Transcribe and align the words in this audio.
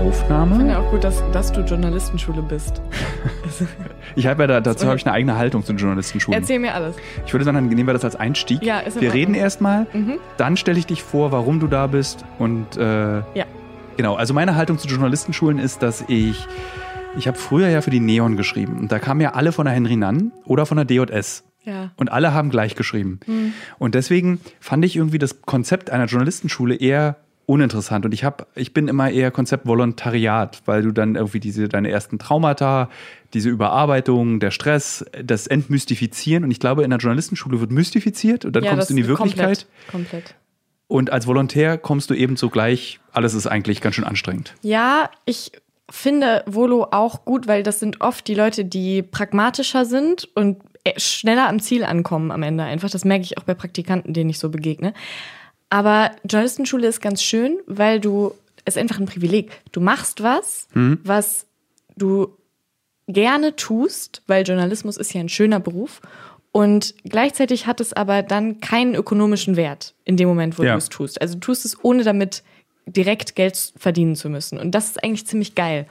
Aufnahme. 0.00 0.52
Ich 0.52 0.58
finde 0.58 0.78
auch 0.78 0.90
gut, 0.90 1.04
dass, 1.04 1.22
dass 1.32 1.52
du 1.52 1.60
Journalistenschule 1.60 2.42
bist. 2.42 2.80
ich 4.16 4.26
habe 4.26 4.42
ja 4.42 4.46
da, 4.46 4.60
dazu 4.60 4.86
habe 4.86 4.96
ich 4.96 5.06
eine 5.06 5.14
eigene 5.14 5.36
Haltung 5.36 5.64
zu 5.64 5.72
Journalistenschulen. 5.74 6.40
Erzähl 6.40 6.58
mir 6.58 6.74
alles. 6.74 6.96
Ich 7.26 7.32
würde 7.34 7.44
sagen, 7.44 7.56
dann 7.56 7.68
nehmen 7.68 7.86
wir 7.86 7.92
das 7.92 8.04
als 8.04 8.16
Einstieg. 8.16 8.62
Ja, 8.62 8.78
ist 8.80 9.00
wir 9.00 9.12
reden 9.12 9.34
erstmal, 9.34 9.86
Mhm. 9.92 10.14
dann 10.36 10.56
stelle 10.56 10.78
ich 10.78 10.86
dich 10.86 11.02
vor, 11.02 11.32
warum 11.32 11.60
du 11.60 11.66
da 11.66 11.86
bist 11.86 12.24
und 12.38 12.76
äh, 12.76 13.18
Ja. 13.34 13.44
Genau, 13.96 14.14
also 14.14 14.32
meine 14.32 14.54
Haltung 14.56 14.78
zu 14.78 14.88
Journalistenschulen 14.88 15.58
ist, 15.58 15.82
dass 15.82 16.04
ich, 16.08 16.46
ich 17.18 17.28
habe 17.28 17.36
früher 17.36 17.68
ja 17.68 17.82
für 17.82 17.90
die 17.90 18.00
Neon 18.00 18.36
geschrieben 18.38 18.78
und 18.78 18.90
da 18.92 18.98
kamen 18.98 19.20
ja 19.20 19.34
alle 19.34 19.52
von 19.52 19.66
der 19.66 19.74
Henry 19.74 19.96
Nann 19.96 20.32
oder 20.44 20.64
von 20.64 20.76
der 20.78 20.86
DJS. 20.86 21.44
Ja. 21.64 21.90
Und 21.96 22.10
alle 22.10 22.32
haben 22.32 22.48
gleich 22.48 22.74
geschrieben. 22.74 23.20
Und 23.78 23.94
deswegen 23.94 24.40
fand 24.60 24.82
ich 24.86 24.96
irgendwie 24.96 25.18
das 25.18 25.42
Konzept 25.42 25.90
einer 25.90 26.06
Journalistenschule 26.06 26.74
eher 26.74 27.16
uninteressant. 27.50 28.04
Und 28.04 28.14
ich 28.14 28.22
habe, 28.22 28.46
ich 28.54 28.72
bin 28.72 28.86
immer 28.86 29.10
eher 29.10 29.32
Konzept 29.32 29.66
Volontariat, 29.66 30.62
weil 30.66 30.82
du 30.82 30.92
dann 30.92 31.16
irgendwie 31.16 31.40
diese 31.40 31.68
deine 31.68 31.90
ersten 31.90 32.18
Traumata, 32.18 32.88
diese 33.34 33.50
Überarbeitung, 33.50 34.38
der 34.38 34.52
Stress, 34.52 35.04
das 35.22 35.48
Entmystifizieren. 35.48 36.44
Und 36.44 36.52
ich 36.52 36.60
glaube, 36.60 36.84
in 36.84 36.90
der 36.90 37.00
Journalistenschule 37.00 37.60
wird 37.60 37.72
mystifiziert 37.72 38.44
und 38.44 38.54
dann 38.54 38.62
ja, 38.62 38.70
kommst 38.70 38.90
du 38.90 38.94
in 38.94 38.98
die 38.98 39.08
Wirklichkeit. 39.08 39.66
Komplett. 39.90 40.10
komplett. 40.10 40.34
Und 40.86 41.10
als 41.10 41.26
Volontär 41.26 41.76
kommst 41.76 42.10
du 42.10 42.14
eben 42.14 42.36
so 42.36 42.50
gleich, 42.50 43.00
alles 43.12 43.34
ist 43.34 43.46
eigentlich 43.46 43.80
ganz 43.80 43.96
schön 43.96 44.04
anstrengend. 44.04 44.54
Ja, 44.62 45.10
ich 45.24 45.52
finde 45.88 46.44
Volo 46.46 46.88
auch 46.92 47.24
gut, 47.24 47.48
weil 47.48 47.64
das 47.64 47.80
sind 47.80 48.00
oft 48.00 48.28
die 48.28 48.34
Leute, 48.34 48.64
die 48.64 49.02
pragmatischer 49.02 49.84
sind 49.84 50.28
und 50.36 50.58
äh, 50.84 50.98
schneller 50.98 51.48
am 51.48 51.60
Ziel 51.60 51.84
ankommen 51.84 52.30
am 52.30 52.44
Ende 52.44 52.62
einfach. 52.62 52.90
Das 52.90 53.04
merke 53.04 53.24
ich 53.24 53.38
auch 53.38 53.42
bei 53.42 53.54
Praktikanten, 53.54 54.14
denen 54.14 54.30
ich 54.30 54.38
so 54.38 54.50
begegne. 54.50 54.94
Aber 55.70 56.10
Journalistenschule 56.28 56.86
ist 56.88 57.00
ganz 57.00 57.22
schön, 57.22 57.58
weil 57.66 58.00
du, 58.00 58.34
es 58.64 58.74
ist 58.76 58.80
einfach 58.80 58.98
ein 58.98 59.06
Privileg. 59.06 59.52
Du 59.72 59.80
machst 59.80 60.22
was, 60.22 60.66
was 60.74 61.46
du 61.96 62.36
gerne 63.06 63.56
tust, 63.56 64.22
weil 64.26 64.46
Journalismus 64.46 64.96
ist 64.96 65.12
ja 65.14 65.20
ein 65.20 65.28
schöner 65.28 65.60
Beruf. 65.60 66.00
Und 66.52 66.94
gleichzeitig 67.04 67.66
hat 67.66 67.80
es 67.80 67.92
aber 67.92 68.22
dann 68.24 68.60
keinen 68.60 68.96
ökonomischen 68.96 69.54
Wert 69.56 69.94
in 70.04 70.16
dem 70.16 70.28
Moment, 70.28 70.58
wo 70.58 70.64
Ja. 70.64 70.72
du 70.72 70.78
es 70.78 70.88
tust. 70.88 71.20
Also 71.20 71.34
du 71.34 71.40
tust 71.40 71.64
es 71.64 71.76
ohne 71.84 72.02
damit 72.02 72.42
direkt 72.86 73.36
Geld 73.36 73.72
verdienen 73.76 74.16
zu 74.16 74.28
müssen. 74.28 74.58
Und 74.58 74.72
das 74.72 74.86
ist 74.86 75.04
eigentlich 75.04 75.26
ziemlich 75.26 75.54
geil. 75.54 75.86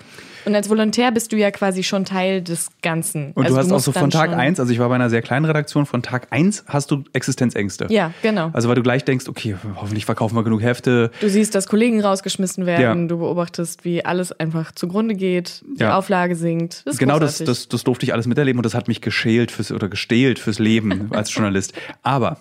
Und 0.45 0.55
als 0.55 0.69
Volontär 0.69 1.11
bist 1.11 1.31
du 1.31 1.37
ja 1.37 1.51
quasi 1.51 1.83
schon 1.83 2.03
Teil 2.05 2.41
des 2.41 2.69
Ganzen. 2.81 3.31
Und 3.33 3.43
also 3.43 3.55
du 3.55 3.59
hast 3.61 3.67
auch 3.67 3.71
musst 3.75 3.85
so 3.85 3.91
von 3.93 4.09
Tag 4.09 4.31
schon- 4.31 4.39
1, 4.39 4.59
also 4.59 4.71
ich 4.73 4.79
war 4.79 4.89
bei 4.89 4.95
einer 4.95 5.09
sehr 5.09 5.21
kleinen 5.21 5.45
Redaktion, 5.45 5.85
von 5.85 6.01
Tag 6.01 6.27
1 6.31 6.65
hast 6.67 6.91
du 6.91 7.03
Existenzängste. 7.13 7.87
Ja, 7.89 8.11
genau. 8.21 8.49
Also 8.53 8.67
weil 8.67 8.75
du 8.75 8.81
gleich 8.83 9.05
denkst, 9.05 9.27
okay, 9.29 9.55
hoffentlich 9.75 10.05
verkaufen 10.05 10.35
wir 10.35 10.43
genug 10.43 10.61
Hefte. 10.61 11.11
Du 11.21 11.29
siehst, 11.29 11.55
dass 11.55 11.67
Kollegen 11.67 12.01
rausgeschmissen 12.01 12.65
werden, 12.65 13.01
Ja. 13.03 13.07
du 13.07 13.17
beobachtest, 13.19 13.85
wie 13.85 14.03
alles 14.03 14.31
einfach 14.33 14.71
zugrunde 14.73 15.15
geht, 15.15 15.63
die 15.77 15.81
Ja. 15.83 15.97
Auflage 15.97 16.35
sinkt. 16.35 16.81
Das 16.85 16.97
Genau 16.97 17.19
das, 17.19 17.37
das, 17.37 17.67
das 17.69 17.83
durfte 17.83 18.05
ich 18.05 18.13
alles 18.13 18.25
miterleben 18.27 18.59
und 18.59 18.65
das 18.65 18.73
hat 18.73 18.87
mich 18.87 19.01
geschält 19.01 19.51
fürs, 19.51 19.71
oder 19.71 19.87
gestählt 19.89 20.39
fürs 20.39 20.59
Leben 20.59 21.09
als 21.13 21.33
Journalist. 21.33 21.73
Aber 22.03 22.37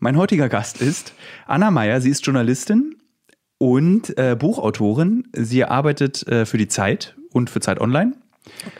mein 0.00 0.16
heutiger 0.16 0.48
Gast 0.48 0.80
ist 0.82 1.12
Anna 1.46 1.70
Meyer. 1.70 2.00
Sie 2.00 2.10
ist 2.10 2.26
Journalistin 2.26 2.96
und 3.62 4.18
äh, 4.18 4.34
Buchautorin. 4.36 5.28
Sie 5.34 5.64
arbeitet 5.64 6.26
äh, 6.26 6.46
für 6.46 6.58
die 6.58 6.66
Zeit 6.66 7.14
und 7.32 7.48
für 7.48 7.60
Zeit 7.60 7.80
Online. 7.80 8.12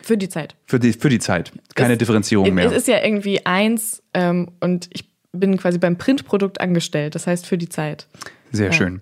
Für 0.03 0.17
die 0.19 0.29
Zeit. 0.29 0.57
Für 0.67 0.81
die, 0.81 0.93
für 0.93 1.09
die 1.09 1.21
Zeit. 1.21 1.53
Keine 1.77 1.93
Es- 1.93 1.99
Differenzierung 2.01 2.53
mehr. 2.53 2.67
Es 2.67 2.73
ist 2.73 2.89
ja 2.89 2.99
irgendwie 3.01 3.47
eins 3.47 4.03
ähm, 4.13 4.49
und 4.59 4.89
ich 4.93 5.09
bin 5.31 5.57
quasi 5.57 5.79
beim 5.79 5.99
Printprodukt 5.99 6.61
angestellt, 6.61 7.15
das 7.15 7.29
heißt 7.29 7.47
für 7.47 7.57
die 7.59 7.69
Zeit. 7.69 8.09
Sehr 8.51 8.67
Ja. 8.67 8.73
schön. 8.73 9.01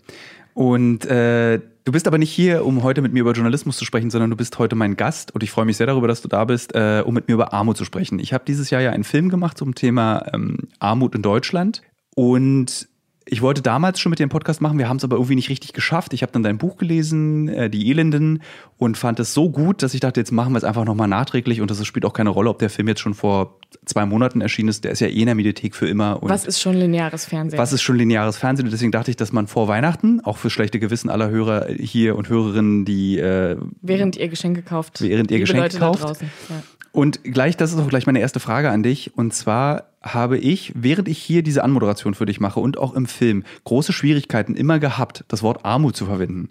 Und 0.53 1.07
äh, 1.07 1.61
du 1.87 1.93
bist 1.93 2.07
aber 2.07 2.19
nicht 2.19 2.31
hier, 2.31 2.67
um 2.67 2.83
heute 2.83 3.01
mit 3.01 3.15
mir 3.15 3.21
über 3.21 3.33
Journalismus 3.33 3.79
zu 3.79 3.87
sprechen, 3.87 4.11
sondern 4.11 4.29
du 4.29 4.37
bist 4.37 4.59
heute 4.59 4.77
mein 4.77 4.97
Gast 4.97 5.35
und 5.35 5.43
ich 5.43 5.51
freue 5.51 5.65
mich 5.65 5.79
sehr 5.79 5.87
darüber, 5.87 6.09
dass 6.09 6.21
du 6.21 6.29
da 6.29 6.45
bist, 6.45 6.75
äh, 6.75 7.03
um 7.07 7.15
mit 7.15 7.27
mir 7.27 7.33
über 7.35 7.55
Armut 7.55 7.79
zu 7.79 7.87
sprechen. 7.87 8.19
Ich 8.19 8.35
habe 8.35 8.45
dieses 8.47 8.69
Jahr 8.69 8.83
ja 8.83 8.91
einen 8.91 9.05
Film 9.05 9.31
gemacht 9.31 9.57
zum 9.57 9.75
Thema 9.75 10.27
ähm, 10.35 10.69
Armut 10.79 11.15
in 11.15 11.23
Deutschland 11.23 11.81
und 12.15 12.87
ich 13.31 13.43
wollte 13.43 13.63
damals 13.63 14.01
schon 14.01 14.11
mit 14.11 14.19
dir 14.19 14.25
einen 14.25 14.31
Podcast 14.31 14.61
machen, 14.61 14.77
wir 14.79 14.89
haben 14.89 14.97
es 14.97 15.05
aber 15.05 15.17
irgendwie 15.17 15.37
nicht 15.37 15.49
richtig 15.49 15.73
geschafft. 15.73 16.13
Ich 16.13 16.23
habe 16.23 16.33
dann 16.33 16.43
dein 16.43 16.59
Buch 16.59 16.77
gelesen, 16.77 17.49
äh, 17.49 17.71
Die 17.71 17.89
Elenden, 17.89 18.43
und 18.77 18.97
fand 18.99 19.21
es 19.21 19.35
so 19.35 19.51
gut, 19.51 19.83
dass 19.83 19.95
ich 19.95 20.01
dachte, 20.01 20.21
jetzt 20.21 20.33
machen 20.33 20.53
wir 20.53 20.59
es 20.59 20.65
einfach 20.65 20.85
nochmal 20.85 21.07
nachträglich 21.07 21.61
und 21.61 21.71
das 21.71 21.85
spielt 21.87 22.05
auch 22.05 22.13
keine 22.13 22.31
Rolle, 22.31 22.51
ob 22.51 22.59
der 22.59 22.71
Film 22.71 22.89
jetzt 22.89 23.01
schon 23.01 23.15
vor 23.15 23.59
zwei 23.85 24.05
Monaten 24.05 24.41
erschienen 24.41 24.69
ist. 24.69 24.85
Der 24.85 24.91
ist 24.91 25.01
ja 25.01 25.07
eh 25.07 25.21
in 25.21 25.27
der 25.27 25.35
Mediathek 25.35 25.77
für 25.77 25.87
immer. 25.89 26.19
Was 26.23 26.45
ist 26.45 26.61
schon 26.61 26.75
lineares 26.75 27.27
Fernsehen? 27.27 27.59
was 27.59 27.73
ist 27.73 27.83
schon 27.83 27.97
lineares 27.97 28.37
Fernsehen? 28.37 28.67
Und 28.67 28.73
deswegen 28.73 28.91
dachte 28.91 29.11
ich, 29.11 29.17
dass 29.17 29.33
man 29.33 29.47
vor 29.47 29.69
Weihnachten, 29.69 30.21
auch 30.21 30.39
für 30.39 30.51
schlechte 30.51 30.81
Gewissen 30.81 31.09
aller 31.11 31.31
Hörer 31.31 31.69
hier 31.79 32.17
und 32.17 32.29
Hörerinnen, 32.29 32.85
die 32.85 33.19
äh, 33.19 33.57
Während 33.81 34.17
ihr 34.17 34.29
Geschenke 34.29 34.63
kauft. 34.63 35.01
Während 35.03 35.31
ihr 35.31 35.39
Geschenke 35.39 35.63
Leute 35.63 35.79
kauft. 35.79 36.03
Da 36.03 36.07
draußen. 36.07 36.31
Ja. 36.49 36.63
Und 36.93 37.23
gleich, 37.23 37.57
das 37.57 37.73
ist 37.73 37.79
auch 37.79 37.89
gleich 37.89 38.07
meine 38.07 38.21
erste 38.21 38.41
Frage 38.41 38.71
an 38.71 38.83
dich. 38.83 39.17
Und 39.17 39.33
zwar 39.33 39.91
habe 40.03 40.39
ich, 40.39 40.73
während 40.75 41.09
ich 41.09 41.19
hier 41.19 41.43
diese 41.43 41.63
Anmoderation 41.63 42.15
für 42.15 42.27
dich 42.27 42.41
mache 42.41 42.61
und 42.61 42.79
auch 42.79 42.95
im 42.95 43.07
Film, 43.07 43.45
große 43.65 43.93
Schwierigkeiten 43.93 44.57
immer 44.57 44.79
gehabt, 44.79 45.25
das 45.29 45.43
Wort 45.43 45.65
Armut 45.65 45.97
zu 45.97 46.07
verwenden. 46.07 46.51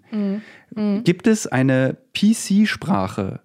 Gibt 1.04 1.26
es 1.26 1.46
eine 1.46 1.96
PC-Sprache 2.14 3.40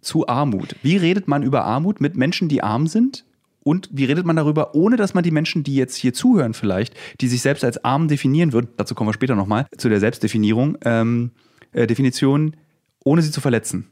zu 0.00 0.28
Armut? 0.28 0.76
Wie 0.82 0.96
redet 0.96 1.28
man 1.28 1.42
über 1.42 1.64
Armut 1.64 2.00
mit 2.00 2.16
Menschen, 2.16 2.48
die 2.48 2.62
arm 2.62 2.86
sind? 2.86 3.24
Und 3.62 3.88
wie 3.90 4.04
redet 4.04 4.26
man 4.26 4.36
darüber, 4.36 4.74
ohne 4.74 4.96
dass 4.96 5.14
man 5.14 5.24
die 5.24 5.30
Menschen, 5.30 5.64
die 5.64 5.74
jetzt 5.74 5.96
hier 5.96 6.12
zuhören 6.12 6.52
vielleicht, 6.52 6.94
die 7.22 7.28
sich 7.28 7.40
selbst 7.40 7.64
als 7.64 7.82
arm 7.82 8.08
definieren 8.08 8.52
würden, 8.52 8.68
dazu 8.76 8.94
kommen 8.94 9.08
wir 9.08 9.14
später 9.14 9.36
nochmal, 9.36 9.66
zu 9.78 9.88
der 9.88 10.00
Selbstdefinierung, 10.00 10.76
ähm, 10.84 11.30
äh, 11.72 11.86
Definition, 11.86 12.56
ohne 13.04 13.22
sie 13.22 13.30
zu 13.30 13.40
verletzen? 13.40 13.86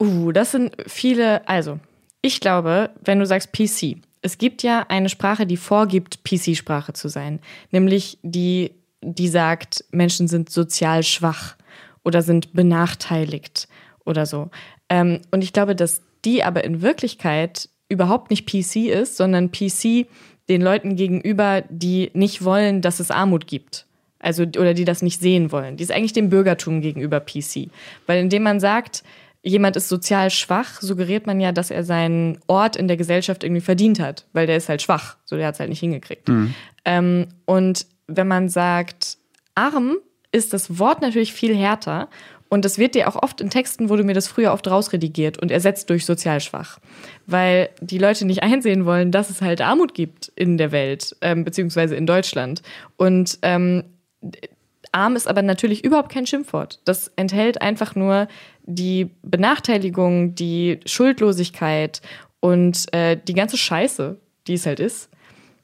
Uh, 0.00 0.32
das 0.32 0.52
sind 0.52 0.76
viele. 0.86 1.46
Also, 1.48 1.78
ich 2.22 2.40
glaube, 2.40 2.90
wenn 3.02 3.18
du 3.18 3.26
sagst 3.26 3.52
PC, 3.52 3.96
es 4.22 4.38
gibt 4.38 4.62
ja 4.62 4.84
eine 4.88 5.08
Sprache, 5.08 5.46
die 5.46 5.56
vorgibt, 5.56 6.24
PC-Sprache 6.24 6.92
zu 6.92 7.08
sein. 7.08 7.40
Nämlich 7.70 8.18
die, 8.22 8.72
die 9.00 9.28
sagt, 9.28 9.84
Menschen 9.90 10.28
sind 10.28 10.50
sozial 10.50 11.02
schwach 11.02 11.56
oder 12.04 12.22
sind 12.22 12.52
benachteiligt 12.52 13.68
oder 14.04 14.26
so. 14.26 14.50
Ähm, 14.88 15.20
und 15.30 15.42
ich 15.42 15.52
glaube, 15.52 15.76
dass 15.76 16.02
die 16.24 16.42
aber 16.42 16.64
in 16.64 16.82
Wirklichkeit 16.82 17.68
überhaupt 17.88 18.30
nicht 18.30 18.46
PC 18.46 18.88
ist, 18.88 19.16
sondern 19.16 19.52
PC 19.52 20.06
den 20.48 20.62
Leuten 20.62 20.96
gegenüber, 20.96 21.62
die 21.68 22.10
nicht 22.14 22.44
wollen, 22.44 22.82
dass 22.82 23.00
es 23.00 23.10
Armut 23.10 23.46
gibt. 23.46 23.86
Also, 24.18 24.42
oder 24.42 24.74
die 24.74 24.84
das 24.84 25.02
nicht 25.02 25.20
sehen 25.20 25.52
wollen. 25.52 25.76
Die 25.76 25.84
ist 25.84 25.92
eigentlich 25.92 26.12
dem 26.12 26.30
Bürgertum 26.30 26.80
gegenüber 26.80 27.20
PC. 27.20 27.68
Weil 28.06 28.20
indem 28.20 28.42
man 28.42 28.58
sagt, 28.60 29.04
jemand 29.46 29.76
ist 29.76 29.88
sozial 29.88 30.30
schwach, 30.30 30.80
suggeriert 30.80 31.26
man 31.26 31.40
ja, 31.40 31.52
dass 31.52 31.70
er 31.70 31.84
seinen 31.84 32.38
Ort 32.48 32.76
in 32.76 32.88
der 32.88 32.96
Gesellschaft 32.96 33.44
irgendwie 33.44 33.60
verdient 33.60 34.00
hat, 34.00 34.26
weil 34.32 34.46
der 34.46 34.56
ist 34.56 34.68
halt 34.68 34.82
schwach, 34.82 35.16
so 35.24 35.36
der 35.36 35.46
hat 35.46 35.54
es 35.54 35.60
halt 35.60 35.70
nicht 35.70 35.80
hingekriegt. 35.80 36.28
Ähm, 36.84 37.28
und 37.44 37.86
wenn 38.08 38.28
man 38.28 38.48
sagt 38.48 39.18
arm, 39.54 39.96
ist 40.32 40.52
das 40.52 40.78
Wort 40.78 41.00
natürlich 41.00 41.32
viel 41.32 41.56
härter 41.56 42.08
und 42.48 42.64
das 42.64 42.78
wird 42.78 42.94
dir 42.94 43.08
auch 43.08 43.22
oft 43.22 43.40
in 43.40 43.50
Texten, 43.50 43.88
wurde 43.88 44.04
mir 44.04 44.14
das 44.14 44.26
früher 44.26 44.52
oft 44.52 44.68
rausredigiert 44.68 45.38
und 45.38 45.50
ersetzt 45.50 45.90
durch 45.90 46.04
sozial 46.04 46.40
schwach, 46.40 46.78
weil 47.26 47.70
die 47.80 47.98
Leute 47.98 48.24
nicht 48.24 48.42
einsehen 48.42 48.84
wollen, 48.84 49.12
dass 49.12 49.30
es 49.30 49.42
halt 49.42 49.60
Armut 49.60 49.94
gibt 49.94 50.32
in 50.34 50.58
der 50.58 50.72
Welt, 50.72 51.16
ähm, 51.20 51.44
beziehungsweise 51.44 51.94
in 51.94 52.06
Deutschland. 52.06 52.62
Und 52.96 53.38
ähm, 53.42 53.84
Arm 54.92 55.14
ist 55.14 55.28
aber 55.28 55.42
natürlich 55.42 55.84
überhaupt 55.84 56.10
kein 56.10 56.26
Schimpfwort. 56.26 56.80
Das 56.84 57.12
enthält 57.16 57.60
einfach 57.60 57.94
nur 57.94 58.28
die 58.66 59.10
Benachteiligung, 59.22 60.34
die 60.34 60.80
Schuldlosigkeit 60.84 62.02
und 62.40 62.92
äh, 62.92 63.16
die 63.16 63.34
ganze 63.34 63.56
Scheiße, 63.56 64.18
die 64.46 64.54
es 64.54 64.66
halt 64.66 64.80
ist. 64.80 65.08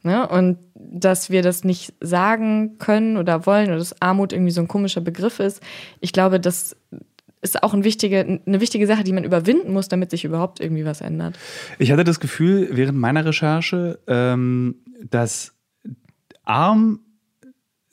Ne? 0.03 0.29
Und 0.29 0.59
dass 0.75 1.31
wir 1.31 1.43
das 1.43 1.65
nicht 1.65 1.95
sagen 2.01 2.79
können 2.79 3.17
oder 3.17 3.47
wollen 3.47 3.69
oder 3.69 3.79
dass 3.79 4.01
Armut 4.01 4.33
irgendwie 4.33 4.51
so 4.51 4.61
ein 4.61 4.69
komischer 4.69 5.01
Begriff 5.01 5.39
ist, 5.39 5.63
ich 6.01 6.13
glaube, 6.13 6.41
das 6.41 6.77
ist 7.41 7.63
auch 7.63 7.75
ein 7.75 7.85
wichtige, 7.85 8.41
eine 8.47 8.61
wichtige 8.61 8.87
Sache, 8.87 9.05
die 9.05 9.13
man 9.13 9.25
überwinden 9.25 9.73
muss, 9.73 9.89
damit 9.89 10.11
sich 10.11 10.25
überhaupt 10.25 10.61
irgendwie 10.61 10.85
was 10.85 11.01
ändert. 11.01 11.39
Ich 11.79 11.91
hatte 11.91 12.05
das 12.05 12.21
Gefühl 12.21 12.69
während 12.73 12.99
meiner 12.99 13.25
Recherche, 13.25 13.99
ähm, 14.07 14.77
dass 15.11 15.53
arm 16.45 17.01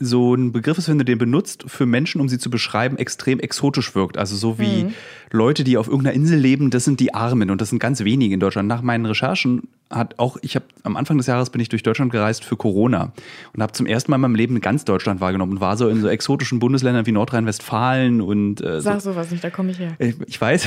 so 0.01 0.33
ein 0.33 0.53
Begriff 0.53 0.77
ist, 0.77 0.87
wenn 0.87 0.97
du 0.97 1.03
den 1.03 1.17
benutzt, 1.17 1.65
für 1.67 1.85
Menschen, 1.85 2.21
um 2.21 2.29
sie 2.29 2.37
zu 2.37 2.49
beschreiben, 2.49 2.97
extrem 2.97 3.37
exotisch 3.39 3.95
wirkt. 3.95 4.17
Also 4.17 4.37
so 4.37 4.57
wie 4.57 4.93
Leute, 5.29 5.65
die 5.65 5.77
auf 5.77 5.87
irgendeiner 5.87 6.15
Insel 6.15 6.39
leben, 6.39 6.69
das 6.69 6.85
sind 6.85 7.01
die 7.01 7.13
Armen 7.13 7.49
und 7.49 7.59
das 7.59 7.69
sind 7.69 7.79
ganz 7.79 7.99
wenige 8.05 8.33
in 8.33 8.39
Deutschland. 8.39 8.69
Nach 8.69 8.81
meinen 8.81 9.05
Recherchen 9.05 9.67
hat 9.89 10.17
auch, 10.17 10.37
ich 10.41 10.55
habe 10.55 10.65
am 10.83 10.95
Anfang 10.95 11.17
des 11.17 11.27
Jahres 11.27 11.49
bin 11.49 11.59
ich 11.59 11.67
durch 11.67 11.83
Deutschland 11.83 12.13
gereist 12.13 12.45
für 12.45 12.55
Corona 12.55 13.11
und 13.53 13.61
habe 13.61 13.73
zum 13.73 13.85
ersten 13.87 14.11
Mal 14.11 14.15
in 14.15 14.21
meinem 14.21 14.35
Leben 14.35 14.61
ganz 14.61 14.85
Deutschland 14.85 15.19
wahrgenommen 15.19 15.53
und 15.53 15.61
war 15.61 15.75
so 15.75 15.89
in 15.89 15.99
so 15.99 16.07
exotischen 16.07 16.59
Bundesländern 16.59 17.05
wie 17.05 17.11
Nordrhein-Westfalen 17.11 18.21
und 18.21 18.61
äh, 18.61 18.75
so 18.75 18.81
Sag 18.81 19.01
sowas 19.01 19.31
nicht, 19.31 19.43
da 19.43 19.49
komme 19.49 19.71
ich 19.71 19.79
her. 19.79 19.97
ich 19.99 20.15
ich 20.25 20.39
weiß. 20.39 20.65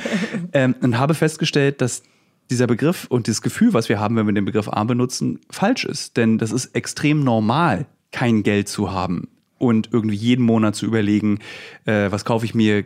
ähm, 0.52 0.74
und 0.82 0.98
habe 0.98 1.14
festgestellt, 1.14 1.80
dass 1.80 2.02
dieser 2.50 2.66
Begriff 2.66 3.06
und 3.08 3.26
das 3.26 3.40
Gefühl, 3.40 3.72
was 3.72 3.88
wir 3.88 3.98
haben, 3.98 4.16
wenn 4.16 4.26
wir 4.26 4.34
den 4.34 4.44
Begriff 4.44 4.68
arm 4.68 4.86
benutzen, 4.86 5.40
falsch 5.50 5.84
ist. 5.84 6.16
Denn 6.18 6.36
das 6.36 6.52
ist 6.52 6.76
extrem 6.76 7.24
normal, 7.24 7.86
kein 8.16 8.42
Geld 8.42 8.68
zu 8.68 8.90
haben. 8.90 9.28
und 9.58 9.88
irgendwie 9.90 10.16
jeden 10.16 10.44
Monat 10.44 10.74
zu 10.74 10.84
überlegen, 10.84 11.38
äh, 11.86 12.10
was 12.10 12.26
kaufe 12.26 12.44
ich 12.44 12.54
mir, 12.54 12.84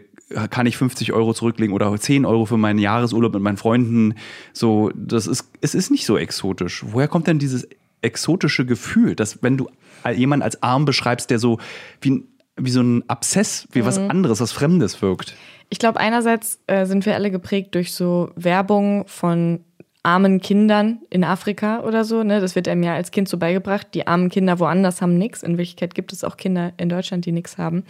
kann 0.51 0.67
ich 0.67 0.77
50 0.77 1.13
Euro 1.13 1.35
zurücklegen 1.35 1.75
oder 1.75 1.93
10 1.99 2.25
Euro 2.25 2.47
für 2.47 2.57
meinen 2.57 2.79
Jahresurlaub 2.79 3.35
mit 3.35 3.43
meinen 3.43 3.57
Freunden. 3.57 4.15
So, 4.53 4.93
das 4.95 5.27
ist, 5.27 5.51
es 5.61 5.75
ist 5.75 5.91
nicht 5.91 6.07
so 6.07 6.17
exotisch. 6.17 6.85
Woher 6.87 7.09
kommt 7.09 7.27
denn 7.27 7.41
dieses 7.41 7.67
exotische 8.03 8.65
Gefühl, 8.67 9.17
dass 9.17 9.43
wenn 9.43 9.57
du 9.57 9.69
jemanden 10.15 10.45
als 10.45 10.63
arm 10.63 10.85
beschreibst, 10.85 11.31
der 11.31 11.41
so 11.41 11.59
wie, 12.01 12.23
wie 12.57 12.71
so 12.71 12.83
ein 12.83 13.03
Abszess, 13.09 13.67
wie 13.73 13.83
mhm. 13.83 13.87
was 13.87 13.99
anderes, 13.99 14.41
was 14.41 14.53
Fremdes 14.53 15.03
wirkt? 15.03 15.35
Ich 15.71 15.81
glaube, 15.81 15.99
einerseits 15.99 16.61
äh, 16.69 16.87
sind 16.87 17.05
wir 17.05 17.17
alle 17.17 17.33
geprägt 17.33 17.75
durch 17.75 17.93
so 17.93 18.31
Werbung 18.37 19.09
von 19.09 19.65
armen 20.03 20.41
Kindern 20.41 21.01
in 21.11 21.25
Afrika 21.25 21.81
oder 21.81 22.05
so. 22.05 22.23
Ne? 22.23 22.41
Das 22.41 22.55
wird 22.55 22.69
einem 22.69 22.83
ja 22.83 22.95
als 22.95 23.11
Kind 23.11 23.29
so 23.29 23.39
beigebracht. 23.39 23.89
Die 23.95 24.07
armen 24.07 24.31
Kinder 24.31 24.59
woanders 24.59 25.03
haben 25.03 25.19
nichts. 25.19 25.43
In 25.43 25.59
Wirklichkeit 25.59 25.95
gibt 25.95 26.13
es 26.13 26.25
auch 26.25 26.37
Kinder 26.37 26.73
in 26.79 26.89
Deutschland, 26.89 27.27
die 27.27 27.33
nichts 27.33 27.59
haben. 27.59 27.85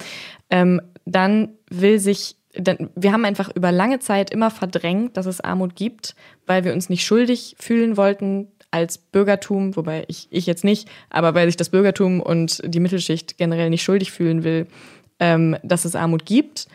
Ähm, 0.51 0.81
dann 1.05 1.51
will 1.71 1.99
sich, 1.99 2.37
dann, 2.55 2.91
wir 2.97 3.13
haben 3.13 3.25
einfach 3.25 3.51
über 3.55 3.71
lange 3.71 4.01
Zeit 4.01 4.31
immer 4.31 4.51
verdrängt, 4.51 5.17
dass 5.17 5.27
es 5.27 5.41
Armut 5.41 5.77
gibt, 5.77 6.17
weil 6.47 6.65
wir 6.65 6.73
uns 6.73 6.89
nicht 6.89 7.05
schuldig 7.05 7.55
fühlen 7.59 7.97
wollten 7.97 8.49
als 8.73 8.99
Bürgertum, 8.99 9.77
wobei 9.77 10.05
ich, 10.09 10.29
ich 10.31 10.47
jetzt 10.47 10.65
nicht, 10.65 10.89
aber 11.11 11.35
weil 11.35 11.47
sich 11.49 11.57
das 11.57 11.71
Bürgertum 11.71 12.21
und 12.21 12.61
die 12.65 12.81
Mittelschicht 12.81 13.37
generell 13.37 13.71
nicht 13.71 13.83
schuldig 13.83 14.13
fühlen 14.13 14.45
will, 14.45 14.67
ähm, 15.19 15.57
dass 15.63 15.85
es 15.85 15.97
Armut 15.97 16.25
gibt. 16.25 16.67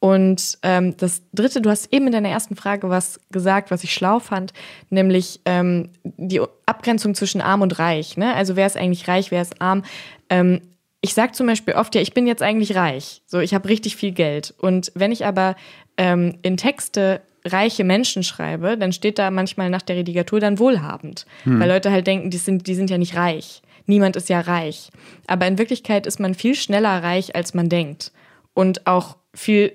Und 0.00 0.58
ähm, 0.62 0.96
das 0.98 1.22
Dritte, 1.32 1.62
du 1.62 1.70
hast 1.70 1.92
eben 1.92 2.06
in 2.06 2.12
deiner 2.12 2.28
ersten 2.28 2.56
Frage 2.56 2.90
was 2.90 3.20
gesagt, 3.30 3.70
was 3.70 3.84
ich 3.84 3.94
schlau 3.94 4.18
fand, 4.18 4.52
nämlich 4.90 5.40
ähm, 5.46 5.90
die 6.02 6.40
Abgrenzung 6.66 7.14
zwischen 7.14 7.40
arm 7.40 7.62
und 7.62 7.78
reich. 7.78 8.18
Ne? 8.18 8.34
Also 8.34 8.54
wer 8.54 8.66
ist 8.66 8.76
eigentlich 8.76 9.08
reich, 9.08 9.30
wer 9.30 9.40
ist 9.40 9.62
arm? 9.62 9.82
Ähm, 10.28 10.60
ich 11.00 11.14
sage 11.14 11.32
zum 11.32 11.46
Beispiel 11.46 11.74
oft, 11.74 11.94
ja, 11.94 12.00
ich 12.00 12.14
bin 12.14 12.26
jetzt 12.26 12.42
eigentlich 12.42 12.74
reich. 12.76 13.22
So, 13.26 13.38
ich 13.38 13.54
habe 13.54 13.68
richtig 13.68 13.96
viel 13.96 14.12
Geld. 14.12 14.54
Und 14.58 14.92
wenn 14.94 15.12
ich 15.12 15.26
aber 15.26 15.56
ähm, 15.96 16.38
in 16.42 16.56
Texte 16.56 17.20
reiche 17.44 17.84
Menschen 17.84 18.22
schreibe, 18.22 18.78
dann 18.78 18.92
steht 18.92 19.18
da 19.18 19.30
manchmal 19.30 19.68
nach 19.68 19.82
der 19.82 19.96
Redigatur 19.96 20.40
dann 20.40 20.58
wohlhabend. 20.58 21.26
Hm. 21.44 21.60
Weil 21.60 21.68
Leute 21.68 21.90
halt 21.90 22.06
denken, 22.06 22.30
die 22.30 22.38
sind, 22.38 22.66
die 22.66 22.74
sind 22.74 22.88
ja 22.88 22.98
nicht 22.98 23.16
reich. 23.16 23.62
Niemand 23.86 24.16
ist 24.16 24.30
ja 24.30 24.40
reich. 24.40 24.90
Aber 25.26 25.46
in 25.46 25.58
Wirklichkeit 25.58 26.06
ist 26.06 26.20
man 26.20 26.34
viel 26.34 26.54
schneller 26.54 27.02
reich, 27.02 27.36
als 27.36 27.52
man 27.52 27.68
denkt. 27.68 28.12
Und 28.54 28.86
auch 28.86 29.16
viel 29.34 29.72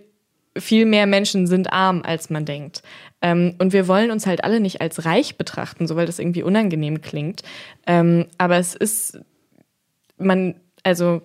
viel 0.59 0.85
mehr 0.85 1.07
Menschen 1.07 1.47
sind 1.47 1.71
arm, 1.71 2.01
als 2.03 2.29
man 2.29 2.45
denkt. 2.45 2.83
Ähm, 3.21 3.55
und 3.59 3.73
wir 3.73 3.87
wollen 3.87 4.11
uns 4.11 4.25
halt 4.25 4.43
alle 4.43 4.59
nicht 4.59 4.81
als 4.81 5.05
reich 5.05 5.37
betrachten, 5.37 5.87
so 5.87 5.95
weil 5.95 6.05
das 6.05 6.19
irgendwie 6.19 6.43
unangenehm 6.43 7.01
klingt. 7.01 7.43
Ähm, 7.85 8.27
aber 8.37 8.57
es 8.57 8.75
ist, 8.75 9.19
man, 10.17 10.55
also 10.83 11.21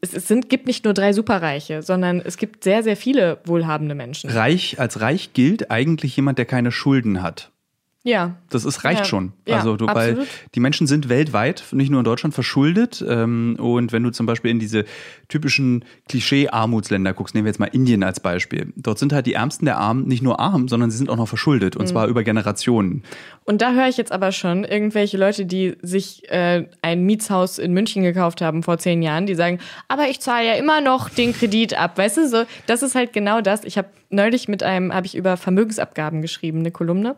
es, 0.00 0.14
es 0.14 0.28
sind, 0.28 0.48
gibt 0.48 0.66
nicht 0.66 0.84
nur 0.84 0.94
drei 0.94 1.12
Superreiche, 1.12 1.82
sondern 1.82 2.20
es 2.20 2.36
gibt 2.36 2.64
sehr, 2.64 2.82
sehr 2.82 2.96
viele 2.96 3.38
wohlhabende 3.44 3.94
Menschen. 3.94 4.30
Reich, 4.30 4.78
als 4.78 5.00
reich 5.00 5.32
gilt 5.32 5.70
eigentlich 5.70 6.16
jemand, 6.16 6.38
der 6.38 6.46
keine 6.46 6.72
Schulden 6.72 7.22
hat. 7.22 7.50
Ja. 8.04 8.36
Das 8.48 8.64
ist, 8.64 8.84
reicht 8.84 9.00
ja. 9.00 9.04
schon. 9.04 9.32
Also 9.50 9.76
du, 9.76 9.86
weil 9.86 10.26
die 10.54 10.60
Menschen 10.60 10.86
sind 10.86 11.08
weltweit, 11.08 11.64
nicht 11.72 11.90
nur 11.90 12.00
in 12.00 12.04
Deutschland, 12.04 12.32
verschuldet. 12.32 13.04
Ähm, 13.06 13.56
und 13.58 13.92
wenn 13.92 14.02
du 14.02 14.10
zum 14.10 14.24
Beispiel 14.24 14.50
in 14.50 14.58
diese 14.58 14.84
typischen 15.28 15.84
Klischee-Armutsländer 16.08 17.12
guckst, 17.12 17.34
nehmen 17.34 17.44
wir 17.44 17.50
jetzt 17.50 17.58
mal 17.58 17.66
Indien 17.66 18.04
als 18.04 18.20
Beispiel. 18.20 18.72
Dort 18.76 18.98
sind 18.98 19.12
halt 19.12 19.26
die 19.26 19.34
Ärmsten 19.34 19.66
der 19.66 19.78
Armen 19.78 20.06
nicht 20.06 20.22
nur 20.22 20.38
arm, 20.38 20.68
sondern 20.68 20.90
sie 20.90 20.96
sind 20.96 21.10
auch 21.10 21.16
noch 21.16 21.28
verschuldet. 21.28 21.76
Und 21.76 21.82
mhm. 21.82 21.88
zwar 21.88 22.06
über 22.06 22.22
Generationen. 22.22 23.02
Und 23.44 23.62
da 23.62 23.72
höre 23.72 23.88
ich 23.88 23.96
jetzt 23.96 24.12
aber 24.12 24.30
schon 24.30 24.64
irgendwelche 24.64 25.18
Leute, 25.18 25.44
die 25.44 25.76
sich 25.82 26.30
äh, 26.30 26.66
ein 26.82 27.02
Mietshaus 27.04 27.58
in 27.58 27.72
München 27.72 28.04
gekauft 28.04 28.40
haben 28.40 28.62
vor 28.62 28.78
zehn 28.78 29.02
Jahren, 29.02 29.26
die 29.26 29.34
sagen, 29.34 29.58
aber 29.88 30.08
ich 30.08 30.20
zahle 30.20 30.46
ja 30.46 30.54
immer 30.54 30.80
noch 30.80 31.08
den 31.08 31.32
Kredit 31.32 31.78
ab. 31.78 31.98
Weißt 31.98 32.16
du, 32.16 32.28
so, 32.28 32.44
das 32.66 32.82
ist 32.82 32.94
halt 32.94 33.12
genau 33.12 33.40
das. 33.40 33.64
Ich 33.64 33.76
habe 33.76 33.88
neulich 34.10 34.48
mit 34.48 34.62
einem, 34.62 34.94
habe 34.94 35.06
ich 35.06 35.16
über 35.16 35.36
Vermögensabgaben 35.36 36.22
geschrieben, 36.22 36.60
eine 36.60 36.70
Kolumne. 36.70 37.16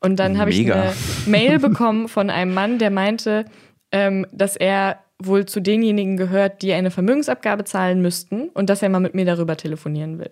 Und 0.00 0.16
dann 0.16 0.38
habe 0.38 0.50
ich 0.50 0.72
eine 0.72 0.92
Mail 1.26 1.58
bekommen 1.60 2.08
von 2.08 2.30
einem 2.30 2.54
Mann, 2.54 2.78
der 2.78 2.90
meinte, 2.90 3.44
ähm, 3.92 4.26
dass 4.32 4.56
er 4.56 4.98
wohl 5.18 5.46
zu 5.46 5.60
denjenigen 5.60 6.16
gehört, 6.16 6.62
die 6.62 6.72
eine 6.72 6.90
Vermögensabgabe 6.90 7.64
zahlen 7.64 8.02
müssten 8.02 8.48
und 8.50 8.68
dass 8.68 8.82
er 8.82 8.88
mal 8.88 9.00
mit 9.00 9.14
mir 9.14 9.24
darüber 9.24 9.56
telefonieren 9.56 10.18
will. 10.18 10.30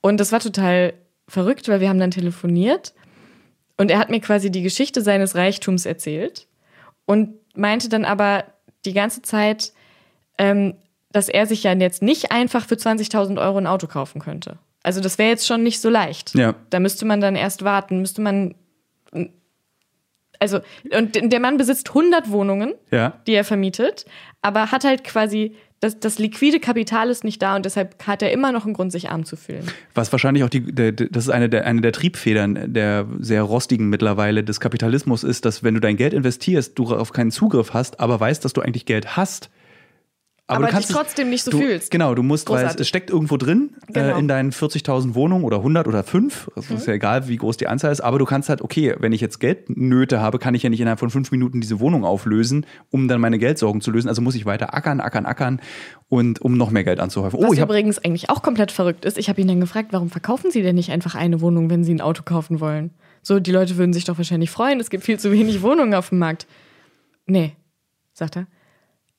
Und 0.00 0.18
das 0.18 0.32
war 0.32 0.40
total 0.40 0.94
verrückt, 1.28 1.68
weil 1.68 1.80
wir 1.80 1.88
haben 1.88 2.00
dann 2.00 2.10
telefoniert 2.10 2.94
und 3.76 3.90
er 3.90 3.98
hat 3.98 4.10
mir 4.10 4.20
quasi 4.20 4.50
die 4.50 4.62
Geschichte 4.62 5.02
seines 5.02 5.36
Reichtums 5.36 5.86
erzählt 5.86 6.48
und 7.04 7.34
meinte 7.54 7.88
dann 7.88 8.04
aber 8.04 8.44
die 8.84 8.92
ganze 8.92 9.22
Zeit, 9.22 9.72
ähm, 10.36 10.74
dass 11.12 11.28
er 11.28 11.46
sich 11.46 11.62
ja 11.62 11.72
jetzt 11.72 12.02
nicht 12.02 12.32
einfach 12.32 12.66
für 12.66 12.74
20.000 12.74 13.40
Euro 13.40 13.58
ein 13.58 13.66
Auto 13.66 13.86
kaufen 13.86 14.20
könnte. 14.20 14.58
Also 14.82 15.00
das 15.00 15.18
wäre 15.18 15.30
jetzt 15.30 15.46
schon 15.46 15.62
nicht 15.62 15.80
so 15.80 15.90
leicht. 15.90 16.34
Ja. 16.34 16.54
Da 16.70 16.80
müsste 16.80 17.04
man 17.04 17.20
dann 17.20 17.36
erst 17.36 17.64
warten, 17.64 18.00
müsste 18.00 18.20
man 18.20 18.54
also, 20.38 20.60
und 20.96 21.32
der 21.32 21.40
Mann 21.40 21.56
besitzt 21.56 21.88
100 21.88 22.30
Wohnungen, 22.30 22.74
ja. 22.90 23.20
die 23.26 23.34
er 23.34 23.44
vermietet, 23.44 24.04
aber 24.40 24.70
hat 24.70 24.84
halt 24.84 25.04
quasi 25.04 25.56
das, 25.80 26.00
das 26.00 26.18
liquide 26.18 26.58
Kapital 26.58 27.08
ist 27.08 27.22
nicht 27.22 27.40
da 27.40 27.54
und 27.54 27.64
deshalb 27.64 28.04
hat 28.04 28.20
er 28.22 28.32
immer 28.32 28.50
noch 28.50 28.64
einen 28.64 28.74
Grund, 28.74 28.90
sich 28.90 29.10
arm 29.10 29.24
zu 29.24 29.36
fühlen. 29.36 29.64
Was 29.94 30.10
wahrscheinlich 30.10 30.42
auch 30.42 30.48
die, 30.48 30.60
der, 30.60 30.90
das 30.90 31.24
ist 31.24 31.30
eine 31.30 31.48
der, 31.48 31.66
eine 31.66 31.80
der 31.80 31.92
Triebfedern 31.92 32.72
der 32.72 33.06
sehr 33.20 33.42
rostigen 33.42 33.88
mittlerweile 33.88 34.42
des 34.42 34.58
Kapitalismus 34.58 35.22
ist, 35.22 35.44
dass 35.44 35.62
wenn 35.62 35.74
du 35.74 35.80
dein 35.80 35.96
Geld 35.96 36.14
investierst, 36.14 36.76
du 36.76 36.84
darauf 36.84 37.12
keinen 37.12 37.30
Zugriff 37.30 37.74
hast, 37.74 38.00
aber 38.00 38.18
weißt, 38.18 38.44
dass 38.44 38.52
du 38.52 38.60
eigentlich 38.60 38.86
Geld 38.86 39.16
hast, 39.16 39.50
aber, 40.48 40.56
aber 40.56 40.66
du 40.66 40.72
kannst 40.72 40.88
dich 40.88 40.96
trotzdem 40.96 41.28
nicht 41.28 41.44
so 41.44 41.50
du, 41.50 41.58
fühlst. 41.58 41.90
Genau, 41.90 42.14
du 42.14 42.22
musst, 42.22 42.46
Großartig. 42.46 42.76
weil 42.76 42.80
es, 42.80 42.88
steckt 42.88 43.10
irgendwo 43.10 43.36
drin 43.36 43.74
äh, 43.88 43.92
genau. 43.92 44.16
äh, 44.16 44.18
in 44.18 44.28
deinen 44.28 44.50
40.000 44.50 45.14
Wohnungen 45.14 45.44
oder 45.44 45.58
100 45.58 45.86
oder 45.86 46.02
5. 46.02 46.50
Also 46.56 46.72
mhm. 46.72 46.78
ist 46.78 46.86
ja 46.86 46.94
egal, 46.94 47.28
wie 47.28 47.36
groß 47.36 47.58
die 47.58 47.66
Anzahl 47.66 47.92
ist. 47.92 48.00
Aber 48.00 48.18
du 48.18 48.24
kannst 48.24 48.48
halt, 48.48 48.62
okay, 48.62 48.94
wenn 48.98 49.12
ich 49.12 49.20
jetzt 49.20 49.40
Geldnöte 49.40 50.20
habe, 50.20 50.38
kann 50.38 50.54
ich 50.54 50.62
ja 50.62 50.70
nicht 50.70 50.80
innerhalb 50.80 51.00
von 51.00 51.10
fünf 51.10 51.30
Minuten 51.32 51.60
diese 51.60 51.80
Wohnung 51.80 52.06
auflösen, 52.06 52.64
um 52.88 53.08
dann 53.08 53.20
meine 53.20 53.38
Geldsorgen 53.38 53.82
zu 53.82 53.90
lösen. 53.90 54.08
Also 54.08 54.22
muss 54.22 54.34
ich 54.34 54.46
weiter 54.46 54.72
ackern, 54.72 55.00
ackern, 55.00 55.26
ackern 55.26 55.60
und 56.08 56.40
um 56.40 56.56
noch 56.56 56.70
mehr 56.70 56.84
Geld 56.84 56.98
anzuhäufen. 56.98 57.38
Oh, 57.38 57.50
Was 57.50 57.58
übrigens 57.58 57.98
eigentlich 57.98 58.30
auch 58.30 58.40
komplett 58.40 58.72
verrückt 58.72 59.04
ist. 59.04 59.18
Ich 59.18 59.28
habe 59.28 59.42
ihn 59.42 59.48
dann 59.48 59.60
gefragt, 59.60 59.88
warum 59.92 60.08
verkaufen 60.08 60.50
Sie 60.50 60.62
denn 60.62 60.76
nicht 60.76 60.90
einfach 60.90 61.14
eine 61.14 61.42
Wohnung, 61.42 61.68
wenn 61.68 61.84
Sie 61.84 61.92
ein 61.92 62.00
Auto 62.00 62.22
kaufen 62.22 62.60
wollen? 62.60 62.92
So, 63.20 63.38
die 63.38 63.52
Leute 63.52 63.76
würden 63.76 63.92
sich 63.92 64.06
doch 64.06 64.16
wahrscheinlich 64.16 64.50
freuen. 64.50 64.80
Es 64.80 64.88
gibt 64.88 65.04
viel 65.04 65.18
zu 65.18 65.30
wenig 65.30 65.60
Wohnungen 65.60 65.92
auf 65.92 66.08
dem 66.08 66.20
Markt. 66.20 66.46
Nee, 67.26 67.52
sagt 68.14 68.36
er. 68.36 68.46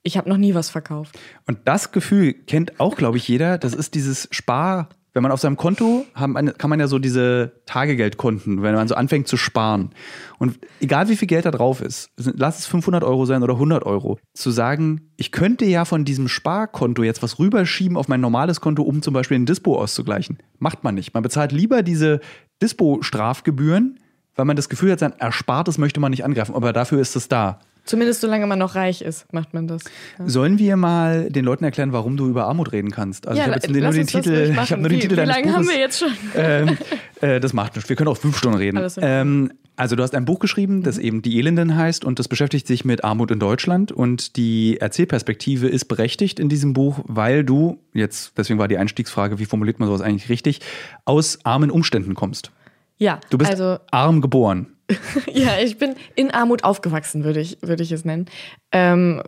Ich 0.04 0.18
habe 0.18 0.30
noch 0.30 0.38
nie 0.38 0.54
was 0.56 0.70
verkauft. 0.70 1.18
Und 1.46 1.60
das 1.66 1.92
Gefühl 1.92 2.34
kennt 2.34 2.80
auch, 2.80 2.96
glaube 2.96 3.18
ich, 3.18 3.28
jeder. 3.28 3.58
Das 3.58 3.74
ist 3.74 3.96
dieses 3.96 4.28
Spar. 4.32 4.90
Wenn 5.12 5.24
man 5.24 5.32
auf 5.32 5.42
seinem 5.42 5.58
Konto 5.58 6.06
haben, 6.14 6.36
kann 6.58 6.70
man 6.70 6.80
ja 6.80 6.86
so 6.86 7.00
diese 7.00 7.54
Tagegeldkonten, 7.66 8.62
wenn 8.62 8.76
man 8.76 8.88
so 8.88 8.94
anfängt 8.94 9.28
zu 9.28 9.38
sparen. 9.38 9.90
Und 10.38 10.60
egal 10.80 11.10
wie 11.10 11.16
viel 11.16 11.28
Geld 11.28 11.46
da 11.46 11.52
drauf 11.52 11.82
ist, 11.82 12.12
lass 12.16 12.60
es 12.60 12.68
500 12.68 13.04
Euro 13.04 13.26
sein 13.26 13.42
oder 13.42 13.56
100 13.56 13.84
Euro, 13.88 14.20
zu 14.36 14.52
sagen, 14.52 15.10
ich 15.18 15.32
könnte 15.32 15.66
ja 15.66 15.84
von 15.84 16.06
diesem 16.06 16.28
Sparkonto 16.28 17.02
jetzt 17.02 17.24
was 17.24 17.40
rüberschieben 17.40 17.98
auf 17.98 18.08
mein 18.08 18.22
normales 18.22 18.62
Konto, 18.62 18.84
um 18.84 19.02
zum 19.02 19.16
Beispiel 19.16 19.40
ein 19.40 19.48
Dispo 19.48 19.82
auszugleichen. 19.82 20.38
Macht 20.60 20.84
man 20.84 20.94
nicht. 20.94 21.16
Man 21.16 21.24
bezahlt 21.24 21.52
lieber 21.52 21.82
diese 21.82 22.20
Dispo-Strafgebühren, 22.62 24.00
weil 24.36 24.46
man 24.46 24.56
das 24.56 24.70
Gefühl 24.70 24.92
hat, 24.92 25.00
sein 25.00 25.14
Erspartes 25.18 25.80
möchte 25.80 26.00
man 26.00 26.12
nicht 26.12 26.24
angreifen. 26.24 26.54
Aber 26.54 26.72
dafür 26.72 27.02
ist 27.02 27.16
es 27.16 27.28
da. 27.28 27.60
Zumindest 27.86 28.22
solange 28.22 28.46
man 28.46 28.60
noch 28.60 28.76
reich 28.76 29.02
ist, 29.02 29.32
macht 29.34 29.54
man 29.54 29.68
das. 29.68 29.84
Ja. 30.18 30.28
Sollen 30.28 30.60
wir 30.60 30.78
mal 30.78 31.30
den 31.30 31.44
Leuten 31.44 31.64
erklären, 31.64 31.92
warum 31.92 32.18
du 32.18 32.28
über 32.28 32.46
Armut 32.46 32.72
reden 32.72 32.92
kannst? 32.92 33.28
Also 33.28 33.40
ja, 33.40 33.46
ich 33.46 33.52
habe 33.52 33.62
jetzt 33.62 33.82
nur 33.82 33.92
den 33.92 34.08
Titel, 34.08 34.52
ich 34.52 34.72
habe 34.72 34.82
nur 34.82 34.90
den 34.90 34.98
wie, 34.98 35.02
Titel 35.02 35.18
wie 35.18 35.26
lange 35.26 35.54
haben 35.54 35.68
wir 35.68 35.80
jetzt 35.80 36.00
schon? 36.00 36.12
Ähm, 36.36 36.78
äh, 37.22 37.40
das 37.40 37.54
macht 37.54 37.76
nichts. 37.76 37.90
Wir 37.90 37.96
können 37.96 38.10
auch 38.10 38.18
fünf 38.18 38.38
Stunden 38.38 38.58
reden. 38.58 38.86
Ähm, 38.98 39.52
also 39.80 39.96
du 39.96 40.04
hast 40.04 40.14
ein 40.14 40.26
Buch 40.26 40.40
geschrieben, 40.40 40.84
das 40.84 40.98
mhm. 40.98 41.04
eben 41.04 41.22
Die 41.22 41.40
Elenden 41.40 41.78
heißt 41.78 42.04
und 42.04 42.20
das 42.20 42.28
beschäftigt 42.28 42.68
sich 42.68 42.84
mit 42.84 43.06
Armut 43.06 43.32
in 43.32 43.40
Deutschland 43.40 43.94
und 43.94 44.36
die 44.36 44.78
Erzählperspektive 44.80 45.70
ist 45.70 45.86
berechtigt 45.86 46.40
in 46.40 46.50
diesem 46.50 46.74
Buch, 46.74 47.00
weil 47.06 47.46
du 47.46 47.80
jetzt, 47.94 48.38
deswegen 48.38 48.60
war 48.60 48.68
die 48.68 48.78
Einstiegsfrage, 48.78 49.40
wie 49.40 49.46
formuliert 49.46 49.80
man 49.80 49.88
sowas 49.88 50.02
eigentlich 50.02 50.28
richtig, 50.28 50.60
aus 51.06 51.40
armen 51.46 51.72
Umständen 51.72 52.14
kommst. 52.14 52.52
Ja, 52.98 53.22
du 53.30 53.38
bist 53.38 53.52
also, 53.52 53.78
arm 53.90 54.20
geboren. 54.20 54.68
ja, 55.32 55.58
ich 55.64 55.78
bin 55.78 55.96
in 56.16 56.32
Armut 56.32 56.64
aufgewachsen, 56.64 57.24
würde 57.24 57.40
ich, 57.40 57.58
würde 57.62 57.84
ich 57.84 57.92
es 57.92 58.06
nennen. 58.06 58.26
Ähm, 58.72 59.24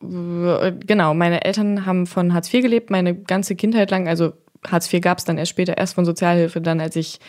genau, 0.00 1.14
meine 1.14 1.44
Eltern 1.44 1.86
haben 1.86 2.06
von 2.06 2.34
Hartz 2.34 2.52
IV 2.52 2.62
gelebt, 2.62 2.90
meine 2.90 3.14
ganze 3.14 3.54
Kindheit 3.54 3.90
lang. 3.90 4.08
Also 4.08 4.32
Hartz 4.66 4.92
IV 4.92 5.00
gab 5.00 5.18
es 5.18 5.24
dann 5.24 5.38
erst 5.38 5.50
später, 5.50 5.76
erst 5.76 5.94
von 5.94 6.04
Sozialhilfe. 6.04 6.60
Dann, 6.60 6.80
als 6.80 6.96
ich 6.96 7.20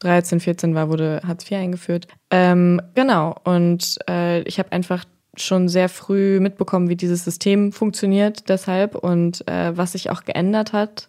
13, 0.00 0.40
14 0.40 0.74
war, 0.74 0.88
wurde 0.88 1.20
Hartz 1.26 1.50
IV 1.50 1.58
eingeführt. 1.58 2.08
Ähm, 2.30 2.80
genau, 2.94 3.34
und 3.44 3.98
äh, 4.08 4.42
ich 4.42 4.58
habe 4.58 4.72
einfach 4.72 5.04
schon 5.36 5.68
sehr 5.68 5.88
früh 5.88 6.40
mitbekommen, 6.40 6.88
wie 6.88 6.96
dieses 6.96 7.24
System 7.24 7.72
funktioniert 7.72 8.48
deshalb 8.48 8.94
und 8.94 9.46
äh, 9.48 9.76
was 9.76 9.92
sich 9.92 10.10
auch 10.10 10.24
geändert 10.24 10.72
hat, 10.72 11.08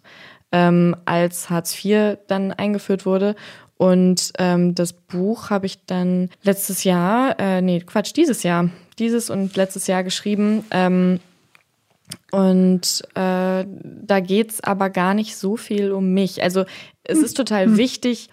ähm, 0.52 0.96
als 1.06 1.50
Hartz 1.50 1.84
IV 1.84 2.18
dann 2.26 2.52
eingeführt 2.52 3.06
wurde. 3.06 3.34
Und 3.78 4.32
ähm, 4.38 4.74
das 4.74 4.92
Buch 4.92 5.50
habe 5.50 5.66
ich 5.66 5.86
dann 5.86 6.28
letztes 6.42 6.84
Jahr, 6.84 7.38
äh, 7.38 7.62
nee, 7.62 7.80
Quatsch, 7.80 8.12
dieses 8.14 8.42
Jahr, 8.42 8.68
dieses 8.98 9.30
und 9.30 9.56
letztes 9.56 9.86
Jahr 9.86 10.04
geschrieben. 10.04 10.64
Ähm, 10.70 11.20
Und 12.30 13.02
äh, 13.14 13.64
da 13.64 14.20
geht 14.20 14.50
es 14.50 14.60
aber 14.62 14.90
gar 14.90 15.14
nicht 15.14 15.36
so 15.36 15.56
viel 15.56 15.92
um 15.92 16.12
mich. 16.12 16.42
Also 16.42 16.64
es 17.04 17.18
ist 17.18 17.36
total 17.36 17.66
hm. 17.66 17.76
wichtig, 17.76 18.28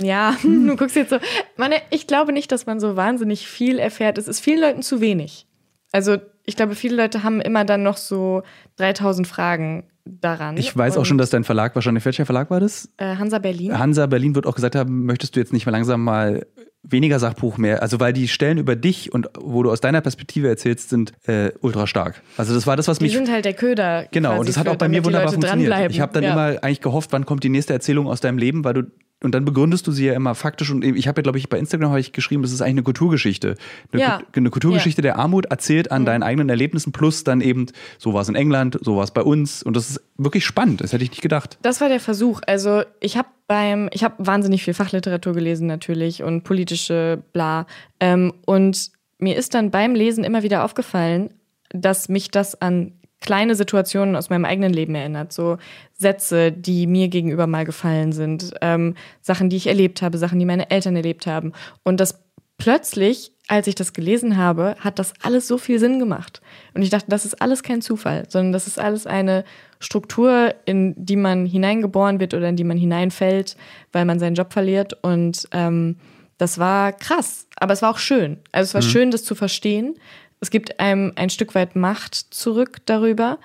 ja, 0.00 0.36
du 0.42 0.76
guckst 0.76 0.96
jetzt 0.96 1.10
so. 1.10 1.18
Meine, 1.56 1.76
ich 1.90 2.06
glaube 2.06 2.32
nicht, 2.32 2.50
dass 2.52 2.66
man 2.66 2.80
so 2.80 2.96
wahnsinnig 2.96 3.46
viel 3.46 3.78
erfährt. 3.78 4.18
Es 4.18 4.28
ist 4.28 4.40
vielen 4.40 4.60
Leuten 4.60 4.82
zu 4.82 5.00
wenig. 5.00 5.46
Also 5.92 6.18
ich 6.44 6.56
glaube, 6.56 6.74
viele 6.74 6.96
Leute 6.96 7.22
haben 7.22 7.40
immer 7.40 7.64
dann 7.64 7.82
noch 7.82 7.96
so 7.96 8.42
3000 8.76 9.26
Fragen 9.26 9.84
daran. 10.20 10.56
Ich 10.56 10.76
weiß 10.76 10.96
auch 10.96 11.04
schon, 11.04 11.18
dass 11.18 11.30
dein 11.30 11.44
Verlag 11.44 11.74
wahrscheinlich, 11.74 12.04
welcher 12.04 12.26
Verlag 12.26 12.50
war 12.50 12.60
das? 12.60 12.88
Äh, 12.96 13.16
Hansa 13.16 13.38
Berlin. 13.38 13.78
Hansa 13.78 14.06
Berlin 14.06 14.34
wird 14.34 14.46
auch 14.46 14.54
gesagt 14.54 14.74
haben, 14.74 15.04
möchtest 15.04 15.36
du 15.36 15.40
jetzt 15.40 15.52
nicht 15.52 15.66
mal 15.66 15.72
langsam 15.72 16.02
mal 16.02 16.46
weniger 16.82 17.18
Sachbuch 17.18 17.58
mehr, 17.58 17.82
also 17.82 18.00
weil 18.00 18.12
die 18.12 18.28
Stellen 18.28 18.58
über 18.58 18.76
dich 18.76 19.12
und 19.12 19.28
wo 19.38 19.62
du 19.62 19.70
aus 19.70 19.80
deiner 19.80 20.00
Perspektive 20.00 20.48
erzählst, 20.48 20.90
sind 20.90 21.12
äh, 21.26 21.50
ultra 21.60 21.86
stark. 21.86 22.22
Also 22.36 22.54
das 22.54 22.66
war 22.66 22.76
das, 22.76 22.88
was 22.88 23.00
mich. 23.00 23.12
Die 23.12 23.16
sind 23.16 23.30
halt 23.30 23.44
der 23.44 23.54
Köder. 23.54 24.06
Genau, 24.10 24.38
und 24.38 24.48
das 24.48 24.56
hat 24.56 24.68
auch 24.68 24.76
bei 24.76 24.88
mir 24.88 25.04
wunderbar 25.04 25.32
funktioniert. 25.32 25.90
Ich 25.90 26.00
habe 26.00 26.12
dann 26.12 26.24
ja. 26.24 26.32
immer 26.32 26.62
eigentlich 26.62 26.80
gehofft, 26.80 27.12
wann 27.12 27.26
kommt 27.26 27.44
die 27.44 27.48
nächste 27.48 27.72
Erzählung 27.72 28.06
aus 28.06 28.20
deinem 28.20 28.38
Leben, 28.38 28.64
weil 28.64 28.74
du 28.74 28.82
und 29.20 29.34
dann 29.34 29.44
begründest 29.44 29.84
du 29.86 29.90
sie 29.90 30.06
ja 30.06 30.14
immer 30.14 30.36
faktisch 30.36 30.70
und 30.70 30.84
ich 30.84 31.08
habe 31.08 31.18
ja, 31.18 31.22
glaube 31.22 31.38
ich, 31.38 31.48
bei 31.48 31.58
Instagram 31.58 31.90
habe 31.90 31.98
ich 32.00 32.12
geschrieben, 32.12 32.42
das 32.42 32.52
ist 32.52 32.60
eigentlich 32.60 32.74
eine 32.74 32.82
Kulturgeschichte. 32.84 33.56
Eine, 33.92 34.00
ja. 34.00 34.22
eine 34.32 34.50
Kulturgeschichte 34.50 35.00
ja. 35.00 35.02
der 35.02 35.18
Armut 35.18 35.46
erzählt 35.46 35.90
an 35.90 36.02
mhm. 36.02 36.06
deinen 36.06 36.22
eigenen 36.22 36.48
Erlebnissen 36.48 36.92
plus 36.92 37.24
dann 37.24 37.40
eben, 37.40 37.66
so 37.98 38.14
war 38.14 38.22
es 38.22 38.28
in 38.28 38.36
England, 38.36 38.78
so 38.80 38.96
war 38.96 39.02
es 39.02 39.10
bei 39.10 39.22
uns 39.22 39.64
und 39.64 39.76
das 39.76 39.90
ist 39.90 40.00
wirklich 40.18 40.44
spannend, 40.44 40.80
das 40.80 40.92
hätte 40.92 41.04
ich 41.04 41.10
nicht 41.10 41.22
gedacht. 41.22 41.58
Das 41.62 41.80
war 41.80 41.88
der 41.88 42.00
Versuch. 42.00 42.40
Also 42.46 42.82
ich 43.00 43.16
habe 43.16 43.28
beim, 43.46 43.88
ich 43.92 44.04
habe 44.04 44.14
wahnsinnig 44.18 44.64
viel 44.64 44.74
Fachliteratur 44.74 45.32
gelesen 45.32 45.66
natürlich 45.66 46.22
und 46.22 46.42
politische 46.42 47.22
bla. 47.32 47.66
Ähm, 48.00 48.34
und 48.44 48.90
mir 49.18 49.36
ist 49.36 49.54
dann 49.54 49.70
beim 49.70 49.94
Lesen 49.94 50.24
immer 50.24 50.42
wieder 50.42 50.64
aufgefallen, 50.64 51.30
dass 51.70 52.08
mich 52.08 52.30
das 52.30 52.60
an 52.60 52.92
kleine 53.20 53.54
Situationen 53.54 54.16
aus 54.16 54.30
meinem 54.30 54.44
eigenen 54.44 54.72
Leben 54.72 54.94
erinnert. 54.94 55.32
So 55.32 55.58
Sätze, 55.94 56.52
die 56.52 56.86
mir 56.86 57.08
gegenüber 57.08 57.46
mal 57.46 57.64
gefallen 57.64 58.12
sind, 58.12 58.52
ähm, 58.60 58.94
Sachen, 59.20 59.50
die 59.50 59.56
ich 59.56 59.66
erlebt 59.66 60.02
habe, 60.02 60.18
Sachen, 60.18 60.38
die 60.38 60.44
meine 60.44 60.70
Eltern 60.70 60.94
erlebt 60.94 61.26
haben. 61.26 61.52
Und 61.82 61.98
das 62.00 62.22
plötzlich, 62.58 63.32
als 63.48 63.66
ich 63.66 63.74
das 63.74 63.92
gelesen 63.92 64.36
habe, 64.36 64.76
hat 64.78 64.98
das 64.98 65.14
alles 65.22 65.48
so 65.48 65.58
viel 65.58 65.78
Sinn 65.78 65.98
gemacht. 65.98 66.40
Und 66.74 66.82
ich 66.82 66.90
dachte, 66.90 67.06
das 67.08 67.24
ist 67.24 67.40
alles 67.40 67.62
kein 67.62 67.82
Zufall, 67.82 68.26
sondern 68.28 68.52
das 68.52 68.66
ist 68.66 68.78
alles 68.78 69.06
eine 69.06 69.44
Struktur, 69.80 70.54
in 70.66 70.94
die 70.96 71.16
man 71.16 71.46
hineingeboren 71.46 72.20
wird 72.20 72.34
oder 72.34 72.48
in 72.48 72.56
die 72.56 72.64
man 72.64 72.76
hineinfällt, 72.76 73.56
weil 73.92 74.04
man 74.04 74.18
seinen 74.18 74.34
Job 74.34 74.52
verliert. 74.52 74.96
Und 75.02 75.48
ähm, 75.52 75.96
das 76.36 76.58
war 76.58 76.92
krass, 76.92 77.46
aber 77.56 77.72
es 77.72 77.82
war 77.82 77.90
auch 77.90 77.98
schön. 77.98 78.38
Also 78.52 78.68
es 78.68 78.74
war 78.74 78.82
mhm. 78.82 78.92
schön, 78.92 79.10
das 79.10 79.24
zu 79.24 79.34
verstehen, 79.34 79.96
es 80.40 80.50
gibt 80.50 80.78
einem 80.78 81.12
ein 81.16 81.30
Stück 81.30 81.54
weit 81.54 81.74
Macht 81.74 82.14
zurück 82.14 82.78
darüber. 82.86 83.38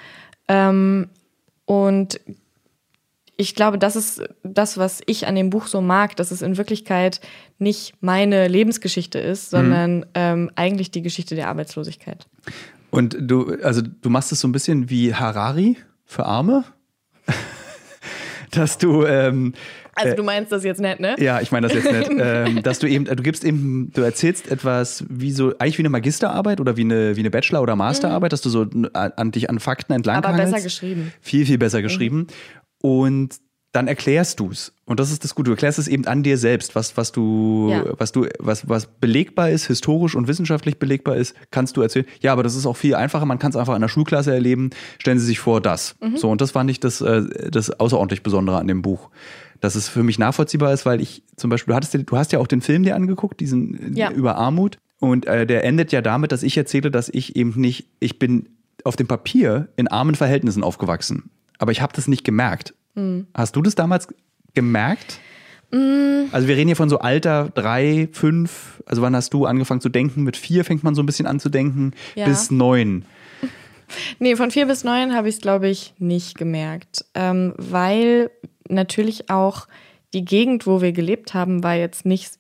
Ähm, 0.48 1.10
und 1.66 2.20
ich 3.36 3.56
glaube, 3.56 3.78
das 3.78 3.96
ist 3.96 4.22
das, 4.44 4.78
was 4.78 5.02
ich 5.06 5.28
an 5.28 5.36
dem 5.36 5.50
Buch 5.50 5.68
so 5.68 5.82
mag, 5.82 6.16
dass 6.16 6.32
es 6.32 6.42
in 6.42 6.58
Wirklichkeit 6.58 7.20
nicht 7.58 7.94
meine 8.02 8.48
Lebensgeschichte 8.48 9.20
ist, 9.20 9.50
sondern 9.50 9.98
mhm. 9.98 10.06
ähm, 10.14 10.52
eigentlich 10.56 10.92
die 10.92 11.02
Geschichte 11.02 11.36
der 11.36 11.48
Arbeitslosigkeit. 11.48 12.28
Und 12.92 13.18
du, 13.20 13.58
also 13.64 13.82
du 13.82 14.10
machst 14.10 14.32
es 14.32 14.40
so 14.40 14.48
ein 14.48 14.52
bisschen 14.52 14.90
wie 14.90 15.16
Harari 15.16 15.78
für 16.06 16.26
Arme, 16.26 16.64
dass 18.52 18.78
du 18.78 19.06
ähm, 19.06 19.54
also 19.96 20.14
äh, 20.14 20.16
du 20.16 20.24
meinst 20.24 20.52
das 20.52 20.64
jetzt 20.64 20.82
nicht, 20.82 21.00
ne? 21.00 21.16
Ja, 21.20 21.42
ich 21.42 21.52
meine 21.52 21.68
das 21.68 21.76
jetzt 21.76 21.92
nicht. 21.92 22.12
ähm, 22.20 22.64
dass 22.64 22.80
du 22.80 22.88
eben, 22.88 23.06
du 23.06 23.22
gibst 23.22 23.44
eben, 23.44 23.92
du 23.94 24.02
erzählst 24.02 24.50
etwas 24.50 25.06
wie 25.10 25.32
so, 25.32 25.54
eigentlich 25.60 25.78
wie 25.78 25.84
eine 25.84 25.90
Magisterarbeit 25.90 26.60
oder 26.60 26.78
wie 26.78 26.82
eine, 26.82 27.16
wie 27.16 27.20
eine 27.20 27.30
Bachelor- 27.30 27.62
oder 27.62 27.76
Masterarbeit, 27.76 28.30
mhm. 28.30 28.34
dass 28.34 28.42
du 28.42 28.50
so 28.50 28.66
an, 28.94 29.32
dich 29.32 29.50
an 29.50 29.60
Fakten 29.60 29.94
entlang 29.94 30.24
Aber 30.24 30.36
besser 30.36 30.62
geschrieben. 30.62 31.14
Viel, 31.22 31.46
viel 31.46 31.58
besser 31.58 31.80
mhm. 31.80 31.84
geschrieben. 31.84 32.28
Und 32.86 33.38
dann 33.72 33.88
erklärst 33.88 34.40
du 34.40 34.52
es. 34.52 34.74
Und 34.86 35.00
das 35.00 35.10
ist 35.10 35.24
das 35.24 35.34
Gute. 35.34 35.46
Du 35.46 35.52
erklärst 35.54 35.80
es 35.80 35.88
eben 35.88 36.06
an 36.06 36.22
dir 36.22 36.38
selbst, 36.38 36.76
was, 36.76 36.96
was 36.96 37.12
du, 37.12 37.70
ja. 37.72 37.84
was 37.98 38.12
du, 38.12 38.28
was, 38.38 38.70
was 38.70 38.86
belegbar 38.86 39.50
ist, 39.50 39.66
historisch 39.66 40.16
und 40.16 40.28
wissenschaftlich 40.28 40.78
belegbar 40.78 41.16
ist, 41.16 41.34
kannst 41.50 41.76
du 41.76 41.82
erzählen. 41.82 42.06
Ja, 42.22 42.34
aber 42.34 42.44
das 42.44 42.56
ist 42.56 42.68
auch 42.68 42.78
viel 42.78 42.94
einfacher. 42.94 43.26
Man 43.26 43.40
kann 43.40 43.50
es 43.50 43.56
einfach 43.56 43.74
in 43.74 43.82
der 43.82 43.88
Schulklasse 43.88 44.32
erleben. 44.34 44.70
Stellen 45.00 45.18
Sie 45.18 45.26
sich 45.26 45.40
vor, 45.40 45.60
das. 45.60 45.96
Mhm. 46.02 46.18
So, 46.18 46.30
und 46.30 46.42
das 46.42 46.52
fand 46.52 46.70
ich 46.70 46.82
das, 46.82 47.02
äh, 47.02 47.24
das 47.50 47.72
außerordentlich 47.72 48.22
Besondere 48.22 48.58
an 48.58 48.68
dem 48.68 48.82
Buch 48.82 49.10
dass 49.60 49.76
es 49.76 49.88
für 49.88 50.04
mich 50.04 50.20
nachvollziehbar 50.20 50.74
ist, 50.74 50.86
weil 50.86 51.00
ich 51.00 51.24
zum 51.38 51.50
Beispiel, 51.50 51.72
du, 51.72 51.76
hattest, 51.78 51.94
du 51.94 52.18
hast 52.18 52.34
ja 52.34 52.40
auch 52.40 52.48
den 52.48 52.60
Film 52.60 52.84
dir 52.84 52.98
angeguckt, 52.98 53.40
diesen 53.40 53.96
ja. 53.96 54.12
über 54.12 54.36
Armut. 54.36 54.78
Und 55.00 55.26
äh, 55.26 55.48
der 55.48 55.64
endet 55.64 55.94
ja 55.94 56.02
damit, 56.02 56.34
dass 56.34 56.44
ich 56.44 56.58
erzähle, 56.58 56.92
dass 56.92 57.08
ich 57.08 57.38
eben 57.38 57.54
nicht, 57.56 57.88
ich 58.02 58.20
bin 58.20 58.50
auf 58.84 58.98
dem 58.98 59.08
Papier 59.08 59.70
in 59.78 59.88
armen 59.88 60.16
Verhältnissen 60.16 60.64
aufgewachsen. 60.64 61.30
Aber 61.64 61.72
ich 61.72 61.82
habe 61.82 61.94
das 61.96 62.10
nicht 62.10 62.26
gemerkt. 62.26 62.74
Mhm. 62.94 63.28
Hast 63.34 63.56
du 63.56 63.62
das 63.62 63.74
damals 63.74 64.10
gemerkt? 64.54 65.22
Mhm. 65.72 66.28
Also 66.34 66.50
wir 66.50 66.58
reden 66.58 66.68
hier 66.68 66.76
von 66.76 66.90
so 66.90 67.00
Alter 67.00 67.52
drei, 67.56 68.10
fünf. 68.12 68.84
Also 68.86 69.02
wann 69.02 69.16
hast 69.16 69.34
du 69.34 69.46
angefangen 69.46 69.80
zu 69.80 69.88
denken? 69.88 70.24
Mit 70.24 70.36
vier 70.36 70.66
fängt 70.66 70.84
man 70.84 70.94
so 70.94 71.02
ein 71.02 71.06
bisschen 71.06 71.26
an 71.26 71.40
zu 71.40 71.48
denken, 71.48 71.94
ja. 72.16 72.26
bis 72.26 72.52
neun. 72.52 73.06
Nee, 74.18 74.36
von 74.36 74.50
vier 74.50 74.66
bis 74.66 74.84
neun 74.84 75.14
habe 75.14 75.30
ich 75.30 75.36
es, 75.36 75.42
glaube 75.42 75.68
ich, 75.68 75.94
nicht 76.00 76.36
gemerkt. 76.36 77.06
Ähm, 77.14 77.54
weil 77.58 78.32
natürlich 78.68 79.30
auch 79.30 79.68
die 80.16 80.26
Gegend, 80.26 80.66
wo 80.66 80.82
wir 80.82 80.94
gelebt 80.94 81.36
haben, 81.36 81.64
war 81.64 81.76
jetzt 81.76 82.04
nicht 82.04 82.40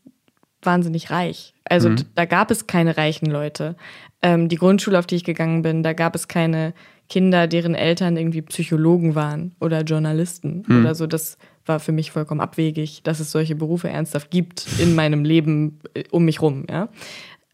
wahnsinnig 0.64 1.12
reich. 1.12 1.54
Also 1.66 1.90
mhm. 1.90 1.98
da 2.16 2.26
gab 2.26 2.50
es 2.50 2.66
keine 2.66 2.98
reichen 2.98 3.28
Leute. 3.28 3.76
Ähm, 4.24 4.50
die 4.50 4.56
Grundschule, 4.56 4.98
auf 4.98 5.06
die 5.06 5.18
ich 5.18 5.26
gegangen 5.26 5.62
bin, 5.62 5.84
da 5.84 5.94
gab 5.94 6.16
es 6.16 6.28
keine 6.28 6.74
Kinder, 7.10 7.48
deren 7.48 7.76
Eltern 7.76 8.18
irgendwie 8.18 8.42
Psychologen 8.42 9.16
waren 9.16 9.56
oder 9.60 9.82
Journalisten 9.82 10.64
mhm. 10.68 10.82
oder 10.82 10.96
so. 10.96 11.08
Das 11.08 11.38
war 11.66 11.80
für 11.80 11.92
mich 11.92 12.12
vollkommen 12.12 12.42
abwegig, 12.42 13.04
dass 13.04 13.20
es 13.20 13.32
solche 13.32 13.56
Berufe 13.56 13.90
ernsthaft 13.90 14.32
gibt 14.32 14.68
in 14.80 14.96
meinem 14.96 15.24
Leben 15.24 15.80
äh, 15.94 16.04
um 16.12 16.26
mich 16.26 16.42
rum. 16.42 16.66
Ja? 16.70 16.90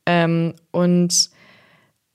Ähm, 0.06 0.54
und 0.72 1.30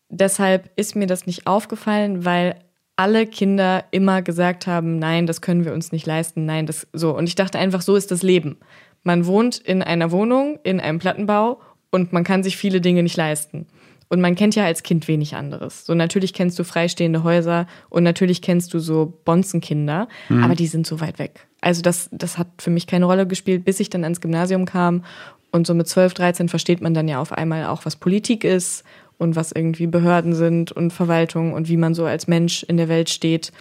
deshalb 0.09 0.71
ist 0.77 0.97
mir 0.97 1.07
das 1.07 1.27
nicht 1.27 1.47
aufgefallen, 1.47 2.25
weil 2.25 2.57
alle 2.97 3.27
Kinder 3.27 3.85
immer 3.91 4.23
gesagt 4.23 4.67
haben, 4.67 4.99
nein, 4.99 5.27
das 5.27 5.41
können 5.41 5.65
wir 5.65 5.73
uns 5.73 5.91
nicht 5.91 6.07
leisten, 6.07 6.47
nein, 6.47 6.67
das 6.67 6.87
so. 6.93 7.17
Und 7.17 7.29
ich 7.29 7.35
dachte 7.35 7.59
einfach, 7.59 7.83
so 7.83 7.97
ist 7.97 8.11
das 8.11 8.23
Leben. 8.23 8.57
Man 9.03 9.27
wohnt 9.27 9.59
in 9.59 9.83
einer 9.83 10.13
Wohnung, 10.13 10.59
in 10.63 10.81
einem 10.81 10.99
Plattenbau 10.99 11.61
und 11.91 12.13
man 12.13 12.25
kann 12.25 12.43
sich 12.43 12.57
viele 12.57 12.81
Dinge 12.81 13.03
nicht 13.03 13.17
leisten. 13.17 13.67
Und 14.09 14.21
man 14.21 14.35
kennt 14.35 14.55
ja 14.55 14.65
als 14.65 14.83
Kind 14.83 15.09
wenig 15.09 15.35
anderes. 15.35 15.87
So 15.87 15.95
natürlich 15.95 16.33
kennst 16.33 16.59
du 16.59 16.65
freistehende 16.65 17.23
Häuser 17.23 17.67
und 17.89 18.03
natürlich 18.03 18.43
kennst 18.43 18.75
du 18.75 18.79
so 18.79 19.19
Bonzenkinder, 19.25 20.09
mhm. 20.29 20.45
aber 20.45 20.55
die 20.55 20.67
sind 20.67 20.87
so 20.87 21.01
weit 21.01 21.19
weg. 21.19 21.47
Also 21.61 21.83
das, 21.83 22.09
das 22.13 22.37
hat 22.37 22.49
für 22.59 22.71
mich 22.71 22.87
keine 22.87 23.07
Rolle 23.07 23.27
gespielt, 23.27 23.65
bis 23.65 23.81
ich 23.81 23.91
dann 23.91 24.05
ans 24.05 24.21
Gymnasium 24.21 24.67
kam. 24.67 25.05
Und 25.51 25.67
so 25.67 25.75
mit 25.75 25.89
12, 25.89 26.15
13 26.15 26.49
versteht 26.49 26.81
man 26.81 26.95
dann 26.95 27.09
ja 27.09 27.21
auf 27.21 27.33
einmal 27.33 27.67
auch, 27.67 27.85
was 27.87 27.97
Politik 27.97 28.45
ist 28.45 28.85
und 29.19 29.37
was 29.37 29.53
irgendwie 29.53 29.87
Behörden 29.87 30.35
sind 30.35 30.73
und 30.73 30.93
Verwaltung 30.93 31.53
und 31.53 31.69
wie 31.69 31.77
man 31.77 31.95
so 31.95 32.05
als 32.05 32.27
Mensch 32.27 32.65
in 32.65 32.77
der 32.77 32.89
Welt 32.89 33.09
steht. 33.09 33.53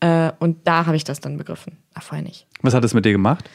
Äh, 0.00 0.32
und 0.38 0.66
da 0.66 0.86
habe 0.86 0.96
ich 0.96 1.04
das 1.04 1.20
dann 1.20 1.36
begriffen. 1.36 1.78
Ach, 1.94 2.02
vorher 2.02 2.24
nicht. 2.24 2.46
Was 2.62 2.74
hat 2.74 2.84
es 2.84 2.94
mit 2.94 3.04
dir 3.04 3.12
gemacht? 3.12 3.48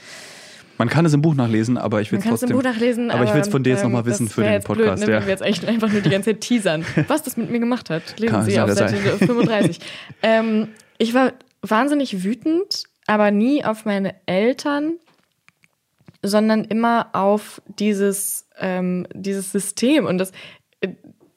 Man 0.82 0.90
kann 0.90 1.06
es 1.06 1.14
im 1.14 1.22
Buch 1.22 1.36
nachlesen, 1.36 1.78
aber 1.78 2.02
ich 2.02 2.12
will 2.12 2.18
es 2.18 2.26
trotzdem. 2.26 2.50
Im 2.50 2.56
Buch 2.56 2.64
nachlesen, 2.64 3.12
aber, 3.12 3.24
ich 3.24 3.32
will 3.36 3.42
es 3.42 3.50
von 3.50 3.62
dir 3.62 3.70
jetzt 3.70 3.84
ähm, 3.84 3.92
nochmal 3.92 4.06
wissen 4.06 4.28
für 4.28 4.42
den 4.42 4.64
Podcast. 4.64 5.06
Blöd, 5.06 5.10
ne, 5.10 5.14
ja. 5.14 5.20
Wenn 5.20 5.28
wir 5.28 5.32
jetzt 5.32 5.44
eigentlich 5.44 5.68
einfach 5.68 5.92
nur 5.92 6.02
die 6.02 6.10
ganze 6.10 6.32
Zeit 6.32 6.42
teasern, 6.42 6.84
was 7.08 7.22
das 7.22 7.38
mit 7.38 7.52
mir 7.52 7.60
gemacht 7.60 7.92
hat. 7.92 8.20
Lesen 8.20 8.34
kann 8.34 8.46
Sie 8.46 8.60
auf 8.60 8.72
Seite 8.72 8.98
sein. 8.98 9.20
35. 9.20 9.80
ähm, 10.24 10.70
ich 10.98 11.14
war 11.14 11.34
wahnsinnig 11.62 12.24
wütend, 12.24 12.86
aber 13.06 13.30
nie 13.30 13.64
auf 13.64 13.86
meine 13.86 14.16
Eltern, 14.26 14.94
sondern 16.24 16.64
immer 16.64 17.10
auf 17.14 17.62
dieses, 17.78 18.48
ähm, 18.60 19.06
dieses 19.14 19.52
System. 19.52 20.08
Und 20.08 20.18
das, 20.18 20.32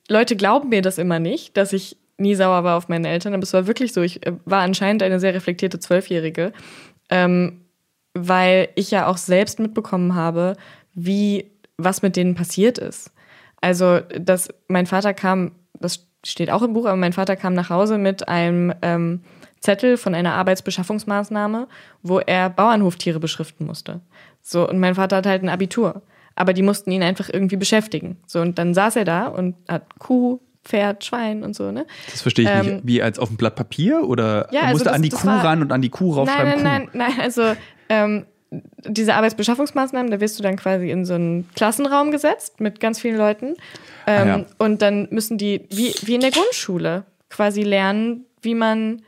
Leute 0.08 0.36
glauben 0.36 0.70
mir 0.70 0.80
das 0.80 0.96
immer 0.96 1.18
nicht, 1.18 1.58
dass 1.58 1.74
ich 1.74 1.98
nie 2.16 2.34
sauer 2.34 2.64
war 2.64 2.78
auf 2.78 2.88
meine 2.88 3.08
Eltern, 3.08 3.34
aber 3.34 3.42
es 3.42 3.52
war 3.52 3.66
wirklich 3.66 3.92
so. 3.92 4.00
Ich 4.00 4.26
äh, 4.26 4.32
war 4.46 4.62
anscheinend 4.62 5.02
eine 5.02 5.20
sehr 5.20 5.34
reflektierte 5.34 5.80
Zwölfjährige, 5.80 6.54
ähm, 7.10 7.63
weil 8.14 8.68
ich 8.74 8.90
ja 8.90 9.06
auch 9.06 9.16
selbst 9.16 9.58
mitbekommen 9.58 10.14
habe, 10.14 10.56
wie 10.94 11.50
was 11.76 12.02
mit 12.02 12.16
denen 12.16 12.34
passiert 12.34 12.78
ist. 12.78 13.12
Also, 13.60 14.00
dass 14.00 14.48
mein 14.68 14.86
Vater 14.86 15.14
kam, 15.14 15.52
das 15.80 16.06
steht 16.24 16.50
auch 16.50 16.62
im 16.62 16.72
Buch, 16.72 16.86
aber 16.86 16.96
mein 16.96 17.12
Vater 17.12 17.36
kam 17.36 17.54
nach 17.54 17.70
Hause 17.70 17.98
mit 17.98 18.28
einem 18.28 18.72
ähm, 18.82 19.22
Zettel 19.60 19.96
von 19.96 20.14
einer 20.14 20.34
Arbeitsbeschaffungsmaßnahme, 20.34 21.66
wo 22.02 22.20
er 22.20 22.50
Bauernhoftiere 22.50 23.18
beschriften 23.18 23.66
musste. 23.66 24.00
So, 24.42 24.68
und 24.68 24.78
mein 24.78 24.94
Vater 24.94 25.16
hat 25.16 25.26
halt 25.26 25.42
ein 25.42 25.48
Abitur 25.48 26.02
aber 26.36 26.52
die 26.52 26.62
mussten 26.62 26.90
ihn 26.90 27.02
einfach 27.02 27.28
irgendwie 27.32 27.56
beschäftigen. 27.56 28.16
So, 28.26 28.40
und 28.40 28.58
dann 28.58 28.74
saß 28.74 28.96
er 28.96 29.04
da 29.04 29.26
und 29.26 29.54
hat 29.68 29.98
Kuh, 29.98 30.40
Pferd, 30.64 31.04
Schwein 31.04 31.42
und 31.42 31.54
so, 31.54 31.70
ne? 31.70 31.86
Das 32.10 32.22
verstehe 32.22 32.46
ich 32.46 32.50
ähm, 32.50 32.74
nicht. 32.76 32.86
Wie 32.86 33.02
als 33.02 33.18
auf 33.18 33.28
dem 33.28 33.36
Blatt 33.36 33.54
Papier 33.54 34.08
oder 34.08 34.48
ja, 34.50 34.62
also 34.62 34.72
musste 34.72 34.84
das, 34.86 34.94
an 34.94 35.02
die 35.02 35.10
Kuh 35.10 35.26
war, 35.26 35.44
ran 35.44 35.62
und 35.62 35.72
an 35.72 35.82
die 35.82 35.90
Kuh 35.90 36.14
raufschreiben? 36.14 36.62
Nein, 36.62 36.62
nein, 36.62 36.88
nein, 36.92 37.10
nein, 37.10 37.20
also 37.20 37.42
ähm, 37.88 38.26
diese 38.86 39.14
Arbeitsbeschaffungsmaßnahmen, 39.14 40.10
da 40.10 40.20
wirst 40.20 40.38
du 40.38 40.42
dann 40.42 40.56
quasi 40.56 40.90
in 40.90 41.04
so 41.04 41.14
einen 41.14 41.48
Klassenraum 41.54 42.10
gesetzt 42.10 42.60
mit 42.60 42.80
ganz 42.80 43.00
vielen 43.00 43.16
Leuten. 43.16 43.54
Ähm, 44.06 44.22
ah, 44.22 44.26
ja. 44.26 44.44
Und 44.58 44.82
dann 44.82 45.08
müssen 45.10 45.38
die, 45.38 45.66
wie, 45.70 45.94
wie 46.02 46.14
in 46.14 46.20
der 46.20 46.30
Grundschule, 46.30 47.04
quasi 47.30 47.62
lernen, 47.62 48.26
wie 48.42 48.54
man, 48.54 49.02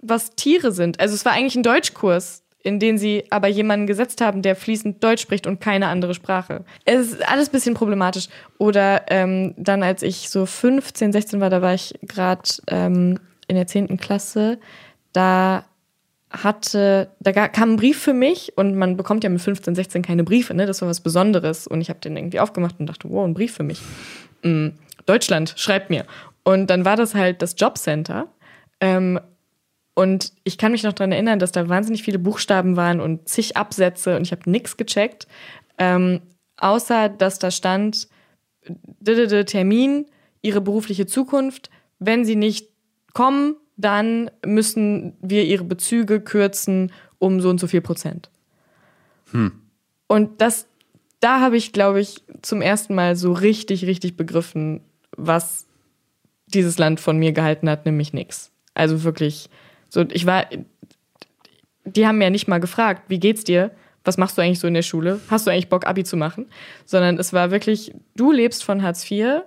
was 0.00 0.34
Tiere 0.34 0.72
sind. 0.72 1.00
Also 1.00 1.14
es 1.14 1.24
war 1.24 1.32
eigentlich 1.32 1.56
ein 1.56 1.62
Deutschkurs, 1.62 2.42
in 2.62 2.78
den 2.78 2.98
sie 2.98 3.24
aber 3.30 3.48
jemanden 3.48 3.86
gesetzt 3.86 4.20
haben, 4.20 4.42
der 4.42 4.56
fließend 4.56 5.02
Deutsch 5.02 5.22
spricht 5.22 5.46
und 5.46 5.60
keine 5.60 5.88
andere 5.88 6.14
Sprache. 6.14 6.64
Es 6.84 7.12
ist 7.12 7.28
alles 7.28 7.48
ein 7.48 7.52
bisschen 7.52 7.74
problematisch. 7.74 8.28
Oder 8.58 9.02
ähm, 9.08 9.54
dann, 9.56 9.82
als 9.82 10.02
ich 10.02 10.28
so 10.28 10.46
15, 10.46 11.12
16 11.12 11.40
war, 11.40 11.50
da 11.50 11.62
war 11.62 11.74
ich 11.74 11.94
gerade 12.02 12.42
ähm, 12.68 13.18
in 13.48 13.56
der 13.56 13.66
10. 13.66 13.96
Klasse, 13.96 14.58
da 15.12 15.64
hatte, 16.32 17.10
da 17.20 17.32
kam 17.48 17.72
ein 17.72 17.76
Brief 17.76 17.98
für 17.98 18.14
mich 18.14 18.56
und 18.56 18.76
man 18.76 18.96
bekommt 18.96 19.22
ja 19.22 19.30
mit 19.30 19.40
15, 19.40 19.74
16 19.74 20.02
keine 20.02 20.24
Briefe, 20.24 20.54
ne? 20.54 20.66
Das 20.66 20.80
war 20.80 20.88
was 20.88 21.00
Besonderes. 21.00 21.66
Und 21.66 21.80
ich 21.80 21.90
habe 21.90 22.00
den 22.00 22.16
irgendwie 22.16 22.40
aufgemacht 22.40 22.76
und 22.78 22.86
dachte, 22.86 23.08
wow, 23.10 23.26
ein 23.26 23.34
Brief 23.34 23.54
für 23.54 23.62
mich. 23.62 23.80
Mhm. 24.42 24.74
Deutschland, 25.06 25.54
schreibt 25.56 25.90
mir. 25.90 26.06
Und 26.44 26.68
dann 26.68 26.84
war 26.84 26.96
das 26.96 27.14
halt 27.14 27.42
das 27.42 27.54
Jobcenter. 27.58 28.28
Ähm, 28.80 29.20
und 29.94 30.32
ich 30.44 30.56
kann 30.58 30.72
mich 30.72 30.82
noch 30.82 30.94
daran 30.94 31.12
erinnern, 31.12 31.38
dass 31.38 31.52
da 31.52 31.68
wahnsinnig 31.68 32.02
viele 32.02 32.18
Buchstaben 32.18 32.76
waren 32.76 33.00
und 33.00 33.28
zig 33.28 33.56
Absätze 33.56 34.16
und 34.16 34.22
ich 34.22 34.32
habe 34.32 34.50
nichts 34.50 34.76
gecheckt. 34.76 35.26
Ähm, 35.76 36.22
außer, 36.56 37.10
dass 37.10 37.38
da 37.38 37.50
stand, 37.50 38.08
Termin, 39.04 40.06
ihre 40.40 40.60
berufliche 40.60 41.06
Zukunft. 41.06 41.70
Wenn 41.98 42.24
sie 42.24 42.36
nicht 42.36 42.68
kommen, 43.12 43.56
dann 43.84 44.30
müssen 44.44 45.14
wir 45.20 45.44
ihre 45.44 45.64
Bezüge 45.64 46.20
kürzen 46.20 46.92
um 47.18 47.40
so 47.40 47.50
und 47.50 47.58
so 47.58 47.66
viel 47.66 47.80
Prozent. 47.80 48.30
Hm. 49.32 49.52
Und 50.06 50.40
das, 50.40 50.66
da 51.20 51.40
habe 51.40 51.56
ich, 51.56 51.72
glaube 51.72 52.00
ich, 52.00 52.22
zum 52.42 52.62
ersten 52.62 52.94
Mal 52.94 53.16
so 53.16 53.32
richtig, 53.32 53.84
richtig 53.86 54.16
begriffen, 54.16 54.80
was 55.16 55.66
dieses 56.46 56.78
Land 56.78 57.00
von 57.00 57.18
mir 57.18 57.32
gehalten 57.32 57.68
hat, 57.68 57.86
nämlich 57.86 58.12
nichts. 58.12 58.50
Also 58.74 59.04
wirklich, 59.04 59.48
so, 59.88 60.02
ich 60.10 60.26
war, 60.26 60.46
die 61.84 62.06
haben 62.06 62.18
mir 62.18 62.24
ja 62.24 62.30
nicht 62.30 62.48
mal 62.48 62.60
gefragt, 62.60 63.04
wie 63.08 63.20
geht's 63.20 63.44
dir? 63.44 63.70
Was 64.04 64.18
machst 64.18 64.36
du 64.36 64.42
eigentlich 64.42 64.58
so 64.58 64.66
in 64.66 64.74
der 64.74 64.82
Schule? 64.82 65.20
Hast 65.28 65.46
du 65.46 65.50
eigentlich 65.50 65.68
Bock, 65.68 65.86
Abi 65.86 66.04
zu 66.04 66.16
machen? 66.16 66.46
Sondern 66.84 67.18
es 67.18 67.32
war 67.32 67.50
wirklich, 67.50 67.94
du 68.16 68.32
lebst 68.32 68.64
von 68.64 68.82
Hartz 68.82 69.08
IV, 69.08 69.42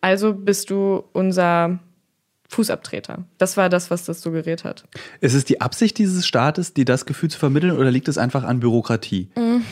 also 0.00 0.32
bist 0.32 0.70
du 0.70 1.04
unser 1.12 1.80
Fußabtreter. 2.50 3.26
Das 3.38 3.56
war 3.56 3.68
das, 3.68 3.90
was 3.90 4.04
das 4.04 4.20
suggeriert 4.20 4.64
hat. 4.64 4.84
Ist 5.20 5.34
es 5.34 5.44
die 5.44 5.60
Absicht 5.60 5.98
dieses 5.98 6.26
Staates, 6.26 6.74
dir 6.74 6.84
das 6.84 7.06
Gefühl 7.06 7.30
zu 7.30 7.38
vermitteln, 7.38 7.76
oder 7.76 7.90
liegt 7.92 8.08
es 8.08 8.18
einfach 8.18 8.42
an 8.42 8.58
Bürokratie? 8.58 9.30
Mm. 9.36 9.62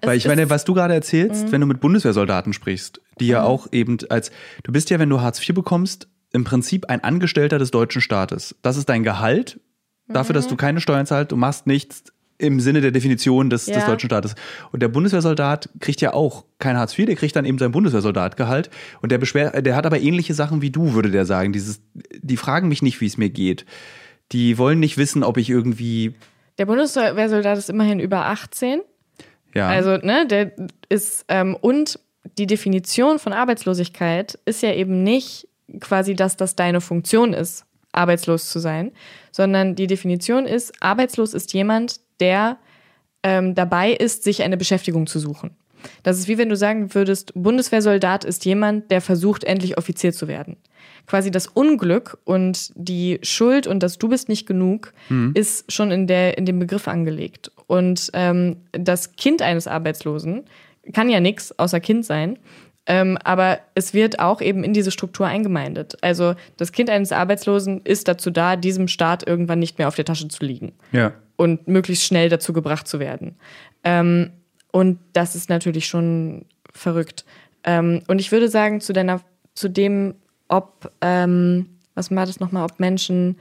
Weil 0.00 0.16
ich 0.16 0.26
meine, 0.26 0.48
was 0.48 0.64
du 0.64 0.72
gerade 0.72 0.94
erzählst, 0.94 1.48
mm. 1.48 1.52
wenn 1.52 1.60
du 1.60 1.66
mit 1.66 1.80
Bundeswehrsoldaten 1.80 2.54
sprichst, 2.54 3.02
die 3.20 3.26
mm. 3.26 3.30
ja 3.30 3.42
auch 3.42 3.68
eben 3.72 3.98
als, 4.08 4.30
du 4.62 4.72
bist 4.72 4.88
ja, 4.88 4.98
wenn 4.98 5.10
du 5.10 5.20
Hartz 5.20 5.38
IV 5.46 5.54
bekommst, 5.54 6.08
im 6.32 6.44
Prinzip 6.44 6.86
ein 6.86 7.04
Angestellter 7.04 7.58
des 7.58 7.70
deutschen 7.70 8.00
Staates. 8.00 8.56
Das 8.62 8.78
ist 8.78 8.88
dein 8.88 9.02
Gehalt 9.02 9.60
dafür, 10.08 10.34
dass 10.34 10.46
du 10.46 10.54
mhm. 10.54 10.58
keine 10.58 10.80
Steuern 10.80 11.06
zahlst, 11.06 11.32
du 11.32 11.36
machst 11.36 11.66
nichts, 11.66 12.04
im 12.38 12.60
Sinne 12.60 12.80
der 12.80 12.92
Definition 12.92 13.50
des, 13.50 13.66
ja. 13.66 13.74
des 13.74 13.86
deutschen 13.86 14.08
Staates. 14.08 14.34
Und 14.72 14.80
der 14.80 14.88
Bundeswehrsoldat 14.88 15.68
kriegt 15.80 16.00
ja 16.00 16.14
auch 16.14 16.44
kein 16.58 16.76
Hartz 16.76 16.96
IV, 16.96 17.06
der 17.06 17.16
kriegt 17.16 17.34
dann 17.36 17.44
eben 17.44 17.58
sein 17.58 17.72
Bundeswehrsoldatgehalt. 17.72 18.70
Und 19.02 19.12
der 19.12 19.18
beschwer, 19.18 19.60
der 19.60 19.76
hat 19.76 19.86
aber 19.86 20.00
ähnliche 20.00 20.34
Sachen 20.34 20.62
wie 20.62 20.70
du, 20.70 20.94
würde 20.94 21.10
der 21.10 21.26
sagen. 21.26 21.52
Dieses, 21.52 21.80
die 21.94 22.36
fragen 22.36 22.68
mich 22.68 22.80
nicht, 22.80 23.00
wie 23.00 23.06
es 23.06 23.16
mir 23.16 23.30
geht. 23.30 23.66
Die 24.32 24.58
wollen 24.58 24.78
nicht 24.78 24.98
wissen, 24.98 25.24
ob 25.24 25.36
ich 25.36 25.50
irgendwie. 25.50 26.14
Der 26.58 26.66
Bundeswehrsoldat 26.66 27.58
ist 27.58 27.70
immerhin 27.70 27.98
über 27.98 28.26
18. 28.26 28.80
Ja. 29.54 29.68
Also, 29.68 29.96
ne, 29.96 30.26
der 30.28 30.52
ist, 30.88 31.24
ähm, 31.28 31.56
und 31.60 31.98
die 32.36 32.46
Definition 32.46 33.18
von 33.18 33.32
Arbeitslosigkeit 33.32 34.38
ist 34.44 34.62
ja 34.62 34.72
eben 34.74 35.02
nicht 35.02 35.48
quasi, 35.80 36.14
dass 36.14 36.36
das 36.36 36.56
deine 36.56 36.80
Funktion 36.80 37.32
ist, 37.32 37.64
arbeitslos 37.92 38.50
zu 38.50 38.58
sein, 38.58 38.92
sondern 39.32 39.74
die 39.74 39.86
Definition 39.86 40.46
ist, 40.46 40.72
arbeitslos 40.80 41.34
ist 41.34 41.52
jemand, 41.52 42.00
der 42.20 42.58
ähm, 43.22 43.54
dabei 43.54 43.92
ist, 43.92 44.24
sich 44.24 44.42
eine 44.42 44.56
Beschäftigung 44.56 45.06
zu 45.06 45.18
suchen. 45.18 45.50
Das 46.02 46.18
ist 46.18 46.28
wie 46.28 46.38
wenn 46.38 46.48
du 46.48 46.56
sagen 46.56 46.94
würdest, 46.94 47.32
Bundeswehrsoldat 47.34 48.24
ist 48.24 48.44
jemand, 48.44 48.90
der 48.90 49.00
versucht, 49.00 49.44
endlich 49.44 49.78
Offizier 49.78 50.12
zu 50.12 50.28
werden. 50.28 50.56
Quasi 51.06 51.30
das 51.30 51.46
Unglück 51.46 52.18
und 52.24 52.72
die 52.74 53.18
Schuld 53.22 53.66
und 53.66 53.82
das 53.82 53.98
Du 53.98 54.08
bist 54.08 54.28
nicht 54.28 54.46
genug 54.46 54.92
mhm. 55.08 55.32
ist 55.34 55.70
schon 55.72 55.90
in, 55.90 56.06
der, 56.06 56.36
in 56.36 56.46
dem 56.46 56.58
Begriff 56.58 56.88
angelegt. 56.88 57.50
Und 57.66 58.10
ähm, 58.12 58.56
das 58.72 59.12
Kind 59.12 59.40
eines 59.42 59.66
Arbeitslosen 59.66 60.44
kann 60.92 61.10
ja 61.10 61.20
nichts 61.20 61.58
außer 61.58 61.80
Kind 61.80 62.04
sein. 62.04 62.38
Ähm, 62.88 63.18
aber 63.22 63.60
es 63.74 63.94
wird 63.94 64.18
auch 64.18 64.40
eben 64.40 64.64
in 64.64 64.72
diese 64.72 64.90
Struktur 64.90 65.26
eingemeindet. 65.26 65.96
Also 66.00 66.34
das 66.56 66.72
Kind 66.72 66.90
eines 66.90 67.12
Arbeitslosen 67.12 67.82
ist 67.84 68.08
dazu 68.08 68.30
da, 68.30 68.56
diesem 68.56 68.88
Staat 68.88 69.26
irgendwann 69.26 69.60
nicht 69.60 69.78
mehr 69.78 69.86
auf 69.86 69.94
der 69.94 70.06
Tasche 70.06 70.26
zu 70.28 70.44
liegen. 70.44 70.72
Ja 70.90 71.12
und 71.38 71.68
möglichst 71.68 72.04
schnell 72.04 72.28
dazu 72.28 72.52
gebracht 72.52 72.86
zu 72.86 72.98
werden. 72.98 73.36
Ähm, 73.84 74.32
und 74.72 74.98
das 75.14 75.34
ist 75.34 75.48
natürlich 75.48 75.86
schon 75.86 76.44
verrückt. 76.74 77.24
Ähm, 77.64 78.02
und 78.08 78.20
ich 78.20 78.32
würde 78.32 78.48
sagen, 78.48 78.80
zu 78.80 78.92
deiner, 78.92 79.20
zu 79.54 79.70
dem, 79.70 80.16
ob, 80.48 80.92
ähm, 81.00 81.66
was 81.94 82.10
war 82.10 82.26
das 82.26 82.40
nochmal, 82.40 82.64
ob 82.64 82.80
Menschen, 82.80 83.38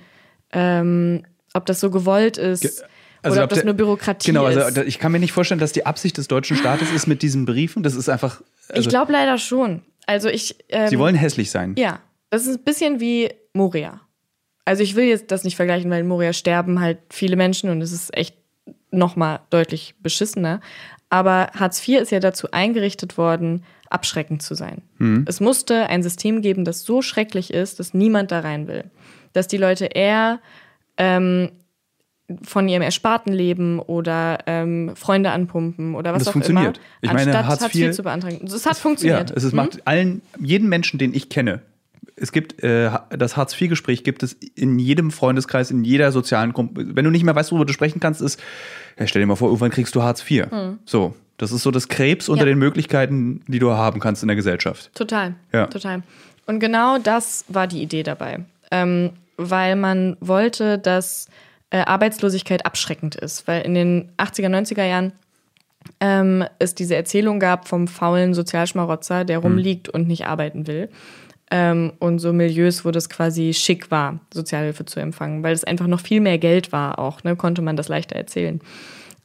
ähm, 0.53 1.23
ob 1.53 1.65
das 1.65 1.79
so 1.79 1.89
gewollt 1.89 2.37
ist. 2.37 2.85
Also 3.21 3.35
oder 3.35 3.43
ob 3.45 3.49
das 3.49 3.63
nur 3.63 3.73
Bürokratie 3.73 4.27
genau, 4.27 4.45
also 4.45 4.59
ist. 4.59 4.87
ich 4.87 4.99
kann 4.99 5.11
mir 5.11 5.19
nicht 5.19 5.31
vorstellen, 5.31 5.59
dass 5.59 5.71
die 5.71 5.85
Absicht 5.85 6.17
des 6.17 6.27
deutschen 6.27 6.57
Staates 6.57 6.91
ist 6.91 7.07
mit 7.07 7.21
diesen 7.21 7.45
Briefen. 7.45 7.83
Das 7.83 7.95
ist 7.95 8.09
einfach. 8.09 8.41
Also 8.69 8.81
ich 8.81 8.89
glaube 8.89 9.11
leider 9.11 9.37
schon. 9.37 9.81
Also 10.05 10.29
ich. 10.29 10.55
Ähm, 10.69 10.87
Sie 10.87 10.99
wollen 10.99 11.15
hässlich 11.15 11.51
sein. 11.51 11.75
Ja. 11.77 11.99
Das 12.29 12.45
ist 12.45 12.57
ein 12.57 12.63
bisschen 12.63 12.99
wie 12.99 13.29
Moria 13.53 14.01
also 14.67 14.83
ich 14.83 14.95
will 14.95 15.05
jetzt 15.05 15.31
das 15.31 15.45
nicht 15.45 15.55
vergleichen, 15.55 15.89
weil 15.89 16.01
in 16.01 16.09
Moria 16.09 16.33
sterben 16.33 16.81
halt 16.81 16.97
viele 17.09 17.37
Menschen 17.37 17.69
und 17.69 17.81
es 17.81 17.93
ist 17.93 18.15
echt 18.15 18.35
nochmal 18.91 19.39
deutlich 19.49 19.95
beschissener. 20.01 20.59
Aber 21.09 21.47
Hartz 21.57 21.87
IV 21.87 22.01
ist 22.01 22.11
ja 22.11 22.19
dazu 22.19 22.51
eingerichtet 22.51 23.17
worden, 23.17 23.63
abschreckend 23.89 24.41
zu 24.41 24.55
sein. 24.55 24.81
Mhm. 24.97 25.23
Es 25.25 25.39
musste 25.39 25.87
ein 25.87 26.03
System 26.03 26.41
geben, 26.41 26.65
das 26.65 26.81
so 26.83 27.01
schrecklich 27.01 27.53
ist, 27.53 27.79
dass 27.79 27.93
niemand 27.93 28.33
da 28.33 28.41
rein 28.41 28.67
will. 28.67 28.83
Dass 29.31 29.47
die 29.47 29.55
Leute 29.55 29.85
eher 29.85 30.41
ähm, 30.97 31.51
von 32.41 32.67
ihrem 32.67 32.81
Ersparten 32.81 33.31
leben 33.31 33.79
oder 33.79 34.39
ähm, 34.47 34.91
Freunde 34.95 35.31
anpumpen 35.31 35.95
oder 35.95 36.13
was 36.13 36.19
das 36.19 36.29
auch 36.29 36.33
funktioniert. 36.33 36.79
immer, 37.01 37.19
ich 37.19 37.25
meine, 37.25 37.47
Hartz, 37.47 37.61
Hartz 37.61 37.75
IV 37.75 37.91
zu 37.91 38.03
beantragen. 38.03 38.45
Es 38.45 38.65
hat 38.65 38.77
funktioniert. 38.77 39.29
Ja, 39.29 39.35
es, 39.35 39.43
es 39.43 39.51
hm? 39.51 39.55
macht 39.57 39.87
allen, 39.87 40.21
jeden 40.39 40.67
Menschen, 40.67 40.99
den 40.99 41.13
ich 41.13 41.29
kenne, 41.29 41.61
es 42.17 42.31
gibt 42.31 42.63
äh, 42.63 42.89
das 43.09 43.37
Hartz-IV-Gespräch 43.37 44.03
gibt 44.03 44.23
es 44.23 44.33
in 44.33 44.79
jedem 44.79 45.11
Freundeskreis, 45.11 45.71
in 45.71 45.83
jeder 45.83 46.11
sozialen 46.11 46.51
Gruppe. 46.51 46.95
Wenn 46.95 47.05
du 47.05 47.11
nicht 47.11 47.23
mehr 47.23 47.35
weißt, 47.35 47.51
worüber 47.51 47.65
du 47.65 47.73
sprechen 47.73 47.99
kannst, 47.99 48.21
ist, 48.21 48.41
ja, 48.99 49.05
stell 49.07 49.21
dir 49.21 49.27
mal 49.27 49.35
vor, 49.35 49.49
irgendwann 49.49 49.71
kriegst 49.71 49.95
du 49.95 50.01
Hartz 50.01 50.29
IV. 50.29 50.51
Mhm. 50.51 50.79
So, 50.85 51.15
das 51.37 51.51
ist 51.51 51.61
so 51.61 51.71
das 51.71 51.87
Krebs 51.87 52.27
unter 52.27 52.43
ja. 52.43 52.51
den 52.51 52.57
Möglichkeiten, 52.57 53.41
die 53.47 53.59
du 53.59 53.71
haben 53.71 53.99
kannst 53.99 54.23
in 54.23 54.27
der 54.27 54.35
Gesellschaft. 54.35 54.89
Total, 54.95 55.35
ja. 55.53 55.67
total. 55.67 56.01
Und 56.47 56.59
genau 56.59 56.97
das 56.97 57.45
war 57.47 57.67
die 57.67 57.83
Idee 57.83 58.03
dabei, 58.03 58.39
ähm, 58.71 59.11
weil 59.37 59.75
man 59.75 60.17
wollte, 60.19 60.79
dass 60.79 61.27
äh, 61.69 61.79
Arbeitslosigkeit 61.79 62.65
abschreckend 62.65 63.15
ist, 63.15 63.47
weil 63.47 63.61
in 63.63 63.73
den 63.73 64.11
80er, 64.17 64.49
90er 64.49 64.85
Jahren 64.85 65.13
ähm, 65.99 66.43
es 66.59 66.75
diese 66.75 66.95
Erzählung 66.95 67.39
gab 67.39 67.67
vom 67.67 67.87
faulen 67.87 68.33
Sozialschmarotzer, 68.33 69.25
der 69.25 69.37
hm. 69.37 69.43
rumliegt 69.43 69.89
und 69.89 70.07
nicht 70.07 70.25
arbeiten 70.25 70.67
will 70.67 70.89
ähm, 71.51 71.93
und 71.99 72.19
so 72.19 72.33
Milieus, 72.33 72.85
wo 72.85 72.91
das 72.91 73.09
quasi 73.09 73.53
schick 73.53 73.89
war, 73.91 74.19
Sozialhilfe 74.33 74.85
zu 74.85 74.99
empfangen, 74.99 75.43
weil 75.43 75.53
es 75.53 75.63
einfach 75.63 75.87
noch 75.87 76.01
viel 76.01 76.21
mehr 76.21 76.37
Geld 76.37 76.71
war 76.71 76.99
auch, 76.99 77.23
ne, 77.23 77.35
konnte 77.35 77.61
man 77.61 77.75
das 77.75 77.87
leichter 77.87 78.15
erzählen. 78.15 78.59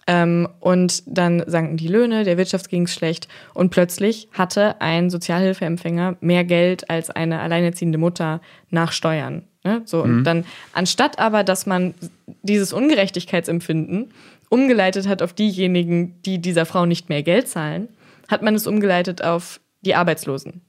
Ähm, 0.07 0.48
und 0.61 1.02
dann 1.07 1.44
sanken 1.46 1.76
die 1.76 1.88
Löhne, 1.88 2.24
der 2.24 2.37
Wirtschaft 2.37 2.68
ging 2.68 2.85
es 2.85 2.94
schlecht 2.94 3.28
und 3.55 3.70
plötzlich 3.70 4.28
hatte 4.33 4.81
ein 4.81 5.11
Sozialhilfeempfänger 5.11 6.16
mehr 6.20 6.44
Geld 6.44 6.90
als 6.90 7.11
eine 7.11 7.40
alleinerziehende 7.40 7.98
Mutter 7.98 8.40
nach 8.70 8.92
Steuern. 8.92 9.44
Ne? 9.64 9.83
So, 9.85 9.98
mhm. 10.05 10.18
und 10.18 10.25
dann, 10.25 10.44
anstatt 10.72 11.18
aber, 11.18 11.44
dass 11.44 11.66
man 11.66 11.94
dieses 12.42 12.72
Ungerechtigkeitsempfinden 12.72 14.12
umgeleitet 14.48 15.09
hat 15.09 15.22
auf 15.22 15.33
diejenigen, 15.33 16.20
die 16.22 16.38
dieser 16.38 16.66
Frau 16.66 16.85
nicht 16.85 17.09
mehr 17.09 17.22
Geld 17.22 17.48
zahlen, 17.48 17.88
hat 18.29 18.42
man 18.42 18.55
es 18.55 18.66
umgeleitet 18.66 19.22
auf 19.22 19.61
die 19.81 19.94
Arbeitslosen. 19.94 20.61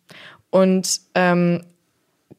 Und 0.49 1.01
ähm, 1.15 1.63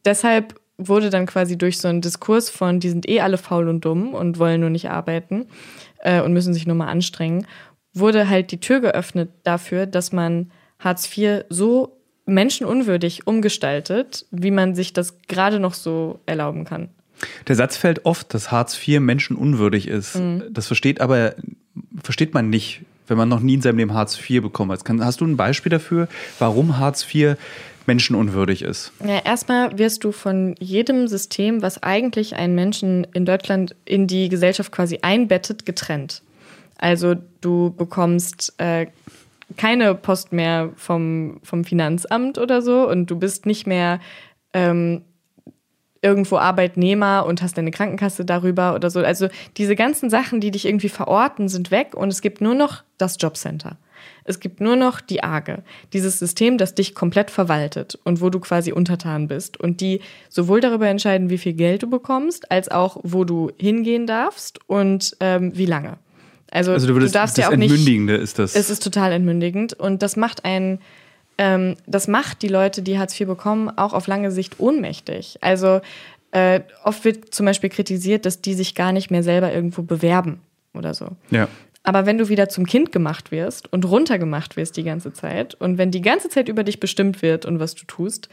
deshalb 0.04 0.60
wurde 0.78 1.10
dann 1.10 1.26
quasi 1.26 1.56
durch 1.56 1.78
so 1.78 1.88
einen 1.88 2.00
Diskurs 2.00 2.50
von, 2.50 2.80
die 2.80 2.88
sind 2.88 3.08
eh 3.08 3.20
alle 3.20 3.38
faul 3.38 3.68
und 3.68 3.84
dumm 3.84 4.14
und 4.14 4.38
wollen 4.38 4.60
nur 4.60 4.70
nicht 4.70 4.90
arbeiten 4.90 5.46
äh, 5.98 6.20
und 6.20 6.32
müssen 6.32 6.54
sich 6.54 6.66
nur 6.66 6.76
mal 6.76 6.88
anstrengen, 6.88 7.46
wurde 7.92 8.28
halt 8.28 8.50
die 8.50 8.60
Tür 8.60 8.80
geöffnet 8.80 9.30
dafür, 9.44 9.86
dass 9.86 10.12
man 10.12 10.50
Hartz 10.78 11.16
IV 11.16 11.44
so 11.48 11.93
menschenunwürdig 12.26 13.26
umgestaltet, 13.26 14.26
wie 14.30 14.50
man 14.50 14.74
sich 14.74 14.92
das 14.92 15.18
gerade 15.28 15.60
noch 15.60 15.74
so 15.74 16.20
erlauben 16.26 16.64
kann. 16.64 16.88
Der 17.48 17.56
Satz 17.56 17.76
fällt 17.76 18.04
oft, 18.06 18.34
dass 18.34 18.50
Hartz 18.50 18.76
IV 18.86 19.00
menschenunwürdig 19.00 19.88
ist. 19.88 20.16
Mhm. 20.16 20.42
Das 20.50 20.66
versteht 20.66 21.00
aber, 21.00 21.34
versteht 22.02 22.34
man 22.34 22.50
nicht, 22.50 22.82
wenn 23.06 23.16
man 23.16 23.28
noch 23.28 23.40
nie 23.40 23.54
in 23.54 23.62
seinem 23.62 23.78
Leben 23.78 23.94
Hartz 23.94 24.18
IV 24.18 24.42
bekommen 24.42 24.72
hat. 24.72 24.82
Hast 25.00 25.20
du 25.20 25.26
ein 25.26 25.36
Beispiel 25.36 25.70
dafür, 25.70 26.08
warum 26.38 26.78
Hartz 26.78 27.06
IV 27.14 27.36
menschenunwürdig 27.86 28.62
ist? 28.62 28.92
Ja, 29.04 29.18
erstmal 29.18 29.78
wirst 29.78 30.04
du 30.04 30.12
von 30.12 30.54
jedem 30.58 31.06
System, 31.06 31.62
was 31.62 31.82
eigentlich 31.82 32.34
einen 32.34 32.54
Menschen 32.54 33.06
in 33.12 33.26
Deutschland 33.26 33.76
in 33.84 34.06
die 34.06 34.28
Gesellschaft 34.28 34.72
quasi 34.72 35.00
einbettet, 35.02 35.66
getrennt. 35.66 36.22
Also 36.78 37.14
du 37.40 37.74
bekommst 37.76 38.54
äh, 38.58 38.86
keine 39.56 39.94
Post 39.94 40.32
mehr 40.32 40.70
vom, 40.76 41.40
vom 41.42 41.64
Finanzamt 41.64 42.38
oder 42.38 42.62
so 42.62 42.88
und 42.88 43.10
du 43.10 43.18
bist 43.18 43.46
nicht 43.46 43.66
mehr 43.66 44.00
ähm, 44.52 45.02
irgendwo 46.04 46.36
Arbeitnehmer 46.36 47.24
und 47.26 47.42
hast 47.42 47.56
deine 47.56 47.70
Krankenkasse 47.70 48.24
darüber 48.24 48.74
oder 48.74 48.90
so. 48.90 49.00
Also 49.00 49.28
diese 49.56 49.74
ganzen 49.74 50.10
Sachen, 50.10 50.40
die 50.40 50.50
dich 50.50 50.66
irgendwie 50.66 50.90
verorten, 50.90 51.48
sind 51.48 51.70
weg 51.70 51.94
und 51.94 52.10
es 52.10 52.20
gibt 52.20 52.42
nur 52.42 52.54
noch 52.54 52.82
das 52.98 53.16
Jobcenter. 53.18 53.78
Es 54.24 54.38
gibt 54.38 54.60
nur 54.60 54.76
noch 54.76 55.00
die 55.00 55.22
AGE, 55.22 55.62
dieses 55.94 56.18
System, 56.18 56.58
das 56.58 56.74
dich 56.74 56.94
komplett 56.94 57.30
verwaltet 57.30 57.98
und 58.04 58.20
wo 58.20 58.28
du 58.28 58.38
quasi 58.38 58.72
untertan 58.72 59.28
bist 59.28 59.58
und 59.58 59.80
die 59.80 60.00
sowohl 60.28 60.60
darüber 60.60 60.88
entscheiden, 60.88 61.30
wie 61.30 61.38
viel 61.38 61.54
Geld 61.54 61.82
du 61.82 61.88
bekommst, 61.88 62.50
als 62.50 62.70
auch, 62.70 62.98
wo 63.02 63.24
du 63.24 63.50
hingehen 63.58 64.06
darfst 64.06 64.60
und 64.66 65.16
ähm, 65.20 65.56
wie 65.56 65.66
lange. 65.66 65.98
Also, 66.54 66.72
Also 66.72 66.86
du 66.86 66.94
würdest 66.94 67.14
du 67.14 67.18
darfst 67.18 67.36
das 67.36 67.44
ja 67.44 67.50
auch 67.50 67.56
nicht. 67.56 67.70
Entmündigende 67.70 68.14
ist 68.14 68.38
das. 68.38 68.54
Es 68.54 68.70
ist 68.70 68.82
total 68.82 69.12
entmündigend 69.12 69.74
und 69.74 70.02
das 70.02 70.16
macht 70.16 70.44
einen, 70.44 70.78
ähm, 71.36 71.74
das 71.86 72.08
macht 72.08 72.42
die 72.42 72.48
Leute, 72.48 72.80
die 72.80 72.98
Hartz 72.98 73.20
IV 73.20 73.26
bekommen, 73.26 73.70
auch 73.76 73.92
auf 73.92 74.06
lange 74.06 74.30
Sicht 74.30 74.60
ohnmächtig. 74.60 75.38
Also 75.40 75.80
äh, 76.30 76.60
oft 76.84 77.04
wird 77.04 77.34
zum 77.34 77.44
Beispiel 77.46 77.70
kritisiert, 77.70 78.24
dass 78.24 78.40
die 78.40 78.54
sich 78.54 78.74
gar 78.74 78.92
nicht 78.92 79.10
mehr 79.10 79.22
selber 79.22 79.52
irgendwo 79.52 79.82
bewerben 79.82 80.40
oder 80.72 80.94
so. 80.94 81.08
ja. 81.30 81.48
Aber 81.86 82.06
wenn 82.06 82.16
du 82.16 82.30
wieder 82.30 82.48
zum 82.48 82.64
Kind 82.64 82.92
gemacht 82.92 83.30
wirst 83.30 83.70
und 83.70 83.84
runtergemacht 83.84 84.56
wirst 84.56 84.78
die 84.78 84.84
ganze 84.84 85.12
Zeit 85.12 85.54
und 85.54 85.76
wenn 85.76 85.90
die 85.90 86.00
ganze 86.00 86.30
Zeit 86.30 86.48
über 86.48 86.64
dich 86.64 86.80
bestimmt 86.80 87.20
wird 87.20 87.44
und 87.44 87.60
was 87.60 87.74
du 87.74 87.84
tust, 87.84 88.30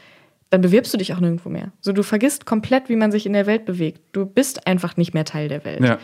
dann 0.48 0.62
bewirbst 0.62 0.92
du 0.94 0.96
dich 0.96 1.12
auch 1.12 1.20
nirgendwo 1.20 1.50
mehr. 1.50 1.70
So, 1.80 1.92
du 1.92 2.02
vergisst 2.02 2.46
komplett, 2.46 2.88
wie 2.88 2.96
man 2.96 3.12
sich 3.12 3.26
in 3.26 3.34
der 3.34 3.46
Welt 3.46 3.66
bewegt. 3.66 4.00
Du 4.12 4.24
bist 4.24 4.66
einfach 4.66 4.96
nicht 4.96 5.12
mehr 5.12 5.26
Teil 5.26 5.48
der 5.48 5.66
Welt. 5.66 5.84
Ja. 5.84 5.98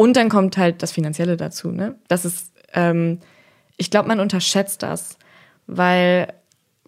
Und 0.00 0.16
dann 0.16 0.28
kommt 0.28 0.56
halt 0.56 0.84
das 0.84 0.92
Finanzielle 0.92 1.36
dazu. 1.36 1.72
Ne? 1.72 1.96
Das 2.06 2.24
ist, 2.24 2.52
ähm, 2.72 3.18
ich 3.76 3.90
glaube, 3.90 4.06
man 4.06 4.20
unterschätzt 4.20 4.84
das, 4.84 5.18
weil 5.66 6.32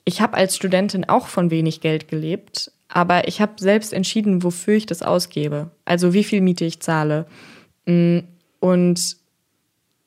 ich 0.05 0.21
habe 0.21 0.37
als 0.37 0.55
Studentin 0.55 1.09
auch 1.09 1.27
von 1.27 1.51
wenig 1.51 1.81
Geld 1.81 2.07
gelebt, 2.07 2.71
aber 2.87 3.27
ich 3.27 3.41
habe 3.41 3.55
selbst 3.59 3.93
entschieden, 3.93 4.45
wofür 4.45 4.75
ich 4.75 4.87
das 4.87 5.03
ausgebe. 5.03 5.73
Also 5.85 6.15
wie 6.15 6.23
viel 6.23 6.41
Miete 6.41 6.65
ich 6.65 6.79
zahle. 6.79 7.27
Mm, 7.85 8.21
Und 8.61 9.17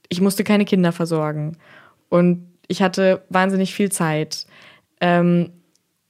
ich 0.07 0.21
musste 0.21 0.45
keine 0.45 0.63
Kinder 0.63 0.93
versorgen. 0.93 1.57
Und 2.07 2.47
ich 2.69 2.81
hatte 2.81 3.23
wahnsinnig 3.27 3.73
viel 3.73 3.91
Zeit. 3.91 4.47
Ähm, 5.01 5.49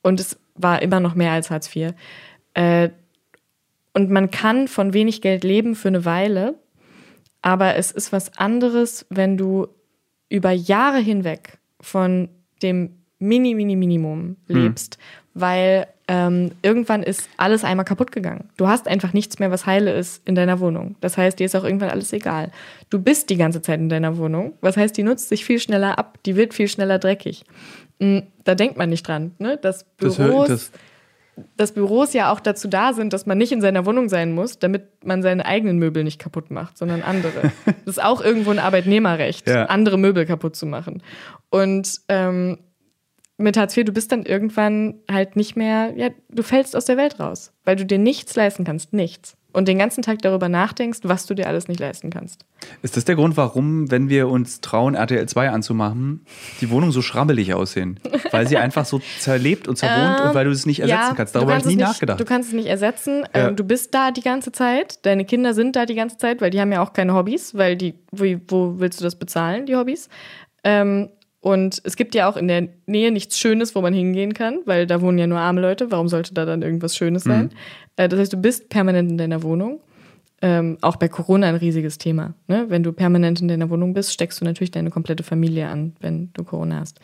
und 0.04 0.20
es 0.20 0.38
war 0.54 0.84
immer 0.84 1.00
noch 1.00 1.16
mehr 1.16 1.32
als 1.32 1.50
Hartz 1.50 1.76
IV. 1.76 1.96
Äh, 2.54 2.90
und 3.96 4.12
man 4.12 4.30
kann 4.30 4.68
von 4.68 4.94
wenig 4.94 5.24
Geld 5.24 5.44
leben 5.44 5.74
für 5.74 5.88
eine 5.88 6.06
Weile, 6.06 6.60
aber 7.44 7.76
es 7.76 7.92
ist 7.92 8.12
was 8.12 8.36
anderes, 8.40 9.06
wenn 9.10 9.38
du 9.38 9.68
über 10.30 10.50
Jahre 10.52 10.98
hinweg 10.98 11.60
von 11.80 12.30
dem 12.64 12.96
Mini, 13.20 13.54
Mini, 13.54 13.76
Minimum 13.76 14.38
lebst, 14.48 14.98
weil 15.36 15.88
ähm, 16.08 16.52
irgendwann 16.62 17.04
ist 17.04 17.30
alles 17.38 17.64
einmal 17.64 17.86
kaputt 17.86 18.12
gegangen. 18.12 18.50
Du 18.58 18.68
hast 18.68 18.88
einfach 18.88 19.14
nichts 19.14 19.40
mehr, 19.40 19.52
was 19.52 19.66
heile 19.66 19.94
ist 19.94 20.28
in 20.28 20.36
deiner 20.36 20.60
Wohnung. 20.60 20.96
Das 21.00 21.18
heißt, 21.18 21.40
dir 21.40 21.46
ist 21.46 21.56
auch 21.56 21.64
irgendwann 21.64 21.90
alles 21.92 22.12
egal. 22.12 22.52
Du 22.90 23.00
bist 23.02 23.30
die 23.30 23.38
ganze 23.38 23.62
Zeit 23.62 23.80
in 23.80 23.88
deiner 23.90 24.18
Wohnung. 24.18 24.54
Was 24.62 24.76
heißt, 24.76 24.98
die 24.98 25.04
nutzt 25.04 25.30
sich 25.30 25.46
viel 25.46 25.60
schneller 25.60 25.98
ab, 25.98 26.18
die 26.26 26.36
wird 26.36 26.54
viel 26.54 26.68
schneller 26.68 27.00
dreckig. 27.00 27.46
Mm, 28.00 28.20
Da 28.44 28.56
denkt 28.56 28.78
man 28.78 28.90
nicht 28.90 29.08
dran, 29.08 29.32
ne? 29.40 29.58
Dass 29.58 29.86
Das, 29.98 30.18
Büros, 30.18 30.48
das, 30.50 30.72
dass 31.58 31.74
Büros 31.74 32.14
ja 32.14 32.32
auch 32.32 32.40
dazu 32.40 32.68
da 32.68 32.94
sind, 32.94 33.14
dass 33.14 33.26
man 33.26 33.38
nicht 33.38 33.52
in 33.52 33.62
seiner 33.62 33.86
Wohnung 33.86 34.10
sein 34.10 34.34
muss, 34.34 34.60
damit 34.60 35.04
man 35.06 35.22
seine 35.22 35.46
eigenen 35.46 35.78
Möbel 35.78 36.04
nicht 36.04 36.20
kaputt 36.20 36.52
macht, 36.52 36.78
sondern 36.78 37.02
andere. 37.02 37.52
das 37.66 37.98
ist 37.98 38.04
auch 38.04 38.22
irgendwo 38.22 38.52
ein 38.52 38.60
Arbeitnehmerrecht, 38.60 39.48
Ja. 39.48 39.66
andere 39.66 39.98
Möbel 39.98 40.26
kaputt 40.26 40.56
zu 40.56 40.66
machen. 40.66 41.02
Und 41.50 42.02
ähm, 42.10 42.60
mit 43.38 43.58
Hartz 43.58 43.76
IV, 43.76 43.86
du 43.86 43.92
bist 43.94 44.12
dann 44.12 44.24
irgendwann 44.26 45.00
halt 45.12 45.36
nicht 45.36 45.56
mehr, 45.56 45.94
ja, 45.98 46.10
du 46.30 46.44
fällst 46.44 46.76
aus 46.76 46.86
der 46.86 46.98
Welt 46.98 47.20
raus, 47.20 47.52
weil 47.66 47.76
du 47.76 47.86
dir 47.86 47.98
nichts 47.98 48.36
leisten 48.36 48.64
kannst, 48.64 48.94
nichts. 48.94 49.36
Und 49.54 49.68
den 49.68 49.78
ganzen 49.78 50.02
Tag 50.02 50.22
darüber 50.24 50.50
nachdenkst, 50.50 51.00
was 51.04 51.28
du 51.28 51.36
dir 51.36 51.48
alles 51.48 51.68
nicht 51.68 51.80
leisten 51.80 52.10
kannst. 52.10 52.44
ist 52.82 52.98
das 52.98 53.06
der 53.06 53.16
Grund, 53.16 53.38
warum, 53.38 53.90
wenn 53.92 54.10
wir 54.10 54.28
uns 54.28 54.62
trauen, 54.62 54.96
RTL 54.96 55.28
2 55.28 55.50
anzumachen, 55.52 56.26
die 56.60 56.70
Wohnungen 56.72 56.92
so 56.92 57.04
schrammelig 57.04 57.54
aussehen? 57.54 58.00
Weil 58.32 58.48
sie 58.48 58.58
einfach 58.58 58.86
so 58.86 59.00
zerlebt 59.20 59.68
und 59.68 59.78
zerwohnt 59.78 60.20
Ähm, 60.20 60.28
und 60.28 60.36
weil 60.36 60.46
du 60.46 60.52
es 60.52 60.66
nicht 60.66 60.80
ersetzen 60.80 61.16
kannst. 61.16 61.36
Darüber 61.36 61.52
du 61.52 61.58
habe 61.60 61.62
ich 61.62 61.68
nie 61.68 61.76
nicht, 61.76 61.88
nachgedacht. 61.88 62.20
Du 62.20 62.26
kannst 62.26 62.50
es 62.50 62.56
nicht 62.56 62.68
ersetzen. 62.68 63.24
Ja. 63.36 63.50
Ähm, 63.50 63.56
du 63.56 63.64
bist 63.64 63.94
da 63.94 64.12
die 64.12 64.22
ganze 64.22 64.52
Zeit. 64.52 65.06
Deine 65.06 65.24
Kinder 65.24 65.54
sind 65.54 65.76
da 65.76 65.86
die 65.86 65.96
ganze 65.96 66.18
Zeit, 66.18 66.42
weil 66.42 66.50
die 66.50 66.60
haben 66.60 66.72
ja 66.72 66.82
auch 66.82 66.94
keine 66.94 67.14
Hobbys, 67.14 67.56
weil 67.56 67.76
die, 67.78 67.94
wo, 68.12 68.26
wo 68.48 68.80
willst 68.80 69.00
du 69.00 69.04
das 69.04 69.16
bezahlen, 69.16 69.68
die 69.68 69.76
Hobbys? 69.76 70.10
Ähm, 70.64 71.10
und 71.44 71.82
es 71.84 71.98
gibt 71.98 72.16
ja 72.16 72.30
auch 72.30 72.38
in 72.38 72.48
der 72.48 72.70
Nähe 72.86 73.12
nichts 73.12 73.38
Schönes, 73.38 73.76
wo 73.76 73.82
man 73.82 73.94
hingehen 73.94 74.34
kann, 74.34 74.60
weil 74.64 74.88
da 74.88 75.02
wohnen 75.02 75.18
ja 75.18 75.28
nur 75.28 75.40
arme 75.40 75.60
Leute. 75.60 75.92
Warum 75.92 76.08
sollte 76.08 76.34
da 76.34 76.46
dann 76.46 76.62
irgendwas 76.62 76.96
Schönes 76.96 77.26
sein? 77.26 77.50
Äh, 77.98 78.08
das 78.08 78.18
heißt, 78.18 78.32
du 78.32 78.38
bist 78.38 78.70
permanent 78.70 79.12
in 79.12 79.18
deiner 79.18 79.44
Wohnung. 79.44 79.82
Ähm, 80.42 80.78
auch 80.80 80.96
bei 80.96 81.10
Corona 81.10 81.48
ein 81.48 81.56
riesiges 81.56 81.98
Thema. 81.98 82.34
Ne? 82.48 82.68
Wenn 82.70 82.82
du 82.82 82.94
permanent 82.94 83.42
in 83.42 83.50
deiner 83.50 83.70
Wohnung 83.70 83.94
bist, 83.94 84.14
steckst 84.14 84.40
du 84.40 84.46
natürlich 84.46 84.72
deine 84.72 84.90
komplette 84.90 85.24
Familie 85.24 85.68
an, 85.68 85.98
wenn 86.00 86.30
du 86.32 86.46
Corona 86.46 86.80
hast. 86.80 87.02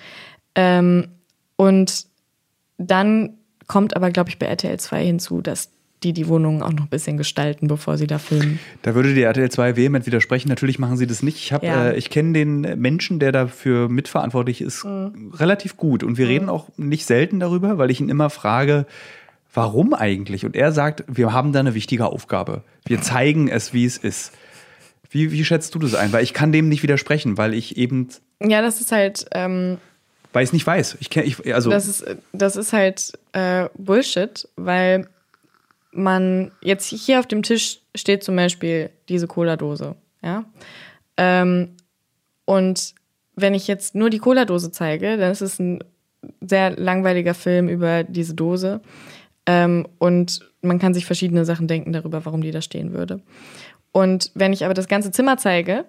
Ähm, 0.55 1.09
und 1.57 2.05
dann 2.77 3.39
kommt 3.67 3.97
aber, 3.97 4.09
glaube 4.09 4.29
ich, 4.29 4.39
bei 4.39 4.45
RTL 4.45 4.79
2 4.79 5.05
hinzu, 5.05 5.41
dass 5.41 5.69
die 6.03 6.13
die 6.13 6.27
Wohnungen 6.27 6.61
auch 6.61 6.71
noch 6.71 6.83
ein 6.83 6.89
bisschen 6.89 7.17
gestalten, 7.17 7.67
bevor 7.67 7.97
sie 7.97 8.07
da 8.07 8.19
filmen. 8.19 8.59
Da 8.83 8.95
würde 8.95 9.13
die 9.13 9.21
RTL 9.23 9.51
2 9.51 9.75
vehement 9.75 10.05
widersprechen. 10.05 10.47
Natürlich 10.47 10.79
machen 10.79 10.95
sie 10.97 11.07
das 11.07 11.21
nicht. 11.23 11.37
Ich, 11.37 11.51
hab, 11.51 11.63
Ja. 11.63 11.89
äh, 11.89 11.97
ich 11.97 12.09
kenne 12.09 12.33
den 12.33 12.61
Menschen, 12.79 13.19
der 13.19 13.31
dafür 13.31 13.89
mitverantwortlich 13.89 14.61
ist, 14.61 14.85
Mhm. 14.85 15.33
relativ 15.35 15.75
gut. 15.77 16.03
Und 16.03 16.17
wir 16.17 16.27
reden 16.27 16.47
auch 16.49 16.69
nicht 16.77 17.05
selten 17.05 17.39
darüber, 17.39 17.77
weil 17.77 17.91
ich 17.91 17.99
ihn 17.99 18.07
immer 18.09 18.29
frage, 18.29 18.85
warum 19.53 19.93
eigentlich? 19.93 20.45
Und 20.45 20.55
er 20.55 20.71
sagt, 20.71 21.03
wir 21.07 21.33
haben 21.33 21.51
da 21.53 21.59
eine 21.59 21.73
wichtige 21.73 22.05
Aufgabe. 22.05 22.63
Wir 22.85 23.01
zeigen 23.01 23.47
es, 23.49 23.73
wie 23.73 23.85
es 23.85 23.97
ist. 23.97 24.31
Wie, 25.11 25.31
wie 25.31 25.43
schätzt 25.43 25.73
du 25.75 25.79
das 25.79 25.95
ein? 25.95 26.13
Weil 26.13 26.23
ich 26.23 26.33
kann 26.33 26.51
dem 26.51 26.69
nicht 26.69 26.83
widersprechen, 26.83 27.37
weil 27.37 27.53
ich 27.53 27.77
eben, 27.77 28.09
Ja, 28.41 28.61
das 28.61 28.79
ist 28.79 28.91
halt, 28.91 29.25
ähm, 29.33 29.79
weil 30.33 30.43
ich 30.43 30.49
es 30.49 30.53
nicht 30.53 30.67
weiß. 30.67 30.97
Ich 31.01 31.09
kenn, 31.09 31.25
ich, 31.25 31.53
also, 31.53 31.71
das 31.71 31.87
ist, 31.87 32.05
das 32.31 32.55
ist 32.55 32.71
halt 32.73 33.11
äh, 33.33 33.67
Bullshit, 33.75 34.47
weil 34.55 35.07
man 35.91 36.51
jetzt 36.61 36.87
hier 36.87 37.19
auf 37.19 37.27
dem 37.27 37.43
Tisch 37.43 37.81
steht 37.95 38.23
zum 38.23 38.35
Beispiel 38.35 38.91
diese 39.07 39.27
Cola-Dose, 39.27 39.95
ja. 40.21 40.45
Ähm, 41.17 41.75
und 42.45 42.95
wenn 43.35 43.53
ich 43.53 43.67
jetzt 43.67 43.95
nur 43.95 44.09
die 44.09 44.19
Cola-Dose 44.19 44.71
zeige, 44.71 45.17
dann 45.17 45.31
ist 45.31 45.41
es 45.41 45.59
ein 45.59 45.83
sehr 46.41 46.71
langweiliger 46.71 47.33
Film 47.33 47.69
über 47.69 48.03
diese 48.03 48.33
Dose. 48.33 48.81
Ähm, 49.45 49.87
und 49.97 50.39
man 50.61 50.79
kann 50.79 50.93
sich 50.93 51.05
verschiedene 51.05 51.45
Sachen 51.45 51.67
denken 51.67 51.93
darüber, 51.93 52.25
warum 52.25 52.41
die 52.41 52.51
da 52.51 52.61
stehen 52.61 52.93
würde. 52.93 53.21
Und 53.91 54.31
wenn 54.35 54.53
ich 54.53 54.65
aber 54.65 54.73
das 54.73 54.87
ganze 54.87 55.11
Zimmer 55.11 55.37
zeige 55.37 55.85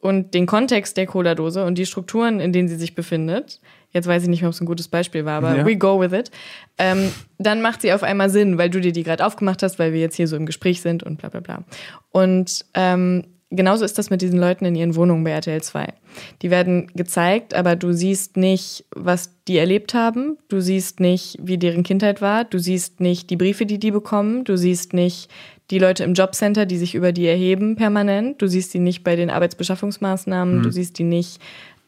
und 0.00 0.34
den 0.34 0.46
Kontext 0.46 0.96
der 0.96 1.06
Cola-Dose 1.06 1.64
und 1.64 1.76
die 1.78 1.86
Strukturen, 1.86 2.40
in 2.40 2.52
denen 2.52 2.68
sie 2.68 2.76
sich 2.76 2.94
befindet, 2.94 3.60
jetzt 3.96 4.06
weiß 4.06 4.22
ich 4.22 4.28
nicht 4.28 4.42
mehr, 4.42 4.48
ob 4.48 4.54
es 4.54 4.60
ein 4.60 4.66
gutes 4.66 4.88
Beispiel 4.88 5.24
war, 5.24 5.38
aber 5.38 5.56
Ja. 5.56 5.66
we 5.66 5.76
go 5.76 5.98
with 6.00 6.12
it, 6.12 6.30
ähm, 6.78 7.10
dann 7.38 7.62
macht 7.62 7.82
sie 7.82 7.92
auf 7.92 8.02
einmal 8.02 8.30
Sinn, 8.30 8.58
weil 8.58 8.70
du 8.70 8.80
dir 8.80 8.92
die 8.92 9.02
gerade 9.02 9.24
aufgemacht 9.26 9.62
hast, 9.62 9.78
weil 9.78 9.92
wir 9.92 10.00
jetzt 10.00 10.16
hier 10.16 10.28
so 10.28 10.36
im 10.36 10.46
Gespräch 10.46 10.80
sind 10.80 11.02
und 11.02 11.18
bla 11.18 11.28
bla 11.30 11.40
bla. 11.40 11.64
Und 12.10 12.64
ähm, 12.74 13.24
genauso 13.50 13.84
ist 13.84 13.96
das 13.98 14.10
mit 14.10 14.22
diesen 14.22 14.38
Leuten 14.38 14.64
in 14.64 14.74
ihren 14.74 14.94
Wohnungen 14.96 15.24
bei 15.24 15.30
RTL 15.30 15.62
2. 15.62 15.86
Die 16.42 16.50
werden 16.50 16.88
gezeigt, 16.94 17.54
aber 17.54 17.76
du 17.76 17.92
siehst 17.92 18.36
nicht, 18.36 18.84
was 18.94 19.30
die 19.48 19.58
erlebt 19.58 19.94
haben. 19.94 20.36
Du 20.48 20.60
siehst 20.60 21.00
nicht, 21.00 21.38
wie 21.42 21.56
deren 21.58 21.82
Kindheit 21.82 22.20
war. 22.20 22.44
Du 22.44 22.58
siehst 22.58 23.00
nicht 23.00 23.30
die 23.30 23.36
Briefe, 23.36 23.64
die 23.66 23.78
die 23.78 23.90
bekommen. 23.92 24.44
Du 24.44 24.56
siehst 24.56 24.92
nicht 24.92 25.30
die 25.70 25.78
Leute 25.78 26.04
im 26.04 26.14
Jobcenter, 26.14 26.64
die 26.66 26.76
sich 26.78 26.94
über 26.94 27.12
die 27.12 27.26
erheben 27.26 27.76
permanent. 27.76 28.40
Du 28.40 28.46
siehst 28.46 28.72
die 28.74 28.78
nicht 28.78 29.02
bei 29.04 29.16
den 29.16 29.30
Arbeitsbeschaffungsmaßnahmen. 29.30 30.62
Du 30.62 30.70
siehst 30.70 30.98
die 30.98 31.04
nicht, 31.04 31.40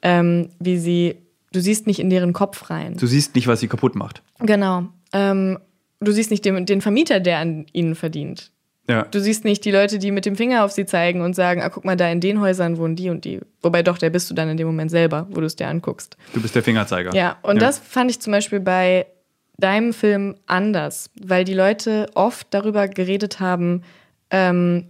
ähm, 0.02 0.48
wie 0.60 0.78
sie, 0.78 1.16
du 1.52 1.60
siehst 1.60 1.86
nicht 1.86 2.00
in 2.00 2.10
deren 2.10 2.32
Kopf 2.32 2.70
rein. 2.70 2.96
du 2.96 3.06
siehst 3.06 3.34
nicht, 3.34 3.46
was 3.46 3.60
sie 3.60 3.68
kaputt 3.68 3.94
macht. 3.94 4.22
Genau. 4.40 4.84
Ähm, 5.12 5.58
du 6.00 6.12
siehst 6.12 6.30
nicht 6.30 6.44
den, 6.44 6.66
den 6.66 6.80
Vermieter, 6.80 7.20
der 7.20 7.38
an 7.38 7.66
ihnen 7.72 7.94
verdient. 7.94 8.50
Ja. 8.88 9.02
Du 9.02 9.20
siehst 9.20 9.44
nicht 9.44 9.64
die 9.66 9.70
Leute, 9.70 9.98
die 9.98 10.10
mit 10.10 10.24
dem 10.24 10.34
Finger 10.34 10.64
auf 10.64 10.72
sie 10.72 10.86
zeigen 10.86 11.20
und 11.20 11.34
sagen, 11.34 11.60
ah, 11.60 11.68
guck 11.68 11.84
mal, 11.84 11.96
da 11.96 12.10
in 12.10 12.20
den 12.20 12.40
Häusern 12.40 12.78
wohnen 12.78 12.96
die 12.96 13.10
und 13.10 13.24
die. 13.26 13.40
Wobei 13.60 13.82
doch, 13.82 13.98
der 13.98 14.08
bist 14.08 14.30
du 14.30 14.34
dann 14.34 14.48
in 14.48 14.56
dem 14.56 14.66
Moment 14.66 14.90
selber, 14.90 15.26
wo 15.30 15.40
du 15.40 15.46
es 15.46 15.56
dir 15.56 15.68
anguckst. 15.68 16.16
Du 16.32 16.40
bist 16.40 16.54
der 16.54 16.62
Fingerzeiger. 16.62 17.14
Ja, 17.14 17.36
und 17.42 17.60
das 17.60 17.78
fand 17.78 18.10
ich 18.10 18.18
zum 18.20 18.32
Beispiel 18.32 18.60
bei 18.60 19.06
deinem 19.58 19.92
Film 19.92 20.36
anders, 20.46 21.10
weil 21.20 21.44
die 21.44 21.52
Leute 21.52 22.06
oft 22.14 22.46
darüber 22.50 22.88
geredet 22.88 23.40
haben, 23.40 23.82
ähm, 24.30 24.86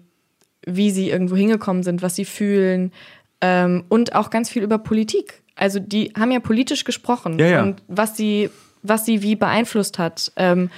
wie 0.64 0.90
sie 0.90 1.10
irgendwo 1.10 1.34
hingekommen 1.34 1.82
sind, 1.82 2.00
was 2.00 2.14
sie 2.14 2.24
fühlen 2.24 2.92
ähm, 3.40 3.84
und 3.88 4.14
auch 4.14 4.30
ganz 4.30 4.50
viel 4.50 4.62
über 4.62 4.78
Politik. 4.78 5.42
Also 5.58 5.80
die 5.80 6.12
haben 6.18 6.30
ja 6.30 6.40
politisch 6.40 6.84
gesprochen 6.84 7.38
Ja, 7.38 7.46
ja. 7.46 7.62
und 7.62 7.82
was 7.88 8.16
sie 8.16 8.50
was 8.82 9.04
sie 9.04 9.22
wie 9.22 9.36
beeinflusst 9.36 9.98
hat. 9.98 10.32
Ähm, 10.36 10.70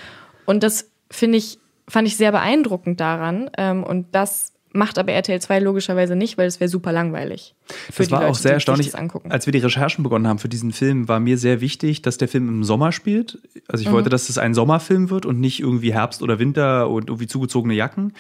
und 0.46 0.62
das 0.62 0.90
finde 1.10 1.38
ich, 1.38 1.58
fand 1.88 2.08
ich 2.08 2.16
sehr 2.16 2.32
beeindruckend 2.32 3.00
daran. 3.00 3.50
Ähm, 3.56 3.84
und 3.84 4.06
das 4.12 4.52
macht 4.72 4.98
aber 4.98 5.12
RTL 5.12 5.40
2 5.40 5.58
logischerweise 5.60 6.14
nicht, 6.14 6.38
weil 6.38 6.46
es 6.46 6.60
wäre 6.60 6.68
super 6.68 6.92
langweilig. 6.92 7.54
das 7.96 8.10
war 8.10 8.20
Leute, 8.20 8.30
auch 8.30 8.36
sehr 8.36 8.52
erstaunlich. 8.52 8.94
Als 9.28 9.46
wir 9.46 9.52
die 9.52 9.58
Recherchen 9.58 10.04
begonnen 10.04 10.28
haben 10.28 10.38
für 10.38 10.48
diesen 10.48 10.72
Film, 10.72 11.08
war 11.08 11.18
mir 11.18 11.38
sehr 11.38 11.60
wichtig, 11.60 12.02
dass 12.02 12.18
der 12.18 12.28
Film 12.28 12.48
im 12.48 12.64
Sommer 12.64 12.92
spielt. 12.92 13.38
Also 13.66 13.82
ich 13.82 13.88
mhm. 13.88 13.94
wollte, 13.94 14.10
dass 14.10 14.28
es 14.28 14.38
ein 14.38 14.54
Sommerfilm 14.54 15.10
wird 15.10 15.26
und 15.26 15.40
nicht 15.40 15.60
irgendwie 15.60 15.92
Herbst 15.92 16.22
oder 16.22 16.38
Winter 16.38 16.88
und 16.88 17.08
irgendwie 17.08 17.26
zugezogene 17.26 17.74
Jacken. 17.74 18.12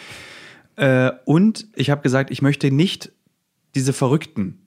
Äh, 0.74 1.12
und 1.24 1.68
ich 1.76 1.90
habe 1.90 2.02
gesagt, 2.02 2.30
ich 2.32 2.42
möchte 2.42 2.72
nicht 2.72 3.12
diese 3.76 3.92
Verrückten. 3.92 4.58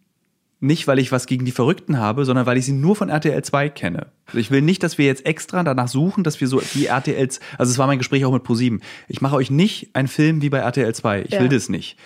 Nicht, 0.63 0.87
weil 0.87 0.97
ich 0.97 1.11
was 1.11 1.25
gegen 1.25 1.43
die 1.43 1.51
Verrückten 1.51 1.99
habe, 1.99 2.23
sondern 2.23 2.45
weil 2.45 2.57
ich 2.57 2.63
sie 2.63 2.71
nur 2.71 2.95
von 2.95 3.09
RTL 3.09 3.43
2 3.43 3.67
kenne. 3.67 4.07
Also 4.27 4.37
ich 4.37 4.49
will 4.49 4.61
nicht, 4.61 4.81
dass 4.81 4.97
wir 4.97 5.05
jetzt 5.05 5.25
extra 5.25 5.61
danach 5.61 5.89
suchen, 5.89 6.23
dass 6.23 6.39
wir 6.39 6.47
so 6.47 6.61
die 6.73 6.85
RTLs, 6.85 7.41
also 7.57 7.69
es 7.69 7.77
war 7.77 7.85
mein 7.85 7.97
Gespräch 7.97 8.23
auch 8.23 8.31
mit 8.31 8.45
ProSieben. 8.45 8.81
Ich 9.09 9.19
mache 9.19 9.35
euch 9.35 9.51
nicht 9.51 9.93
einen 9.93 10.07
Film 10.07 10.41
wie 10.41 10.49
bei 10.49 10.59
RTL 10.59 10.95
2. 10.95 11.23
Ich 11.23 11.31
ja. 11.31 11.41
will 11.41 11.49
das 11.49 11.67
nicht. 11.67 11.97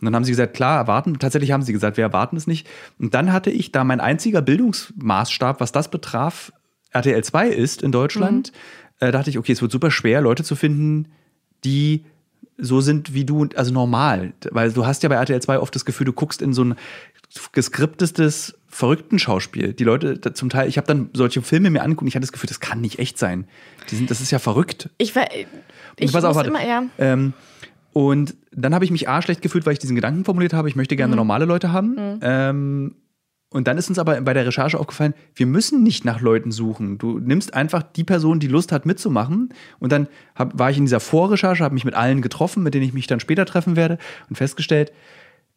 Und 0.00 0.06
dann 0.06 0.14
haben 0.14 0.24
sie 0.24 0.32
gesagt, 0.32 0.54
klar, 0.54 0.78
erwarten. 0.78 1.18
Tatsächlich 1.18 1.52
haben 1.52 1.60
sie 1.60 1.74
gesagt, 1.74 1.98
wir 1.98 2.04
erwarten 2.04 2.38
es 2.38 2.46
nicht. 2.46 2.66
Und 2.98 3.12
dann 3.12 3.30
hatte 3.30 3.50
ich 3.50 3.72
da 3.72 3.84
mein 3.84 4.00
einziger 4.00 4.40
Bildungsmaßstab, 4.40 5.60
was 5.60 5.72
das 5.72 5.90
betraf, 5.90 6.50
RTL 6.92 7.22
2 7.22 7.48
ist 7.48 7.82
in 7.82 7.92
Deutschland. 7.92 8.52
Mhm. 9.02 9.08
Äh, 9.08 9.12
dachte 9.12 9.28
ich, 9.28 9.36
okay, 9.36 9.52
es 9.52 9.60
wird 9.60 9.70
super 9.70 9.90
schwer, 9.90 10.22
Leute 10.22 10.44
zu 10.44 10.56
finden, 10.56 11.08
die 11.62 12.06
so 12.58 12.80
sind 12.80 13.14
wie 13.14 13.24
du, 13.24 13.48
also 13.54 13.72
normal. 13.72 14.32
Weil 14.50 14.72
du 14.72 14.84
hast 14.84 15.02
ja 15.02 15.08
bei 15.08 15.14
RTL 15.14 15.40
2 15.40 15.60
oft 15.60 15.74
das 15.74 15.84
Gefühl, 15.84 16.06
du 16.06 16.12
guckst 16.12 16.42
in 16.42 16.52
so 16.52 16.64
ein 16.64 16.74
geskriptetes, 17.52 18.58
verrückten 18.68 19.18
Schauspiel. 19.18 19.72
Die 19.72 19.84
Leute 19.84 20.20
zum 20.34 20.50
Teil, 20.50 20.68
ich 20.68 20.76
habe 20.76 20.86
dann 20.86 21.10
solche 21.12 21.42
Filme 21.42 21.70
mir 21.70 21.82
angeguckt 21.82 22.08
ich 22.08 22.14
hatte 22.14 22.22
das 22.22 22.32
Gefühl, 22.32 22.48
das 22.48 22.60
kann 22.60 22.80
nicht 22.80 22.98
echt 22.98 23.18
sein. 23.18 23.46
Die 23.90 23.96
sind, 23.96 24.10
das 24.10 24.20
ist 24.20 24.30
ja 24.30 24.38
verrückt. 24.38 24.90
Ich 24.98 25.14
war. 25.14 25.26
Ich 25.96 26.12
pass 26.12 26.24
auf, 26.24 26.36
warte. 26.36 26.50
immer, 26.50 26.66
ja. 26.66 26.84
Ähm, 26.98 27.32
und 27.92 28.34
dann 28.52 28.74
habe 28.74 28.84
ich 28.84 28.90
mich 28.90 29.08
A 29.08 29.22
schlecht 29.22 29.42
gefühlt, 29.42 29.66
weil 29.66 29.72
ich 29.72 29.78
diesen 29.78 29.96
Gedanken 29.96 30.24
formuliert 30.24 30.52
habe, 30.52 30.68
ich 30.68 30.76
möchte 30.76 30.96
gerne 30.96 31.12
mhm. 31.12 31.18
normale 31.18 31.44
Leute 31.44 31.72
haben. 31.72 31.94
Mhm. 31.94 32.18
Ähm, 32.22 32.94
und 33.50 33.66
dann 33.66 33.78
ist 33.78 33.88
uns 33.88 33.98
aber 33.98 34.20
bei 34.20 34.34
der 34.34 34.46
Recherche 34.46 34.78
aufgefallen, 34.78 35.14
wir 35.34 35.46
müssen 35.46 35.82
nicht 35.82 36.04
nach 36.04 36.20
Leuten 36.20 36.52
suchen. 36.52 36.98
Du 36.98 37.18
nimmst 37.18 37.54
einfach 37.54 37.82
die 37.82 38.04
Person, 38.04 38.40
die 38.40 38.46
Lust 38.46 38.72
hat 38.72 38.84
mitzumachen. 38.84 39.54
Und 39.78 39.90
dann 39.90 40.08
hab, 40.34 40.58
war 40.58 40.70
ich 40.70 40.76
in 40.76 40.84
dieser 40.84 41.00
Vorrecherche, 41.00 41.64
habe 41.64 41.72
mich 41.72 41.86
mit 41.86 41.94
allen 41.94 42.20
getroffen, 42.20 42.62
mit 42.62 42.74
denen 42.74 42.84
ich 42.84 42.92
mich 42.92 43.06
dann 43.06 43.20
später 43.20 43.46
treffen 43.46 43.74
werde 43.74 43.96
und 44.28 44.36
festgestellt, 44.36 44.92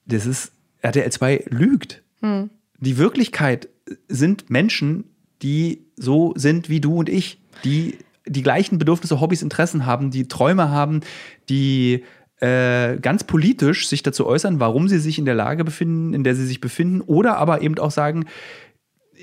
das 0.05 0.25
ist 0.25 0.53
RTL 0.81 1.11
2 1.11 1.45
lügt. 1.49 2.01
Hm. 2.21 2.49
Die 2.79 2.97
Wirklichkeit 2.97 3.67
sind 4.07 4.49
Menschen, 4.49 5.03
die 5.41 5.85
so 5.97 6.33
sind 6.37 6.69
wie 6.69 6.79
du 6.79 6.95
und 6.95 7.09
ich, 7.09 7.41
die 7.65 7.97
die 8.25 8.43
gleichen 8.43 8.77
Bedürfnisse, 8.77 9.19
Hobbys, 9.19 9.41
Interessen 9.41 9.85
haben, 9.85 10.11
die 10.11 10.27
Träume 10.27 10.69
haben, 10.69 11.01
die 11.49 12.03
äh, 12.41 12.97
ganz 12.97 13.23
politisch 13.23 13.87
sich 13.87 14.03
dazu 14.03 14.25
äußern, 14.25 14.59
warum 14.59 14.87
sie 14.87 14.99
sich 14.99 15.17
in 15.19 15.25
der 15.25 15.35
Lage 15.35 15.63
befinden, 15.63 16.13
in 16.13 16.23
der 16.23 16.35
sie 16.35 16.45
sich 16.45 16.59
befinden, 16.59 17.01
oder 17.01 17.37
aber 17.37 17.61
eben 17.61 17.77
auch 17.77 17.91
sagen, 17.91 18.25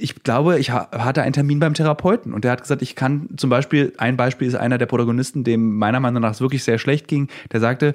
ich 0.01 0.23
glaube, 0.23 0.59
ich 0.59 0.71
hatte 0.71 1.23
einen 1.23 1.33
Termin 1.33 1.59
beim 1.59 1.75
Therapeuten 1.75 2.33
und 2.33 2.45
der 2.45 2.53
hat 2.53 2.63
gesagt, 2.63 2.83
ich 2.83 2.95
kann 2.95 3.31
zum 3.37 3.51
Beispiel, 3.51 3.93
ein 3.99 4.17
Beispiel 4.17 4.47
ist 4.47 4.55
einer 4.55 4.79
der 4.79 4.87
Protagonisten, 4.87 5.43
dem 5.43 5.77
meiner 5.77 5.99
Meinung 5.99 6.23
nach 6.23 6.31
es 6.31 6.41
wirklich 6.41 6.63
sehr 6.63 6.79
schlecht 6.79 7.09
ging, 7.09 7.29
der 7.53 7.61
sagte, 7.61 7.95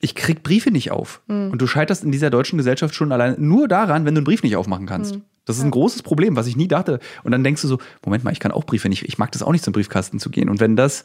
ich 0.00 0.14
krieg 0.14 0.42
Briefe 0.42 0.70
nicht 0.70 0.90
auf. 0.90 1.22
Mhm. 1.26 1.50
Und 1.50 1.62
du 1.62 1.66
scheiterst 1.66 2.04
in 2.04 2.12
dieser 2.12 2.30
deutschen 2.30 2.58
Gesellschaft 2.58 2.94
schon 2.94 3.10
allein 3.10 3.36
nur 3.38 3.66
daran, 3.68 4.04
wenn 4.04 4.14
du 4.14 4.18
einen 4.18 4.26
Brief 4.26 4.42
nicht 4.42 4.56
aufmachen 4.56 4.86
kannst. 4.86 5.16
Mhm. 5.16 5.22
Das 5.44 5.56
ist 5.56 5.64
ein 5.64 5.70
großes 5.70 6.02
Problem, 6.02 6.36
was 6.36 6.46
ich 6.46 6.56
nie 6.56 6.68
dachte. 6.68 7.00
Und 7.24 7.32
dann 7.32 7.42
denkst 7.42 7.62
du 7.62 7.68
so, 7.68 7.78
Moment 8.04 8.22
mal, 8.22 8.32
ich 8.32 8.40
kann 8.40 8.52
auch 8.52 8.64
Briefe 8.64 8.90
nicht, 8.90 9.08
ich 9.08 9.16
mag 9.16 9.32
das 9.32 9.42
auch 9.42 9.50
nicht 9.50 9.64
zum 9.64 9.72
Briefkasten 9.72 10.18
zu 10.18 10.28
gehen. 10.28 10.50
Und 10.50 10.60
wenn 10.60 10.76
das 10.76 11.04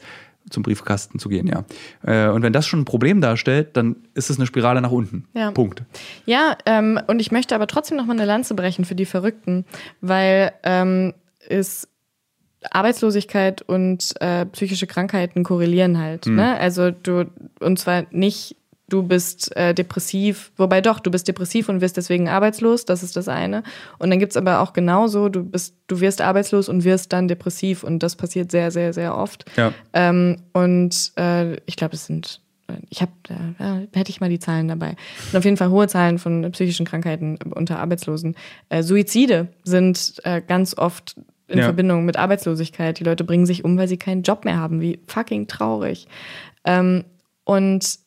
zum 0.50 0.62
Briefkasten 0.62 1.18
zu 1.18 1.28
gehen, 1.28 1.46
ja. 1.46 1.64
Äh, 2.04 2.30
und 2.30 2.42
wenn 2.42 2.52
das 2.52 2.66
schon 2.66 2.80
ein 2.80 2.84
Problem 2.84 3.20
darstellt, 3.20 3.76
dann 3.76 3.96
ist 4.14 4.30
es 4.30 4.38
eine 4.38 4.46
Spirale 4.46 4.80
nach 4.80 4.90
unten. 4.90 5.26
Ja. 5.34 5.50
Punkt. 5.50 5.82
Ja, 6.26 6.56
ähm, 6.66 7.00
und 7.06 7.20
ich 7.20 7.32
möchte 7.32 7.54
aber 7.54 7.66
trotzdem 7.66 7.96
noch 7.96 8.06
mal 8.06 8.12
eine 8.14 8.26
Lanze 8.26 8.54
brechen 8.54 8.84
für 8.84 8.94
die 8.94 9.06
Verrückten, 9.06 9.64
weil 10.00 10.52
ähm, 10.62 11.14
es 11.48 11.88
Arbeitslosigkeit 12.70 13.62
und 13.62 14.14
äh, 14.20 14.46
psychische 14.46 14.86
Krankheiten 14.86 15.44
korrelieren 15.44 15.98
halt. 15.98 16.26
Mhm. 16.26 16.36
Ne? 16.36 16.58
Also 16.58 16.90
du, 16.90 17.30
und 17.60 17.78
zwar 17.78 18.06
nicht 18.10 18.56
du 18.88 19.02
bist 19.02 19.56
äh, 19.56 19.74
depressiv, 19.74 20.52
wobei 20.56 20.80
doch, 20.80 21.00
du 21.00 21.10
bist 21.10 21.26
depressiv 21.28 21.68
und 21.68 21.80
wirst 21.80 21.96
deswegen 21.96 22.28
arbeitslos, 22.28 22.84
das 22.84 23.02
ist 23.02 23.16
das 23.16 23.28
eine. 23.28 23.62
Und 23.98 24.10
dann 24.10 24.18
gibt 24.18 24.32
es 24.32 24.36
aber 24.36 24.60
auch 24.60 24.72
genauso, 24.72 25.28
du 25.28 25.42
bist, 25.42 25.74
du 25.86 26.00
wirst 26.00 26.20
arbeitslos 26.20 26.68
und 26.68 26.84
wirst 26.84 27.12
dann 27.12 27.28
depressiv 27.28 27.82
und 27.82 28.02
das 28.02 28.16
passiert 28.16 28.50
sehr, 28.50 28.70
sehr, 28.70 28.92
sehr 28.92 29.16
oft. 29.16 29.44
Ja. 29.56 29.72
Ähm, 29.92 30.36
und 30.52 31.12
äh, 31.16 31.54
ich 31.66 31.76
glaube, 31.76 31.94
es 31.94 32.06
sind, 32.06 32.40
ich 32.90 33.00
habe, 33.00 33.12
äh, 33.58 33.86
hätte 33.96 34.10
ich 34.10 34.20
mal 34.20 34.30
die 34.30 34.38
Zahlen 34.38 34.68
dabei. 34.68 34.96
Und 35.32 35.38
auf 35.38 35.44
jeden 35.44 35.56
Fall 35.56 35.70
hohe 35.70 35.88
Zahlen 35.88 36.18
von 36.18 36.50
psychischen 36.52 36.86
Krankheiten 36.86 37.38
unter 37.54 37.78
Arbeitslosen. 37.78 38.36
Äh, 38.68 38.82
Suizide 38.82 39.48
sind 39.64 40.20
äh, 40.24 40.42
ganz 40.46 40.76
oft 40.76 41.16
in 41.48 41.58
ja. 41.58 41.64
Verbindung 41.64 42.04
mit 42.04 42.16
Arbeitslosigkeit. 42.16 42.98
Die 42.98 43.04
Leute 43.04 43.24
bringen 43.24 43.46
sich 43.46 43.64
um, 43.64 43.76
weil 43.76 43.88
sie 43.88 43.98
keinen 43.98 44.22
Job 44.22 44.44
mehr 44.44 44.56
haben. 44.56 44.80
Wie 44.80 45.00
fucking 45.06 45.46
traurig. 45.46 46.06
Ähm, 46.64 47.04
und 47.44 48.03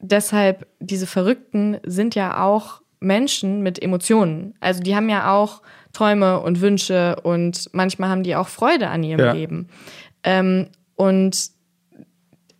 deshalb, 0.00 0.66
diese 0.80 1.06
Verrückten 1.06 1.78
sind 1.84 2.14
ja 2.14 2.42
auch 2.44 2.82
Menschen 3.00 3.62
mit 3.62 3.80
Emotionen. 3.80 4.54
Also 4.60 4.82
die 4.82 4.96
haben 4.96 5.08
ja 5.08 5.32
auch 5.32 5.62
Träume 5.92 6.40
und 6.40 6.60
Wünsche 6.60 7.16
und 7.22 7.68
manchmal 7.72 8.10
haben 8.10 8.22
die 8.22 8.36
auch 8.36 8.48
Freude 8.48 8.88
an 8.88 9.02
ihrem 9.02 9.20
ja. 9.20 9.32
Leben. 9.32 9.68
Ähm, 10.22 10.68
und 10.96 11.50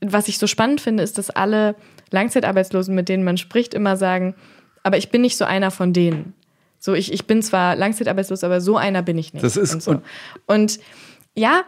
was 0.01 0.29
ich 0.29 0.39
so 0.39 0.47
spannend 0.47 0.81
finde, 0.81 1.03
ist, 1.03 1.19
dass 1.19 1.31
alle 1.31 1.75
Langzeitarbeitslosen, 2.11 2.95
mit 2.95 3.09
denen 3.09 3.25
man 3.25 3.37
spricht, 3.37 3.75
immer 3.75 3.97
sagen, 3.97 4.35
aber 4.83 4.97
ich 4.97 5.11
bin 5.11 5.23
nicht 5.23 5.37
so 5.37 5.45
einer 5.45 5.71
von 5.71 5.93
denen. 5.93 6.35
So, 6.79 6.95
ich, 6.95 7.13
ich 7.13 7.27
bin 7.27 7.43
zwar 7.43 7.75
langzeitarbeitslos, 7.75 8.45
aber 8.45 8.61
so 8.61 8.77
einer 8.77 9.03
bin 9.03 9.19
ich 9.19 9.33
nicht. 9.33 9.45
Das 9.45 9.57
ist 9.57 9.75
und, 9.75 9.83
so. 9.83 10.03
und 10.47 10.79
ja, 11.35 11.63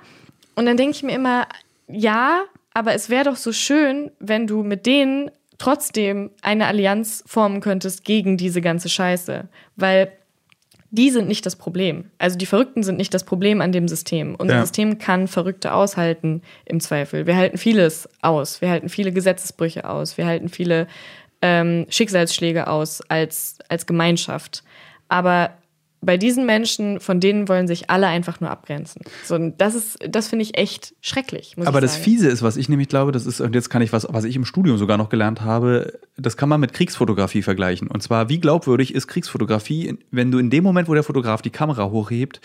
und 0.55 0.67
dann 0.67 0.77
denke 0.77 0.97
ich 0.97 1.03
mir 1.03 1.15
immer, 1.15 1.47
ja, 1.89 2.45
aber 2.73 2.95
es 2.95 3.11
wäre 3.11 3.25
doch 3.25 3.37
so 3.37 3.53
schön, 3.53 4.13
wenn 4.21 4.47
du 4.47 4.63
mit 4.63 4.87
denen 4.87 5.31
trotzdem 5.61 6.31
eine 6.41 6.67
Allianz 6.67 7.23
formen 7.27 7.61
könntest 7.61 8.05
gegen 8.05 8.37
diese 8.37 8.63
ganze 8.63 8.89
Scheiße. 8.89 9.49
Weil 9.77 10.11
die 10.91 11.11
sind 11.11 11.29
nicht 11.29 11.47
das 11.47 11.55
Problem. 11.55 12.11
Also 12.19 12.37
die 12.37 12.47
Verrückten 12.47 12.83
sind 12.83 12.97
nicht 12.97 13.15
das 13.15 13.25
Problem 13.25 13.61
an 13.61 13.71
dem 13.71 13.87
System. 13.87 14.35
Unser 14.35 14.57
ja. 14.57 14.61
System 14.63 14.99
kann 14.99 15.29
Verrückte 15.29 15.73
aushalten 15.73 16.43
im 16.65 16.81
Zweifel. 16.81 17.27
Wir 17.27 17.37
halten 17.37 17.59
vieles 17.59 18.09
aus. 18.23 18.61
Wir 18.61 18.71
halten 18.71 18.89
viele 18.89 19.13
Gesetzesbrüche 19.13 19.89
aus. 19.89 20.17
Wir 20.17 20.27
halten 20.27 20.49
viele 20.49 20.89
ähm, 21.43 21.87
Schicksalsschläge 21.91 22.67
aus 22.67 23.03
als, 23.09 23.59
als 23.69 23.87
Gemeinschaft. 23.87 24.65
Aber 25.09 25.51
bei 26.03 26.17
diesen 26.17 26.47
Menschen, 26.47 26.99
von 26.99 27.21
denen 27.21 27.49
wollen 27.49 27.67
sich 27.67 27.91
alle 27.91 28.07
einfach 28.07 28.41
nur 28.41 28.51
abgrenzen. 28.51 29.03
So, 29.25 29.37
das 29.39 29.75
ist, 29.75 29.99
das 30.09 30.29
finde 30.29 30.45
ich 30.45 30.57
echt 30.57 30.95
schrecklich. 31.03 31.57
Aber 31.63 31.81
das 31.81 31.97
Fiese 31.97 32.29
ist, 32.29 32.43
was 32.43 32.57
ich 32.57 32.69
nämlich 32.71 32.89
glaube, 32.89 33.13
das 33.13 33.27
ist, 33.27 33.41
und 33.41 33.55
jetzt 33.55 33.69
kann 33.69 33.83
ich 33.83 33.93
was, 33.93 34.07
was 34.09 34.25
ich 34.25 34.35
im 34.35 34.47
Studium 34.47 34.79
sogar 34.79 34.97
noch 34.97 35.11
gelernt 35.11 35.43
habe, 35.43 35.99
das 36.17 36.39
kann 36.39 36.49
man 36.49 36.61
mit 36.61 36.73
Kriegsfotografie 36.73 37.43
vergleichen. 37.43 37.89
Und 37.89 38.03
zwar, 38.03 38.31
wie 38.31 38.41
glaubwürdig 38.41 38.95
ist 38.95 39.09
Kriegsfotografie, 39.09 39.99
wenn 40.11 40.31
du 40.31 40.39
in 40.39 40.49
dem 40.49 40.65
Moment, 40.65 40.89
wo 40.89 40.95
der 40.95 41.03
Fotograf 41.03 41.43
die 41.43 41.51
Kamera 41.51 41.91
hochhebt, 41.91 42.41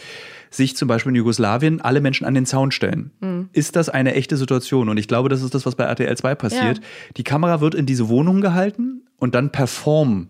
sich 0.50 0.76
zum 0.76 0.88
Beispiel 0.88 1.12
in 1.12 1.16
Jugoslawien 1.16 1.80
alle 1.82 2.02
Menschen 2.02 2.26
an 2.26 2.34
den 2.34 2.46
Zaun 2.46 2.72
stellen. 2.72 3.12
Mhm. 3.22 3.50
Ist 3.54 3.76
das 3.76 3.88
eine 3.90 4.16
echte 4.16 4.36
Situation? 4.36 4.90
Und 4.90 4.98
ich 4.98 5.08
glaube, 5.08 5.30
das 5.30 5.42
ist 5.42 5.56
das, 5.56 5.66
was 5.66 5.76
bei 5.76 5.86
RTL 5.86 6.16
2 6.16 6.36
passiert. 6.36 6.78
Ja. 6.78 6.84
Die 7.18 7.24
Kamera 7.24 7.62
wird 7.62 7.76
in 7.76 7.86
diese 7.86 8.10
Wohnung 8.10 8.42
gehalten 8.42 9.04
und 9.18 9.34
dann 9.34 9.52
performen 9.52 10.30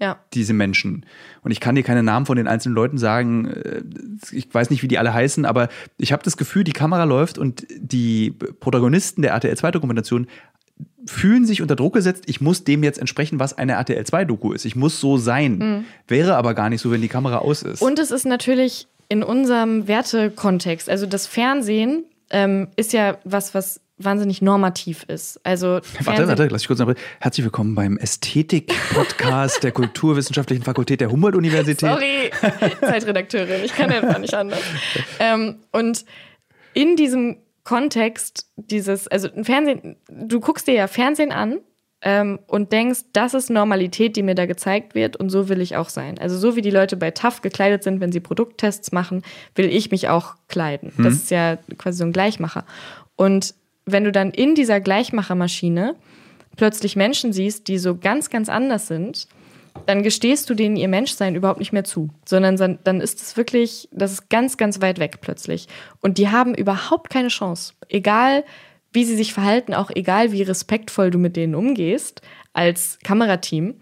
ja. 0.00 0.18
diese 0.34 0.52
Menschen. 0.52 1.06
Und 1.42 1.50
ich 1.50 1.60
kann 1.60 1.74
dir 1.74 1.82
keine 1.82 2.02
Namen 2.02 2.26
von 2.26 2.36
den 2.36 2.48
einzelnen 2.48 2.74
Leuten 2.74 2.98
sagen. 2.98 3.46
Äh, 3.46 3.82
ich 4.32 4.52
weiß 4.52 4.70
nicht, 4.70 4.82
wie 4.82 4.88
die 4.88 4.98
alle 4.98 5.14
heißen, 5.14 5.44
aber 5.44 5.68
ich 5.98 6.12
habe 6.12 6.22
das 6.22 6.36
Gefühl, 6.36 6.64
die 6.64 6.72
Kamera 6.72 7.04
läuft 7.04 7.38
und 7.38 7.66
die 7.78 8.30
Protagonisten 8.30 9.22
der 9.22 9.32
RTL 9.32 9.54
2-Dokumentation 9.54 10.26
fühlen 11.06 11.46
sich 11.46 11.62
unter 11.62 11.76
Druck 11.76 11.94
gesetzt, 11.94 12.24
ich 12.26 12.40
muss 12.40 12.64
dem 12.64 12.82
jetzt 12.82 12.98
entsprechen, 12.98 13.38
was 13.38 13.56
eine 13.56 13.72
RTL 13.72 14.02
2-Doku 14.02 14.52
ist. 14.52 14.64
Ich 14.64 14.76
muss 14.76 15.00
so 15.00 15.16
sein. 15.16 15.58
Mhm. 15.58 15.84
Wäre 16.08 16.36
aber 16.36 16.54
gar 16.54 16.68
nicht 16.68 16.80
so, 16.80 16.90
wenn 16.90 17.00
die 17.00 17.08
Kamera 17.08 17.38
aus 17.38 17.62
ist. 17.62 17.80
Und 17.80 17.98
es 17.98 18.10
ist 18.10 18.26
natürlich 18.26 18.88
in 19.08 19.22
unserem 19.22 19.86
Wertekontext, 19.86 20.90
also 20.90 21.06
das 21.06 21.26
Fernsehen 21.26 22.04
ähm, 22.30 22.68
ist 22.76 22.92
ja 22.92 23.18
was, 23.24 23.54
was 23.54 23.80
wahnsinnig 23.98 24.42
normativ 24.42 25.04
ist. 25.04 25.40
Also 25.44 25.80
warte, 26.04 26.28
warte, 26.28 26.48
lass 26.48 26.62
ich 26.62 26.68
kurz 26.68 26.80
noch. 26.80 26.92
Herzlich 27.20 27.44
willkommen 27.44 27.74
beim 27.74 27.96
Ästhetik-Podcast 27.96 29.62
der 29.62 29.72
Kulturwissenschaftlichen 29.72 30.62
Fakultät 30.62 31.00
der 31.00 31.10
Humboldt-Universität. 31.10 31.80
Sorry, 31.80 32.30
Zeitredakteurin, 32.80 33.64
ich 33.64 33.74
kann 33.74 33.90
einfach 33.90 34.18
nicht 34.18 34.34
anders. 34.34 34.60
Ähm, 35.18 35.60
und 35.72 36.04
in 36.74 36.96
diesem 36.96 37.38
Kontext 37.64 38.46
dieses, 38.56 39.08
also 39.08 39.28
ein 39.34 39.44
Fernsehen, 39.44 39.96
du 40.08 40.40
guckst 40.40 40.68
dir 40.68 40.74
ja 40.74 40.86
Fernsehen 40.88 41.32
an 41.32 41.60
ähm, 42.02 42.38
und 42.46 42.72
denkst, 42.72 43.00
das 43.14 43.32
ist 43.32 43.48
Normalität, 43.48 44.14
die 44.16 44.22
mir 44.22 44.34
da 44.34 44.44
gezeigt 44.44 44.94
wird 44.94 45.16
und 45.16 45.30
so 45.30 45.48
will 45.48 45.62
ich 45.62 45.76
auch 45.76 45.88
sein. 45.88 46.18
Also 46.18 46.36
so 46.36 46.54
wie 46.54 46.60
die 46.60 46.70
Leute 46.70 46.96
bei 46.96 47.10
TAF 47.12 47.40
gekleidet 47.40 47.82
sind, 47.82 48.00
wenn 48.00 48.12
sie 48.12 48.20
Produkttests 48.20 48.92
machen, 48.92 49.22
will 49.54 49.66
ich 49.66 49.90
mich 49.90 50.08
auch 50.08 50.34
kleiden. 50.48 50.92
Das 50.98 51.14
ist 51.14 51.30
ja 51.30 51.56
quasi 51.78 51.98
so 51.98 52.04
ein 52.04 52.12
Gleichmacher. 52.12 52.66
Und 53.16 53.54
wenn 53.86 54.04
du 54.04 54.12
dann 54.12 54.32
in 54.32 54.54
dieser 54.54 54.80
Gleichmachermaschine 54.80 55.94
plötzlich 56.56 56.96
Menschen 56.96 57.32
siehst, 57.32 57.68
die 57.68 57.78
so 57.78 57.96
ganz, 57.96 58.30
ganz 58.30 58.48
anders 58.48 58.88
sind, 58.88 59.28
dann 59.86 60.02
gestehst 60.02 60.50
du 60.50 60.54
denen 60.54 60.76
ihr 60.76 60.88
Menschsein 60.88 61.34
überhaupt 61.34 61.60
nicht 61.60 61.72
mehr 61.72 61.84
zu, 61.84 62.08
sondern 62.24 62.78
dann, 62.82 63.00
ist 63.00 63.20
es 63.20 63.36
wirklich, 63.36 63.88
das 63.92 64.12
ist 64.12 64.30
ganz, 64.30 64.56
ganz 64.56 64.80
weit 64.80 64.98
weg 64.98 65.18
plötzlich. 65.20 65.68
Und 66.00 66.18
die 66.18 66.28
haben 66.28 66.54
überhaupt 66.54 67.10
keine 67.10 67.28
Chance. 67.28 67.74
Egal, 67.88 68.44
wie 68.92 69.04
sie 69.04 69.16
sich 69.16 69.34
verhalten, 69.34 69.74
auch 69.74 69.90
egal, 69.94 70.32
wie 70.32 70.42
respektvoll 70.42 71.10
du 71.10 71.18
mit 71.18 71.36
denen 71.36 71.54
umgehst 71.54 72.22
als 72.54 72.98
Kamerateam, 73.04 73.74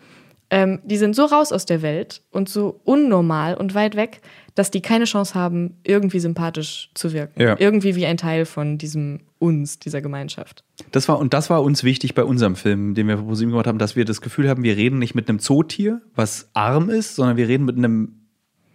ähm, 0.51 0.81
die 0.85 0.97
sind 0.97 1.17
so 1.17 1.25
raus 1.25 1.53
aus 1.53 1.65
der 1.65 1.81
Welt 1.81 2.23
und 2.31 2.49
so 2.49 2.81
unnormal 2.85 3.55
und 3.55 3.75
weit 3.75 3.97
weg, 3.97 4.21
dass 4.55 4.71
die 4.71 4.83
keine 4.83 5.05
Chance 5.05 5.35
haben, 5.35 5.79
irgendwie 5.85 6.21
sympathisch 6.21 6.91
zu 6.95 7.13
wirken. 7.13 7.41
Ja. 7.41 7.57
Irgendwie 7.59 7.97
wie 7.97 8.07
ein 8.07 8.17
Teil 8.17 8.45
von 8.45 8.79
diesem 8.79 9.21
uns, 9.45 9.79
dieser 9.79 10.01
Gemeinschaft. 10.01 10.65
Das 10.91 11.09
war, 11.09 11.19
und 11.19 11.35
das 11.35 11.51
war 11.51 11.63
uns 11.63 11.85
wichtig 11.85 12.15
bei 12.15 12.25
unserem 12.25 12.57
Film, 12.57 12.95
den 12.95 13.07
wir 13.09 13.19
für 13.19 13.25
ProSieben 13.25 13.53
gemacht 13.53 13.67
haben, 13.67 13.79
dass 13.79 13.97
wir 13.97 14.05
das 14.05 14.21
Gefühl 14.21 14.49
haben, 14.49 14.63
wir 14.63 14.77
reden 14.77 14.99
nicht 14.99 15.15
mit 15.15 15.29
einem 15.29 15.39
Zootier, 15.39 16.01
was 16.15 16.49
arm 16.55 16.91
ist, 16.91 17.15
sondern 17.15 17.37
wir 17.37 17.49
reden 17.49 17.65
mit 17.65 17.77
einem, 17.77 18.21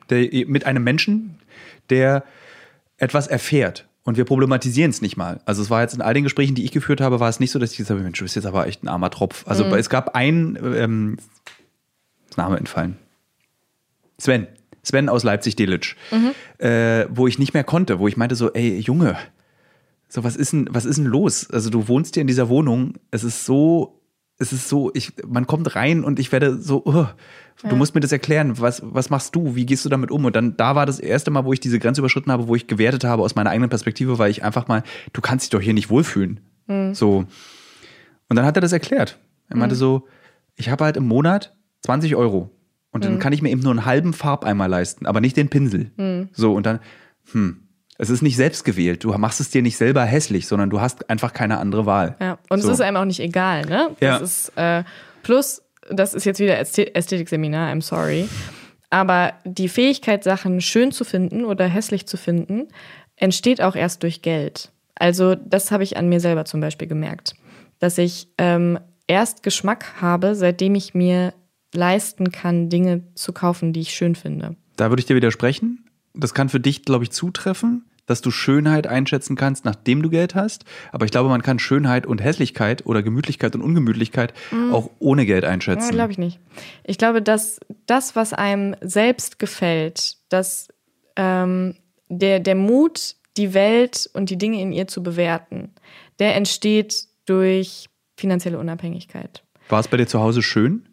der, 0.10 0.30
mit 0.48 0.66
einem 0.66 0.84
Menschen, 0.84 1.38
der 1.90 2.24
etwas 2.98 3.28
erfährt. 3.28 3.88
Und 4.04 4.18
wir 4.18 4.26
problematisieren 4.26 4.90
es 4.90 5.02
nicht 5.02 5.18
mal. 5.18 5.42
Also 5.46 5.62
es 5.62 5.70
war 5.70 5.82
jetzt 5.82 5.94
in 5.94 6.02
all 6.02 6.14
den 6.14 6.24
Gesprächen, 6.24 6.56
die 6.56 6.64
ich 6.64 6.72
geführt 6.72 7.02
habe, 7.02 7.20
war 7.20 7.30
es 7.30 7.40
nicht 7.40 7.52
so, 7.52 7.60
dass 7.60 7.72
ich 7.72 7.78
gesagt 7.78 7.98
habe, 7.98 8.04
Mensch, 8.04 8.18
du 8.18 8.26
bist 8.26 8.36
jetzt 8.36 8.46
aber 8.46 8.66
echt 8.66 8.84
ein 8.84 8.88
armer 8.88 9.10
Tropf. 9.10 9.46
Also 9.48 9.66
es 9.66 9.90
gab 9.90 10.16
einen, 10.16 10.58
ähm, 10.64 11.18
Name 12.38 12.58
entfallen. 12.58 12.98
Sven. 14.18 14.48
Sven 14.82 15.10
aus 15.10 15.24
Leipzig-Delitzsch. 15.24 15.96
Äh, 16.58 17.06
wo 17.10 17.28
ich 17.28 17.38
nicht 17.38 17.54
mehr 17.54 17.64
konnte, 17.64 18.00
wo 18.00 18.08
ich 18.08 18.18
meinte 18.18 18.36
so, 18.36 18.52
ey, 18.54 18.80
Junge, 18.80 19.18
so, 20.10 20.24
was 20.24 20.36
ist 20.36 20.54
denn, 20.54 20.68
was 20.72 20.86
ist 20.86 20.98
denn 20.98 21.06
los? 21.06 21.50
Also, 21.50 21.70
du 21.70 21.88
wohnst 21.88 22.16
hier 22.16 22.22
in 22.22 22.28
dieser 22.28 22.50
Wohnung. 22.50 22.96
Es 23.12 23.24
ist 23.24 23.46
so, 23.46 24.02
es 24.40 24.52
ist 24.52 24.68
so, 24.68 24.92
ich, 24.94 25.14
man 25.28 25.46
kommt 25.46 25.76
rein 25.76 26.04
und 26.04 26.20
ich 26.20 26.32
werde 26.32 26.58
so, 26.58 26.84
uh, 26.86 27.06
du 27.68 27.76
musst 27.76 27.94
mir 27.94 28.02
das 28.02 28.12
erklären. 28.12 28.60
Was, 28.60 28.82
was 28.84 29.10
machst 29.10 29.36
du? 29.36 29.56
Wie 29.56 29.66
gehst 29.66 29.86
du 29.86 29.90
damit 29.90 30.12
um? 30.12 30.26
Und 30.26 30.36
dann, 30.36 30.58
da 30.58 30.76
war 30.76 30.86
das 30.86 31.00
erste 31.00 31.30
Mal, 31.30 31.46
wo 31.46 31.54
ich 31.54 31.60
diese 31.60 31.78
Grenze 31.78 32.02
überschritten 32.02 32.32
habe, 32.32 32.48
wo 32.48 32.56
ich 32.56 32.66
gewertet 32.66 33.04
habe 33.04 33.22
aus 33.22 33.36
meiner 33.36 33.52
eigenen 33.52 33.70
Perspektive, 33.70 34.18
weil 34.18 34.32
ich 34.32 34.44
einfach 34.44 34.68
mal, 34.68 34.84
du 35.14 35.22
kannst 35.22 35.46
dich 35.46 35.50
doch 35.52 35.62
hier 35.62 35.74
nicht 35.74 35.90
wohlfühlen. 35.90 36.40
So. 36.96 37.26
Und 38.30 38.36
dann 38.36 38.46
hat 38.46 38.58
er 38.58 38.62
das 38.62 38.72
erklärt. 38.72 39.20
Er 39.50 39.58
meinte 39.58 39.76
so, 39.76 40.08
ich 40.56 40.70
habe 40.70 40.86
halt 40.86 40.98
im 40.98 41.08
Monat 41.08 41.56
20 41.82 42.16
Euro. 42.16 42.50
Und 42.92 43.06
dann 43.06 43.20
kann 43.20 43.34
ich 43.34 43.42
mir 43.42 43.50
eben 43.50 43.62
nur 43.62 43.72
einen 43.72 43.86
halben 43.86 44.14
Farbeimer 44.14 44.68
leisten, 44.68 45.06
aber 45.06 45.22
nicht 45.22 45.38
den 45.38 45.50
Pinsel. 45.50 45.92
So, 46.34 46.54
und 46.54 46.66
dann, 46.66 46.80
hm, 47.32 47.69
es 48.00 48.10
ist 48.10 48.22
nicht 48.24 48.36
selbst 48.38 48.64
gewählt. 48.66 49.04
Du 49.04 49.16
machst 49.18 49.40
es 49.40 49.52
dir 49.52 49.62
nicht 49.62 49.78
selber 49.78 50.04
hässlich, 50.04 50.48
sondern 50.48 50.70
du 50.72 50.82
hast 50.82 51.10
einfach 51.10 51.34
keine 51.34 51.60
andere 51.60 51.86
Wahl. 51.86 52.16
Ja, 52.20 52.40
und 52.50 52.62
So. 52.62 52.70
es 52.70 52.76
ist 52.76 52.82
einem 52.82 52.98
auch 52.98 53.06
nicht 53.06 53.20
egal, 53.20 53.66
ne? 53.66 53.90
Das 54.00 54.02
Ja. 54.02 54.18
ist, 54.18 54.52
äh, 54.56 54.84
plus, 55.22 55.62
das 55.92 56.14
ist 56.16 56.26
jetzt 56.26 56.40
wieder 56.40 56.58
Ästhe- 56.60 56.96
Ästhetikseminar, 56.96 57.72
I'm 57.72 57.82
sorry. 57.82 58.28
Aber 58.90 59.34
die 59.46 59.70
Fähigkeit, 59.70 60.24
Sachen 60.24 60.62
schön 60.62 60.92
zu 60.92 61.04
finden 61.04 61.46
oder 61.46 61.68
hässlich 61.68 62.08
zu 62.08 62.18
finden, 62.18 62.68
entsteht 63.18 63.62
auch 63.62 63.76
erst 63.76 64.02
durch 64.04 64.22
Geld. 64.22 64.72
Also, 64.96 65.36
das 65.36 65.72
habe 65.72 65.84
ich 65.84 65.98
an 65.98 66.10
mir 66.10 66.20
selber 66.20 66.46
zum 66.46 66.60
Beispiel 66.62 66.88
gemerkt. 66.88 67.34
Dass 67.80 67.98
ich 67.98 68.28
ähm, 68.38 68.80
erst 69.08 69.44
Geschmack 69.44 70.02
habe, 70.02 70.36
seitdem 70.36 70.76
ich 70.76 70.94
mir 70.94 71.34
leisten 71.74 72.32
kann, 72.32 72.70
Dinge 72.70 73.04
zu 73.16 73.32
kaufen, 73.32 73.74
die 73.74 73.82
ich 73.82 73.94
schön 73.94 74.16
finde. 74.16 74.56
Da 74.76 74.90
würde 74.90 75.00
ich 75.02 75.06
dir 75.06 75.16
widersprechen. 75.16 75.86
Das 76.16 76.34
kann 76.34 76.50
für 76.50 76.60
dich, 76.60 76.84
glaube 76.84 77.04
ich, 77.04 77.12
zutreffen, 77.12 77.86
dass 78.10 78.22
du 78.22 78.32
Schönheit 78.32 78.88
einschätzen 78.88 79.36
kannst, 79.36 79.66
nachdem 79.66 80.02
du 80.02 80.10
Geld 80.10 80.36
hast. 80.36 80.66
Aber 80.92 81.06
ich 81.06 81.12
glaube, 81.12 81.30
man 81.30 81.42
kann 81.42 81.60
Schönheit 81.60 82.06
und 82.06 82.24
Hässlichkeit 82.24 82.86
oder 82.86 83.04
Gemütlichkeit 83.04 83.56
und 83.56 83.62
Ungemütlichkeit 83.62 84.34
auch 84.72 84.90
ohne 85.00 85.26
Geld 85.26 85.46
einschätzen. 85.46 85.92
Glaube 85.92 86.12
ich 86.12 86.18
nicht. 86.18 86.40
Ich 86.84 86.98
glaube, 86.98 87.22
dass 87.22 87.60
das, 87.86 88.16
was 88.16 88.34
einem 88.34 88.76
selbst 88.82 89.40
gefällt, 89.40 90.18
dass 90.30 90.70
ähm, 91.16 91.76
der, 92.08 92.40
der 92.40 92.56
Mut, 92.56 93.16
die 93.38 93.54
Welt 93.54 94.10
und 94.14 94.30
die 94.30 94.38
Dinge 94.38 94.62
in 94.62 94.72
ihr 94.72 94.88
zu 94.88 95.04
bewerten, 95.04 95.72
der 96.20 96.36
entsteht 96.36 97.08
durch 97.26 97.90
finanzielle 98.18 98.60
Unabhängigkeit. 98.60 99.44
War 99.70 99.80
es 99.80 99.88
bei 99.88 99.98
dir 99.98 100.08
zu 100.08 100.20
Hause 100.20 100.42
schön? 100.42 100.88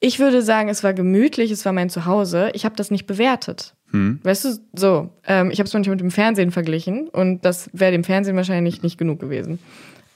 Ich 0.00 0.18
würde 0.18 0.42
sagen, 0.42 0.68
es 0.68 0.84
war 0.84 0.92
gemütlich, 0.92 1.50
es 1.50 1.64
war 1.64 1.72
mein 1.72 1.88
Zuhause. 1.88 2.50
Ich 2.52 2.64
habe 2.64 2.76
das 2.76 2.90
nicht 2.90 3.06
bewertet. 3.06 3.75
Weißt 3.92 4.44
du, 4.44 4.58
so, 4.74 5.08
ähm, 5.26 5.50
ich 5.50 5.58
habe 5.58 5.66
es 5.66 5.72
manchmal 5.72 5.96
mit 5.96 6.02
dem 6.02 6.10
Fernsehen 6.10 6.50
verglichen 6.50 7.08
und 7.08 7.44
das 7.46 7.70
wäre 7.72 7.92
dem 7.92 8.04
Fernsehen 8.04 8.36
wahrscheinlich 8.36 8.82
nicht 8.82 8.98
genug 8.98 9.20
gewesen. 9.20 9.58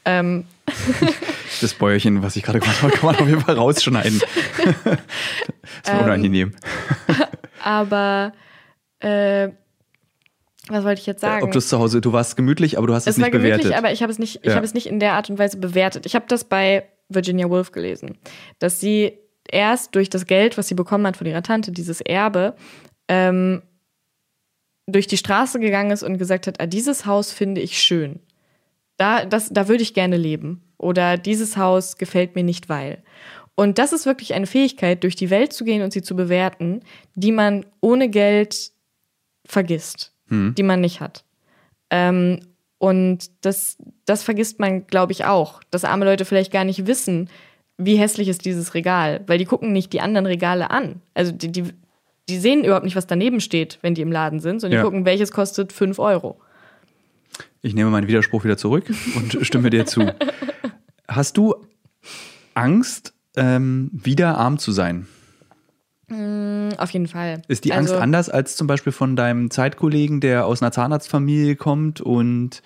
Ähm, 0.05 0.45
Das 1.61 1.75
Bäuerchen, 1.75 2.23
was 2.23 2.37
ich 2.37 2.43
gerade 2.43 2.61
gemacht 2.61 2.81
habe, 2.83 2.93
kann 2.93 3.07
man 3.07 3.17
auf 3.17 3.29
jeden 3.29 3.41
Fall 3.41 3.55
rausschneiden. 3.57 4.21
das 4.85 4.99
ist 5.85 5.93
mir 5.93 6.01
unangenehm. 6.05 6.53
aber 7.63 8.33
äh, 9.01 9.49
was 10.69 10.85
wollte 10.85 11.01
ich 11.01 11.07
jetzt 11.07 11.21
sagen? 11.23 11.43
Ob 11.45 11.53
du 11.53 11.59
es 11.59 11.69
zu 11.69 11.79
Hause, 11.79 12.01
du 12.01 12.13
warst 12.13 12.37
gemütlich, 12.37 12.79
aber 12.79 12.87
du 12.87 12.95
hast 12.95 13.07
es, 13.07 13.17
Es 13.17 13.21
war 13.21 13.27
nicht 13.27 13.33
gemütlich, 13.33 13.63
bewertet. 13.63 13.79
aber 13.79 13.93
ich 13.93 14.03
habe 14.03 14.13
es 14.13 14.19
nicht, 14.19 14.37
ich 14.43 14.51
Ja. 14.51 14.55
habe 14.57 14.65
es 14.65 14.75
nicht 14.75 14.87
in 14.87 15.01
der 15.01 15.15
Art 15.15 15.29
und 15.31 15.39
Weise 15.39 15.57
bewertet. 15.59 16.07
Ich 16.07 16.15
habe 16.15 16.27
das 16.29 16.45
bei 16.45 16.85
Virginia 17.09 17.51
Woolf 17.51 17.73
gelesen, 17.73 18.17
dass 18.59 18.79
sie 18.81 19.15
erst 19.51 19.95
durch 19.97 20.09
das 20.11 20.27
Geld, 20.27 20.57
was 20.57 20.69
sie 20.69 20.75
bekommen 20.75 21.07
hat 21.07 21.17
von 21.17 21.27
ihrer 21.27 21.43
Tante, 21.43 21.73
dieses 21.73 22.01
Erbe, 22.01 22.55
ähm, 23.11 23.63
durch 24.87 25.09
die 25.09 25.17
Straße 25.17 25.59
gegangen 25.59 25.91
ist 25.91 26.05
und 26.05 26.17
gesagt 26.17 26.47
hat, 26.47 26.61
ah, 26.61 26.67
dieses 26.67 27.07
Haus 27.07 27.33
finde 27.33 27.61
ich 27.61 27.83
schön. 27.83 28.21
Da, 28.97 29.25
das, 29.25 29.49
da 29.51 29.69
würde 29.69 29.83
ich 29.83 29.95
gerne 29.95 30.17
leben. 30.17 30.63
Oder 30.79 31.19
dieses 31.19 31.57
Haus 31.57 31.99
gefällt 31.99 32.37
mir 32.37 32.45
nicht, 32.45 32.69
weil. 32.69 33.03
Und 33.57 33.79
das 33.79 33.93
ist 33.93 34.07
wirklich 34.07 34.33
eine 34.33 34.47
Fähigkeit, 34.47 35.03
durch 35.03 35.17
die 35.17 35.29
Welt 35.29 35.53
zu 35.53 35.65
gehen 35.65 35.83
und 35.83 35.93
sie 35.93 36.03
zu 36.03 36.17
bewerten, 36.17 36.83
die 37.15 37.33
man 37.33 37.67
ohne 37.81 38.09
Geld 38.09 38.71
vergisst, 39.45 40.15
die 40.57 40.63
man 40.63 40.81
nicht 40.81 41.01
hat. 41.01 41.25
Ähm, 41.91 42.41
und 42.79 43.31
das, 43.43 43.77
das 44.07 44.23
vergisst 44.23 44.61
man, 44.61 44.87
glaube 44.87 45.13
ich, 45.13 45.25
auch, 45.25 45.63
dass 45.71 45.85
arme 45.85 46.05
Leute 46.05 46.25
vielleicht 46.25 46.53
gar 46.53 46.65
nicht 46.65 46.87
wissen, 46.87 47.29
wie 47.77 47.97
hässlich 47.97 48.29
ist 48.29 48.45
dieses 48.45 48.75
Regal, 48.75 49.23
weil 49.27 49.39
die 49.39 49.45
gucken 49.45 49.73
nicht 49.73 49.93
die 49.93 50.01
anderen 50.01 50.27
Regale 50.27 50.71
an. 50.71 51.03
Also 51.15 51.33
die, 51.33 51.51
die, 51.51 51.65
die 52.31 52.39
sehen 52.39 52.65
überhaupt 52.65 52.85
nicht, 52.85 52.97
was 52.97 53.07
daneben 53.07 53.41
steht, 53.41 53.79
wenn 53.83 53.95
die 53.95 54.03
im 54.03 54.13
Laden 54.13 54.41
sind, 54.41 54.61
sondern 54.61 54.77
Ja. 54.79 54.83
die 54.83 54.87
gucken, 54.87 55.05
welches 55.05 55.33
kostet 55.33 55.73
5 55.73 55.99
Euro. 55.99 56.41
Ich 57.63 57.75
nehme 57.75 57.91
meinen 57.91 58.09
Widerspruch 58.09 58.45
wieder 58.45 58.57
zurück 58.57 58.85
und 59.17 59.39
stimme 59.47 59.71
dir 59.71 59.87
zu. 59.87 60.13
Hast 61.09 61.37
du 61.37 61.55
Angst, 62.55 63.13
ähm, 63.37 63.91
wieder 63.93 64.39
arm 64.39 64.59
zu 64.59 64.73
sein? 64.73 65.07
Auf 66.77 66.91
jeden 66.91 67.07
Fall. 67.07 67.43
Ist 67.47 67.65
die 67.65 67.73
also, 67.73 67.93
Angst 67.95 68.03
anders 68.03 68.29
als 68.29 68.57
zum 68.57 68.67
Beispiel 68.67 68.93
von 68.93 69.15
deinem 69.15 69.51
Zeitkollegen, 69.51 70.21
der 70.21 70.45
aus 70.45 70.61
einer 70.61 70.73
Zahnarztfamilie 70.73 71.55
kommt 71.55 72.01
und 72.01 72.63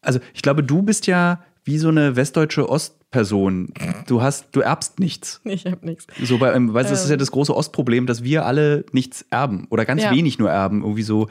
also 0.00 0.20
ich 0.32 0.40
glaube, 0.42 0.62
du 0.62 0.82
bist 0.82 1.06
ja 1.06 1.42
wie 1.64 1.78
so 1.78 1.88
eine 1.88 2.16
westdeutsche 2.16 2.68
Ostperson. 3.14 3.72
Du 4.06 4.22
hast, 4.22 4.48
du 4.52 4.60
erbst 4.60 4.98
nichts. 5.00 5.40
Ich 5.44 5.64
habe 5.66 5.86
nichts. 5.86 6.06
So 6.22 6.38
bei, 6.38 6.52
ähm, 6.52 6.72
weißt 6.74 6.90
das 6.90 7.04
ist 7.04 7.10
ja 7.10 7.16
das 7.16 7.30
große 7.30 7.54
Ostproblem, 7.54 8.06
dass 8.06 8.24
wir 8.24 8.44
alle 8.44 8.84
nichts 8.92 9.24
erben 9.30 9.66
oder 9.70 9.84
ganz 9.84 10.02
Ja. 10.02 10.10
wenig 10.12 10.38
nur 10.38 10.50
erben. 10.50 10.82
Irgendwie 10.82 11.02
so 11.02 11.28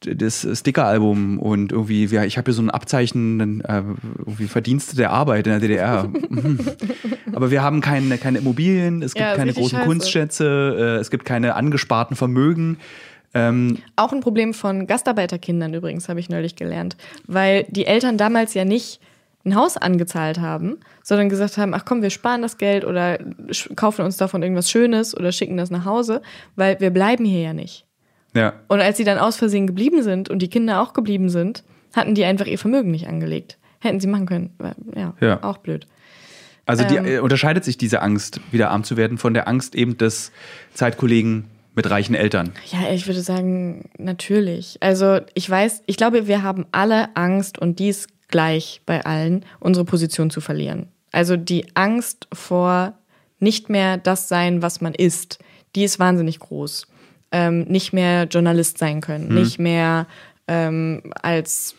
das 0.00 0.46
Sticker-Album 0.52 1.38
und 1.40 1.72
irgendwie, 1.72 2.04
ja, 2.06 2.22
ich 2.24 2.38
habe 2.38 2.46
hier 2.46 2.54
so 2.54 2.62
ein 2.62 2.70
Abzeichen, 2.70 3.60
äh, 3.62 3.82
irgendwie 4.18 4.46
Verdienste 4.46 4.94
der 4.96 5.10
Arbeit 5.10 5.46
in 5.48 5.52
der 5.52 5.60
DDR. 5.60 6.08
Aber 7.34 7.50
wir 7.50 7.62
haben 7.62 7.80
keine, 7.80 8.16
keine 8.18 8.38
Immobilien, 8.38 9.02
es 9.02 9.14
gibt 9.14 9.26
Ja, 9.26 9.34
keine 9.34 9.52
großen 9.52 9.78
scheiße. 9.78 9.86
Kunstschätze, 9.86 10.76
äh, 10.78 11.00
es 11.00 11.10
gibt 11.10 11.24
keine 11.24 11.56
angesparten 11.56 12.16
Vermögen. 12.16 12.78
Ähm, 13.34 13.78
Auch 13.96 14.12
ein 14.12 14.20
Problem 14.20 14.54
von 14.54 14.86
Gastarbeiterkindern 14.86 15.74
übrigens, 15.74 16.08
habe 16.08 16.20
ich 16.20 16.28
neulich 16.30 16.54
gelernt. 16.56 16.96
Weil 17.26 17.64
die 17.68 17.84
Eltern 17.84 18.16
damals 18.18 18.54
ja 18.54 18.64
nicht 18.64 19.00
ein 19.48 19.54
Haus 19.56 19.76
angezahlt 19.76 20.38
haben, 20.40 20.78
sondern 21.02 21.28
gesagt 21.28 21.56
haben, 21.58 21.74
ach 21.74 21.84
komm, 21.84 22.02
wir 22.02 22.10
sparen 22.10 22.42
das 22.42 22.58
Geld 22.58 22.84
oder 22.84 23.18
kaufen 23.76 24.04
uns 24.04 24.16
davon 24.16 24.42
irgendwas 24.42 24.70
Schönes 24.70 25.16
oder 25.16 25.32
schicken 25.32 25.56
das 25.56 25.70
nach 25.70 25.84
Hause, 25.84 26.22
weil 26.56 26.78
wir 26.80 26.90
bleiben 26.90 27.24
hier 27.24 27.40
ja 27.42 27.52
nicht. 27.52 27.84
ja. 28.34 28.52
Und 28.68 28.80
als 28.80 28.96
sie 28.96 29.04
dann 29.04 29.18
aus 29.18 29.36
Versehen 29.36 29.66
geblieben 29.66 30.02
sind 30.02 30.28
und 30.28 30.40
die 30.40 30.48
Kinder 30.48 30.80
auch 30.82 30.92
geblieben 30.92 31.28
sind, 31.28 31.64
hatten 31.94 32.14
die 32.14 32.24
einfach 32.24 32.46
ihr 32.46 32.58
Vermögen 32.58 32.90
nicht 32.90 33.08
angelegt. 33.08 33.58
Hätten 33.80 34.00
sie 34.00 34.06
machen 34.08 34.26
können. 34.26 34.50
Ja, 34.96 35.14
Ja. 35.20 35.42
auch 35.42 35.58
blöd. 35.58 35.86
Also 36.66 36.84
die, 36.84 36.96
Ähm. 36.96 37.06
äh, 37.06 37.18
unterscheidet 37.20 37.64
sich 37.64 37.78
diese 37.78 38.02
Angst, 38.02 38.40
wieder 38.50 38.70
arm 38.70 38.84
zu 38.84 38.96
werden, 38.98 39.16
von 39.16 39.32
der 39.32 39.48
Angst 39.48 39.74
eben 39.74 39.96
des 39.96 40.32
Zeitkollegen 40.74 41.44
mit 41.74 41.88
reichen 41.88 42.14
Eltern. 42.14 42.50
Ja, 42.72 42.92
ich 42.92 43.06
würde 43.06 43.20
sagen, 43.22 43.88
natürlich. 43.98 44.76
Also 44.80 45.20
ich 45.34 45.48
weiß, 45.48 45.82
ich 45.86 45.96
glaube, 45.96 46.26
wir 46.26 46.42
haben 46.42 46.66
alle 46.72 47.16
Angst 47.16 47.58
und 47.58 47.78
die 47.78 47.88
ist 47.88 48.08
gleich 48.28 48.82
bei 48.86 49.04
allen, 49.04 49.44
unsere 49.60 49.84
Position 49.84 50.30
zu 50.30 50.40
verlieren. 50.40 50.88
Also 51.12 51.36
die 51.36 51.66
Angst 51.74 52.28
vor 52.32 52.94
nicht 53.40 53.70
mehr 53.70 53.96
das 53.96 54.28
sein, 54.28 54.62
was 54.62 54.80
man 54.80 54.94
ist, 54.94 55.38
die 55.74 55.84
ist 55.84 55.98
wahnsinnig 55.98 56.38
groß. 56.38 56.86
Ähm, 57.30 57.64
nicht 57.64 57.92
mehr 57.92 58.24
Journalist 58.24 58.78
sein 58.78 59.00
können, 59.02 59.34
nicht 59.34 59.58
mehr 59.58 60.06
ähm, 60.46 61.02
als, 61.20 61.74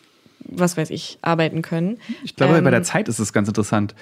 was 0.45 0.77
weiß 0.77 0.91
ich, 0.91 1.17
arbeiten 1.23 1.63
können. 1.63 1.97
Ich 2.23 2.35
glaube, 2.35 2.57
ähm, 2.57 2.63
bei 2.63 2.69
der 2.69 2.83
Zeit 2.83 3.07
ist 3.07 3.17
es 3.17 3.33
ganz 3.33 3.47
interessant. 3.47 3.95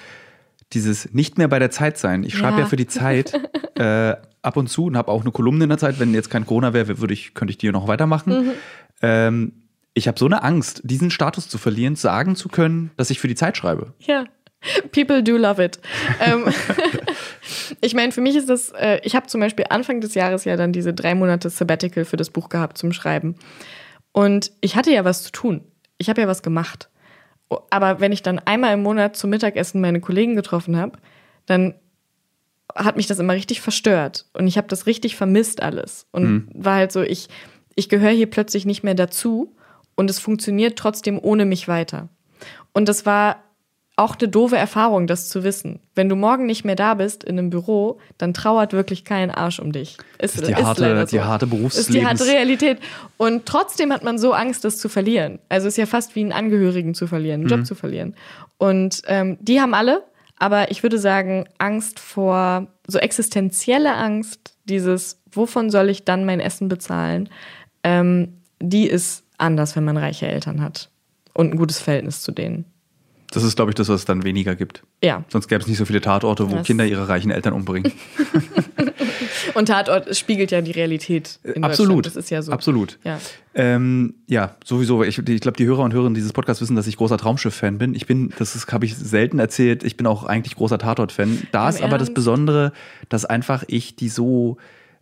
Dieses 0.74 1.14
nicht 1.14 1.38
mehr 1.38 1.48
bei 1.48 1.60
der 1.60 1.72
Zeit 1.72 1.98
sein. 1.98 2.24
Ich 2.24 2.36
schreibe 2.36 2.58
ja. 2.58 2.64
Ja. 2.64 2.66
für 2.66 2.76
die 2.76 2.88
Zeit 2.88 3.34
äh, 3.76 4.16
ab 4.41 4.58
und 4.58 4.68
zu 4.68 4.86
und 4.86 4.98
habe 4.98 5.10
auch 5.10 5.22
eine 5.22 5.32
Kolumne 5.32 5.64
in 5.64 5.70
der 5.70 5.78
Zeit. 5.78 6.00
Wenn 6.00 6.14
jetzt 6.14 6.30
kein 6.30 6.45
Corona 6.45 6.74
wäre, 6.74 7.00
würde 7.00 7.14
ich, 7.14 7.34
könnte 7.34 7.52
ich 7.52 7.58
die 7.58 7.72
noch 7.72 7.88
weitermachen. 7.88 8.54
Mhm. 9.02 9.52
Ich 9.98 10.08
habe 10.08 10.20
so 10.20 10.28
eine 10.28 10.43
Angst, 10.43 10.82
diesen 10.84 11.10
Status 11.10 11.50
zu 11.50 11.58
verlieren, 11.58 11.95
sagen 11.95 12.36
zu 12.36 12.50
können, 12.50 12.91
dass 12.98 13.10
ich 13.10 13.20
für 13.20 13.28
die 13.28 13.34
Zeit 13.34 13.58
schreibe. 13.58 13.95
Ja. 14.02 14.26
People 14.91 15.24
do 15.24 15.38
love 15.38 15.64
it. 15.64 15.80
ähm, 16.20 16.45
ich 17.82 17.95
meine, 17.95 18.12
für 18.12 18.22
mich 18.22 18.36
ist 18.36 18.48
das, 18.48 18.70
äh, 18.74 19.00
ich 19.02 19.16
habe 19.16 19.26
zum 19.26 19.41
Beispiel 19.41 19.66
Anfang 19.72 20.00
des 20.00 20.14
Jahres 20.14 20.45
ja 20.45 20.56
dann 20.56 20.72
diese 20.72 20.93
drei 20.93 21.16
Monate 21.16 21.50
Sabbatical 21.50 22.06
für 22.06 22.16
das 22.16 22.30
Buch 22.30 22.50
gehabt 22.50 22.78
zum 22.78 22.93
Schreiben. 22.93 23.38
Und 24.12 24.52
ich 24.62 24.76
hatte 24.76 24.91
ja 24.91 25.04
was 25.04 25.24
zu 25.24 25.32
tun. 25.32 25.62
Ich 25.98 26.10
habe 26.10 26.22
ja 26.22 26.28
was 26.28 26.43
gemacht. 26.43 26.89
Aber 27.72 28.00
wenn 28.00 28.12
ich 28.12 28.22
dann 28.22 28.38
einmal 28.38 28.76
im 28.76 28.84
Monat 28.84 29.16
zum 29.16 29.32
Mittagessen 29.32 29.82
meine 29.82 30.00
Kollegen 30.00 30.36
getroffen 30.36 30.78
habe, 30.78 31.00
dann 31.48 31.74
hat 32.76 32.98
mich 32.98 33.08
das 33.08 33.18
immer 33.18 33.34
richtig 33.34 33.62
verstört. 33.62 34.28
Und 34.34 34.45
ich 34.45 34.60
habe 34.60 34.68
das 34.68 34.86
richtig 34.86 35.16
vermisst 35.16 35.64
alles. 35.64 36.06
Und 36.12 36.50
war 36.54 36.76
halt 36.76 36.91
so, 36.91 37.02
ich, 37.02 37.30
ich 37.76 37.89
gehöre 37.89 38.12
hier 38.12 38.30
plötzlich 38.30 38.68
nicht 38.68 38.84
mehr 38.84 38.93
dazu 38.93 39.56
und 39.98 40.10
es 40.10 40.20
funktioniert 40.20 40.80
trotzdem 40.80 41.20
ohne 41.22 41.43
mich 41.43 41.68
weiter. 41.68 42.08
Und 42.72 42.88
das 42.88 43.06
war 43.06 43.43
auch 44.00 44.16
eine 44.20 44.30
doofe 44.30 44.56
Erfahrung, 44.56 45.08
das 45.08 45.28
zu 45.28 45.43
wissen. 45.43 45.80
Wenn 45.95 46.08
du 46.08 46.16
morgen 46.16 46.45
nicht 46.45 46.64
mehr 46.64 46.76
da 46.76 46.93
bist 46.93 47.24
in 47.24 47.39
einem 47.39 47.50
Büro, 47.50 47.98
dann 48.20 48.32
trauert 48.32 48.72
wirklich 48.72 49.04
kein 49.04 49.32
Arsch 49.32 49.60
um 49.60 49.72
dich. 49.72 49.98
Ist, 50.20 50.36
ist 50.36 50.48
die 50.48 50.56
harte- 50.56 50.82
leider 50.84 51.06
die 51.06 51.20
harte 51.20 51.48
Ist 51.80 51.91
die 51.91 52.06
harte 52.06 52.26
Realität. 52.28 52.78
Und 53.18 53.48
trotzdem 53.48 53.91
hat 53.91 54.04
man 54.04 54.20
so 54.20 54.34
Angst, 54.34 54.64
das 54.64 54.78
zu 54.78 54.88
verlieren. 54.88 55.39
Also 55.50 55.68
es 55.68 55.74
ist 55.74 55.78
ja 55.78 55.88
fast 55.88 56.16
wie 56.16 56.20
einen 56.20 56.32
Angehörigen 56.32 56.93
zu 56.93 57.08
verlieren, 57.08 57.41
einen 57.41 57.50
Job 57.50 57.66
zu 57.66 57.74
verlieren. 57.74 58.14
Und 58.60 59.02
ähm, 59.08 59.39
die 59.41 59.60
haben 59.60 59.74
alle, 59.74 60.04
aber 60.38 60.70
ich 60.70 60.84
würde 60.84 61.00
sagen, 61.00 61.45
Angst 61.58 62.00
vor, 62.00 62.68
so 62.86 63.00
existenzielle 63.00 63.95
Angst, 63.95 64.54
dieses, 64.66 65.20
wovon 65.32 65.72
soll 65.72 65.89
ich 65.89 66.06
dann 66.06 66.24
mein 66.24 66.39
Essen 66.39 66.68
bezahlen, 66.68 67.30
ähm, 67.84 68.34
die 68.60 68.86
ist 68.88 69.24
anders, 69.38 69.76
wenn 69.76 69.84
man 69.84 69.98
reiche 69.98 70.28
Eltern 70.28 70.62
hat. 70.62 70.90
Und 71.34 71.54
ein 71.54 71.58
gutes 71.58 71.80
Verhältnis 71.80 72.22
zu 72.22 72.32
denen. 72.32 72.66
Das 73.32 73.44
ist, 73.44 73.56
glaube 73.58 73.72
ich, 73.72 73.76
das, 73.76 73.90
was 73.90 74.02
es 74.02 74.06
dann 74.06 74.24
weniger 74.24 74.56
gibt. 74.56 74.84
Ja. 75.04 75.24
Sonst 75.28 75.48
gäbe 75.50 75.62
es 75.62 75.68
nicht 75.68 75.78
so 75.78 75.86
viele 75.86 76.00
Tatorte, 76.02 76.50
wo 76.50 76.56
Das- 76.56 76.66
Kinder 76.66 76.86
ihre 76.86 77.10
reichen 77.10 77.30
Eltern 77.30 77.54
umbringen. 77.54 77.92
Und 79.54 79.68
Tatort 79.68 80.16
spiegelt 80.16 80.52
ja 80.52 80.62
die 80.62 80.72
Realität 80.72 81.40
in 81.44 81.64
Absolut. 81.64 82.06
Das 82.06 82.16
ist 82.16 82.30
ja 82.30 82.42
so. 82.42 82.52
Absolut. 82.52 83.00
Ja. 83.04 83.20
Ähm, 83.56 84.16
ja, 84.28 84.56
sowieso. 84.64 85.04
Ich, 85.04 85.18
ich 85.18 85.42
glaube, 85.42 85.58
die 85.58 85.66
Hörer 85.66 85.84
und 85.84 85.94
Hörerinnen 85.94 86.14
dieses 86.14 86.32
Podcasts 86.34 86.62
wissen, 86.62 86.76
dass 86.76 86.86
ich 86.88 86.96
großer 86.98 87.18
Traumschiff-Fan 87.18 87.78
bin. 87.78 87.96
Ich 87.96 88.06
bin, 88.06 88.32
das 88.38 88.66
habe 88.72 88.86
ich 88.86 88.96
selten 88.96 89.40
erzählt, 89.40 89.84
ich 89.84 89.98
bin 89.98 90.06
auch 90.06 90.24
eigentlich 90.26 90.56
großer 90.56 90.78
Tatort-Fan. 90.78 91.48
Da 91.52 91.70
Im 91.70 91.76
ist 91.76 91.82
aber 91.82 91.98
das? 91.98 92.14
Besondere, 92.14 92.72
dass 93.10 93.26
einfach 93.26 93.64
ich 93.68 93.96
die 93.96 94.10
so, 94.10 94.58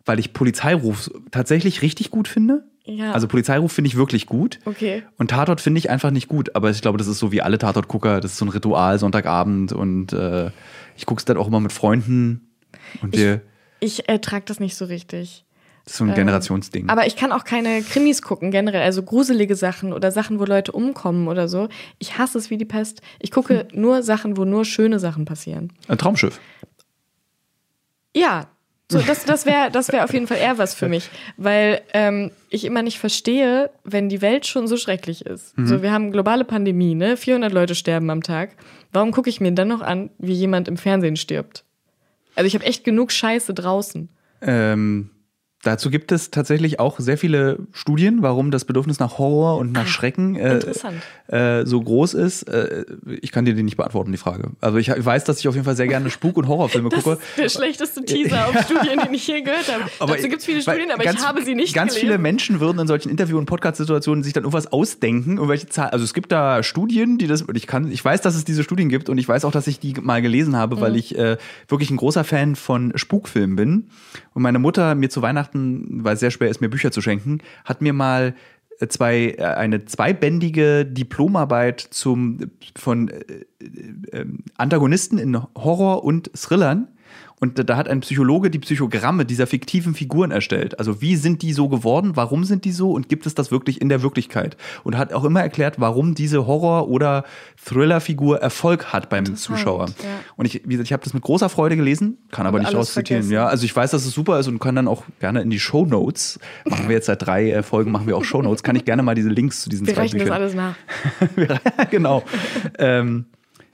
weil 0.05 0.19
ich 0.19 0.33
Polizeiruf 0.33 1.11
tatsächlich 1.31 1.81
richtig 1.81 2.09
gut 2.11 2.27
finde. 2.27 2.63
Ja. 2.87 3.13
Also 3.13 3.27
Polizeiruf 3.27 3.71
finde 3.71 3.87
ich 3.89 3.95
wirklich 3.97 4.27
gut. 4.27 4.59
Okay. 4.65 5.03
Und 5.17 5.31
Tatort 5.31 5.59
finde 5.59 5.79
ich 5.79 5.89
einfach 5.89 6.11
nicht 6.11 6.27
gut. 6.27 6.55
Aber 6.55 6.69
ich 6.69 6.81
glaube, 6.81 6.97
das 6.99 7.07
ist 7.07 7.17
so 7.19 7.31
wie 7.31 7.41
alle 7.41 7.57
Tatort-Gucker. 7.57 8.21
Das 8.21 8.31
ist 8.33 8.37
so 8.37 8.45
ein 8.45 8.49
Ritual, 8.49 8.99
Sonntagabend. 8.99 9.73
Und 9.73 10.13
äh, 10.13 10.51
ich 10.95 11.05
gucke 11.05 11.19
es 11.19 11.25
dann 11.25 11.37
auch 11.37 11.47
immer 11.47 11.59
mit 11.59 11.71
Freunden. 11.73 12.47
Und 13.01 13.17
wir, 13.17 13.41
Ich 13.79 14.07
ertrage 14.07 14.45
das 14.45 14.59
nicht 14.59 14.75
so 14.75 14.85
richtig. 14.85 15.45
das 15.83 15.93
ist 15.93 15.97
so 15.97 16.03
ein 16.03 16.13
Generationsding. 16.13 16.87
Aber 16.89 17.07
ich 17.07 17.15
kann 17.15 17.31
auch 17.31 17.43
keine 17.43 17.81
Krimis 17.81 18.21
gucken, 18.21 18.51
generell. 18.51 18.83
Also 18.83 19.01
gruselige 19.01 19.55
Sachen 19.55 19.91
oder 19.91 20.11
Sachen, 20.11 20.39
wo 20.39 20.45
Leute 20.45 20.71
umkommen 20.71 21.27
oder 21.27 21.47
so. 21.47 21.69
Ich 21.97 22.19
hasse 22.19 22.37
es 22.37 22.51
wie 22.51 22.57
die 22.57 22.65
Pest. 22.65 23.01
Ich 23.19 23.31
gucke 23.31 23.67
Hm. 23.71 23.81
nur 23.81 24.03
Sachen, 24.03 24.37
wo 24.37 24.45
nur 24.45 24.63
schöne 24.63 24.99
Sachen 24.99 25.25
passieren. 25.25 25.73
Ein 25.87 25.97
Traumschiff. 25.97 26.39
Ja, 28.15 28.47
so, 28.91 28.99
das, 28.99 29.25
das 29.25 29.45
wäre 29.47 29.71
das 29.71 29.91
wär 29.91 30.03
auf 30.03 30.13
jeden 30.13 30.27
Fall 30.27 30.37
eher 30.37 30.59
was 30.59 30.75
für 30.75 30.87
mich. 30.87 31.09
Weil 31.37 31.81
ähm, 31.93 32.31
ich 32.49 32.65
immer 32.65 32.83
nicht 32.83 32.99
verstehe, 32.99 33.71
wenn 33.83 34.09
die 34.09 34.21
Welt 34.21 34.45
schon 34.45 34.67
so 34.67 34.77
schrecklich 34.77 35.25
ist. 35.25 35.57
Mhm. 35.57 35.67
So, 35.67 35.81
wir 35.81 35.91
haben 35.91 36.11
globale 36.11 36.45
Pandemie, 36.45 36.93
ne? 36.93 37.17
400 37.17 37.51
Leute 37.51 37.73
sterben 37.73 38.09
am 38.11 38.21
Tag. 38.21 38.51
Warum 38.91 39.11
gucke 39.11 39.29
ich 39.29 39.41
mir 39.41 39.51
dann 39.53 39.69
noch 39.69 39.81
an, 39.81 40.11
wie 40.19 40.33
jemand 40.33 40.67
im 40.67 40.77
Fernsehen 40.77 41.15
stirbt? 41.15 41.63
Also 42.35 42.47
ich 42.47 42.53
habe 42.53 42.65
echt 42.65 42.83
genug 42.83 43.11
Scheiße 43.11 43.53
draußen. 43.53 44.09
Ähm, 44.41 45.09
dazu 45.65 45.89
gibt 45.89 46.11
es 46.11 46.31
tatsächlich 46.31 46.79
auch 46.79 46.99
sehr 46.99 47.17
viele 47.17 47.59
Studien, 47.71 48.21
warum 48.21 48.51
das 48.51 48.65
Bedürfnis 48.65 48.99
nach 48.99 49.17
Horror 49.17 49.57
und 49.57 49.71
nach 49.71 49.87
Schrecken 49.87 50.35
äh, 50.35 50.59
Ah, 51.29 51.35
äh, 51.35 51.65
so 51.65 51.81
groß 51.81 52.13
ist. 52.13 52.43
Äh, 52.43 52.85
ich 53.21 53.31
kann 53.31 53.45
dir 53.45 53.53
die 53.55 53.63
nicht 53.63 53.77
beantworten, 53.77 54.11
die 54.11 54.17
Frage. 54.17 54.51
Also 54.61 54.77
ich, 54.77 54.89
ich 54.89 55.05
weiß, 55.05 55.23
dass 55.23 55.39
ich 55.39 55.47
auf 55.47 55.55
jeden 55.55 55.65
Fall 55.65 55.75
sehr 55.75 55.87
gerne 55.87 56.09
Spuk- 56.09 56.37
und 56.37 56.47
Horrorfilme 56.47 56.89
Das 56.95 57.03
gucke. 57.03 57.15
ist 57.17 57.37
der 57.37 57.49
schlechteste 57.49 58.03
Teaser 58.05 58.47
auf 58.47 58.61
Studien, 58.65 58.99
den 59.03 59.13
ich 59.13 59.27
je 59.27 59.41
gehört 59.41 59.71
habe. 59.73 60.11
Dazu 60.11 60.27
gibt 60.29 60.39
es 60.39 60.45
viele 60.45 60.61
Studien, 60.61 60.91
aber 60.91 61.03
ganz- 61.03 61.19
ich 61.21 61.27
habe 61.27 61.43
sie 61.43 61.55
nicht 61.55 61.73
Ganz 61.73 61.93
gelesen. 61.93 62.07
viele 62.07 62.17
Menschen 62.19 62.59
würden 62.59 62.79
in 62.79 62.87
solchen 62.87 63.09
Interview- 63.09 63.37
und 63.37 63.45
Podcast-Situationen 63.47 64.23
sich 64.23 64.33
dann 64.33 64.43
irgendwas 64.43 64.71
ausdenken, 64.71 65.37
irgendwelche 65.37 65.67
Zahlen. 65.67 65.91
Also 65.91 66.05
es 66.05 66.13
gibt 66.13 66.31
da 66.31 66.61
Studien, 66.63 67.17
die 67.17 67.27
das, 67.27 67.41
und 67.41 67.55
ich 67.57 67.67
kann, 67.67 67.91
ich 67.91 68.03
weiß, 68.05 68.21
dass 68.21 68.35
es 68.35 68.45
diese 68.45 68.63
Studien 68.63 68.89
gibt 68.89 69.09
und 69.09 69.17
ich 69.17 69.27
weiß 69.27 69.45
auch, 69.45 69.51
dass 69.51 69.67
ich 69.67 69.79
die 69.79 69.93
mal 70.01 70.21
gelesen 70.21 70.55
habe, 70.55 70.75
Mhm. 70.75 70.81
weil 70.81 70.95
ich 70.95 71.17
äh, 71.17 71.37
wirklich 71.67 71.89
ein 71.89 71.97
großer 71.97 72.23
Fan 72.23 72.55
von 72.55 72.91
Spukfilmen 72.95 73.55
bin. 73.55 73.87
Und 74.33 74.41
meine 74.43 74.59
Mutter 74.59 74.95
mir 74.95 75.09
zu 75.09 75.21
Weihnachten, 75.21 75.54
weil 75.55 76.13
es 76.13 76.19
sehr 76.19 76.31
schwer 76.31 76.49
ist, 76.49 76.61
mir 76.61 76.69
Bücher 76.69 76.91
zu 76.91 77.01
schenken, 77.01 77.39
hat 77.63 77.81
mir 77.81 77.93
mal 77.93 78.35
äh, 78.79 78.87
zwei, 78.87 79.35
äh, 79.37 79.43
eine 79.43 79.85
zweibändige 79.85 80.85
Diplomarbeit 80.85 81.79
zum, 81.79 82.51
von 82.75 83.09
äh, 83.09 83.45
äh, 84.11 84.25
Antagonisten 84.57 85.17
in 85.17 85.41
Horror 85.55 86.03
und 86.03 86.31
Thrillern. 86.33 86.87
Und 87.41 87.67
da- 87.69 87.75
hat 87.75 87.89
ein 87.89 87.99
Psychologe 87.99 88.49
die 88.49 88.59
Psychogramme 88.59 89.25
dieser 89.25 89.45
fiktiven 89.45 89.93
Figuren 89.93 90.31
erstellt. 90.31 90.79
Also 90.79 91.01
wie 91.01 91.17
sind 91.17 91.41
die 91.41 91.51
so 91.51 91.67
geworden? 91.67 92.11
Warum 92.15 92.45
sind 92.45 92.63
die 92.63 92.71
so? 92.71 92.91
Und 92.91 93.09
gibt 93.09 93.25
es 93.25 93.35
das 93.35 93.51
wirklich 93.51 93.81
in 93.81 93.89
der 93.89 94.01
Wirklichkeit? 94.01 94.55
Und 94.85 94.97
hat 94.97 95.11
auch 95.11 95.25
immer 95.25 95.41
erklärt, 95.41 95.75
warum 95.79 96.15
diese 96.15 96.47
Horror- 96.47 96.87
oder 96.87 97.25
Thriller-Figur 97.63 98.39
Erfolg 98.39 98.93
hat 98.93 99.09
beim 99.09 99.35
Zuschauer. 99.35 99.87
ja. 99.87 99.93
Und 100.37 100.45
ich, 100.45 100.61
wie 100.65 100.69
gesagt, 100.69 100.87
ich 100.87 100.93
habe 100.93 101.03
das 101.03 101.13
mit 101.13 101.23
großer 101.23 101.49
Freude 101.49 101.75
gelesen, 101.75 102.17
kann 102.31 102.47
aber 102.47 102.57
Und 102.59 102.63
nicht 102.63 102.73
rauszitieren. 102.75 103.29
Ja, 103.29 103.47
also 103.47 103.65
ich 103.65 103.75
weiß, 103.75 103.91
dass 103.91 104.05
es 104.05 104.13
super 104.13 104.39
ist 104.39 104.47
und 104.47 104.59
kann 104.59 104.75
dann 104.75 104.87
auch 104.87 105.03
gerne 105.19 105.41
in 105.41 105.49
die 105.49 105.59
Show 105.59 105.85
Notes. 105.85 106.39
Machen 106.65 106.87
wir 106.87 106.95
jetzt 106.95 107.07
seit 107.07 107.25
drei 107.25 107.51
äh, 107.51 107.63
Folgen, 107.63 107.91
machen 107.91 108.07
wir 108.07 108.15
auch 108.15 108.23
Show 108.23 108.41
Notes. 108.41 108.63
Kann 108.63 108.75
ich 108.75 108.85
gerne 108.85 109.03
mal 109.03 109.15
diese 109.15 109.29
Links 109.29 109.61
zu 109.61 109.69
diesen 109.69 109.85
Wir 109.87 109.93
zwei 109.93 110.03
rechnen 110.03 110.19
das 110.19 110.25
Büchern. 110.25 110.41
alles 110.41 110.55
nach. 110.55 111.89
genau. 111.91 112.23
ähm, 112.79 113.25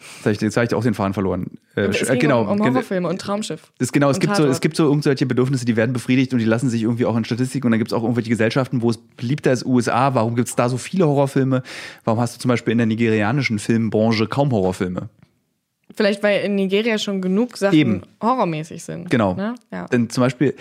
jetzt 0.02 0.26
habe 0.26 0.34
ich, 0.34 0.42
jetzt 0.42 0.58
ich 0.58 0.74
auch 0.74 0.84
den 0.84 0.94
Faden 0.94 1.14
verloren. 1.14 1.48
Äh, 1.76 1.90
ging 1.90 2.20
genau. 2.20 2.42
um, 2.42 2.50
um 2.50 2.58
Gen- 2.58 2.74
Horrorfilme 2.74 3.08
und 3.08 3.22
Traumschiff. 3.22 3.72
das 3.78 3.92
genau, 3.92 4.10
es 4.10 4.20
gibt, 4.20 4.36
so, 4.36 4.46
es 4.46 4.62
gibt 4.62 4.76
so 4.76 4.86
irgendwelche 4.86 5.26
Bedürfnisse, 5.26 5.66
die 5.66 5.76
werden 5.76 5.94
befriedigt 5.94 6.34
und 6.34 6.40
die 6.40 6.46
lassen 6.46 6.70
sich 6.70 6.84
irgendwie 6.84 7.06
auch 7.06 7.16
in 7.16 7.24
Statistiken. 7.26 7.68
Und 7.68 7.72
dann 7.72 7.80
gibt 7.80 7.92
es 7.92 7.98
auch 7.98 8.04
irgendwelche 8.04 8.30
Gesellschaften, 8.30 8.82
wo 8.82 8.90
es 8.90 8.98
beliebter 8.98 9.52
ist, 9.52 9.66
USA. 9.66 10.14
Warum 10.14 10.36
gibt 10.36 10.50
es 10.50 10.56
da 10.56 10.70
so 10.70 10.78
viele 10.78 11.08
Horrorfilme? 11.08 11.64
Warum 12.04 12.20
hast 12.20 12.36
du 12.36 12.40
zum 12.40 12.50
Beispiel 12.50 12.72
in 12.72 12.78
der 12.80 12.88
nigerianischen 12.88 13.60
Filmbranche 13.60 14.28
kaum 14.28 14.52
Horrorfilme? 14.52 15.10
Vielleicht, 15.96 16.24
weil 16.24 16.42
in 16.46 16.56
Nigeria 16.56 16.98
schon 16.98 17.22
genug 17.22 17.58
Sachen 17.58 17.78
Eben. 17.78 18.02
horrormäßig 18.22 18.84
sind. 18.84 19.10
Genau. 19.10 19.34
Ne? 19.36 19.56
Ja. 19.72 19.88
Denn 19.88 20.10
zum 20.10 20.22
Beispiel, 20.22 20.56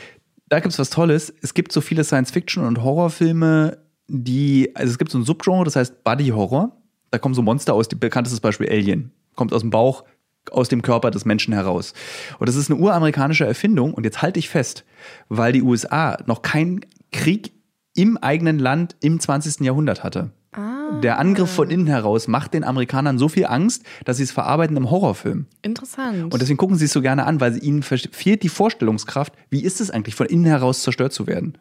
da 0.48 0.58
gibt 0.60 0.72
es 0.72 0.78
was 0.78 0.90
Tolles. 0.90 1.32
Es 1.42 1.54
gibt 1.54 1.72
so 1.72 1.80
viele 1.80 2.04
Science-Fiction- 2.04 2.66
und 2.66 2.82
Horrorfilme, 2.82 3.78
die, 4.08 4.70
also 4.74 4.90
es 4.90 4.98
gibt 4.98 5.10
so 5.12 5.18
ein 5.18 5.24
Subgenre, 5.24 5.64
das 5.64 5.76
heißt 5.76 6.02
Body-Horror. 6.02 6.76
Da 7.12 7.18
kommen 7.18 7.34
so 7.34 7.42
Monster 7.42 7.74
aus, 7.74 7.88
die 7.88 7.96
bekanntestes 7.96 8.40
Beispiel 8.40 8.68
Alien. 8.68 9.12
Kommt 9.40 9.54
aus 9.54 9.62
dem 9.62 9.70
Bauch, 9.70 10.04
aus 10.50 10.68
dem 10.68 10.82
Körper 10.82 11.10
des 11.10 11.24
Menschen 11.24 11.54
heraus. 11.54 11.94
Und 12.38 12.46
das 12.46 12.56
ist 12.56 12.70
eine 12.70 12.78
uramerikanische 12.78 13.46
Erfindung. 13.46 13.94
Und 13.94 14.04
jetzt 14.04 14.20
halte 14.20 14.38
ich 14.38 14.50
fest, 14.50 14.84
weil 15.30 15.54
die 15.54 15.62
USA 15.62 16.18
noch 16.26 16.42
keinen 16.42 16.80
Krieg 17.10 17.54
im 17.94 18.18
eigenen 18.18 18.58
Land 18.58 18.96
im 19.00 19.18
20. 19.18 19.60
Jahrhundert 19.60 20.04
hatte. 20.04 20.32
Der 21.02 21.18
Angriff 21.18 21.50
von 21.50 21.70
innen 21.70 21.86
heraus 21.86 22.28
macht 22.28 22.52
den 22.52 22.64
Amerikanern 22.64 23.16
so 23.16 23.30
viel 23.30 23.46
Angst, 23.46 23.82
dass 24.04 24.18
sie 24.18 24.24
es 24.24 24.30
verarbeiten 24.30 24.76
im 24.76 24.90
Horrorfilm. 24.90 25.46
Interessant. 25.62 26.34
Und 26.34 26.42
deswegen 26.42 26.58
gucken 26.58 26.76
sie 26.76 26.84
es 26.84 26.92
so 26.92 27.00
gerne 27.00 27.24
an, 27.24 27.40
weil 27.40 27.64
ihnen 27.64 27.82
fehlt 27.82 28.42
die 28.42 28.50
Vorstellungskraft, 28.50 29.32
wie 29.48 29.64
ist 29.64 29.80
es 29.80 29.90
eigentlich, 29.90 30.16
von 30.16 30.26
innen 30.26 30.44
heraus 30.44 30.82
zerstört 30.82 31.14
zu 31.14 31.26
werden. 31.26 31.56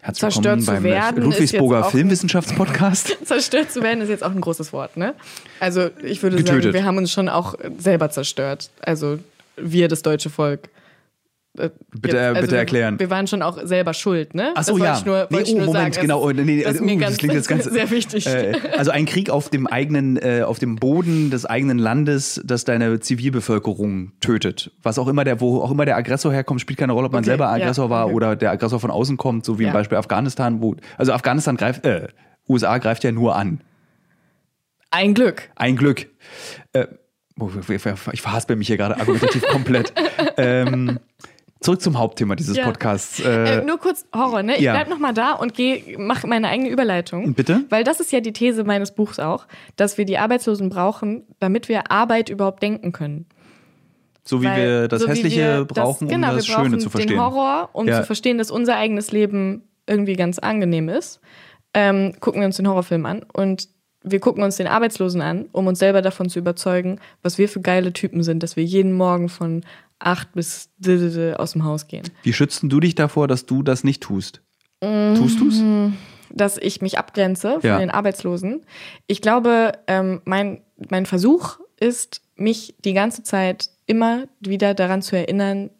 Herzlich 0.00 0.20
Zerstört 0.20 0.44
willkommen 0.44 0.62
zu 0.62 0.72
beim 0.72 0.82
werden 0.84 1.22
Ludwigsburger 1.24 1.76
ist 1.78 1.82
jetzt 1.82 1.86
auch- 1.86 1.90
Filmwissenschaftspodcast. 1.90 3.16
zerstört 3.26 3.70
zu 3.72 3.82
werden 3.82 4.00
ist 4.00 4.08
jetzt 4.08 4.22
auch 4.24 4.30
ein 4.30 4.40
großes 4.40 4.72
Wort, 4.72 4.96
ne? 4.96 5.14
Also 5.60 5.90
ich 6.02 6.22
würde 6.22 6.36
Getötet. 6.36 6.62
sagen, 6.64 6.74
wir 6.74 6.84
haben 6.84 6.96
uns 6.98 7.12
schon 7.12 7.28
auch 7.28 7.54
selber 7.78 8.10
zerstört. 8.10 8.70
Also 8.80 9.18
wir, 9.56 9.88
das 9.88 10.02
deutsche 10.02 10.30
Volk. 10.30 10.68
Äh, 11.58 11.70
Bitte, 11.90 12.16
jetzt, 12.16 12.40
bitte 12.40 12.56
erklären. 12.56 12.98
Wir 12.98 13.10
waren 13.10 13.26
schon 13.26 13.42
auch 13.42 13.58
selber 13.64 13.94
schuld, 13.94 14.34
ne? 14.34 14.52
Ach 14.54 14.64
so, 14.64 14.78
das 14.78 14.80
wollte 14.80 14.84
ja. 14.84 14.98
Ich 14.98 15.04
nur, 15.04 15.26
nee, 15.30 15.36
wollte 15.36 15.48
ich 15.50 15.54
oh, 15.54 15.58
nur 15.58 15.66
Moment, 15.66 15.94
sagen. 15.94 16.06
genau. 16.06 16.30
Das, 16.30 16.38
oh, 16.38 16.44
nee, 16.44 16.62
das 16.62 16.74
ist 16.74 16.80
uh, 16.80 16.98
das 16.98 17.16
klingt 17.18 17.34
jetzt 17.34 17.48
ganz 17.48 17.64
sehr 17.64 17.90
wichtig. 17.90 18.26
Äh, 18.26 18.52
also 18.76 18.90
ein 18.90 19.06
Krieg 19.06 19.30
auf 19.30 19.50
dem 19.50 19.66
eigenen, 19.66 20.16
äh, 20.16 20.42
auf 20.42 20.58
dem 20.58 20.76
Boden 20.76 21.30
des 21.30 21.46
eigenen 21.46 21.78
Landes, 21.78 22.40
das 22.44 22.64
deine 22.64 23.00
Zivilbevölkerung 23.00 24.12
tötet. 24.20 24.70
Was 24.82 24.98
auch 24.98 25.08
immer 25.08 25.24
der, 25.24 25.40
wo 25.40 25.60
auch 25.60 25.70
immer 25.70 25.84
der 25.84 25.96
Aggressor 25.96 26.32
herkommt, 26.32 26.60
spielt 26.60 26.78
keine 26.78 26.92
Rolle, 26.92 27.06
ob 27.06 27.12
man 27.12 27.20
Okay, 27.20 27.30
selber 27.30 27.44
ja, 27.46 27.52
Aggressor 27.52 27.90
war 27.90 28.06
okay. 28.06 28.14
oder 28.14 28.36
der 28.36 28.50
Aggressor 28.50 28.80
von 28.80 28.90
außen 28.90 29.16
kommt, 29.16 29.44
so 29.44 29.58
wie 29.58 29.64
Ja. 29.64 29.68
im 29.68 29.74
Beispiel 29.74 29.98
Afghanistan, 29.98 30.60
wo 30.60 30.76
also 30.96 31.12
Afghanistan 31.12 31.56
greift, 31.56 31.84
äh, 31.84 32.08
USA 32.48 32.78
greift 32.78 33.04
ja 33.04 33.12
nur 33.12 33.36
an. 33.36 33.60
Ein 34.90 35.14
Glück. 35.14 35.50
Ein 35.56 35.76
Glück. 35.76 36.06
Äh, 36.72 36.86
oh, 37.38 37.50
ich 38.12 38.22
verhaspel 38.22 38.56
mich 38.56 38.68
hier 38.68 38.76
gerade 38.76 38.98
argumentativ 38.98 39.42
komplett. 39.46 39.92
Ähm, 40.40 41.00
zurück 41.60 41.80
zum 41.82 41.98
Hauptthema 41.98 42.34
dieses 42.36 42.56
Ja. 42.56 42.64
Podcasts. 42.64 43.20
Äh, 43.20 43.58
Äh, 43.60 43.64
nur 43.64 43.78
kurz 43.78 44.06
Horror, 44.14 44.42
ne? 44.42 44.56
Ich 44.56 44.62
ja. 44.62 44.72
bleib 44.74 44.88
noch 44.88 44.98
mal 44.98 45.12
da 45.12 45.32
und 45.32 45.54
geh, 45.54 45.96
mach 45.98 46.24
meine 46.24 46.48
eigene 46.48 46.68
Überleitung. 46.70 47.34
Bitte? 47.34 47.64
Weil 47.68 47.84
das 47.84 48.00
ist 48.00 48.12
ja 48.12 48.20
die 48.20 48.32
These 48.32 48.64
meines 48.64 48.92
Buchs 48.92 49.18
auch, 49.18 49.46
dass 49.76 49.98
wir 49.98 50.04
die 50.04 50.18
Arbeitslosen 50.18 50.68
brauchen, 50.68 51.24
damit 51.40 51.68
wir 51.68 51.90
Arbeit 51.90 52.28
überhaupt 52.30 52.62
denken 52.62 52.92
können. 52.92 53.26
so 54.24 54.42
wie 54.42 54.46
Weil- 54.46 54.82
wir 54.82 54.88
das 54.88 55.00
so 55.02 55.08
Hässliche 55.08 55.58
wir 55.60 55.64
brauchen, 55.64 56.06
das, 56.06 56.14
genau, 56.14 56.28
um 56.30 56.36
das 56.36 56.46
wir 56.48 56.54
brauchen 56.54 56.64
Schöne 56.66 56.78
zu 56.78 56.90
verstehen. 56.90 57.12
Den 57.16 57.20
Horror, 57.24 57.70
um 57.72 57.88
Ja. 57.88 58.00
zu 58.00 58.04
verstehen, 58.06 58.36
dass 58.36 58.50
unser 58.50 58.76
eigenes 58.76 59.10
Leben 59.10 59.62
irgendwie 59.86 60.12
ganz 60.16 60.38
angenehm 60.38 60.90
ist. 60.90 61.20
Ähm, 61.72 62.12
gucken 62.20 62.42
wir 62.42 62.46
uns 62.46 62.56
den 62.58 62.68
Horrorfilm 62.68 63.06
an 63.06 63.24
und 63.32 63.68
wir 64.04 64.20
gucken 64.20 64.42
uns 64.42 64.56
den 64.56 64.66
Arbeitslosen 64.66 65.22
an, 65.22 65.46
um 65.52 65.66
uns 65.66 65.78
selber 65.78 66.02
davon 66.02 66.28
zu 66.28 66.38
überzeugen, 66.40 67.00
was 67.22 67.38
wir 67.38 67.48
für 67.48 67.62
geile 67.62 67.94
Typen 67.94 68.22
sind, 68.22 68.42
dass 68.42 68.54
wir 68.54 68.64
jeden 68.64 68.92
Morgen 68.92 69.30
von 69.30 69.62
acht 69.98 70.32
bis 70.32 70.70
aus 71.36 71.52
dem 71.52 71.64
Haus 71.64 71.86
gehen. 71.88 72.04
Wie 72.22 72.32
schützt 72.32 72.62
du 72.62 72.80
dich 72.80 72.94
davor, 72.94 73.28
dass 73.28 73.46
du 73.46 73.62
das 73.62 73.84
nicht 73.84 74.02
tust? 74.02 74.42
Tust 74.80 75.40
du's? 75.40 75.62
dass 76.30 76.58
ich 76.58 76.82
mich 76.82 76.98
abgrenze 76.98 77.52
von 77.60 77.68
Ja. 77.68 77.78
den 77.78 77.90
Arbeitslosen. 77.90 78.60
Ich 79.06 79.22
glaube, 79.22 79.72
ähm, 79.86 80.20
mein, 80.26 80.60
mein 80.90 81.06
Versuch 81.06 81.58
ist, 81.80 82.20
mich 82.36 82.74
die 82.84 82.92
ganze 82.92 83.22
Zeit 83.22 83.70
immer 83.86 84.24
wieder 84.40 84.74
daran 84.74 85.00
zu 85.00 85.16
erinnern, 85.16 85.70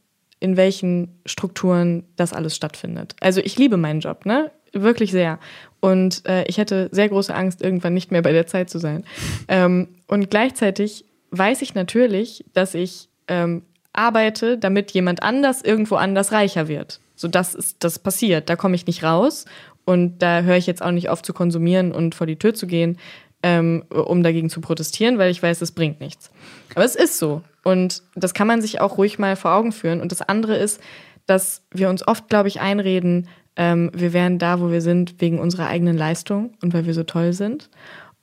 in 0.40 0.56
welchen 0.56 1.20
Strukturen 1.26 2.04
das 2.16 2.32
alles 2.32 2.56
stattfindet. 2.56 3.14
Also 3.20 3.40
ich 3.42 3.58
liebe 3.58 3.76
meinen 3.76 4.00
Job, 4.00 4.24
ne? 4.24 4.50
Wirklich 4.72 5.10
sehr. 5.12 5.38
Und 5.80 6.26
äh, 6.26 6.44
ich 6.44 6.58
hätte 6.58 6.88
sehr 6.92 7.08
große 7.08 7.34
Angst, 7.34 7.62
irgendwann 7.62 7.94
nicht 7.94 8.10
mehr 8.10 8.22
bei 8.22 8.32
der 8.32 8.46
Zeit 8.46 8.70
zu 8.70 8.78
sein. 8.78 9.04
Ähm, 9.48 9.88
und 10.06 10.30
gleichzeitig 10.30 11.04
weiß 11.30 11.62
ich 11.62 11.74
natürlich, 11.74 12.44
dass 12.52 12.74
ich 12.74 13.08
ähm, 13.28 13.62
arbeite, 13.98 14.58
damit 14.58 14.92
jemand 14.92 15.22
anders 15.22 15.62
irgendwo 15.62 15.96
anders 15.96 16.32
reicher 16.32 16.68
wird. 16.68 17.00
So 17.16 17.28
das 17.28 17.54
ist 17.54 17.78
das 17.80 17.98
passiert. 17.98 18.48
Da 18.48 18.56
komme 18.56 18.76
ich 18.76 18.86
nicht 18.86 19.02
raus 19.02 19.44
und 19.84 20.18
da 20.22 20.42
höre 20.42 20.56
ich 20.56 20.66
jetzt 20.66 20.82
auch 20.82 20.92
nicht 20.92 21.08
auf 21.08 21.22
zu 21.22 21.32
konsumieren 21.32 21.92
und 21.92 22.14
vor 22.14 22.26
die 22.26 22.38
Tür 22.38 22.54
zu 22.54 22.66
gehen, 22.66 22.98
ähm, 23.42 23.84
um 23.88 24.22
dagegen 24.22 24.50
zu 24.50 24.60
protestieren, 24.60 25.18
weil 25.18 25.30
ich 25.30 25.42
weiß, 25.42 25.60
es 25.60 25.72
bringt 25.72 26.00
nichts. 26.00 26.30
Aber 26.74 26.84
es 26.84 26.94
ist 26.94 27.18
so 27.18 27.42
und 27.64 28.02
das 28.14 28.34
kann 28.34 28.46
man 28.46 28.62
sich 28.62 28.80
auch 28.80 28.98
ruhig 28.98 29.18
mal 29.18 29.36
vor 29.36 29.52
Augen 29.52 29.72
führen. 29.72 30.00
Und 30.00 30.12
das 30.12 30.22
andere 30.22 30.56
ist, 30.56 30.80
dass 31.26 31.62
wir 31.70 31.90
uns 31.90 32.06
oft, 32.06 32.28
glaube 32.28 32.48
ich, 32.48 32.60
einreden, 32.60 33.28
ähm, 33.56 33.90
wir 33.92 34.12
wären 34.12 34.38
da, 34.38 34.60
wo 34.60 34.70
wir 34.70 34.80
sind, 34.80 35.20
wegen 35.20 35.38
unserer 35.38 35.66
eigenen 35.66 35.98
Leistung 35.98 36.54
und 36.62 36.72
weil 36.72 36.86
wir 36.86 36.94
so 36.94 37.02
toll 37.02 37.32
sind. 37.32 37.68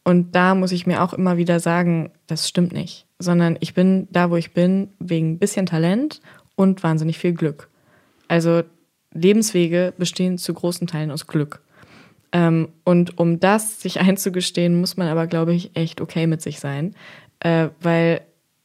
Und 0.03 0.35
da 0.35 0.55
muss 0.55 0.71
ich 0.71 0.87
mir 0.87 1.03
auch 1.03 1.13
immer 1.13 1.37
wieder 1.37 1.59
sagen, 1.59 2.11
das 2.27 2.47
stimmt 2.47 2.71
nicht, 2.71 3.05
sondern 3.25 3.57
ich 3.59 3.73
bin 3.73 4.07
da, 4.11 4.31
wo 4.31 4.37
ich 4.37 4.53
bin, 4.53 4.89
wegen 4.99 5.33
ein 5.33 5.39
bisschen 5.39 5.65
Talent 5.65 6.21
und 6.55 6.81
wahnsinnig 6.83 7.17
viel 7.17 7.33
Glück. 7.33 7.67
Also 8.29 8.63
Lebenswege 9.13 9.93
bestehen 9.97 10.37
zu 10.37 10.53
großen 10.53 10.87
Teilen 10.87 11.11
aus 11.11 11.27
Glück. 11.27 11.61
Ähm, 12.31 12.69
und 12.83 13.17
um 13.17 13.39
das 13.39 13.81
sich 13.81 13.99
einzugestehen, 13.99 14.79
muss 14.79 14.95
man 14.95 15.07
aber, 15.07 15.27
glaube 15.27 15.53
ich, 15.53 15.75
echt 15.75 15.99
okay 15.99 16.27
mit 16.27 16.41
sich 16.41 16.59
sein, 16.59 16.95
äh, 17.39 17.69
weil 17.81 18.21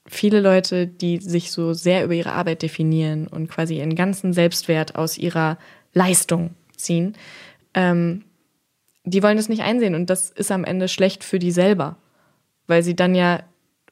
viele 0.07 0.41
Leute, 0.41 0.87
die 0.87 1.19
sich 1.19 1.53
so 1.53 1.73
sehr 1.73 2.05
über 2.05 2.15
ihre 2.15 2.33
Arbeit 2.33 2.63
definieren 2.63 3.27
und 3.27 3.49
quasi 3.49 3.79
ihren 3.79 3.95
ganzen 3.95 4.33
Selbstwert 4.33 4.97
aus 4.97 5.19
ihrer 5.19 5.57
Leistung 5.93 6.51
ziehen, 6.77 7.15
ähm, 7.75 8.25
die 9.05 9.23
wollen 9.23 9.37
das 9.37 9.49
nicht 9.49 9.63
einsehen 9.63 9.95
und 9.95 10.11
das 10.11 10.31
ist 10.31 10.51
am 10.51 10.65
Ende 10.65 10.89
schlecht 10.89 11.25
für 11.25 11.39
die 11.39 11.53
selber, 11.53 11.97
weil 12.67 12.83
sie 12.83 12.95
dann 12.95 13.15
ja 13.15 13.43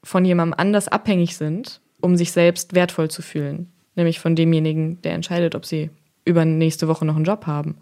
von 0.08 0.24
jemandem 0.24 0.54
anders 0.58 0.88
abhängig 0.88 1.36
sind, 1.36 1.82
um 2.00 2.16
sich 2.16 2.32
selbst 2.32 2.74
wertvoll 2.74 3.10
zu 3.10 3.20
fühlen, 3.20 3.70
nämlich 3.94 4.20
von 4.20 4.34
demjenigen, 4.34 5.02
der 5.02 5.12
entscheidet, 5.12 5.54
ob 5.54 5.66
sie 5.66 5.90
über 6.24 6.46
nächste 6.46 6.88
Woche 6.88 7.04
noch 7.04 7.16
einen 7.16 7.26
Job 7.26 7.46
haben. 7.46 7.76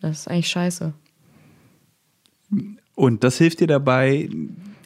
Das 0.00 0.20
ist 0.20 0.28
eigentlich 0.28 0.48
scheiße. 0.48 0.92
Und 2.94 3.24
das 3.24 3.36
hilft 3.36 3.58
dir 3.58 3.66
dabei, 3.66 4.28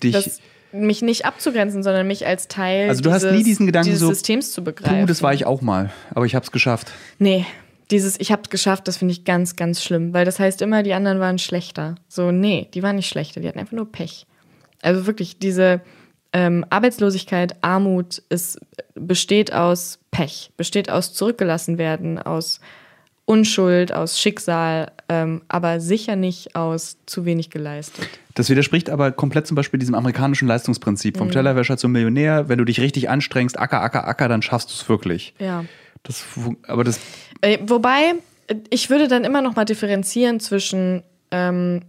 dich. 0.03 0.13
Das, 0.13 0.41
mich 0.73 1.03
nicht 1.03 1.27
abzugrenzen, 1.27 1.83
sondern 1.83 2.07
mich 2.07 2.27
als 2.27 2.49
Teil 2.49 2.89
Also 2.89 3.03
du 3.03 3.13
hast 3.13 3.25
dieses, 3.25 3.37
nie 3.37 3.45
diesen 3.45 3.67
Gedanken 3.67 3.91
dieses 3.91 4.01
so, 4.01 4.09
Systems 4.09 4.53
zu 4.53 4.65
begreifen. 4.65 5.01
Puh, 5.01 5.07
das 5.07 5.23
war 5.23 5.35
ich 5.35 5.45
auch 5.45 5.61
mal, 5.61 5.93
aber 6.15 6.25
ich 6.25 6.35
habe 6.35 6.45
es 6.45 6.51
geschafft. 6.51 6.91
Nee, 7.19 7.45
dieses 7.91 8.19
ich 8.19 8.33
hab's 8.33 8.49
geschafft, 8.49 8.89
das 8.89 8.97
finde 8.97 9.13
ich 9.13 9.27
ganz, 9.27 9.55
ganz 9.57 9.83
schlimm, 9.83 10.15
weil 10.15 10.25
das 10.25 10.39
heißt 10.39 10.63
immer, 10.63 10.83
die 10.83 10.95
anderen 10.95 11.21
waren 11.21 11.39
schlechter. 11.39 11.97
So, 12.09 12.33
nee, 12.33 12.71
die 12.73 12.83
waren 12.83 12.97
nicht 12.97 13.09
schlechter, 13.09 13.43
die 13.43 13.49
hatten 13.49 13.59
einfach 13.59 13.77
nur 13.77 13.93
Pech. 13.93 14.27
Also 14.81 15.07
wirklich, 15.07 15.39
diese 15.39 15.83
ähm, 16.33 16.65
Arbeitslosigkeit, 16.71 17.57
Armut, 17.63 18.23
ist, 18.29 18.59
besteht 18.95 19.53
aus 19.53 19.99
Pech, 20.11 20.51
besteht 20.57 20.91
aus 20.91 21.13
zurückgelassen 21.13 21.79
werden, 21.79 22.19
aus 22.19 22.61
Unschuld, 23.25 23.93
aus 23.93 24.19
Schicksal, 24.19 24.91
ähm, 25.09 25.43
aber 25.49 25.81
sicher 25.81 26.17
nicht 26.17 26.57
aus 26.57 26.97
zu 27.07 27.25
wenig 27.25 27.51
geleistet. 27.51 28.09
Das 28.35 28.51
widerspricht 28.51 28.91
aber 28.91 29.13
komplett 29.13 29.47
zum 29.47 29.55
Beispiel 29.55 29.79
diesem 29.79 29.95
amerikanischen 29.95 30.49
Leistungsprinzip. 30.49 31.15
Mhm. 31.15 31.19
Vom 31.19 31.31
Tellerwäscher 31.31 31.77
zum 31.77 31.93
Millionär. 31.93 32.49
Wenn 32.49 32.59
du 32.59 32.65
dich 32.65 32.81
richtig 32.81 33.09
anstrengst, 33.09 33.59
acker, 33.59 33.83
acker, 33.83 34.09
acker, 34.09 34.29
dann 34.29 34.43
schaffst 34.43 34.71
du 34.71 34.75
es 34.75 34.89
wirklich. 34.89 35.35
Ja. 35.39 35.65
Das, 36.03 36.25
aber 36.67 36.83
das, 36.83 36.99
Äh, 37.43 37.59
Wobei, 37.67 38.15
ich 38.71 38.91
würde 38.91 39.07
dann 39.07 39.25
immer 39.25 39.43
noch 39.43 39.55
mal 39.55 39.65
differenzieren 39.65 40.41
zwischen 40.41 41.03
ähm, 41.31 41.83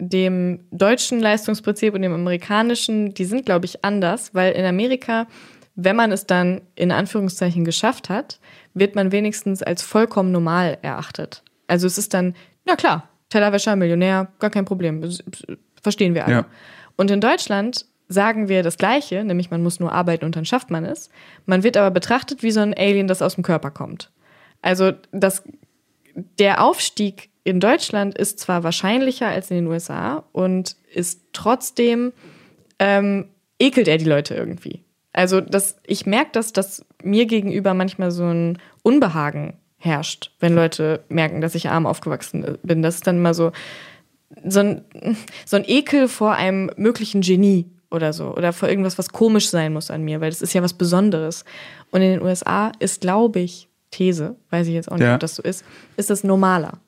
dem 0.00 0.64
deutschen 0.70 1.20
Leistungsprinzip 1.20 1.94
und 1.94 2.02
dem 2.02 2.14
amerikanischen. 2.14 3.14
Die 3.14 3.24
sind, 3.24 3.44
glaube 3.44 3.66
ich, 3.66 3.84
anders, 3.84 4.34
weil 4.34 4.52
in 4.52 4.64
Amerika, 4.64 5.26
wenn 5.74 5.94
man 5.94 6.10
es 6.10 6.26
dann 6.26 6.62
in 6.74 6.90
Anführungszeichen 6.90 7.64
geschafft 7.64 8.08
hat, 8.08 8.40
wird 8.74 8.94
man 8.94 9.12
wenigstens 9.12 9.62
als 9.62 9.82
vollkommen 9.82 10.32
normal 10.32 10.78
erachtet. 10.82 11.42
Also 11.66 11.86
es 11.86 11.98
ist 11.98 12.14
dann, 12.14 12.34
na 12.64 12.76
klar, 12.76 13.08
Tellerwäscher, 13.28 13.76
Millionär, 13.76 14.28
gar 14.38 14.50
kein 14.50 14.64
Problem. 14.64 15.08
Verstehen 15.80 16.14
wir 16.14 16.24
alle. 16.24 16.34
Ja. 16.34 16.46
Und 16.96 17.10
in 17.10 17.20
Deutschland 17.20 17.86
sagen 18.08 18.48
wir 18.48 18.62
das 18.62 18.76
Gleiche, 18.76 19.24
nämlich 19.24 19.50
man 19.50 19.62
muss 19.62 19.78
nur 19.78 19.92
arbeiten 19.92 20.24
und 20.24 20.34
dann 20.34 20.44
schafft 20.44 20.70
man 20.70 20.84
es. 20.84 21.10
Man 21.46 21.62
wird 21.62 21.76
aber 21.76 21.92
betrachtet 21.92 22.42
wie 22.42 22.50
so 22.50 22.60
ein 22.60 22.74
Alien, 22.74 23.06
das 23.06 23.22
aus 23.22 23.36
dem 23.36 23.44
Körper 23.44 23.70
kommt. 23.70 24.10
Also 24.62 24.92
das, 25.12 25.44
der 26.38 26.62
Aufstieg 26.62 27.29
in 27.44 27.60
Deutschland 27.60 28.16
ist 28.18 28.38
zwar 28.38 28.62
wahrscheinlicher 28.64 29.28
als 29.28 29.50
in 29.50 29.56
den 29.56 29.66
USA 29.66 30.24
und 30.32 30.76
ist 30.92 31.20
trotzdem 31.32 32.12
ähm, 32.78 33.28
ekelt 33.58 33.88
er 33.88 33.98
die 33.98 34.04
Leute 34.04 34.34
irgendwie. 34.34 34.84
Also 35.12 35.40
das, 35.40 35.76
ich 35.86 36.06
merke, 36.06 36.30
dass 36.32 36.52
das 36.52 36.84
mir 37.02 37.26
gegenüber 37.26 37.74
manchmal 37.74 38.10
so 38.10 38.24
ein 38.24 38.58
Unbehagen 38.82 39.54
herrscht, 39.78 40.32
wenn 40.40 40.54
Leute 40.54 41.02
merken, 41.08 41.40
dass 41.40 41.54
ich 41.54 41.68
arm 41.70 41.86
aufgewachsen 41.86 42.58
bin. 42.62 42.82
Das 42.82 42.96
ist 42.96 43.06
dann 43.06 43.16
immer 43.16 43.34
so, 43.34 43.50
so 44.46 44.60
ein, 44.60 44.84
so 45.46 45.56
ein 45.56 45.64
Ekel 45.66 46.06
vor 46.08 46.32
einem 46.34 46.70
möglichen 46.76 47.22
Genie 47.22 47.66
oder 47.90 48.12
so. 48.12 48.34
Oder 48.36 48.52
vor 48.52 48.68
irgendwas, 48.68 48.98
was 48.98 49.08
komisch 49.10 49.48
sein 49.48 49.72
muss 49.72 49.90
an 49.90 50.02
mir, 50.04 50.20
weil 50.20 50.30
das 50.30 50.42
ist 50.42 50.52
ja 50.52 50.62
was 50.62 50.74
Besonderes. 50.74 51.44
Und 51.90 52.02
in 52.02 52.10
den 52.12 52.22
USA 52.22 52.70
ist, 52.78 53.00
glaube 53.00 53.40
ich, 53.40 53.68
These, 53.90 54.36
weiß 54.50 54.68
ich 54.68 54.74
jetzt 54.74 54.90
auch 54.92 54.96
nicht, 54.96 55.06
Ja. 55.06 55.14
ob 55.14 55.20
das 55.20 55.34
so 55.34 55.42
ist, 55.42 55.64
ist 55.96 56.10
das 56.10 56.22
normaler. 56.22 56.78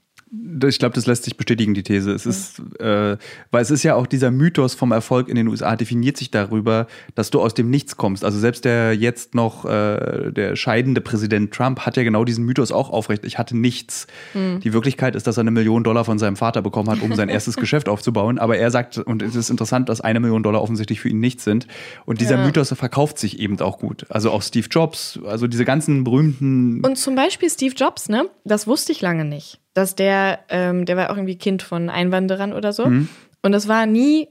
Ich 0.66 0.78
glaube, 0.78 0.94
das 0.94 1.06
lässt 1.06 1.24
sich 1.24 1.36
bestätigen, 1.36 1.74
die 1.74 1.82
These. 1.82 2.12
Es 2.12 2.24
ist, 2.24 2.62
äh, 2.80 3.18
weil 3.50 3.62
es 3.62 3.70
ist 3.70 3.82
ja 3.82 3.94
auch 3.94 4.06
dieser 4.06 4.30
Mythos 4.30 4.74
vom 4.74 4.90
Erfolg 4.92 5.28
in 5.28 5.36
den 5.36 5.46
USA 5.48 5.76
definiert 5.76 6.16
sich 6.16 6.30
darüber, 6.30 6.86
dass 7.14 7.30
du 7.30 7.40
aus 7.40 7.52
dem 7.52 7.68
Nichts 7.68 7.98
kommst. 7.98 8.24
Also 8.24 8.38
selbst 8.38 8.64
der 8.64 8.94
jetzt 8.94 9.34
noch 9.34 9.66
äh, 9.66 10.30
der 10.32 10.56
scheidende 10.56 11.02
Präsident 11.02 11.52
Trump 11.52 11.80
hat 11.80 11.98
ja 11.98 12.02
genau 12.02 12.24
diesen 12.24 12.44
Mythos 12.46 12.72
auch 12.72 12.88
aufrecht. 12.90 13.24
Ich 13.26 13.38
hatte 13.38 13.56
nichts. 13.56 14.06
Die 14.34 14.72
Wirklichkeit 14.72 15.14
ist, 15.16 15.26
dass 15.26 15.36
er 15.36 15.42
eine 15.42 15.50
Million 15.50 15.84
Dollar 15.84 16.04
von 16.04 16.18
seinem 16.18 16.36
Vater 16.36 16.62
bekommen 16.62 16.88
hat, 16.88 17.02
um 17.02 17.14
sein 17.14 17.28
erstes 17.28 17.56
Geschäft 17.56 17.88
aufzubauen. 17.88 18.38
Aber 18.38 18.56
er 18.56 18.70
sagt, 18.70 18.98
und 18.98 19.22
es 19.22 19.34
ist 19.34 19.50
interessant, 19.50 19.88
dass 19.88 20.00
eine 20.00 20.20
Million 20.20 20.42
Dollar 20.42 20.62
offensichtlich 20.62 21.00
für 21.00 21.10
ihn 21.10 21.20
nichts 21.20 21.44
sind. 21.44 21.66
Und 22.06 22.20
dieser 22.20 22.38
Ja. 22.38 22.44
Mythos 22.46 22.72
verkauft 22.72 23.18
sich 23.18 23.38
eben 23.38 23.60
auch 23.60 23.78
gut. 23.78 24.06
Also 24.08 24.30
auch 24.30 24.42
Steve 24.42 24.66
Jobs, 24.70 25.20
also 25.26 25.46
diese 25.46 25.64
ganzen 25.64 26.04
berühmten 26.04 26.80
Und 26.84 26.96
zum 26.96 27.14
Beispiel 27.14 27.50
Steve 27.50 27.74
Jobs, 27.74 28.08
ne? 28.08 28.24
Das 28.44 28.66
wusste 28.66 28.92
ich 28.92 29.02
lange 29.02 29.24
nicht. 29.24 29.61
Dass 29.74 29.94
der, 29.94 30.40
ähm, 30.48 30.84
der 30.84 30.96
war 30.96 31.10
auch 31.10 31.16
irgendwie 31.16 31.38
Kind 31.38 31.62
von 31.62 31.88
Einwanderern 31.88 32.52
oder 32.52 32.72
so. 32.72 32.84
Und 32.84 33.52
das 33.52 33.68
war 33.68 33.86
nie 33.86 34.28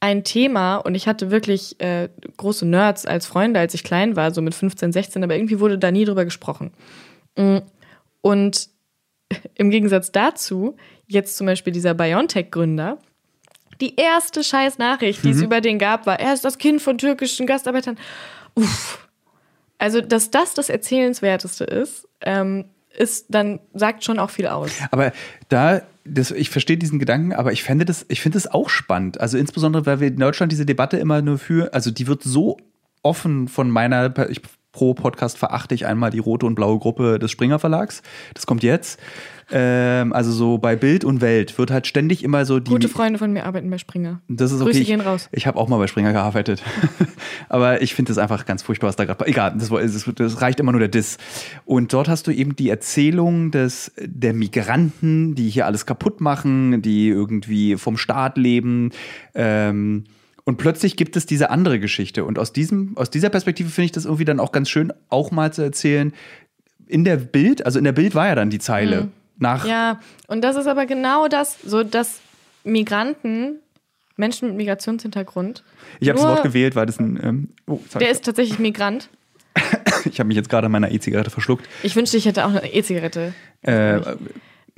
ein 0.00 0.24
Thema 0.24 0.76
und 0.76 0.94
ich 0.94 1.06
hatte 1.06 1.30
wirklich 1.30 1.78
äh, 1.80 2.08
große 2.38 2.66
Nerds 2.66 3.04
als 3.04 3.26
Freunde, 3.26 3.60
als 3.60 3.74
ich 3.74 3.84
klein 3.84 4.16
war, 4.16 4.32
so 4.32 4.40
mit 4.40 4.54
15, 4.54 4.92
16, 4.92 5.22
aber 5.22 5.36
irgendwie 5.36 5.60
wurde 5.60 5.78
da 5.78 5.90
nie 5.90 6.06
drüber 6.06 6.24
gesprochen. 6.24 6.72
Mm, 7.36 7.58
und 8.22 8.70
im 9.54 9.70
Gegensatz 9.70 10.10
dazu, 10.10 10.76
jetzt 11.06 11.36
zum 11.36 11.46
Beispiel 11.46 11.72
dieser 11.72 11.92
BioNTech-Gründer, 11.92 12.98
die 13.82 13.96
erste 13.96 14.42
scheiß 14.42 14.78
Nachricht, 14.78 15.22
die 15.22 15.28
mhm. 15.28 15.34
es 15.34 15.42
über 15.42 15.60
den 15.60 15.78
gab, 15.78 16.06
war, 16.06 16.18
er 16.18 16.32
ist 16.32 16.44
das 16.44 16.58
Kind 16.58 16.82
von 16.82 16.98
türkischen 16.98 17.46
Gastarbeitern. 17.46 17.98
Uff. 18.54 19.06
Also, 19.78 20.00
dass 20.02 20.30
das 20.30 20.52
das 20.54 20.68
Erzählenswerteste 20.68 21.64
ist, 21.64 22.06
ähm, 22.20 22.66
ist 22.96 23.26
dann 23.28 23.60
sagt 23.72 24.04
schon 24.04 24.18
auch 24.18 24.30
viel 24.30 24.46
aus. 24.46 24.72
Aber 24.90 25.12
da, 25.48 25.82
das, 26.04 26.30
ich 26.30 26.50
verstehe 26.50 26.76
diesen 26.76 26.98
Gedanken, 26.98 27.32
aber 27.32 27.52
ich 27.52 27.62
fände 27.62 27.84
das, 27.84 28.04
ich 28.08 28.20
finde 28.20 28.36
das 28.36 28.46
auch 28.46 28.68
spannend. 28.68 29.20
Also 29.20 29.38
insbesondere, 29.38 29.86
weil 29.86 30.00
wir 30.00 30.08
in 30.08 30.16
Deutschland 30.16 30.52
diese 30.52 30.66
Debatte 30.66 30.96
immer 30.96 31.22
nur 31.22 31.38
für, 31.38 31.72
also 31.72 31.90
die 31.90 32.06
wird 32.06 32.22
so 32.22 32.56
offen 33.02 33.48
von 33.48 33.70
meiner, 33.70 34.12
ich, 34.28 34.40
pro 34.72 34.94
Podcast 34.94 35.38
verachte 35.38 35.74
ich 35.74 35.86
einmal 35.86 36.10
die 36.10 36.18
rote 36.18 36.46
und 36.46 36.54
blaue 36.54 36.78
Gruppe 36.78 37.18
des 37.18 37.30
Springer 37.30 37.58
Verlags. 37.58 38.02
Das 38.34 38.46
kommt 38.46 38.62
jetzt. 38.62 39.00
Ähm, 39.52 40.12
also 40.12 40.30
so 40.30 40.58
bei 40.58 40.76
Bild 40.76 41.04
und 41.04 41.20
Welt 41.20 41.58
wird 41.58 41.70
halt 41.70 41.86
ständig 41.86 42.22
immer 42.22 42.44
so 42.44 42.60
die. 42.60 42.70
Gute 42.70 42.88
Freunde 42.88 43.18
von 43.18 43.32
mir 43.32 43.46
arbeiten 43.46 43.68
bei 43.68 43.78
Springer. 43.78 44.20
Das 44.28 44.52
ist 44.52 44.60
okay. 44.60 44.70
Grüße 44.70 44.84
gehen 44.84 45.00
raus. 45.00 45.28
Ich, 45.32 45.38
ich 45.38 45.46
habe 45.46 45.58
auch 45.58 45.68
mal 45.68 45.78
bei 45.78 45.88
Springer 45.88 46.12
gearbeitet. 46.12 46.62
Aber 47.48 47.82
ich 47.82 47.94
finde 47.94 48.10
das 48.10 48.18
einfach 48.18 48.46
ganz 48.46 48.62
furchtbar, 48.62 48.88
was 48.88 48.96
da 48.96 49.04
gerade. 49.04 49.26
Egal, 49.26 49.56
das, 49.58 49.70
das, 50.14 50.40
reicht 50.40 50.60
immer 50.60 50.72
nur 50.72 50.78
der 50.78 50.88
Diss. 50.88 51.18
Und 51.64 51.92
dort 51.92 52.08
hast 52.08 52.26
du 52.26 52.30
eben 52.30 52.54
die 52.54 52.70
Erzählung 52.70 53.50
des, 53.50 53.92
der 53.98 54.34
Migranten, 54.34 55.34
die 55.34 55.50
hier 55.50 55.66
alles 55.66 55.84
kaputt 55.84 56.20
machen, 56.20 56.80
die 56.82 57.08
irgendwie 57.08 57.76
vom 57.76 57.96
Staat 57.96 58.36
leben. 58.36 58.90
Ähm, 59.34 60.04
und 60.44 60.56
plötzlich 60.56 60.96
gibt 60.96 61.16
es 61.16 61.26
diese 61.26 61.50
andere 61.50 61.78
Geschichte. 61.78 62.24
Und 62.24 62.38
aus, 62.38 62.52
diesem, 62.52 62.96
aus 62.96 63.10
dieser 63.10 63.28
Perspektive 63.28 63.68
finde 63.70 63.86
ich 63.86 63.92
das 63.92 64.04
irgendwie 64.04 64.24
dann 64.24 64.40
auch 64.40 64.52
ganz 64.52 64.68
schön, 64.68 64.92
auch 65.08 65.30
mal 65.30 65.52
zu 65.52 65.62
erzählen. 65.62 66.12
In 66.86 67.04
der 67.04 67.16
Bild, 67.16 67.64
also 67.64 67.78
in 67.78 67.84
der 67.84 67.92
Bild 67.92 68.14
war 68.14 68.26
ja 68.26 68.34
dann 68.34 68.50
die 68.50 68.58
Zeile. 68.58 69.02
Mhm 69.02 69.12
nach. 69.40 69.66
Ja, 69.66 70.00
und 70.28 70.42
das 70.42 70.56
ist 70.56 70.66
aber 70.66 70.86
genau 70.86 71.26
das, 71.28 71.58
so 71.64 71.82
dass 71.82 72.20
Migranten, 72.62 73.58
Menschen 74.16 74.48
mit 74.48 74.56
Migrationshintergrund. 74.58 75.64
Ich 75.98 76.08
habe 76.08 76.18
das 76.18 76.28
Wort 76.28 76.42
gewählt, 76.42 76.76
weil 76.76 76.86
das 76.86 77.00
ein. 77.00 77.18
Ähm, 77.22 77.48
oh, 77.66 77.80
der 77.98 78.10
ist 78.10 78.24
tatsächlich 78.24 78.58
Migrant. 78.58 79.08
ich 80.04 80.20
habe 80.20 80.28
mich 80.28 80.36
jetzt 80.36 80.48
gerade 80.48 80.66
an 80.66 80.72
meiner 80.72 80.90
E-Zigarette 80.90 81.30
verschluckt. 81.30 81.66
Ich 81.82 81.96
wünschte, 81.96 82.16
ich 82.16 82.26
hätte 82.26 82.44
auch 82.44 82.50
eine 82.50 82.72
E-Zigarette. 82.72 83.34
Äh, 83.62 84.00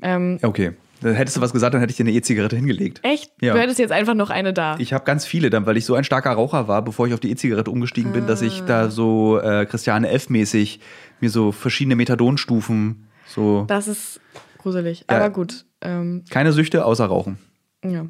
ähm, 0.01 0.39
okay. 0.43 0.73
Dann 1.03 1.15
hättest 1.15 1.37
du 1.37 1.41
was 1.41 1.53
gesagt, 1.53 1.75
dann 1.75 1.81
hätte 1.81 1.91
ich 1.91 1.97
dir 1.97 2.05
eine 2.05 2.13
E-Zigarette 2.13 2.57
hingelegt. 2.57 3.01
Echt? 3.03 3.33
Ja. 3.41 3.55
Du 3.55 3.61
hättest 3.61 3.79
jetzt 3.79 3.93
einfach 3.93 4.15
noch 4.15 4.31
eine 4.31 4.53
da. 4.53 4.77
Ich 4.79 4.93
habe 4.93 5.05
ganz 5.05 5.27
viele 5.27 5.51
dann, 5.51 5.67
weil 5.67 5.77
ich 5.77 5.85
so 5.85 5.95
ein 5.95 6.05
starker 6.05 6.33
Raucher 6.33 6.69
war, 6.69 6.83
bevor 6.83 7.07
ich 7.07 7.15
auf 7.15 7.21
die 7.21 7.31
E-Zigarette 7.31 7.71
umgestiegen 7.71 8.13
ah. 8.13 8.15
bin, 8.15 8.27
dass 8.27 8.43
ich 8.43 8.63
da 8.63 8.91
so 8.91 9.39
äh, 9.41 9.67
Christiane 9.67 10.09
F-mäßig 10.09 10.81
mir 11.21 11.31
so 11.31 11.53
verschiedene 11.53 11.97
Methadonstufen 11.97 13.09
so. 13.27 13.65
Das 13.67 13.89
ist 13.89 14.21
gruselig. 14.59 15.05
Ja. 15.11 15.17
Aber 15.17 15.31
gut. 15.31 15.65
Ähm, 15.81 16.25
Keine 16.31 16.53
Süchte 16.53 16.85
außer 16.85 17.07
Rauchen. 17.07 17.39
Ja. 17.85 18.07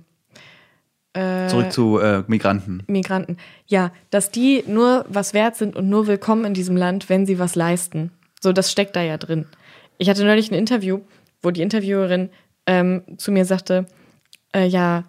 Äh, 1.15 1.49
Zurück 1.49 1.73
zu 1.73 1.99
äh, 1.99 2.25
Migranten. 2.27 2.83
Migranten. 2.87 3.37
Ja, 3.67 3.93
dass 4.11 4.31
die 4.31 4.65
nur 4.67 5.05
was 5.09 5.35
wert 5.35 5.57
sind 5.57 5.77
und 5.77 5.89
nur 5.89 6.07
willkommen 6.07 6.45
in 6.47 6.55
diesem 6.55 6.77
Land, 6.77 7.09
wenn 7.09 7.27
sie 7.27 7.39
was 7.39 7.55
leisten. 7.55 8.13
So, 8.41 8.53
das 8.53 8.73
steckt 8.73 8.97
da 8.97 9.03
ja 9.03 9.19
drin. 9.19 9.47
Ich 9.99 10.09
hatte 10.09 10.25
neulich 10.25 10.51
ein 10.51 10.55
Interview, 10.55 11.01
wo 11.43 11.51
die 11.51 11.63
Interviewerin 11.63 12.31
ähm, 12.67 13.03
zu 13.17 13.33
mir 13.33 13.45
sagte, 13.45 13.87
äh, 14.55 14.67
ja, 14.67 15.05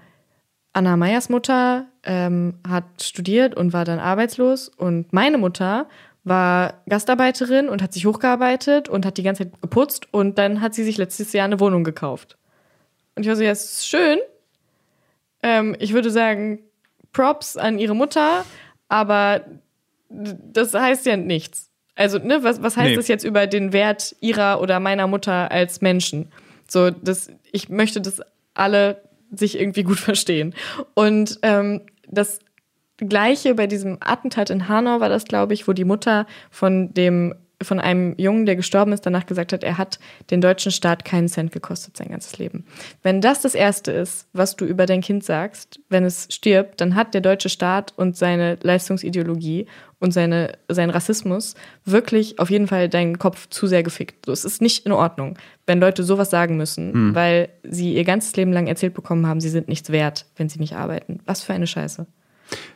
Anna 0.73 0.97
Meyers 0.97 1.29
Mutter 1.29 1.85
ähm, 2.03 2.55
hat 2.67 2.85
studiert 3.01 3.55
und 3.55 3.73
war 3.73 3.85
dann 3.85 3.99
arbeitslos 3.99 4.69
und 4.69 5.13
meine 5.13 5.37
Mutter 5.37 5.87
war 6.23 6.81
Gastarbeiterin 6.87 7.69
und 7.69 7.81
hat 7.81 7.93
sich 7.93 8.05
hochgearbeitet 8.05 8.89
und 8.89 9.05
hat 9.05 9.17
die 9.17 9.23
ganze 9.23 9.43
Zeit 9.43 9.61
geputzt 9.61 10.07
und 10.11 10.37
dann 10.37 10.61
hat 10.61 10.73
sie 10.73 10.83
sich 10.83 10.97
letztes 10.97 11.33
Jahr 11.33 11.45
eine 11.45 11.59
Wohnung 11.59 11.83
gekauft. 11.83 12.37
Und 13.15 13.23
ich 13.23 13.29
war 13.29 13.35
so, 13.35 13.43
ja, 13.43 13.51
ist 13.51 13.87
schön. 13.87 14.19
Ähm, 15.43 15.75
ich 15.79 15.93
würde 15.93 16.09
sagen, 16.09 16.59
Props 17.11 17.57
an 17.57 17.77
ihre 17.77 17.95
Mutter, 17.95 18.45
aber 18.87 19.41
das 20.09 20.73
heißt 20.73 21.05
ja 21.05 21.17
nichts. 21.17 21.69
Also, 21.95 22.17
ne, 22.17 22.43
was, 22.43 22.63
was 22.63 22.75
heißt 22.75 22.89
nee. 22.89 22.95
das 22.95 23.07
jetzt 23.07 23.23
über 23.23 23.45
den 23.45 23.71
Wert 23.71 24.15
ihrer 24.19 24.61
oder 24.61 24.79
meiner 24.79 25.05
Mutter 25.05 25.51
als 25.51 25.81
Menschen? 25.81 26.31
So, 26.73 26.89
das, 26.89 27.29
ich 27.51 27.69
möchte, 27.69 28.01
dass 28.01 28.19
alle 28.55 29.03
sich 29.31 29.59
irgendwie 29.59 29.83
gut 29.83 29.99
verstehen. 30.09 30.55
Und 30.95 31.39
ähm, 31.43 31.81
das 32.07 32.39
Gleiche 32.97 33.55
bei 33.55 33.67
diesem 33.67 33.97
Attentat 33.99 34.49
in 34.49 34.67
Hanau 34.67 34.99
war 34.99 35.09
das, 35.09 35.25
glaube 35.25 35.53
ich, 35.53 35.67
wo 35.67 35.73
die 35.73 35.85
Mutter 35.85 36.25
von 36.49 36.93
dem 36.93 37.35
von 37.61 37.79
einem 37.79 38.13
Jungen, 38.17 38.45
der 38.45 38.57
gestorben 38.57 38.91
ist, 38.91 39.05
danach 39.05 39.25
gesagt 39.25 39.53
hat, 39.53 39.63
er 39.63 39.77
hat 39.77 39.97
den 40.31 40.41
deutschen 40.41 40.71
Staat 40.71 41.05
keinen 41.05 41.29
Cent 41.29 41.53
gekostet 41.53 41.95
sein 41.95 42.09
ganzes 42.09 42.37
Leben. 42.37 42.65
Wenn 43.03 43.21
das 43.21 43.41
das 43.41 43.55
Erste 43.55 43.91
ist, 43.93 44.27
was 44.33 44.57
du 44.57 44.65
über 44.65 44.85
dein 44.85 44.99
Kind 44.99 45.23
sagst, 45.23 45.79
wenn 45.87 46.03
es 46.03 46.27
stirbt, 46.29 46.81
dann 46.81 46.95
hat 46.95 47.13
der 47.13 47.21
deutsche 47.21 47.47
Staat 47.47 47.93
und 47.95 48.17
seine 48.17 48.57
Leistungsideologie 48.61 49.67
und 50.03 50.11
seine, 50.11 50.57
sein 50.67 50.89
Rassismus 50.89 51.55
wirklich 51.85 52.37
auf 52.37 52.49
jeden 52.49 52.67
Fall 52.67 52.89
deinen 52.89 53.19
Kopf 53.19 53.47
zu 53.49 53.67
sehr 53.67 53.83
gefickt. 53.83 54.25
So, 54.25 54.33
es 54.33 54.43
ist 54.43 54.61
nicht 54.61 54.85
in 54.85 54.91
Ordnung, 54.91 55.37
wenn 55.65 55.79
Leute 55.79 56.03
sowas 56.03 56.29
sagen 56.29 56.57
müssen, 56.57 56.93
hm. 56.93 57.15
weil 57.15 57.47
sie 57.63 57.93
ihr 57.93 58.03
ganzes 58.03 58.35
Leben 58.35 58.51
lang 58.51 58.67
erzählt 58.67 58.93
bekommen 58.93 59.27
haben, 59.27 59.39
sie 59.39 59.47
sind 59.47 59.69
nichts 59.69 59.91
wert, 59.91 60.25
wenn 60.35 60.49
sie 60.49 60.59
nicht 60.59 60.75
arbeiten. 60.75 61.21
Was 61.25 61.41
für 61.41 61.53
eine 61.53 61.67
Scheiße. 61.67 62.05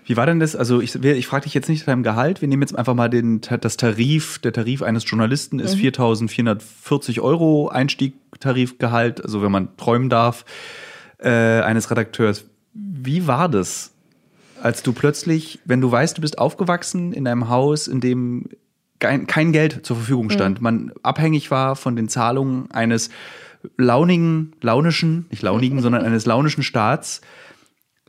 Wie 0.06 0.16
war 0.16 0.26
denn 0.26 0.40
das? 0.40 0.56
Also 0.56 0.80
ich, 0.80 0.96
ich 0.96 1.28
frage 1.28 1.44
dich 1.44 1.54
jetzt 1.54 1.68
nicht 1.68 1.82
nach 1.82 1.88
deinem 1.88 2.04
Gehalt. 2.04 2.40
Wir 2.40 2.48
nehmen 2.48 2.62
jetzt 2.62 2.78
einfach 2.78 2.94
mal 2.94 3.10
den, 3.10 3.42
das 3.42 3.76
Tarif. 3.76 4.40
Der 4.40 4.54
Tarif 4.54 4.82
eines 4.82 5.04
Journalisten 5.08 5.60
ist 5.60 5.76
mhm. 5.76 5.90
4.440 5.90 7.20
Euro 7.20 7.68
Einstiegtarifgehalt, 7.68 9.22
also 9.22 9.42
wenn 9.42 9.52
man 9.52 9.76
träumen 9.76 10.10
darf, 10.10 10.46
äh, 11.20 11.30
eines 11.30 11.92
Redakteurs. 11.92 12.46
Wie 12.74 13.28
war 13.28 13.50
das, 13.50 13.92
als 14.62 14.84
du 14.84 14.94
plötzlich, 14.94 15.60
wenn 15.66 15.82
du 15.82 15.92
weißt, 15.92 16.18
du 16.18 16.22
bist 16.22 16.40
aufgewachsen 16.40 17.14
in 17.14 17.28
einem 17.28 17.50
Haus, 17.50 17.88
in 17.88 18.00
dem 18.00 18.50
kein, 19.00 19.28
kein 19.28 19.52
Geld 19.52 19.86
zur 19.86 19.96
Verfügung 19.98 20.30
stand, 20.30 20.60
mhm. 20.60 20.64
man 20.64 20.92
abhängig 21.04 21.52
war 21.52 21.76
von 21.76 21.96
den 21.96 22.10
Zahlungen 22.10 22.72
eines 22.72 23.10
launigen, 23.78 24.54
launischen, 24.62 25.26
nicht 25.30 25.44
launigen, 25.44 25.82
sondern 25.82 26.04
eines 26.04 26.26
launischen 26.26 26.64
Staats, 26.64 27.22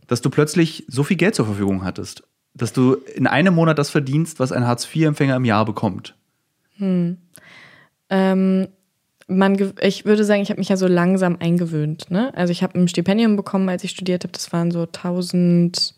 dass 0.07 0.21
du 0.21 0.31
plötzlich 0.31 0.85
so 0.89 1.05
viel 1.05 1.17
Geld 1.17 1.35
zur 1.35 1.47
Verfügung 1.47 1.85
hattest, 1.85 2.23
dass 2.55 2.73
du 2.73 2.95
in 3.15 3.27
einem 3.27 3.55
Monat 3.55 3.79
das 3.79 3.91
verdienst, 3.91 4.41
was 4.41 4.53
ein 4.53 4.67
Hartz-IV-Empfänger 4.67 5.37
im 5.37 5.45
Jahr 5.45 5.65
bekommt? 5.65 6.15
Hm. 6.77 7.19
Ähm, 8.11 8.69
man, 9.27 9.73
ich 9.81 10.07
würde 10.07 10.25
sagen, 10.25 10.41
ich 10.41 10.51
habe 10.51 10.59
mich 10.59 10.71
ja 10.71 10.77
so 10.77 10.87
langsam 10.87 11.37
eingewöhnt. 11.39 12.11
Ne? 12.11 12.33
Also 12.35 12.51
ich 12.51 12.63
habe 12.63 12.79
ein 12.79 12.89
Stipendium 12.89 13.37
bekommen, 13.37 13.69
als 13.69 13.85
ich 13.85 13.91
studiert 13.91 14.25
habe. 14.25 14.33
Das 14.33 14.53
waren 14.53 14.71
so 14.71 14.83
1000, 14.83 15.95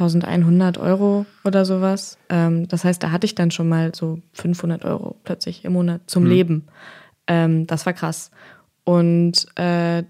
1100 0.00 0.78
Euro 0.78 1.26
oder 1.44 1.64
sowas. 1.64 2.18
Ähm, 2.28 2.68
das 2.68 2.84
heißt, 2.84 3.02
da 3.02 3.10
hatte 3.10 3.26
ich 3.26 3.34
dann 3.34 3.50
schon 3.50 3.68
mal 3.68 3.94
so 3.94 4.20
500 4.34 4.84
Euro 4.84 5.16
plötzlich 5.24 5.64
im 5.64 5.72
Monat 5.72 6.02
zum 6.06 6.24
hm. 6.24 6.30
Leben. 6.30 6.68
Ähm, 7.26 7.66
das 7.66 7.86
war 7.86 7.92
krass. 7.92 8.30
Und 8.84 9.46
äh, 9.56 10.04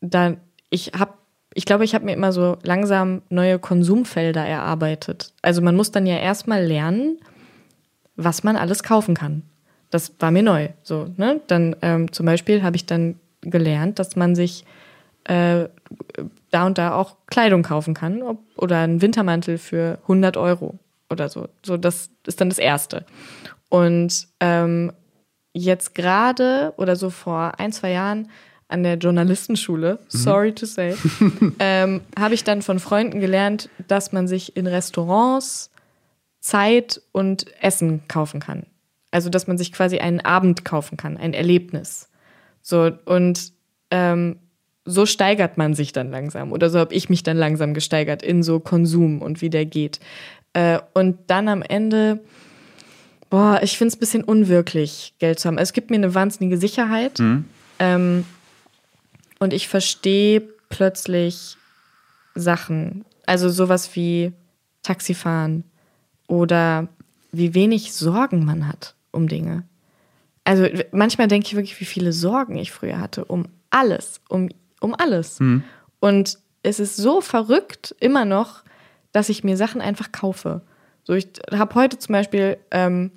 dann, 0.00 0.36
ich 0.70 0.92
habe 0.98 1.14
ich 1.54 1.66
glaube, 1.66 1.84
ich 1.84 1.94
habe 1.94 2.04
mir 2.04 2.14
immer 2.14 2.32
so 2.32 2.56
langsam 2.62 3.22
neue 3.28 3.58
Konsumfelder 3.58 4.44
erarbeitet. 4.44 5.32
Also 5.42 5.60
man 5.60 5.76
muss 5.76 5.90
dann 5.90 6.06
ja 6.06 6.16
erstmal 6.16 6.64
lernen, 6.64 7.18
was 8.16 8.42
man 8.42 8.56
alles 8.56 8.82
kaufen 8.82 9.14
kann. 9.14 9.42
Das 9.90 10.14
war 10.18 10.30
mir 10.30 10.42
neu. 10.42 10.68
So, 10.82 11.08
ne? 11.16 11.40
Dann 11.46 11.76
ähm, 11.82 12.12
zum 12.12 12.26
Beispiel 12.26 12.62
habe 12.62 12.76
ich 12.76 12.86
dann 12.86 13.16
gelernt, 13.42 13.98
dass 13.98 14.16
man 14.16 14.34
sich 14.34 14.64
äh, 15.24 15.68
da 16.50 16.66
und 16.66 16.78
da 16.78 16.94
auch 16.94 17.16
Kleidung 17.26 17.62
kaufen 17.62 17.94
kann 17.94 18.22
ob, 18.22 18.40
oder 18.56 18.78
einen 18.78 19.02
Wintermantel 19.02 19.58
für 19.58 19.98
100 20.02 20.36
Euro 20.36 20.78
oder 21.10 21.28
so. 21.28 21.48
So, 21.64 21.76
das 21.76 22.10
ist 22.26 22.40
dann 22.40 22.48
das 22.48 22.58
Erste. 22.58 23.04
Und 23.68 24.28
ähm, 24.40 24.92
jetzt 25.52 25.94
gerade 25.94 26.74
oder 26.76 26.96
so 26.96 27.10
vor 27.10 27.58
ein, 27.58 27.72
zwei 27.72 27.92
Jahren 27.92 28.28
an 28.68 28.82
der 28.82 28.94
Journalistenschule, 28.94 29.94
mhm. 29.94 29.98
sorry 30.08 30.54
to 30.54 30.66
say, 30.66 30.96
ähm, 31.58 32.00
habe 32.18 32.34
ich 32.34 32.42
dann 32.42 32.62
von 32.62 32.78
Freunden 32.78 33.20
gelernt, 33.20 33.68
dass 33.86 34.12
man 34.12 34.26
sich 34.26 34.56
in 34.56 34.66
Restaurants 34.66 35.70
Zeit 36.40 37.00
und 37.12 37.46
Essen 37.62 38.02
kaufen 38.08 38.40
kann. 38.40 38.66
Also, 39.10 39.28
dass 39.28 39.46
man 39.46 39.58
sich 39.58 39.72
quasi 39.72 39.98
einen 39.98 40.20
Abend 40.20 40.64
kaufen 40.64 40.96
kann, 40.96 41.18
ein 41.18 41.34
Erlebnis. 41.34 42.08
So, 42.62 42.90
und 43.04 43.52
ähm, 43.90 44.38
so 44.84 45.06
steigert 45.06 45.58
man 45.58 45.74
sich 45.74 45.92
dann 45.92 46.10
langsam. 46.10 46.52
Oder 46.52 46.70
so 46.70 46.78
habe 46.78 46.94
ich 46.94 47.08
mich 47.08 47.22
dann 47.22 47.36
langsam 47.36 47.74
gesteigert 47.74 48.22
in 48.22 48.42
so 48.42 48.60
Konsum 48.60 49.22
und 49.22 49.40
wie 49.40 49.50
der 49.50 49.64
geht. 49.64 50.00
Äh, 50.52 50.80
und 50.94 51.18
dann 51.28 51.48
am 51.48 51.62
Ende, 51.62 52.20
boah, 53.30 53.60
ich 53.62 53.78
finde 53.78 53.88
es 53.88 53.96
ein 53.96 54.00
bisschen 54.00 54.24
unwirklich, 54.24 55.14
Geld 55.18 55.38
zu 55.38 55.48
haben. 55.48 55.58
Es 55.58 55.72
gibt 55.72 55.90
mir 55.90 55.96
eine 55.96 56.14
wahnsinnige 56.14 56.58
Sicherheit. 56.58 57.18
Mhm. 57.18 57.44
Ähm, 57.78 58.24
und 59.38 59.52
ich 59.52 59.68
verstehe 59.68 60.42
plötzlich 60.68 61.56
Sachen, 62.34 63.04
Also 63.26 63.50
sowas 63.50 63.94
wie 63.94 64.32
Taxifahren 64.82 65.64
oder 66.26 66.88
wie 67.30 67.54
wenig 67.54 67.92
Sorgen 67.92 68.44
man 68.44 68.66
hat 68.66 68.94
um 69.10 69.28
Dinge. 69.28 69.64
Also 70.44 70.66
manchmal 70.90 71.28
denke 71.28 71.46
ich 71.46 71.54
wirklich, 71.54 71.80
wie 71.80 71.84
viele 71.84 72.12
Sorgen 72.12 72.56
ich 72.56 72.72
früher 72.72 72.98
hatte 72.98 73.24
um 73.24 73.46
alles, 73.70 74.20
um, 74.28 74.48
um 74.82 74.94
alles. 74.94 75.40
Mhm. 75.40 75.64
Und 76.00 76.38
es 76.62 76.80
ist 76.80 76.96
so 76.96 77.20
verrückt 77.20 77.94
immer 78.00 78.24
noch, 78.24 78.62
dass 79.12 79.28
ich 79.28 79.44
mir 79.44 79.56
Sachen 79.56 79.80
einfach 79.80 80.12
kaufe. 80.12 80.62
So, 81.04 81.14
ich 81.14 81.28
habe 81.50 81.74
heute 81.74 81.98
zum 81.98 82.12
Beispiel, 82.12 82.58
ähm, 82.70 83.10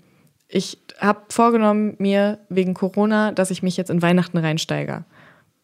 ich 0.47 0.79
habe 0.99 1.21
vorgenommen 1.29 1.95
mir 1.99 2.39
wegen 2.49 2.73
Corona, 2.73 3.31
dass 3.31 3.51
ich 3.51 3.63
mich 3.63 3.77
jetzt 3.77 3.89
in 3.89 4.01
Weihnachten 4.01 4.37
reinsteige. 4.37 5.05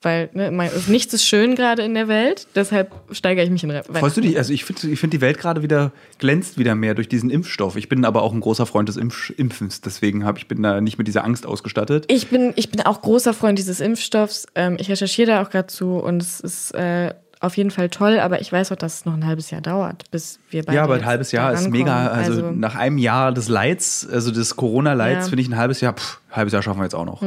Weil 0.04 0.30
ne, 0.34 0.49
mein, 0.52 0.72
nichts 0.88 1.14
ist 1.14 1.26
schön 1.26 1.54
gerade 1.56 1.84
in 1.84 1.93
der 1.93 2.08
Welt, 2.08 2.47
deshalb 2.56 2.91
steigere 3.12 3.43
ich 3.45 3.52
mich 3.52 3.64
in 3.64 3.70
Weihnachten. 3.70 3.93
Freust 3.93 4.18
du 4.18 4.22
dich? 4.22 4.36
Also 4.38 4.52
ich 4.52 4.66
finde, 4.66 4.88
ich 4.88 4.99
find, 4.99 5.14
die 5.14 5.22
Welt 5.22 5.38
gerade 5.38 5.62
wieder 5.62 5.91
glänzt 6.18 6.58
wieder 6.58 6.74
mehr 6.74 6.95
durch 6.95 7.08
diesen 7.08 7.30
Impfstoff. 7.30 7.76
Ich 7.76 7.88
bin 7.88 8.04
aber 8.04 8.24
auch 8.24 8.34
ein 8.34 8.39
großer 8.39 8.66
Freund 8.66 8.89
des 8.89 8.97
Impf 8.97 9.32
Impfens, 9.38 9.82
deswegen 9.82 10.26
hab, 10.26 10.38
ich 10.39 10.47
bin 10.47 10.64
da 10.64 10.82
nicht 10.82 10.97
mit 10.97 11.08
dieser 11.08 11.24
Angst 11.24 11.45
ausgestattet. 11.45 12.06
Ich 12.08 12.30
bin, 12.30 12.54
ich 12.56 12.72
bin 12.72 12.82
auch 12.82 13.02
großer 13.02 13.34
Freund 13.36 13.60
dieses 13.60 13.80
Impfstoffs. 13.80 14.47
Ähm, 14.56 14.78
ich 14.80 14.89
recherchiere 14.89 15.28
da 15.32 15.43
auch 15.43 15.49
gerade 15.52 15.68
zu 15.68 15.97
und 15.97 16.22
es 16.22 16.39
ist 16.39 16.72
äh, 16.72 17.14
auf 17.39 17.58
jeden 17.58 17.72
Fall 17.72 17.89
toll, 17.89 18.20
aber 18.20 18.41
ich 18.41 18.52
weiß 18.52 18.72
auch, 18.72 18.76
dass 18.76 18.95
es 18.95 19.06
noch 19.06 19.14
ein 19.14 19.26
halbes 19.26 19.49
Jahr 19.52 19.62
dauert, 19.62 20.10
bis 20.12 20.39
wir 20.49 20.64
beide 20.64 20.78
Ja, 20.78 20.84
aber 20.84 20.95
ein 20.95 21.06
halbes 21.06 21.32
Jahr 21.32 21.54
ist 21.54 21.70
mega. 21.70 22.08
rankommen. 22.08 22.24
Also, 22.24 22.52
nach 22.52 22.76
einem 22.76 22.97
Jahr 22.99 23.32
des 23.32 23.49
Leids, 23.49 24.08
also 24.12 24.32
des 24.32 24.56
Corona-Leids, 24.56 25.26
Ja. 25.26 25.30
finde 25.30 25.41
ich 25.41 25.49
ein 25.49 25.58
halbes 25.58 25.82
Jahr, 25.82 25.93
pff, 25.93 26.20
ein 26.30 26.36
halbes 26.38 26.54
Jahr 26.54 26.62
schaffen 26.62 26.80
wir 26.80 26.84
jetzt 26.84 26.95
auch 26.95 27.06
noch. 27.06 27.22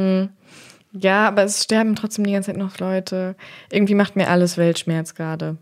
Ja, 0.97 1.27
aber 1.27 1.43
es 1.43 1.63
sterben 1.63 1.95
trotzdem 1.95 2.25
die 2.25 2.33
ganze 2.33 2.51
Zeit 2.51 2.57
noch 2.57 2.79
Leute. 2.79 3.35
Irgendwie 3.71 3.95
macht 3.95 4.15
mir 4.15 4.29
alles 4.29 4.57
Weltschmerz 4.57 5.13
gerade. 5.15 5.57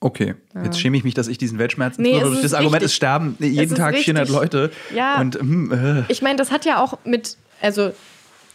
Okay, 0.00 0.34
jetzt 0.64 0.80
schäme 0.80 0.96
ich 0.96 1.04
mich, 1.04 1.14
dass 1.14 1.28
ich 1.28 1.38
diesen 1.38 1.60
Weltschmerz 1.60 1.96
Nee, 1.96 2.14
nur 2.14 2.22
es 2.22 2.28
durch 2.30 2.42
das 2.42 2.54
Argument, 2.54 2.82
richtig. 2.82 2.86
es 2.86 2.96
sterben 2.96 3.36
jeden 3.38 3.72
ist 3.72 3.76
Tag 3.76 3.96
400 3.96 4.22
richtig. 4.22 4.36
Leute. 4.36 4.70
Ja. 4.92 5.20
Und 5.20 5.36
hm, 5.36 5.72
äh, 5.72 6.12
Ich 6.12 6.22
meine, 6.22 6.36
das 6.36 6.50
hat 6.50 6.64
ja 6.64 6.82
auch 6.82 6.98
mit, 7.04 7.36
also 7.60 7.92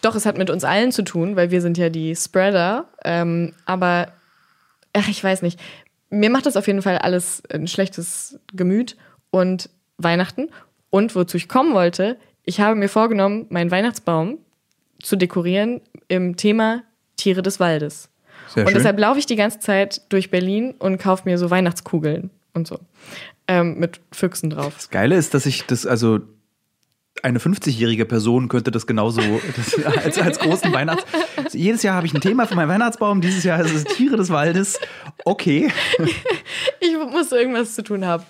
doch, 0.01 0.15
es 0.15 0.25
hat 0.25 0.38
mit 0.38 0.49
uns 0.49 0.65
allen 0.65 0.91
zu 0.91 1.03
tun, 1.03 1.38
weil 1.38 1.49
wir 1.49 1.61
sind 1.61 1.78
ja 1.78 1.88
die 1.89 2.15
Spreader. 2.17 2.89
Ähm, 3.05 3.53
aber, 3.65 4.09
ach, 4.91 5.07
ich 5.07 5.23
weiß 5.23 5.41
nicht. 5.41 5.57
Mir 6.09 6.30
macht 6.30 6.45
das 6.45 6.57
auf 6.57 6.67
jeden 6.67 6.82
Fall 6.82 6.97
alles 6.97 7.41
ein 7.49 7.67
schlechtes 7.67 8.39
Gemüt 8.53 8.97
und 9.32 9.69
Weihnachten. 9.97 10.49
Und 10.89 11.15
wozu 11.15 11.38
ich 11.38 11.47
kommen 11.47 11.73
wollte, 11.73 12.17
ich 12.43 12.59
habe 12.59 12.75
mir 12.75 12.89
vorgenommen, 12.89 13.45
meinen 13.49 13.71
Weihnachtsbaum 13.71 14.38
zu 15.02 15.16
dekorieren 15.16 15.82
im 16.08 16.36
Thema 16.36 16.84
Tiere 17.16 17.41
des 17.41 17.60
Waldes. 17.60 18.10
Sehr 18.48 18.64
und 18.64 18.70
schön. 18.70 18.78
deshalb 18.78 19.00
laufe 19.00 19.20
ich 19.20 19.26
die 19.26 19.36
ganze 19.36 19.60
Zeit 19.60 20.02
durch 20.10 20.32
Berlin 20.32 20.74
und 20.80 20.98
kaufe 21.00 21.24
mir 21.26 21.38
so 21.38 21.50
Weihnachtskugeln 21.50 22.30
und 22.54 22.68
so. 22.68 22.80
Ähm, 23.48 23.78
mit 23.80 24.00
Füchsen 24.12 24.50
drauf. 24.50 24.74
das 24.76 24.89
Geile 24.89 25.16
ist, 25.16 25.34
dass 25.34 25.45
ich 25.45 25.66
das, 25.66 25.86
also 25.86 26.20
eine 27.24 27.39
50-jährige 27.39 28.06
Person 28.06 28.48
könnte 28.48 28.72
das 28.72 28.86
genauso 28.86 29.22
das, 29.56 29.86
als, 29.86 30.20
als 30.20 30.39
großen 30.39 30.72
Weihnachts. 30.72 31.06
Jedes 31.52 31.84
Jahr 31.84 31.95
habe 31.95 32.06
ich 32.06 32.14
ein 32.14 32.22
Thema 32.22 32.45
für 32.45 32.56
meinen 32.56 32.70
Weihnachtsbaum, 32.70 33.22
dieses 33.22 33.43
Jahr 33.43 33.60
ist 33.60 33.74
es 33.74 33.84
Tiere 33.86 34.18
des 34.18 34.30
Waldes. 34.30 34.80
Okay. 35.26 35.72
Ich 36.80 36.95
muss 36.95 37.32
irgendwas 37.32 37.74
zu 37.74 37.84
tun 37.84 38.06
haben. 38.06 38.24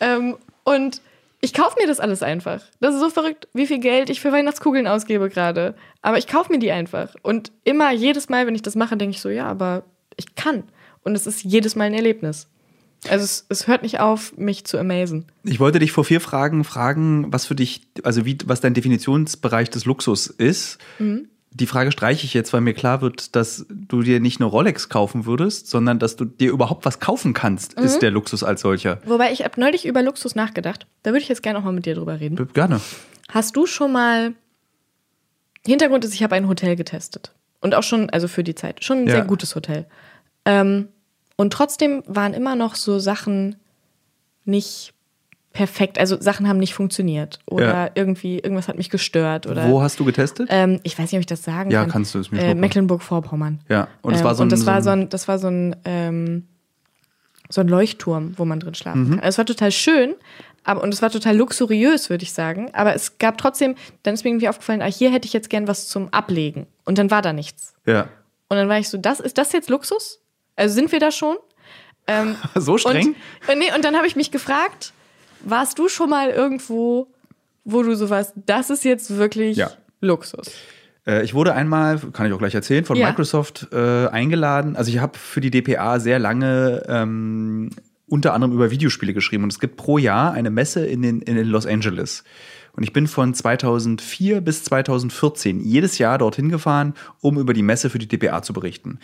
Ähm, 0.00 0.36
und 0.64 1.00
ich 1.44 1.52
kaufe 1.52 1.76
mir 1.78 1.86
das 1.86 2.00
alles 2.00 2.22
einfach. 2.22 2.62
Das 2.80 2.94
ist 2.94 3.00
so 3.00 3.10
verrückt, 3.10 3.48
wie 3.52 3.66
viel 3.66 3.78
Geld 3.78 4.08
ich 4.08 4.20
für 4.20 4.32
Weihnachtskugeln 4.32 4.86
ausgebe 4.86 5.28
gerade. 5.28 5.74
Aber 6.00 6.16
ich 6.16 6.26
kaufe 6.26 6.50
mir 6.50 6.58
die 6.58 6.72
einfach. 6.72 7.14
Und 7.22 7.52
immer, 7.64 7.92
jedes 7.92 8.30
Mal, 8.30 8.46
wenn 8.46 8.54
ich 8.54 8.62
das 8.62 8.76
mache, 8.76 8.96
denke 8.96 9.14
ich 9.14 9.20
so, 9.20 9.28
ja, 9.28 9.46
aber 9.46 9.84
ich 10.16 10.34
kann. 10.36 10.64
Und 11.02 11.14
es 11.14 11.26
ist 11.26 11.44
jedes 11.44 11.76
Mal 11.76 11.84
ein 11.84 11.94
Erlebnis. 11.94 12.48
Also 13.10 13.24
es, 13.24 13.44
es 13.50 13.66
hört 13.66 13.82
nicht 13.82 14.00
auf, 14.00 14.34
mich 14.38 14.64
zu 14.64 14.78
amazen. 14.78 15.26
Ich 15.42 15.60
wollte 15.60 15.78
dich 15.78 15.92
vor 15.92 16.06
vier 16.06 16.22
Fragen 16.22 16.64
fragen, 16.64 17.30
was 17.30 17.44
für 17.44 17.54
dich, 17.54 17.82
also 18.02 18.24
wie, 18.24 18.38
was 18.46 18.62
dein 18.62 18.72
Definitionsbereich 18.72 19.68
des 19.68 19.84
Luxus 19.84 20.28
ist. 20.28 20.78
Die 21.56 21.66
Frage 21.66 21.92
streiche 21.92 22.24
ich 22.26 22.34
jetzt, 22.34 22.52
weil 22.52 22.60
mir 22.60 22.74
klar 22.74 23.00
wird, 23.00 23.36
dass 23.36 23.64
du 23.70 24.02
dir 24.02 24.18
nicht 24.18 24.40
eine 24.40 24.46
Rolex 24.46 24.88
kaufen 24.88 25.24
würdest, 25.24 25.68
sondern 25.68 26.00
dass 26.00 26.16
du 26.16 26.24
dir 26.24 26.50
überhaupt 26.50 26.84
was 26.84 26.98
kaufen 26.98 27.32
kannst, 27.32 27.74
ist 27.74 28.00
der 28.00 28.10
Luxus 28.10 28.42
als 28.42 28.60
solcher. 28.62 28.98
Wobei 29.06 29.30
ich 29.32 29.44
habe 29.44 29.60
neulich 29.60 29.86
über 29.86 30.02
Luxus 30.02 30.34
nachgedacht. 30.34 30.86
Da 31.04 31.10
würde 31.10 31.20
ich 31.20 31.28
jetzt 31.28 31.44
gerne 31.44 31.60
auch 31.60 31.62
mal 31.62 31.72
mit 31.72 31.86
dir 31.86 31.94
drüber 31.94 32.18
reden. 32.18 32.48
Gerne. 32.54 32.80
Hast 33.28 33.54
du 33.56 33.66
schon 33.66 33.92
mal. 33.92 34.34
Hintergrund 35.64 36.04
ist, 36.04 36.12
ich 36.14 36.22
habe 36.24 36.34
ein 36.34 36.48
Hotel 36.48 36.74
getestet. 36.76 37.32
Und 37.60 37.74
auch 37.74 37.82
schon, 37.84 38.10
also 38.10 38.26
für 38.28 38.42
die 38.44 38.54
Zeit, 38.56 38.84
schon 38.84 38.98
ein 38.98 39.06
Ja. 39.06 39.14
sehr 39.14 39.24
gutes 39.24 39.54
Hotel. 39.54 39.86
Ähm, 40.44 40.88
und 41.36 41.52
trotzdem 41.52 42.02
waren 42.06 42.34
immer 42.34 42.56
noch 42.56 42.74
so 42.74 42.98
Sachen 42.98 43.56
nicht 44.44 44.92
perfekt. 45.54 45.98
Also 45.98 46.20
Sachen 46.20 46.46
haben 46.48 46.58
nicht 46.58 46.74
funktioniert. 46.74 47.38
Oder 47.46 47.66
Ja. 47.86 47.90
irgendwie, 47.94 48.34
irgendwas 48.40 48.68
hat 48.68 48.76
mich 48.76 48.90
gestört. 48.90 49.46
Oder, 49.46 49.70
Wo 49.70 49.80
hast 49.80 49.98
du 49.98 50.04
getestet? 50.04 50.48
ähm, 50.50 50.80
ich 50.82 50.98
weiß 50.98 51.10
nicht, 51.10 51.14
ob 51.14 51.20
ich 51.20 51.26
das 51.26 51.42
sagen 51.42 51.70
Ja, 51.70 51.80
kann. 51.82 51.90
kannst 51.90 52.14
du 52.14 52.18
es 52.18 52.30
mir 52.30 52.40
äh. 52.42 52.54
Mecklenburg-Vorpommern. 52.54 53.60
Ja, 53.70 53.88
und 54.02 54.12
es 54.12 54.20
Ähm, 54.20 54.26
war 54.26 54.34
so 54.34 54.42
ein- 54.42 54.44
und 54.44 54.52
das 54.52 54.60
so 54.60 54.66
war 54.66 54.76
ein- 54.76 54.82
so 54.82 54.90
ein, 54.90 55.08
das 55.08 55.26
war 55.28 55.38
so 55.38 55.48
ein, 55.48 55.76
ähm, 55.86 56.46
so 57.48 57.60
ein 57.62 57.68
Leuchtturm, 57.68 58.34
wo 58.36 58.44
man 58.44 58.60
drin 58.60 58.74
schlafen 58.74 59.04
Mhm. 59.04 59.10
kann. 59.10 59.20
Also 59.20 59.28
es 59.28 59.38
war 59.38 59.46
total 59.46 59.70
schön, 59.70 60.14
aber 60.64 60.82
und 60.82 60.92
es 60.92 61.02
war 61.02 61.10
total 61.10 61.36
luxuriös, 61.36 62.10
würde 62.10 62.24
ich 62.24 62.32
sagen. 62.32 62.70
Aber 62.74 62.94
es 62.94 63.18
gab 63.18 63.38
trotzdem, 63.38 63.74
dann 64.02 64.14
ist 64.14 64.24
mir 64.24 64.30
irgendwie 64.30 64.48
aufgefallen, 64.48 64.82
ah, 64.82 64.86
hier 64.86 65.10
hätte 65.12 65.26
ich 65.26 65.32
jetzt 65.32 65.50
gern 65.50 65.68
was 65.68 65.88
zum 65.88 66.08
Ablegen. 66.12 66.66
Und 66.84 66.98
dann 66.98 67.10
war 67.10 67.22
da 67.22 67.32
nichts. 67.32 67.74
Ja. 67.86 68.08
Und 68.48 68.56
dann 68.56 68.68
war 68.68 68.78
ich 68.78 68.88
so, 68.88 68.98
das 68.98 69.20
ist 69.20 69.38
das 69.38 69.52
jetzt 69.52 69.68
Luxus? 69.70 70.20
Also 70.56 70.74
sind 70.74 70.90
wir 70.90 71.00
da 71.00 71.10
schon? 71.10 71.36
Ähm, 72.06 72.34
So 72.54 72.76
streng? 72.78 73.08
Und, 73.08 73.48
äh, 73.48 73.56
nee, 73.56 73.72
und 73.74 73.84
dann 73.84 73.94
habe 73.96 74.06
ich 74.06 74.16
mich 74.16 74.30
gefragt, 74.30 74.92
warst 75.44 75.78
du 75.78 75.88
schon 75.88 76.10
mal 76.10 76.30
irgendwo, 76.30 77.08
wo 77.64 77.82
du 77.82 77.94
so 77.96 78.10
warst, 78.10 78.32
das 78.46 78.70
ist 78.70 78.84
jetzt 78.84 79.16
wirklich 79.16 79.56
Ja. 79.56 79.70
Luxus? 80.00 80.50
Äh, 81.06 81.24
Ich 81.24 81.34
wurde 81.34 81.54
einmal, 81.54 81.98
kann 82.12 82.26
ich 82.26 82.32
auch 82.32 82.38
gleich 82.38 82.54
erzählen, 82.54 82.84
von 82.84 82.96
Ja. 82.96 83.08
Microsoft 83.08 83.68
äh, 83.72 84.06
eingeladen. 84.08 84.76
Also 84.76 84.90
ich 84.90 84.98
habe 84.98 85.18
für 85.18 85.40
die 85.40 85.50
DPA 85.50 85.98
sehr 86.00 86.18
lange 86.18 86.82
ähm, 86.88 87.70
unter 88.06 88.34
anderem 88.34 88.52
über 88.52 88.70
Videospiele 88.70 89.14
geschrieben. 89.14 89.44
Und 89.44 89.52
es 89.52 89.60
gibt 89.60 89.76
pro 89.76 89.98
Jahr 89.98 90.32
eine 90.32 90.50
Messe 90.50 90.86
in, 90.86 91.02
den, 91.02 91.20
in 91.22 91.36
Los 91.46 91.66
Angeles. 91.66 92.22
Und 92.76 92.82
ich 92.82 92.92
bin 92.92 93.06
von 93.06 93.32
2004 93.34 94.40
bis 94.40 94.64
2014 94.64 95.60
jedes 95.60 95.98
Jahr 95.98 96.18
dorthin 96.18 96.48
gefahren, 96.50 96.94
um 97.20 97.38
über 97.38 97.54
die 97.54 97.62
Messe 97.62 97.88
für 97.88 97.98
die 97.98 98.08
DPA 98.08 98.42
zu 98.42 98.52
berichten. 98.52 98.98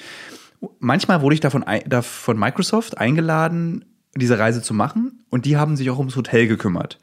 Manchmal 0.79 1.23
wurde 1.23 1.35
ich 1.35 1.41
davon, 1.41 1.63
ein- 1.63 1.85
da 1.87 2.03
von 2.03 2.39
Microsoft 2.39 2.99
eingeladen, 2.99 3.85
diese 4.17 4.39
Reise 4.39 4.63
zu 4.63 4.75
machen. 4.75 5.25
Und 5.31 5.45
die 5.45 5.57
haben 5.57 5.77
sich 5.77 5.89
auch 5.91 5.99
ums 5.99 6.17
Hotel 6.17 6.49
gekümmert. 6.49 6.99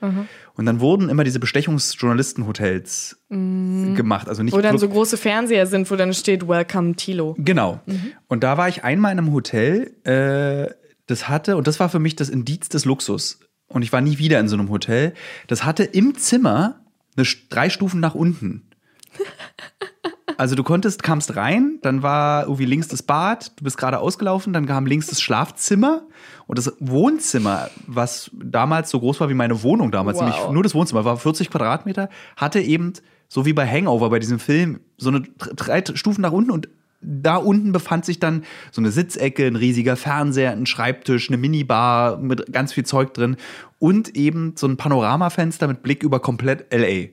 Und 0.56 0.66
dann 0.66 0.80
wurden 0.80 1.10
immer 1.10 1.24
diese 1.24 1.40
Bestechungsjournalistenhotels 1.40 3.20
gemacht. 3.30 4.28
Also 4.28 4.44
nicht 4.44 4.54
Wo 4.54 4.62
dann 4.62 4.78
so 4.78 4.90
große 4.90 5.18
Fernseher 5.18 5.68
sind, 5.68 5.90
wo 5.90 5.96
dann 5.96 6.14
steht 6.14 6.48
Welcome 6.48 6.96
Tilo. 6.96 7.36
Genau. 7.38 7.80
Und 8.28 8.44
da 8.44 8.58
war 8.58 8.68
ich 8.68 8.84
einmal 8.84 9.12
in 9.14 9.20
einem 9.20 9.32
Hotel, 9.32 9.94
äh, 10.04 10.74
das 11.06 11.30
hatte, 11.30 11.56
und 11.56 11.68
das 11.68 11.80
war 11.80 11.90
für 11.90 12.00
mich 12.00 12.16
das 12.16 12.30
Indiz 12.30 12.68
des 12.70 12.84
Luxus. 12.86 13.40
Und 13.68 13.82
ich 13.82 13.92
war 13.94 14.02
nie 14.02 14.18
wieder 14.18 14.40
in 14.40 14.48
so 14.48 14.56
einem 14.56 14.70
Hotel. 14.70 15.14
Das 15.48 15.64
hatte 15.64 15.84
im 15.84 16.16
Zimmer 16.16 16.82
eine, 17.16 17.26
drei 17.50 17.70
Stufen 17.70 18.00
nach 18.00 18.16
unten. 18.16 18.70
Also 20.38 20.56
du 20.56 20.64
konntest, 20.64 21.02
kamst 21.02 21.36
rein, 21.36 21.80
dann 21.82 22.04
war 22.04 22.44
irgendwie 22.44 22.66
links 22.66 22.88
das 22.88 23.02
Bad, 23.02 23.52
du 23.58 23.64
bist 23.64 23.78
gerade 23.78 24.00
ausgelaufen, 24.00 24.54
dann 24.54 24.68
kam 24.68 24.86
links 24.86 25.08
das 25.08 25.20
Schlafzimmer 25.20 26.04
und 26.46 26.60
das 26.60 26.74
Wohnzimmer, 26.80 27.70
was 27.88 28.30
damals 28.34 28.92
so 28.92 29.00
groß 29.00 29.20
war 29.20 29.30
wie 29.30 29.34
meine 29.34 29.64
Wohnung 29.64 29.92
damals, 29.92 30.18
Wow. 30.18 30.26
nämlich 30.26 30.50
nur 30.52 30.64
das 30.64 30.76
Wohnzimmer, 30.76 31.06
war 31.06 31.18
40 31.18 31.50
Quadratmeter, 31.50 32.10
hatte 32.36 32.60
eben, 32.60 32.94
so 33.28 33.46
wie 33.46 33.54
bei 33.54 33.68
Hangover 33.68 34.10
bei 34.12 34.20
diesem 34.20 34.40
Film, 34.40 34.80
so 34.98 35.10
eine 35.10 35.22
drei 35.38 35.84
Stufen 35.96 36.22
nach 36.22 36.32
unten 36.32 36.52
und 36.52 36.70
da 37.02 37.36
unten 37.38 37.72
befand 37.72 38.06
sich 38.06 38.20
dann 38.20 38.44
so 38.72 38.82
eine 38.82 38.92
Sitzecke, 38.92 39.46
ein 39.46 39.56
riesiger 39.56 39.96
Fernseher, 39.96 40.52
ein 40.52 40.66
Schreibtisch, 40.66 41.30
eine 41.30 41.38
Minibar 41.38 42.18
mit 42.18 42.52
ganz 42.52 42.74
viel 42.74 42.86
Zeug 42.86 43.14
drin 43.14 43.38
und 43.80 44.16
eben 44.16 44.54
so 44.56 44.68
ein 44.68 44.78
Panoramafenster 44.78 45.68
mit 45.68 45.84
Blick 45.84 46.04
über 46.04 46.20
komplett 46.20 46.74
LA. 46.74 47.10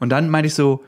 Und 0.00 0.10
dann 0.10 0.30
meinte 0.30 0.46
ich 0.48 0.54
so, 0.54 0.82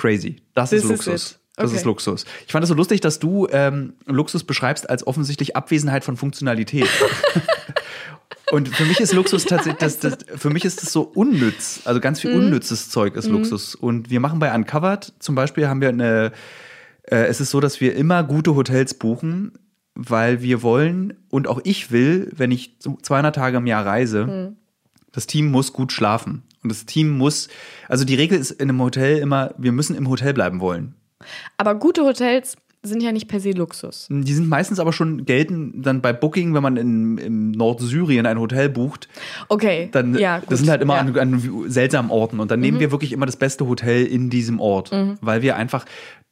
crazy, 0.00 0.36
das 0.54 0.72
ist 0.72 0.82
This 0.82 0.90
is 0.90 1.06
Luxus. 1.06 1.30
it. 1.32 1.36
Das 1.56 1.68
Okay. 1.70 1.76
ist 1.78 1.84
Luxus. 1.84 2.24
Ich 2.46 2.52
fand 2.52 2.62
es 2.62 2.68
so 2.68 2.74
lustig, 2.74 3.00
dass 3.02 3.18
du 3.18 3.46
ähm, 3.50 3.92
Luxus 4.06 4.44
beschreibst 4.44 4.88
als 4.88 5.06
offensichtlich 5.06 5.56
Abwesenheit 5.56 6.04
von 6.04 6.16
Funktionalität. 6.16 6.88
Und 8.50 8.68
für 8.68 8.84
mich 8.84 8.98
ist 8.98 9.12
Luxus 9.12 9.44
tatsächlich, 9.44 9.78
das, 9.78 9.98
das, 10.00 10.18
für 10.36 10.50
mich 10.50 10.64
ist 10.64 10.82
das 10.82 10.92
so 10.92 11.02
unnütz. 11.02 11.82
Also 11.84 12.00
ganz 12.00 12.20
viel 12.20 12.32
unnützes 12.32 12.88
Zeug 12.90 13.14
ist 13.14 13.26
Luxus. 13.28 13.74
Und 13.76 14.10
wir 14.10 14.18
machen 14.20 14.38
bei 14.40 14.52
Uncovered 14.54 15.12
zum 15.20 15.34
Beispiel 15.36 15.68
haben 15.68 15.80
wir 15.80 15.90
eine, 15.90 16.32
äh, 17.04 17.26
es 17.26 17.40
ist 17.40 17.50
so, 17.50 17.60
dass 17.60 17.80
wir 17.80 17.94
immer 17.94 18.24
gute 18.24 18.56
Hotels 18.56 18.94
buchen, 18.94 19.52
weil 19.94 20.42
wir 20.42 20.62
wollen 20.62 21.14
und 21.28 21.46
auch 21.46 21.60
ich 21.62 21.90
will, 21.92 22.30
wenn 22.34 22.50
ich 22.50 22.76
so 22.80 22.96
200 23.00 23.34
Tage 23.36 23.58
im 23.58 23.66
Jahr 23.66 23.84
reise, 23.86 24.56
das 25.12 25.26
Team 25.28 25.50
muss 25.50 25.72
gut 25.72 25.92
schlafen. 25.92 26.42
Und 26.62 26.70
das 26.70 26.86
Team 26.86 27.16
muss, 27.16 27.48
also 27.88 28.04
die 28.04 28.14
Regel 28.14 28.38
ist 28.38 28.50
in 28.50 28.68
einem 28.68 28.80
Hotel 28.80 29.18
immer, 29.18 29.54
wir 29.56 29.72
müssen 29.72 29.96
im 29.96 30.08
Hotel 30.08 30.34
bleiben 30.34 30.60
wollen. 30.60 30.94
Aber 31.56 31.74
gute 31.74 32.02
Hotels 32.04 32.56
sind 32.82 33.02
ja 33.02 33.12
nicht 33.12 33.28
per 33.28 33.40
se 33.40 33.50
Luxus. 33.50 34.06
Die 34.10 34.32
sind 34.32 34.48
meistens 34.48 34.78
aber 34.78 34.92
schon 34.92 35.26
gelten 35.26 35.82
dann 35.82 36.00
bei 36.00 36.14
Booking, 36.14 36.54
wenn 36.54 36.62
man 36.62 36.76
in, 36.76 37.18
in 37.18 37.50
Nordsyrien 37.50 38.24
ein 38.24 38.38
Hotel 38.38 38.70
bucht. 38.70 39.08
Okay. 39.48 39.90
Dann, 39.92 40.16
ja, 40.16 40.38
gut. 40.38 40.50
das 40.50 40.60
sind 40.60 40.70
halt 40.70 40.80
immer 40.80 40.96
ja. 40.96 41.02
Mhm. 41.02 41.18
an, 41.18 41.34
an 41.34 41.64
seltsamen 41.70 42.10
Orten. 42.10 42.40
Und 42.40 42.50
dann 42.50 42.60
nehmen 42.60 42.80
wir 42.80 42.90
wirklich 42.90 43.12
immer 43.12 43.26
das 43.26 43.36
beste 43.36 43.66
Hotel 43.66 44.06
in 44.06 44.30
diesem 44.30 44.60
Ort. 44.60 44.92
Weil 45.20 45.42
wir 45.42 45.56
einfach, 45.56 45.84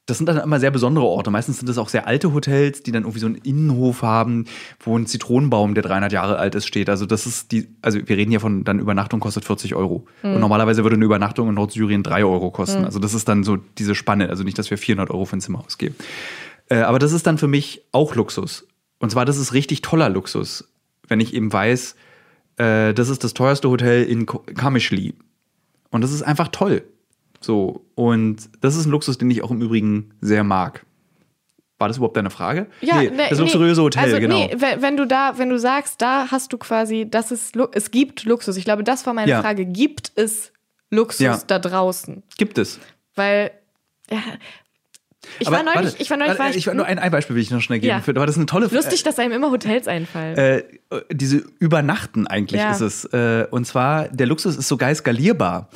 das 0.09 0.17
sind 0.17 0.27
dann 0.27 0.39
immer 0.39 0.59
sehr 0.59 0.71
besondere 0.71 1.05
Orte. 1.05 1.31
Meistens 1.31 1.59
sind 1.59 1.69
das 1.69 1.77
auch 1.77 1.91
sehr 1.91 2.07
alte 2.07 2.33
Hotels, 2.33 2.83
die 2.83 2.93
dann 2.93 3.03
irgendwie 3.03 3.19
so 3.21 3.27
einen 3.27 3.35
Innenhof 3.35 4.01
haben, 4.01 4.47
wo 4.81 4.97
ein 4.97 5.05
Zitronenbaum, 5.05 5.75
der 5.75 5.83
300 5.83 6.13
Jahre 6.13 6.39
alt 6.39 6.55
ist, 6.55 6.67
steht. 6.67 6.89
Also 6.89 7.05
das 7.05 7.27
ist 7.27 7.53
die, 7.53 7.69
also 7.83 7.99
wir 8.03 8.17
reden 8.17 8.31
hier 8.31 8.41
von, 8.41 8.65
dann 8.65 8.79
Übernachtung 8.79 9.21
kostet 9.21 9.45
40 9.45 9.75
Euro. 9.75 10.07
Und 10.23 10.41
normalerweise 10.41 10.83
würde 10.83 10.97
eine 10.97 11.05
Übernachtung 11.05 11.51
in 11.51 11.55
Nordsyrien 11.57 12.03
3 12.03 12.25
Euro 12.25 12.51
kosten. 12.51 12.87
Also 12.87 12.99
das 12.99 13.13
ist 13.13 13.29
dann 13.29 13.45
so 13.45 13.57
diese 13.57 13.95
Spanne. 13.95 14.31
Also 14.31 14.45
nicht, 14.45 14.59
dass 14.59 14.71
wir 14.71 14.79
400 14.79 15.11
Euro 15.11 15.27
für 15.27 15.37
ein 15.37 15.43
Zimmer 15.43 15.63
ausgeben. 15.63 15.95
Äh, 16.71 16.79
aber 16.79 16.99
das 16.99 17.13
ist 17.13 17.27
dann 17.27 17.37
für 17.37 17.49
mich 17.49 17.83
auch 17.93 18.15
Luxus. 18.15 18.67
Und 19.01 19.11
zwar, 19.11 19.27
das 19.27 19.37
ist 19.37 19.53
richtig 19.53 19.83
toller 19.83 20.09
Luxus, 20.09 20.73
wenn 21.07 21.21
ich 21.21 21.35
eben 21.35 21.53
weiß, 21.53 21.97
äh, 22.57 22.95
das 22.95 23.11
ist 23.11 23.25
das 23.25 23.35
teuerste 23.35 23.69
Hotel 23.69 24.05
in 24.05 24.25
Kamishli. 24.25 25.13
Und 25.91 26.01
das 26.01 26.13
ist 26.13 26.23
einfach 26.23 26.49
toll. 26.49 26.83
So. 27.41 27.85
Und 27.95 28.51
das 28.61 28.77
ist 28.77 28.87
ein 28.87 28.91
Luxus, 28.91 29.19
den 29.19 29.31
ich 29.31 29.43
auch 29.43 29.51
im 29.51 29.63
Übrigen 29.63 30.15
sehr 30.21 30.45
mag. 30.45 30.85
War 31.79 31.87
das 31.87 31.99
überhaupt 31.99 32.17
deine 32.17 32.31
Frage? 32.31 32.67
Ja, 32.81 33.01
nee, 33.03 33.11
das 33.31 33.39
luxuriöse 33.39 33.83
Hotel, 33.83 34.03
also, 34.03 34.19
genau. 34.19 34.47
Nee, 34.47 34.57
wenn, 34.81 34.97
du 34.97 35.07
da, 35.07 35.39
wenn 35.39 35.49
du 35.49 35.59
sagst, 35.61 36.03
da 36.03 36.29
hast 36.31 36.53
du 36.53 36.59
quasi, 36.59 37.07
das 37.09 37.31
ist, 37.31 37.55
es 37.73 37.93
gibt 37.93 38.25
Luxus. 38.25 38.57
Ich 38.57 38.65
glaube, 38.65 38.83
das 38.83 39.07
war 39.07 39.15
meine 39.15 39.31
Ja. 39.31 39.41
Frage. 39.43 39.65
Gibt 39.65 40.11
es 40.17 40.53
Luxus 40.91 41.21
Ja. 41.21 41.41
da 41.47 41.61
draußen? 41.61 42.25
Gibt 42.37 42.59
es. 42.59 42.81
Weil, 43.15 43.53
ja, 44.11 44.19
ich 45.39 45.47
Aber 45.47 45.59
war 45.59 45.63
neulich, 45.63 45.77
warte, 45.85 46.03
ich 46.03 46.11
war 46.11 46.17
neulich, 46.17 46.31
warte, 46.31 46.43
war 46.43 46.51
ich, 46.51 46.57
ich, 46.67 46.75
nur 46.75 46.87
ein, 46.87 46.99
ein 46.99 47.11
Beispiel 47.11 47.37
will 47.37 47.43
ich 47.43 47.51
noch 47.51 47.61
schnell 47.61 47.81
geben. 47.81 47.91
Ja. 47.91 48.01
Für, 48.01 48.15
das 48.15 48.31
ist 48.31 48.37
eine 48.37 48.47
tolle 48.47 48.67
lustig, 48.67 49.03
dass 49.03 49.19
einem 49.19 49.33
immer 49.33 49.51
Hotels 49.51 49.87
einfallen. 49.87 50.37
äh, 50.37 50.63
diese 51.13 51.39
Übernachten 51.59 52.27
eigentlich 52.27 52.63
ist 52.63 52.81
es. 52.81 53.05
Äh, 53.07 53.47
und 53.51 53.67
zwar, 53.67 54.09
der 54.09 54.27
Luxus 54.27 54.57
ist 54.57 54.69
so 54.69 54.77
geil 54.77 54.95
skalierbar. 54.95 55.69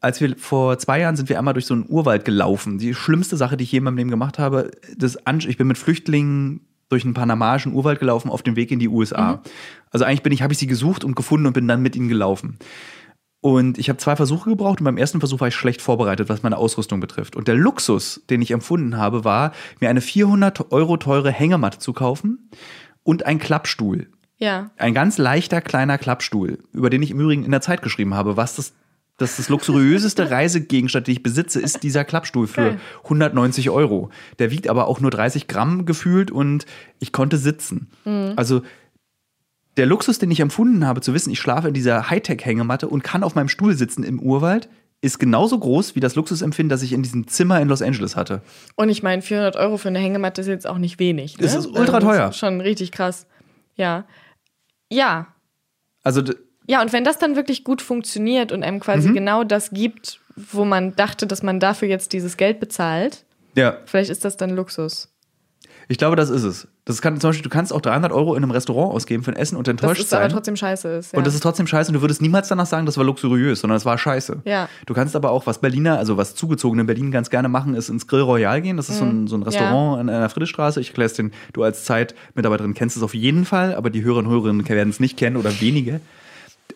Als 0.00 0.20
wir 0.20 0.36
vor 0.36 0.78
zwei 0.78 1.00
Jahren 1.00 1.16
sind 1.16 1.28
wir 1.28 1.38
einmal 1.38 1.54
durch 1.54 1.66
so 1.66 1.74
einen 1.74 1.86
Urwald 1.88 2.24
gelaufen. 2.24 2.78
Die 2.78 2.94
schlimmste 2.94 3.36
Sache, 3.36 3.56
die 3.56 3.64
ich 3.64 3.72
je 3.72 3.78
in 3.78 3.84
meinem 3.84 3.96
Leben 3.96 4.10
gemacht 4.10 4.38
habe, 4.38 4.70
das 4.96 5.18
ich 5.46 5.56
bin 5.56 5.66
mit 5.66 5.78
Flüchtlingen 5.78 6.60
durch 6.88 7.04
einen 7.04 7.14
panamaischen 7.14 7.72
Urwald 7.72 7.98
gelaufen 7.98 8.30
auf 8.30 8.42
dem 8.42 8.56
Weg 8.56 8.70
in 8.70 8.78
die 8.78 8.88
USA. 8.88 9.42
Also 9.90 10.04
eigentlich 10.04 10.22
bin 10.22 10.32
ich, 10.32 10.42
habe 10.42 10.52
ich 10.52 10.58
sie 10.58 10.66
gesucht 10.66 11.04
und 11.04 11.16
gefunden 11.16 11.46
und 11.46 11.52
bin 11.52 11.66
dann 11.66 11.82
mit 11.82 11.96
ihnen 11.96 12.08
gelaufen. 12.08 12.58
Und 13.40 13.76
ich 13.76 13.90
habe 13.90 13.98
zwei 13.98 14.16
Versuche 14.16 14.48
gebraucht 14.48 14.80
und 14.80 14.84
beim 14.84 14.96
ersten 14.96 15.20
Versuch 15.20 15.40
war 15.40 15.48
ich 15.48 15.54
schlecht 15.54 15.82
vorbereitet, 15.82 16.30
was 16.30 16.42
meine 16.42 16.56
Ausrüstung 16.56 17.00
betrifft. 17.00 17.36
Und 17.36 17.46
der 17.46 17.56
Luxus, 17.56 18.22
den 18.30 18.40
ich 18.40 18.52
empfunden 18.52 18.96
habe, 18.96 19.24
war, 19.24 19.52
mir 19.80 19.90
eine 19.90 20.00
400 20.00 20.72
Euro 20.72 20.96
teure 20.96 21.30
Hängematte 21.30 21.78
zu 21.78 21.92
kaufen 21.92 22.48
und 23.02 23.26
einen 23.26 23.38
Klappstuhl. 23.38 24.08
ja. 24.38 24.70
Ein 24.78 24.94
ganz 24.94 25.18
leichter 25.18 25.60
kleiner 25.60 25.98
Klappstuhl, 25.98 26.58
über 26.72 26.88
den 26.88 27.02
ich 27.02 27.10
im 27.10 27.20
Übrigen 27.20 27.44
in 27.44 27.50
der 27.50 27.60
Zeit 27.60 27.82
geschrieben 27.82 28.14
habe, 28.14 28.38
was 28.38 28.56
das, 28.56 28.72
das, 29.16 29.36
das 29.36 29.48
luxuriöseste 29.48 30.30
Reisegegenstand, 30.30 31.06
den 31.06 31.12
ich 31.12 31.22
besitze, 31.22 31.60
ist 31.60 31.82
dieser 31.82 32.04
Klappstuhl 32.04 32.46
für 32.46 32.60
Geil. 32.70 32.80
190 33.04 33.70
Euro. 33.70 34.10
Der 34.38 34.50
wiegt 34.50 34.68
aber 34.68 34.86
auch 34.88 35.00
nur 35.00 35.10
30 35.10 35.46
Gramm 35.46 35.84
gefühlt 35.86 36.30
und 36.30 36.66
ich 37.00 37.12
konnte 37.12 37.36
sitzen. 37.36 37.88
Also 38.36 38.62
der 39.76 39.86
Luxus, 39.86 40.18
den 40.18 40.30
ich 40.30 40.40
empfunden 40.40 40.86
habe, 40.86 41.00
zu 41.00 41.14
wissen, 41.14 41.30
ich 41.30 41.38
schlafe 41.40 41.68
in 41.68 41.74
dieser 41.74 42.10
Hightech-Hängematte 42.10 42.86
und 42.88 43.02
kann 43.02 43.22
auf 43.24 43.34
meinem 43.34 43.48
Stuhl 43.48 43.74
sitzen 43.76 44.04
im 44.04 44.20
Urwald, 44.20 44.68
ist 45.00 45.18
genauso 45.18 45.58
groß 45.58 45.96
wie 45.96 46.00
das 46.00 46.14
Luxusempfinden, 46.14 46.70
das 46.70 46.82
ich 46.82 46.92
in 46.92 47.02
diesem 47.02 47.26
Zimmer 47.26 47.60
in 47.60 47.68
Los 47.68 47.82
Angeles 47.82 48.16
hatte. 48.16 48.40
Und 48.76 48.88
ich 48.88 49.02
meine, 49.02 49.20
400 49.20 49.56
Euro 49.56 49.76
für 49.76 49.88
eine 49.88 49.98
Hängematte 49.98 50.40
ist 50.40 50.46
jetzt 50.46 50.66
auch 50.66 50.78
nicht 50.78 50.98
wenig. 50.98 51.38
Ne? 51.38 51.44
Es 51.44 51.54
ist 51.54 51.66
ultra 51.66 51.96
Also, 51.96 52.06
teuer. 52.08 52.28
ist 52.30 52.38
schon 52.38 52.60
richtig 52.60 52.90
krass. 52.92 53.26
Ja. 53.74 54.06
Ja. 54.90 55.26
Also 56.02 56.22
Ja, 56.66 56.80
und 56.82 56.92
wenn 56.92 57.04
das 57.04 57.18
dann 57.18 57.36
wirklich 57.36 57.62
gut 57.64 57.82
funktioniert 57.82 58.52
und 58.52 58.62
einem 58.62 58.80
quasi 58.80 59.08
Mhm. 59.10 59.14
genau 59.14 59.44
das 59.44 59.70
gibt, 59.70 60.20
wo 60.36 60.64
man 60.64 60.96
dachte, 60.96 61.26
dass 61.26 61.42
man 61.42 61.60
dafür 61.60 61.88
jetzt 61.88 62.12
dieses 62.12 62.36
Geld 62.36 62.58
bezahlt, 62.60 63.24
ja, 63.54 63.76
vielleicht 63.86 64.10
ist 64.10 64.24
das 64.24 64.36
dann 64.36 64.50
Luxus. 64.50 65.08
ich 65.88 65.98
glaube, 65.98 66.16
das 66.16 66.30
ist 66.30 66.42
es. 66.44 66.66
Das 66.86 67.00
kann 67.00 67.18
zum 67.20 67.30
Beispiel, 67.30 67.42
du 67.42 67.48
kannst 67.50 67.72
auch 67.72 67.80
300 67.80 68.12
Euro 68.12 68.34
in 68.34 68.42
einem 68.42 68.50
Restaurant 68.50 68.92
ausgeben 68.94 69.22
für 69.22 69.30
ein 69.30 69.36
Essen 69.36 69.56
und 69.56 69.66
Das 69.66 69.72
enttäuscht 69.72 70.00
ist 70.02 70.10
sein. 70.10 70.20
aber 70.22 70.28
trotzdem 70.32 70.56
scheiße 70.56 70.88
ist. 70.88 71.12
Ja. 71.12 71.18
Und 71.18 71.26
das 71.26 71.34
ist 71.34 71.40
trotzdem 71.42 71.66
scheiße 71.66 71.90
und 71.90 71.94
du 71.94 72.00
würdest 72.02 72.20
niemals 72.20 72.48
danach 72.48 72.66
sagen, 72.66 72.84
das 72.84 72.96
war 72.98 73.04
luxuriös, 73.04 73.60
sondern 73.60 73.76
es 73.78 73.84
war 73.86 73.96
scheiße. 73.96 74.42
Ja. 74.44 74.68
Du 74.86 74.92
kannst 74.92 75.14
aber 75.16 75.30
auch, 75.30 75.46
was 75.46 75.60
Berliner, 75.60 75.98
also 75.98 76.16
was 76.18 76.34
Zugezogene 76.34 76.82
in 76.82 76.86
Berlin 76.86 77.10
ganz 77.10 77.30
gerne 77.30 77.48
machen, 77.48 77.74
ist 77.74 77.88
ins 77.90 78.06
Grill 78.06 78.20
Royal 78.22 78.60
gehen. 78.60 78.76
Das 78.76 78.88
ist 78.90 78.98
so, 78.98 79.04
ein, 79.04 79.26
so 79.28 79.36
ein 79.36 79.42
Restaurant 79.42 80.00
an 80.00 80.08
einer 80.10 80.28
Friedrichstraße. 80.28 80.80
Ich 80.80 80.88
erkläre 80.88 81.06
es 81.06 81.14
den, 81.14 81.32
du 81.54 81.62
als 81.62 81.84
Zeitmitarbeiterin 81.84 82.74
kennst 82.74 82.96
es 82.96 83.02
auf 83.02 83.14
jeden 83.14 83.44
Fall, 83.46 83.74
aber 83.74 83.88
die 83.90 84.02
Hörerinnen 84.02 84.30
und 84.30 84.44
Hörer 84.68 84.68
werden 84.76 84.90
es 84.90 85.00
nicht 85.00 85.16
kennen 85.16 85.36
oder 85.36 85.58
wenige. 85.60 86.00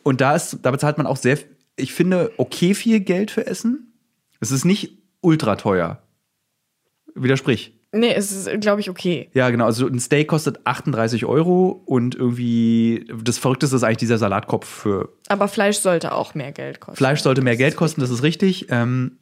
Und 0.09 0.23
da, 0.23 0.35
ist, 0.35 0.61
da 0.63 0.71
bezahlt 0.71 0.97
man 0.97 1.07
auch 1.07 1.19
sehr, 1.19 1.37
ich 1.77 1.93
finde, 1.93 2.33
okay 2.39 2.73
viel 2.73 3.01
Geld 3.01 3.31
für 3.31 3.47
Essen. 3.47 3.93
Es 4.41 4.51
ist 4.51 4.65
nicht 4.65 4.97
ultra 5.21 5.57
teuer. 5.57 6.03
Widersprich. 7.15 7.75
nee, 7.93 8.15
es 8.15 8.33
ist, 8.33 8.59
glaube 8.63 8.81
ich, 8.81 8.89
okay. 8.89 9.29
Ja, 9.35 9.51
genau. 9.51 9.67
Also 9.67 9.87
ein 9.87 10.01
Steak 10.01 10.29
kostet 10.29 10.67
38 10.67 11.27
Euro 11.27 11.83
und 11.85 12.15
irgendwie 12.15 13.07
das 13.23 13.37
Verrückteste 13.37 13.77
ist 13.77 13.83
eigentlich 13.83 13.99
dieser 13.99 14.17
Salatkopf 14.17 14.67
für 14.67 15.11
Aber 15.29 15.47
Fleisch 15.47 15.77
sollte 15.77 16.13
auch 16.13 16.35
mehr 16.35 16.53
Geld 16.53 16.81
kosten. 16.81 16.97
Fleisch 16.97 17.21
sollte 17.21 17.43
mehr 17.43 17.59
Geld 17.59 17.77
kosten, 17.77 18.01
das 18.01 18.09
ist 18.09 18.23
richtig. 18.23 18.69
Ähm, 18.71 19.19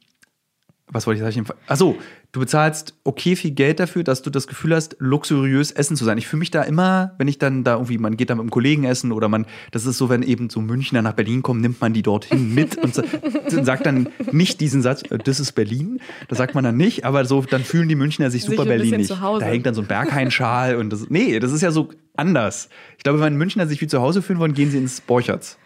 was 0.89 1.05
wollte 1.05 1.21
ich 1.27 1.35
sagen? 1.35 1.47
Achso, 1.67 1.97
du 2.31 2.39
bezahlst 2.39 2.93
okay 3.03 3.35
viel 3.35 3.51
Geld 3.51 3.79
dafür, 3.81 4.03
dass 4.05 4.21
du 4.21 4.29
das 4.29 4.47
Gefühl 4.47 4.73
hast, 4.73 4.95
luxuriös 4.99 5.71
essen 5.71 5.97
zu 5.97 6.05
sein. 6.05 6.17
Ich 6.17 6.27
fühle 6.27 6.39
mich 6.39 6.49
da 6.51 6.61
immer, 6.63 7.13
wenn 7.17 7.27
ich 7.27 7.39
dann 7.39 7.65
da 7.65 7.73
irgendwie, 7.73 7.97
man 7.97 8.15
geht 8.15 8.29
da 8.29 8.35
mit 8.35 8.41
einem 8.41 8.51
Kollegen 8.51 8.85
essen 8.85 9.11
oder 9.11 9.27
man, 9.27 9.45
das 9.71 9.85
ist 9.85 9.97
so, 9.97 10.07
wenn 10.07 10.23
eben 10.23 10.49
so 10.49 10.61
Münchner 10.61 11.01
nach 11.01 11.11
Berlin 11.11 11.41
kommen, 11.41 11.59
nimmt 11.59 11.81
man 11.81 11.91
die 11.91 12.03
dorthin 12.03 12.53
mit 12.55 12.77
und 12.77 12.95
sa- 12.95 13.03
sagt 13.49 13.85
dann 13.85 14.07
nicht 14.31 14.61
diesen 14.61 14.81
Satz, 14.81 15.01
äh, 15.11 15.17
das 15.17 15.41
ist 15.41 15.51
Berlin. 15.53 15.99
Das 16.29 16.37
sagt 16.37 16.55
man 16.55 16.63
dann 16.63 16.77
nicht, 16.77 17.03
aber 17.03 17.25
so, 17.25 17.41
dann 17.41 17.63
fühlen 17.65 17.89
die 17.89 17.95
Münchner 17.95 18.31
sich 18.31 18.43
Sich 18.43 18.51
super 18.51 18.61
ein 18.63 18.69
bisschen 18.69 18.81
Berlin 18.91 18.97
nicht. 19.01 19.07
zu 19.09 19.19
Hause. 19.19 19.41
Da 19.43 19.51
hängt 19.51 19.65
dann 19.65 19.73
so 19.75 19.81
ein 19.81 19.87
Berghain-Schal 19.87 20.77
und 20.77 20.89
das, 20.91 21.09
nee, 21.09 21.37
das 21.39 21.51
ist 21.51 21.61
ja 21.61 21.71
so 21.71 21.89
anders. 22.15 22.69
Ich 22.97 23.03
glaube, 23.03 23.19
wenn 23.19 23.35
Münchner 23.35 23.67
sich 23.67 23.81
wie 23.81 23.87
zu 23.87 23.99
Hause 24.01 24.21
fühlen 24.21 24.39
wollen, 24.39 24.53
gehen 24.53 24.71
sie 24.71 24.77
ins 24.77 25.01
Borchertz. 25.01 25.57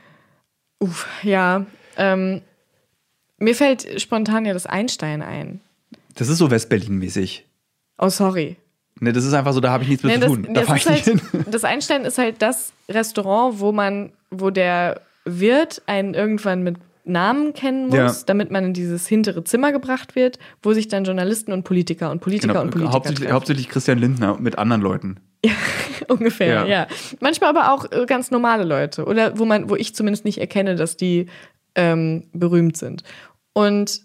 Uff, 0.80 1.06
ja. 1.22 1.66
Ähm, 1.98 2.42
mir 3.42 3.56
fällt 3.56 4.02
spontan 4.02 4.46
ja 4.46 4.54
das 4.54 4.66
Einstein 4.66 5.22
ein. 5.22 5.60
Das 6.16 6.30
ist 6.30 6.38
so 6.38 6.50
West-Berlin-mäßig. 6.52 7.46
Oh, 7.98 8.10
sorry. 8.10 8.58
Ne, 9.00 9.14
das 9.14 9.26
ist 9.26 9.34
einfach 9.34 9.54
so, 9.54 9.60
da 9.60 9.72
habe 9.72 9.84
ich 9.84 9.90
nichts 9.90 10.04
mit 10.04 10.14
Nee, 10.14 10.20
zu 10.20 10.28
das, 10.28 10.34
tun. 10.36 10.48
Da 10.54 10.54
das, 10.62 10.66
fahre 10.66 10.78
ich 10.78 10.86
ist 10.86 11.08
nicht 11.08 11.24
halt, 11.24 11.32
hin. 11.32 11.46
das 11.52 11.64
Einstein 11.64 12.06
ist 12.06 12.18
halt 12.18 12.36
das 12.42 12.74
Restaurant, 12.90 13.60
wo 13.60 13.72
man, 13.72 14.12
wo 14.30 14.50
der 14.50 15.02
Wirt 15.26 15.82
einen 15.88 16.14
irgendwann 16.14 16.64
mit 16.64 16.78
Namen 17.04 17.54
kennen 17.54 17.88
muss, 17.88 17.96
Ja. 17.98 18.14
damit 18.28 18.52
man 18.52 18.66
in 18.66 18.74
dieses 18.74 19.08
hintere 19.08 19.44
Zimmer 19.44 19.72
gebracht 19.72 20.16
wird, 20.16 20.38
wo 20.62 20.74
sich 20.74 20.88
dann 20.88 21.04
Journalisten 21.04 21.52
und 21.52 21.64
Politiker 21.64 22.12
und 22.12 22.20
Politiker 22.20 22.54
Genau, 22.54 22.62
und 22.64 22.70
Politiker 22.72 22.94
hauptsächlich, 22.94 23.32
hauptsächlich 23.32 23.70
Christian 23.70 23.98
Lindner 23.98 24.38
mit 24.40 24.58
anderen 24.60 24.82
Leuten. 24.84 25.18
Ungefähr, 26.08 26.54
Ja. 26.54 26.66
ja. 26.68 26.88
Manchmal 27.20 27.50
aber 27.50 27.74
auch 27.74 27.92
äh, 27.92 28.06
ganz 28.06 28.30
normale 28.30 28.64
Leute. 28.64 29.06
Oder 29.06 29.38
wo 29.40 29.46
man, 29.46 29.70
wo 29.70 29.76
ich 29.76 29.96
zumindest 29.96 30.26
nicht 30.26 30.38
erkenne, 30.40 30.76
dass 30.76 30.96
die 30.98 31.26
ähm, 31.74 32.26
berühmt 32.34 32.78
sind. 32.78 33.04
Und 33.54 34.02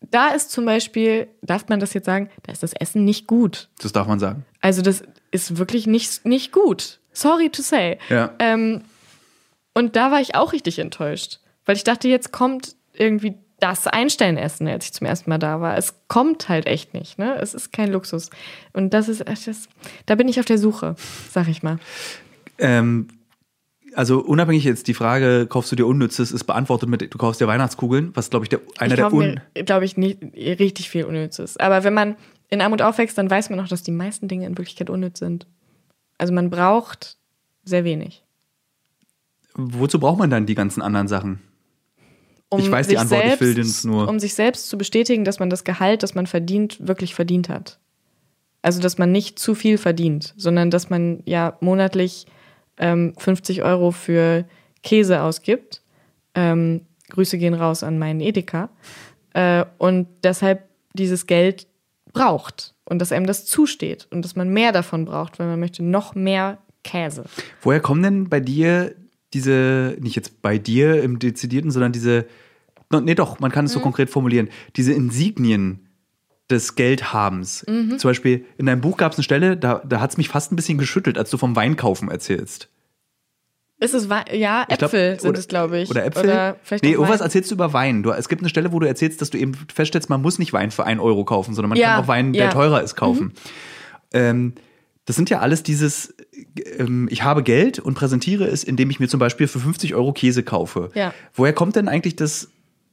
da 0.00 0.28
ist 0.28 0.50
zum 0.50 0.64
Beispiel, 0.64 1.28
darf 1.42 1.68
man 1.68 1.80
das 1.80 1.94
jetzt 1.94 2.06
sagen, 2.06 2.30
da 2.42 2.52
ist 2.52 2.62
das 2.62 2.72
Essen 2.72 3.04
nicht 3.04 3.26
gut. 3.26 3.68
Das 3.80 3.92
darf 3.92 4.06
man 4.06 4.18
sagen. 4.18 4.44
Also 4.60 4.82
das 4.82 5.02
ist 5.30 5.58
wirklich 5.58 5.86
nicht, 5.86 6.24
nicht 6.24 6.52
gut. 6.52 7.00
Sorry 7.12 7.50
to 7.50 7.62
say. 7.62 7.98
Ja. 8.08 8.34
Ähm, 8.38 8.82
und 9.74 9.96
da 9.96 10.10
war 10.10 10.20
ich 10.20 10.34
auch 10.34 10.52
richtig 10.52 10.78
enttäuscht. 10.78 11.40
Weil 11.64 11.76
ich 11.76 11.84
dachte, 11.84 12.08
jetzt 12.08 12.32
kommt 12.32 12.76
irgendwie 12.92 13.34
das 13.58 13.86
Einstein-Essen, 13.86 14.68
als 14.68 14.86
ich 14.86 14.92
zum 14.92 15.06
ersten 15.06 15.30
Mal 15.30 15.38
da 15.38 15.60
war. 15.60 15.76
Es 15.76 15.94
kommt 16.08 16.48
halt 16.48 16.66
echt 16.66 16.94
nicht, 16.94 17.18
ne? 17.18 17.36
Es 17.40 17.54
ist 17.54 17.72
kein 17.72 17.90
Luxus. 17.90 18.30
Und 18.72 18.92
das 18.92 19.08
ist, 19.08 19.24
das, 19.26 19.68
da 20.04 20.14
bin 20.14 20.28
ich 20.28 20.38
auf 20.38 20.46
der 20.46 20.58
Suche, 20.58 20.94
sag 21.30 21.48
ich 21.48 21.62
mal. 21.62 21.78
Ähm, 22.58 23.08
also 23.96 24.20
unabhängig 24.20 24.64
jetzt 24.64 24.88
die 24.88 24.94
Frage, 24.94 25.46
kaufst 25.48 25.72
du 25.72 25.76
dir 25.76 25.86
Unnützes, 25.86 26.30
ist 26.30 26.44
beantwortet 26.44 26.88
mit, 26.88 27.00
du 27.02 27.18
kaufst 27.18 27.40
dir 27.40 27.46
Weihnachtskugeln, 27.46 28.14
was 28.14 28.28
glaube 28.28 28.44
ich 28.44 28.50
der, 28.50 28.60
einer 28.78 28.92
ich 28.92 29.00
der 29.00 29.12
Un... 29.12 29.40
glaube 29.54 29.86
ich, 29.86 29.96
nicht, 29.96 30.22
richtig 30.34 30.90
viel 30.90 31.04
Unnützes. 31.04 31.56
Aber 31.56 31.82
wenn 31.82 31.94
man 31.94 32.16
in 32.48 32.60
Armut 32.60 32.82
aufwächst, 32.82 33.16
dann 33.16 33.30
weiß 33.30 33.48
man 33.50 33.58
auch, 33.58 33.68
dass 33.68 33.82
die 33.82 33.92
meisten 33.92 34.28
Dinge 34.28 34.46
in 34.46 34.58
Wirklichkeit 34.58 34.90
unnütz 34.90 35.18
sind. 35.18 35.46
Also 36.18 36.32
man 36.32 36.50
braucht 36.50 37.16
sehr 37.64 37.84
wenig. 37.84 38.22
Wozu 39.54 39.98
braucht 39.98 40.18
man 40.18 40.30
dann 40.30 40.46
die 40.46 40.54
ganzen 40.54 40.82
anderen 40.82 41.08
Sachen? 41.08 41.40
um 42.48 42.60
Ich 42.60 42.70
weiß 42.70 42.88
die 42.88 42.98
Antwort, 42.98 43.22
ich 43.22 43.28
selbst, 43.28 43.40
will 43.40 43.54
das 43.54 43.84
nur- 43.84 44.08
Um 44.08 44.20
sich 44.20 44.34
selbst 44.34 44.68
zu 44.68 44.78
bestätigen, 44.78 45.24
dass 45.24 45.40
man 45.40 45.50
das 45.50 45.64
Gehalt, 45.64 46.02
das 46.02 46.14
man 46.14 46.26
verdient, 46.26 46.86
wirklich 46.86 47.14
verdient 47.14 47.48
hat. 47.48 47.78
Also, 48.62 48.80
dass 48.80 48.98
man 48.98 49.10
nicht 49.10 49.38
zu 49.38 49.54
viel 49.54 49.78
verdient, 49.78 50.34
sondern 50.36 50.70
dass 50.70 50.90
man 50.90 51.22
ja 51.24 51.56
monatlich 51.60 52.26
ähm, 52.78 53.14
50 53.16 53.62
Euro 53.62 53.90
für 53.90 54.44
Käse 54.82 55.22
ausgibt. 55.22 55.82
Ähm, 56.34 56.82
Grüße 57.10 57.38
gehen 57.38 57.54
raus 57.54 57.82
an 57.82 57.98
meinen 57.98 58.20
Edeka. 58.20 58.70
Äh, 59.34 59.64
und 59.78 60.08
deshalb 60.22 60.68
dieses 60.92 61.26
Geld 61.26 61.66
braucht. 62.12 62.74
und 62.88 63.00
dass 63.00 63.12
einem 63.12 63.26
das 63.26 63.44
zusteht 63.44 64.06
und 64.10 64.24
dass 64.24 64.36
man 64.36 64.48
mehr 64.48 64.72
davon 64.72 65.04
braucht, 65.04 65.38
weil 65.38 65.48
man 65.48 65.58
möchte 65.60 65.82
noch 65.82 66.14
mehr 66.14 66.58
Käse. 66.84 67.24
Woher 67.60 67.80
kommen 67.80 68.02
denn 68.02 68.28
bei 68.28 68.40
dir 68.40 68.94
diese, 69.34 69.96
nicht 70.00 70.16
jetzt 70.16 70.40
bei 70.40 70.56
dir 70.56 71.02
im 71.02 71.18
Dezidierten, 71.18 71.70
sondern 71.70 71.92
diese, 71.92 72.26
nee 72.92 73.14
doch, 73.14 73.40
man 73.40 73.50
kann 73.50 73.66
es 73.66 73.72
so 73.72 73.80
konkret 73.80 74.08
formulieren, 74.08 74.48
diese 74.76 74.92
Insignien 74.92 75.85
des 76.50 76.74
Geldhabens. 76.76 77.64
Zum 77.66 77.98
Beispiel 78.02 78.44
in 78.58 78.66
deinem 78.66 78.80
Buch 78.80 78.96
gab 78.96 79.12
es 79.12 79.18
eine 79.18 79.24
Stelle, 79.24 79.56
da, 79.56 79.82
da 79.84 80.00
hat 80.00 80.10
es 80.10 80.16
mich 80.16 80.28
fast 80.28 80.52
ein 80.52 80.56
bisschen 80.56 80.78
geschüttelt, 80.78 81.18
als 81.18 81.30
du 81.30 81.38
vom 81.38 81.56
Weinkaufen 81.56 82.08
erzählst. 82.10 82.68
Ist 83.78 83.92
es 83.94 84.08
Wei- 84.08 84.24
ja 84.32 84.62
Ich 84.70 84.78
glaub, 84.78 84.88
Äpfel 84.92 85.20
sind 85.20 85.28
oder- 85.30 85.38
es, 85.38 85.48
glaube 85.48 85.78
ich. 85.80 85.90
Oder 85.90 86.04
Äpfel? 86.06 86.24
Oder 86.24 86.56
vielleicht 86.62 86.82
nee, 86.84 86.92
irgendwas 86.92 87.18
Wein. 87.20 87.26
erzählst 87.26 87.50
du 87.50 87.56
über 87.56 87.72
Wein. 87.74 88.02
Du, 88.02 88.10
es 88.10 88.28
gibt 88.28 88.40
eine 88.40 88.48
Stelle, 88.48 88.72
wo 88.72 88.78
du 88.78 88.86
erzählst, 88.86 89.20
dass 89.20 89.28
du 89.30 89.38
eben 89.38 89.52
feststellst, 89.74 90.08
man 90.08 90.22
muss 90.22 90.38
nicht 90.38 90.52
Wein 90.54 90.70
für 90.70 90.84
1 90.86 91.00
Euro 91.00 91.24
kaufen, 91.24 91.54
sondern 91.54 91.70
man 91.70 91.78
Ja, 91.78 91.96
kann 91.96 92.04
auch 92.04 92.08
Wein, 92.08 92.32
der 92.32 92.42
ja. 92.44 92.48
Mhm. 92.48 92.52
teurer 92.54 92.82
ist, 92.82 92.94
kaufen. 92.96 93.32
Ähm, 94.14 94.54
das 95.04 95.14
sind 95.16 95.28
ja 95.30 95.40
alles 95.40 95.62
dieses, 95.62 96.14
ähm, 96.78 97.06
ich 97.10 97.22
habe 97.22 97.42
Geld 97.42 97.78
und 97.78 97.94
präsentiere 97.94 98.44
es, 98.46 98.64
indem 98.64 98.88
ich 98.90 98.98
mir 98.98 99.08
zum 99.08 99.20
Beispiel 99.20 99.46
für 99.46 99.60
50 99.60 99.94
Euro 99.94 100.12
Käse 100.12 100.42
kaufe. 100.42 100.90
Ja. 100.94 101.12
Woher 101.34 101.52
kommt 101.52 101.76
denn 101.76 101.88
eigentlich 101.88 102.16
das 102.16 102.48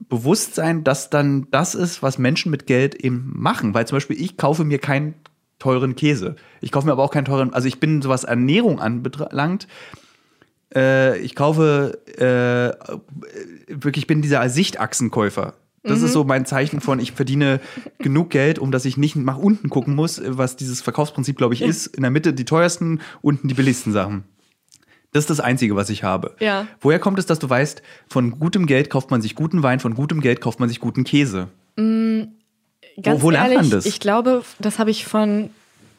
Bewusstsein, 0.09 0.83
dass 0.83 1.09
dann 1.09 1.47
das 1.51 1.75
ist, 1.75 2.03
was 2.03 2.17
Menschen 2.17 2.51
mit 2.51 2.67
Geld 2.67 2.95
eben 2.95 3.31
machen? 3.35 3.73
Weil 3.73 3.87
zum 3.87 3.97
Beispiel 3.97 4.19
ich 4.19 4.37
kaufe 4.37 4.63
mir 4.63 4.79
keinen 4.79 5.15
teuren 5.59 5.95
Käse. 5.95 6.35
Ich 6.61 6.71
kaufe 6.71 6.85
mir 6.85 6.91
aber 6.91 7.03
auch 7.03 7.11
keinen 7.11 7.25
teuren, 7.25 7.53
also 7.53 7.67
ich 7.67 7.79
bin, 7.79 8.01
so 8.01 8.09
was 8.09 8.23
Ernährung 8.23 8.79
anbelangt, 8.79 9.67
äh, 10.75 11.17
ich 11.19 11.35
kaufe 11.35 11.99
äh, 12.17 13.73
wirklich, 13.73 14.03
ich 14.03 14.07
bin 14.07 14.21
dieser 14.21 14.47
Sichtachsenkäufer. 14.49 15.53
Das 15.85 16.01
ist 16.01 16.13
so 16.13 16.23
mein 16.23 16.45
Zeichen 16.45 16.79
von, 16.79 16.99
ich 17.01 17.11
verdiene 17.11 17.59
genug 17.97 18.29
Geld, 18.29 18.57
um 18.57 18.71
dass 18.71 18.85
ich 18.85 18.95
nicht 18.95 19.17
nach 19.17 19.37
unten 19.37 19.69
gucken 19.69 19.95
muss, 19.95 20.21
was 20.25 20.55
dieses 20.55 20.81
Verkaufsprinzip, 20.81 21.37
glaube 21.37 21.53
ich, 21.53 21.61
ist. 21.61 21.87
In 21.87 22.03
der 22.03 22.11
Mitte 22.11 22.33
die 22.33 22.45
teuersten, 22.45 23.01
unten 23.21 23.49
die 23.49 23.53
billigsten 23.53 23.91
Sachen. 23.91 24.23
Das 25.13 25.21
ist 25.21 25.29
das 25.29 25.39
Einzige, 25.39 25.75
was 25.75 25.89
ich 25.89 26.03
habe. 26.03 26.35
Ja. 26.39 26.67
Woher 26.81 26.99
kommt 26.99 27.19
es, 27.19 27.25
dass 27.25 27.39
du 27.39 27.49
weißt, 27.49 27.81
von 28.07 28.39
gutem 28.39 28.65
Geld 28.65 28.89
kauft 28.89 29.11
man 29.11 29.21
sich 29.21 29.35
guten 29.35 29.63
Wein, 29.63 29.79
von 29.79 29.93
gutem 29.93 30.21
Geld 30.21 30.41
kauft 30.41 30.59
man 30.59 30.67
sich 30.69 30.79
guten 30.79 31.03
Käse? 31.03 31.49
Ganz 33.01 33.21
wo 33.21 33.29
lernt 33.29 33.51
ehrlich, 33.51 33.69
man 33.69 33.77
das? 33.77 33.85
Ich 33.85 33.99
glaube, 33.99 34.43
das 34.59 34.79
habe 34.79 34.91
ich 34.91 35.05
von, 35.05 35.49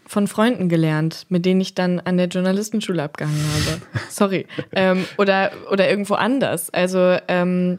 von 0.07 0.27
Freunden 0.27 0.69
gelernt, 0.69 1.27
mit 1.29 1.45
denen 1.45 1.61
ich 1.61 1.75
dann 1.75 2.01
an 2.01 2.17
der 2.17 2.27
Journalistenschule 2.27 3.03
abgehangen 3.03 3.45
habe. 3.53 3.83
Sorry. 4.11 4.47
ähm, 4.73 5.05
oder, 5.19 5.53
oder 5.71 5.89
irgendwo 5.89 6.15
anders. 6.15 6.71
Also 6.71 7.17
ähm, 7.29 7.79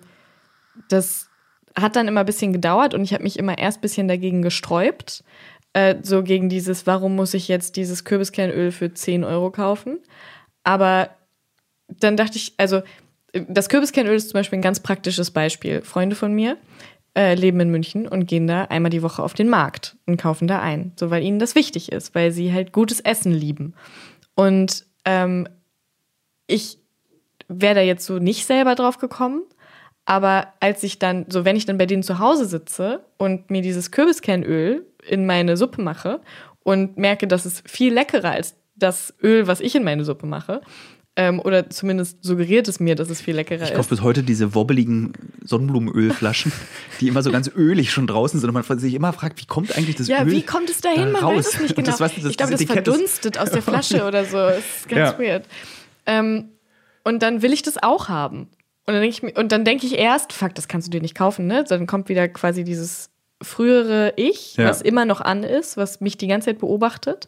das 0.89 1.29
hat 1.77 1.95
dann 1.95 2.07
immer 2.07 2.21
ein 2.21 2.25
bisschen 2.25 2.53
gedauert 2.53 2.93
und 2.93 3.03
ich 3.03 3.13
habe 3.13 3.23
mich 3.23 3.37
immer 3.37 3.57
erst 3.57 3.79
ein 3.79 3.81
bisschen 3.81 4.07
dagegen 4.07 4.41
gesträubt. 4.41 5.23
Äh, 5.73 5.95
so 6.01 6.23
gegen 6.23 6.47
dieses, 6.47 6.87
warum 6.87 7.15
muss 7.15 7.33
ich 7.33 7.47
jetzt 7.47 7.75
dieses 7.75 8.05
Kürbiskernöl 8.05 8.71
für 8.71 8.93
10 8.93 9.25
Euro 9.25 9.51
kaufen? 9.51 9.99
Aber 10.63 11.09
dann 11.87 12.17
dachte 12.17 12.37
ich, 12.37 12.53
also 12.57 12.81
das 13.47 13.69
Kürbiskernöl 13.69 14.15
ist 14.15 14.29
zum 14.29 14.39
Beispiel 14.39 14.59
ein 14.59 14.63
ganz 14.63 14.79
praktisches 14.79 15.31
Beispiel. 15.31 15.81
Freunde 15.81 16.15
von 16.15 16.33
mir 16.33 16.57
äh, 17.17 17.35
leben 17.35 17.59
in 17.59 17.69
München 17.69 18.07
und 18.07 18.27
gehen 18.27 18.47
da 18.47 18.65
einmal 18.65 18.89
die 18.89 19.03
Woche 19.03 19.21
auf 19.21 19.33
den 19.33 19.49
Markt 19.49 19.97
und 20.05 20.17
kaufen 20.17 20.47
da 20.47 20.61
ein. 20.61 20.93
So, 20.95 21.09
weil 21.09 21.23
ihnen 21.23 21.39
das 21.39 21.55
wichtig 21.55 21.91
ist, 21.91 22.15
weil 22.15 22.31
sie 22.31 22.53
halt 22.53 22.71
gutes 22.71 23.01
Essen 23.01 23.33
lieben. 23.33 23.73
Und 24.35 24.85
ähm, 25.05 25.47
ich 26.47 26.77
wäre 27.47 27.75
da 27.75 27.81
jetzt 27.81 28.05
so 28.05 28.19
nicht 28.19 28.45
selber 28.45 28.75
drauf 28.75 28.97
gekommen. 28.97 29.43
Aber 30.05 30.53
als 30.59 30.83
ich 30.83 30.99
dann, 30.99 31.25
so 31.29 31.45
wenn 31.45 31.55
ich 31.55 31.65
dann 31.65 31.79
bei 31.79 31.87
denen 31.87 32.03
zu 32.03 32.19
Hause 32.19 32.45
sitze 32.45 33.03
und 33.17 33.49
mir 33.49 33.61
dieses 33.61 33.91
Kürbiskernöl 33.91 34.85
in 35.07 35.25
meine 35.25 35.57
Suppe 35.57 35.81
mache 35.81 36.21
und 36.63 36.97
merke, 36.97 37.27
dass 37.27 37.45
es 37.45 37.63
viel 37.65 37.93
leckerer 37.93 38.31
als 38.31 38.55
das 38.75 39.15
Öl, 39.23 39.47
was 39.47 39.61
ich 39.61 39.73
in 39.73 39.83
meine 39.83 40.05
Suppe 40.05 40.27
mache, 40.27 40.61
ähm, 41.17 41.39
oder 41.39 41.69
zumindest 41.69 42.17
suggeriert 42.23 42.67
es 42.67 42.79
mir, 42.79 42.95
dass 42.95 43.09
es 43.09 43.21
viel 43.21 43.35
leckerer 43.35 43.63
Ich 43.63 43.69
ist. 43.71 43.75
kaufe 43.75 43.89
bis 43.89 44.01
heute 44.01 44.21
diese 44.23 44.53
wobbeligen 44.53 45.13
Sonnenblumenölflaschen, 45.43 46.51
die 46.99 47.07
immer 47.07 47.23
so 47.23 47.31
ganz 47.31 47.49
ölig 47.55 47.91
schon 47.91 48.07
draußen 48.07 48.39
sind 48.39 48.49
und 48.53 48.67
man 48.67 48.79
sich 48.79 48.93
immer 48.93 49.13
fragt, 49.13 49.41
wie 49.41 49.45
kommt 49.45 49.77
eigentlich 49.77 49.95
das 49.95 50.07
Ja, 50.07 50.23
Öl 50.23 50.31
wie 50.31 50.41
kommt 50.41 50.69
es 50.69 50.81
dahin? 50.81 51.11
Man 51.11 51.23
raus? 51.23 51.37
weiß 51.37 51.53
es 51.55 51.61
nicht 51.61 51.75
genau. 51.75 51.87
das, 51.91 51.99
was- 51.99 52.15
das, 52.15 52.25
ich 52.25 52.37
glaube, 52.37 52.51
das 52.51 52.63
verdunstet 52.63 53.37
aus 53.39 53.49
der 53.51 53.61
Flasche 53.61 54.05
oder 54.05 54.25
so. 54.25 54.37
Das 54.37 54.57
ist 54.59 54.89
ganz 54.89 55.13
Ja. 55.13 55.19
weird. 55.19 55.45
Ähm, 56.05 56.49
und 57.03 57.21
dann 57.23 57.41
will 57.41 57.53
ich 57.53 57.61
das 57.61 57.81
auch 57.81 58.09
haben. 58.09 58.49
Und 58.87 58.93
dann 58.93 59.01
denke 59.01 59.09
ich 59.15 59.23
mir, 59.23 59.33
und 59.39 59.51
dann 59.51 59.63
denke 59.65 59.85
ich 59.87 59.97
erst, 59.97 60.33
fuck, 60.33 60.53
das 60.53 60.67
kannst 60.67 60.87
du 60.87 60.91
dir 60.91 61.01
nicht 61.01 61.15
kaufen, 61.15 61.47
ne? 61.47 61.63
Dann 61.67 61.87
kommt 61.87 62.07
wieder 62.09 62.27
quasi 62.27 62.63
dieses 62.63 63.09
frühere 63.41 64.13
Ich, 64.15 64.57
Ja. 64.57 64.69
was 64.69 64.81
immer 64.81 65.05
noch 65.05 65.21
an 65.21 65.43
ist, 65.43 65.77
was 65.77 66.01
mich 66.01 66.17
die 66.17 66.27
ganze 66.27 66.47
Zeit 66.47 66.59
beobachtet. 66.59 67.27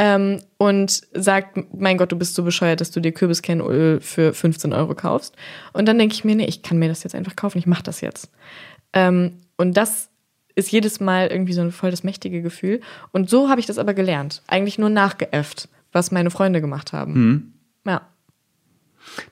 Ähm, 0.00 0.40
und 0.58 1.02
sagt, 1.12 1.58
mein 1.74 1.98
Gott, 1.98 2.12
du 2.12 2.16
bist 2.16 2.36
so 2.36 2.44
bescheuert, 2.44 2.80
dass 2.80 2.92
du 2.92 3.00
dir 3.00 3.10
Kürbiskernöl 3.10 4.00
für 4.00 4.32
15 4.32 4.72
Euro 4.72 4.94
kaufst. 4.94 5.34
Und 5.72 5.86
dann 5.86 5.98
denke 5.98 6.14
ich 6.14 6.24
mir, 6.24 6.36
nee, 6.36 6.46
ich 6.46 6.62
kann 6.62 6.78
mir 6.78 6.88
das 6.88 7.02
jetzt 7.02 7.16
einfach 7.16 7.34
kaufen, 7.34 7.58
ich 7.58 7.66
mache 7.66 7.82
das 7.82 8.00
jetzt. 8.00 8.30
Ähm, 8.92 9.38
und 9.56 9.76
das 9.76 10.08
ist 10.54 10.70
jedes 10.70 11.00
Mal 11.00 11.28
irgendwie 11.28 11.52
so 11.52 11.62
ein 11.62 11.72
voll 11.72 11.90
das 11.90 12.04
mächtige 12.04 12.42
Gefühl. 12.42 12.80
Und 13.12 13.28
so 13.28 13.48
habe 13.48 13.60
ich 13.60 13.66
das 13.66 13.78
aber 13.78 13.92
gelernt. 13.92 14.42
Eigentlich 14.46 14.78
nur 14.78 14.88
nachgeäfft, 14.88 15.68
was 15.92 16.12
meine 16.12 16.30
Freunde 16.30 16.60
gemacht 16.60 16.92
haben. 16.92 17.12
Mhm. 17.12 17.52
Ja. 17.84 18.02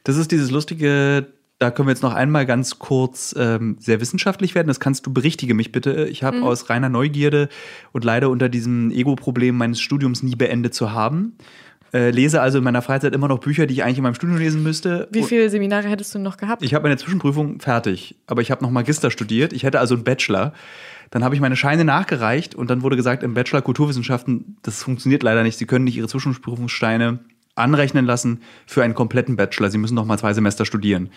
Das 0.03 0.17
ist 0.17 0.33
dieses 0.33 0.51
lustige, 0.51 1.27
da 1.59 1.71
können 1.71 1.89
wir 1.89 1.93
jetzt 1.93 2.03
noch 2.03 2.13
einmal 2.15 2.45
ganz 2.47 2.79
kurz 2.79 3.35
ähm, 3.39 3.77
sehr 3.81 4.01
wissenschaftlich 4.01 4.55
werden. 4.55 4.69
Das 4.69 4.79
kannst 4.81 5.07
du 5.07 5.13
berichtige 5.13 5.55
mich 5.55 5.73
bitte. 5.73 6.07
Ich 6.11 6.23
Mhm. 6.23 6.27
habe 6.27 6.43
aus 6.43 6.69
reiner 6.69 6.89
Neugierde 6.89 7.49
und 7.93 8.05
leider 8.05 8.29
unter 8.31 8.49
diesem 8.49 8.91
Ego-Problem 8.91 9.57
meines 9.57 9.81
Studiums 9.81 10.23
nie 10.23 10.37
beendet 10.37 10.75
zu 10.75 10.93
haben. 10.93 11.33
Äh, 11.95 12.11
lese 12.11 12.43
also 12.43 12.59
in 12.59 12.65
meiner 12.65 12.83
Freizeit 12.83 13.15
immer 13.15 13.29
noch 13.29 13.39
Bücher, 13.39 13.67
die 13.67 13.73
ich 13.75 13.85
eigentlich 13.85 13.99
in 13.99 14.03
meinem 14.03 14.15
Studium 14.17 14.39
lesen 14.39 14.63
müsste. 14.63 15.09
Wie 15.13 15.23
viele 15.23 15.49
Seminare 15.49 15.89
hättest 15.89 16.15
du 16.15 16.19
noch 16.19 16.37
gehabt? 16.37 16.63
Ich 16.63 16.75
habe 16.75 16.83
meine 16.83 16.97
Zwischenprüfung 16.99 17.61
fertig, 17.61 18.17
aber 18.27 18.43
ich 18.43 18.51
habe 18.51 18.63
noch 18.63 18.71
Magister 18.71 19.11
studiert. 19.11 19.53
Ich 19.53 19.63
hätte 19.63 19.79
also 19.81 19.95
einen 19.95 20.05
Bachelor. 20.05 20.53
Dann 21.11 21.23
habe 21.25 21.37
ich 21.37 21.41
meine 21.41 21.55
Scheine 21.57 21.85
nachgereicht 21.85 22.55
und 22.57 22.69
dann 22.69 22.83
wurde 22.83 22.97
gesagt, 22.97 23.23
im 23.23 23.33
Bachelor 23.35 23.63
Kulturwissenschaften, 23.63 24.57
das 24.63 24.83
funktioniert 24.83 25.23
leider 25.23 25.45
nicht. 25.45 25.57
Sie 25.57 25.65
können 25.67 25.85
nicht 25.85 25.97
Ihre 25.97 26.09
Zwischenprüfungssteine 26.09 27.21
anrechnen 27.57 28.05
lassen 28.05 28.43
für 28.67 28.83
einen 28.85 28.95
kompletten 28.95 29.37
Bachelor. 29.37 29.71
Sie 29.71 29.79
müssen 29.79 29.95
noch 29.95 30.05
mal 30.05 30.19
zwei 30.19 30.33
Semester 30.35 30.65
studieren. 30.65 31.11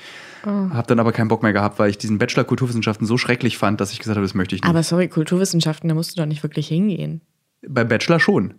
Habe 0.45 0.87
dann 0.87 0.99
aber 0.99 1.11
keinen 1.11 1.27
Bock 1.27 1.43
mehr 1.43 1.53
gehabt, 1.53 1.77
weil 1.79 1.89
ich 1.89 1.97
diesen 1.97 2.17
Bachelor 2.17 2.45
Kulturwissenschaften 2.45 3.05
so 3.05 3.17
schrecklich 3.17 3.57
fand, 3.57 3.79
dass 3.81 3.91
ich 3.91 3.99
gesagt 3.99 4.15
habe, 4.17 4.25
das 4.25 4.33
möchte 4.33 4.55
ich 4.55 4.61
nicht. 4.61 4.69
aber 4.69 4.81
sorry, 4.83 5.07
Kulturwissenschaften, 5.09 5.87
da 5.89 5.95
musst 5.95 6.17
du 6.17 6.21
doch 6.21 6.27
nicht 6.27 6.41
wirklich 6.43 6.67
hingehen. 6.69 7.21
Beim 7.67 7.87
Bachelor 7.89 8.19
schon. 8.19 8.53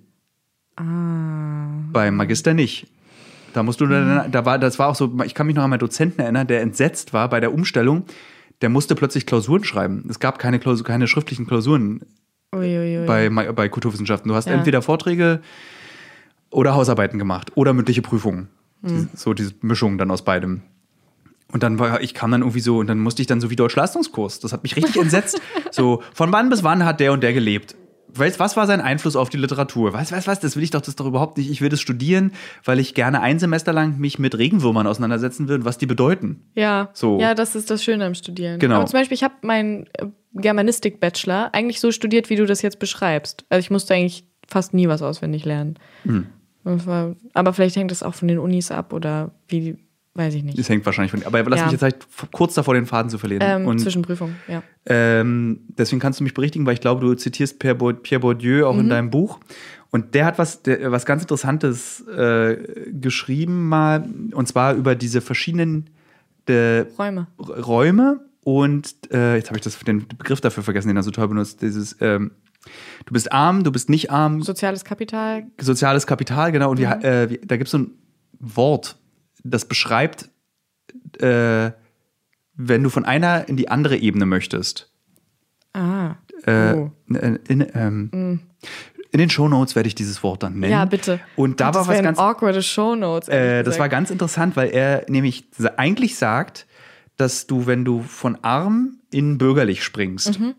Beim 0.76 2.16
Magister 2.16 2.54
nicht. 2.54 2.86
Da 3.52 3.62
musst 3.62 3.80
du 3.80 3.86
dann, 3.86 4.30
da 4.30 4.44
war, 4.44 4.58
das 4.58 4.78
war 4.78 4.88
auch 4.88 4.94
so, 4.94 5.18
ich 5.24 5.34
kann 5.34 5.46
mich 5.46 5.56
noch 5.56 5.64
an 5.64 5.70
meinen 5.70 5.80
Dozenten 5.80 6.20
erinnern, 6.20 6.46
der 6.46 6.60
entsetzt 6.60 7.12
war 7.12 7.28
bei 7.28 7.40
der 7.40 7.52
Umstellung. 7.52 8.04
Der 8.62 8.68
musste 8.68 8.94
plötzlich 8.94 9.26
Klausuren 9.26 9.64
schreiben. 9.64 10.04
Es 10.08 10.20
gab 10.20 10.38
keine, 10.38 10.58
Klausur, 10.58 10.84
keine 10.86 11.08
schriftlichen 11.08 11.46
Klausuren 11.46 12.02
Uiuiui. 12.54 13.06
bei, 13.06 13.28
bei 13.52 13.68
Kulturwissenschaften. 13.68 14.28
Du 14.28 14.34
hast 14.34 14.46
Ja. 14.48 14.54
entweder 14.54 14.82
Vorträge 14.82 15.40
oder 16.50 16.74
Hausarbeiten 16.74 17.18
gemacht 17.18 17.52
oder 17.56 17.72
mündliche 17.72 18.02
Prüfungen. 18.02 18.48
Die- 18.82 19.08
So 19.14 19.34
diese 19.34 19.54
Mischung 19.60 19.98
dann 19.98 20.10
aus 20.10 20.24
beidem. 20.24 20.62
Und 21.52 21.62
dann 21.64 21.78
war 21.78 22.00
ich 22.00 22.14
kam 22.14 22.30
dann 22.30 22.42
irgendwie 22.42 22.60
so 22.60 22.78
und 22.78 22.86
dann 22.86 22.98
musste 23.00 23.22
ich 23.22 23.26
dann 23.26 23.40
so 23.40 23.50
wie 23.50 23.56
Deutsch-Leistungskurs. 23.56 24.38
Das 24.40 24.52
hat 24.52 24.62
mich 24.62 24.76
richtig 24.76 24.96
entsetzt. 24.96 25.40
So 25.72 26.02
von 26.14 26.32
wann 26.32 26.48
bis 26.50 26.62
wann 26.64 26.84
hat 26.84 26.98
der 27.00 27.12
und 27.12 27.22
der 27.22 27.32
gelebt? 27.32 27.76
Weißt, 28.12 28.40
was 28.40 28.56
war 28.56 28.66
sein 28.66 28.80
Einfluss 28.80 29.14
auf 29.14 29.28
die 29.30 29.36
Literatur? 29.36 29.92
Was, 29.92 30.10
was, 30.10 30.26
was? 30.26 30.40
Das 30.40 30.56
will 30.56 30.64
ich 30.64 30.70
doch, 30.70 30.80
das 30.80 30.96
doch 30.96 31.06
überhaupt 31.06 31.38
nicht. 31.38 31.48
Ich 31.48 31.60
will 31.60 31.68
das 31.68 31.80
studieren, 31.80 32.32
weil 32.64 32.80
ich 32.80 32.94
gerne 32.94 33.20
ein 33.20 33.38
Semester 33.38 33.72
lang 33.72 33.98
mich 33.98 34.18
mit 34.18 34.36
Regenwürmern 34.36 34.88
auseinandersetzen 34.88 35.46
will 35.46 35.56
und 35.56 35.64
was 35.64 35.78
die 35.78 35.86
bedeuten. 35.86 36.42
Ja, 36.56 36.88
So. 36.92 37.20
ja, 37.20 37.34
das 37.36 37.54
ist 37.54 37.70
das 37.70 37.84
Schöne 37.84 38.04
am 38.06 38.14
Studieren. 38.14 38.58
Genau. 38.58 38.76
Aber 38.76 38.86
zum 38.86 38.98
Beispiel, 38.98 39.14
ich 39.14 39.22
habe 39.22 39.34
meinen 39.42 39.86
äh, 39.98 40.06
Germanistik-Bachelor 40.64 41.50
eigentlich 41.52 41.80
so 41.80 41.92
studiert, 41.92 42.30
wie 42.30 42.36
du 42.36 42.46
das 42.46 42.62
jetzt 42.62 42.78
beschreibst. 42.78 43.44
Also 43.48 43.60
ich 43.60 43.70
musste 43.70 43.94
eigentlich 43.94 44.24
fast 44.48 44.74
nie 44.74 44.88
was 44.88 45.02
auswendig 45.02 45.44
lernen. 45.44 45.78
Hm. 46.04 46.26
Aber 46.64 47.52
vielleicht 47.52 47.76
hängt 47.76 47.90
das 47.90 48.02
auch 48.02 48.14
von 48.14 48.28
den 48.28 48.38
Unis 48.38 48.70
ab 48.70 48.92
oder 48.92 49.30
wie, 49.48 49.76
weiß 50.14 50.34
ich 50.34 50.42
nicht. 50.44 50.58
Das 50.58 50.68
hängt 50.68 50.84
wahrscheinlich 50.84 51.10
von. 51.10 51.22
Aber 51.24 51.42
lass 51.48 51.60
Ja. 51.60 51.64
mich 51.66 51.72
jetzt 51.72 51.82
halt 51.82 52.06
kurz 52.32 52.54
davor, 52.54 52.74
den 52.74 52.86
Faden 52.86 53.10
zu 53.10 53.18
verlieren. 53.18 53.42
Ähm, 53.44 53.66
und 53.66 53.78
Zwischenprüfung, 53.80 54.34
ja. 54.48 54.62
Ähm, 54.86 55.60
deswegen 55.78 56.00
kannst 56.00 56.20
du 56.20 56.24
mich 56.24 56.34
berichtigen, 56.34 56.66
weil 56.66 56.74
ich 56.74 56.80
glaube, 56.80 57.00
du 57.00 57.14
zitierst 57.14 57.58
Pierre, 57.58 57.74
Bour- 57.76 57.94
Pierre 57.94 58.20
Bourdieu 58.20 58.66
auch 58.66 58.76
in 58.78 58.86
Mhm. 58.86 58.90
deinem 58.90 59.10
Buch. 59.10 59.40
Und 59.90 60.14
der 60.14 60.24
hat 60.26 60.38
was, 60.38 60.62
der, 60.62 60.92
was 60.92 61.04
ganz 61.04 61.22
Interessantes 61.22 62.06
äh, 62.06 62.56
geschrieben 62.92 63.68
mal, 63.68 64.08
und 64.32 64.46
zwar 64.46 64.74
über 64.74 64.94
diese 64.94 65.20
verschiedenen 65.20 65.90
äh, 66.46 66.80
Räume. 66.98 67.26
Räume 67.38 68.20
und 68.44 68.94
äh, 69.12 69.36
jetzt 69.36 69.48
habe 69.50 69.58
ich 69.58 69.62
das, 69.64 69.78
den 69.80 70.06
Begriff 70.08 70.40
dafür 70.40 70.62
vergessen, 70.64 70.88
den 70.88 70.96
er 70.96 71.02
so 71.04 71.10
toll 71.12 71.28
benutzt. 71.28 71.62
Dieses, 71.62 71.96
ähm, 72.00 72.32
du 73.06 73.12
bist 73.12 73.32
arm, 73.32 73.64
du 73.64 73.72
bist 73.72 73.88
nicht 73.88 74.10
arm, 74.10 74.42
Soziales 74.42 74.84
Kapital. 74.84 75.44
soziales 75.60 76.06
Kapital, 76.06 76.52
genau. 76.52 76.70
Und 76.70 76.78
Mhm. 76.78 76.82
wir, 76.82 77.04
äh, 77.04 77.30
wir, 77.30 77.40
da 77.44 77.56
gibt 77.56 77.68
es 77.68 77.72
so 77.72 77.78
ein 77.78 77.90
Wort, 78.38 78.96
das 79.44 79.64
beschreibt, 79.66 80.28
äh, 81.20 81.70
wenn 82.54 82.82
du 82.82 82.90
von 82.90 83.04
einer 83.04 83.48
in 83.48 83.56
die 83.56 83.68
andere 83.68 83.96
Ebene 83.96 84.26
möchtest. 84.26 84.90
Ah. 85.72 86.16
Äh, 86.46 86.74
Oh. 86.74 86.90
in, 87.08 87.36
in, 87.48 87.66
ähm, 87.74 88.40
In 89.12 89.18
den 89.18 89.28
Shownotes 89.30 89.74
werde 89.74 89.88
ich 89.88 89.94
dieses 89.96 90.22
Wort 90.22 90.42
dann 90.44 90.58
nennen. 90.60 90.70
Ja, 90.72 90.84
bitte. 90.84 91.18
Und 91.36 91.60
da 91.60 91.68
Und 91.68 91.74
war 91.74 91.80
das 91.84 91.88
was 91.88 92.02
ganz 92.02 92.18
awkwarde 92.18 92.62
Shownotes. 92.62 93.28
äh, 93.28 93.62
das 93.64 93.78
war 93.78 93.88
ganz 93.88 94.10
interessant, 94.10 94.54
weil 94.56 94.70
er 94.70 95.04
nämlich 95.08 95.48
eigentlich 95.76 96.16
sagt, 96.16 96.66
dass 97.16 97.46
du, 97.48 97.66
wenn 97.66 97.84
du 97.84 98.02
von 98.02 98.38
arm 98.42 98.98
in 99.10 99.36
bürgerlich 99.38 99.82
springst, 99.82 100.38
Mhm. 100.38 100.54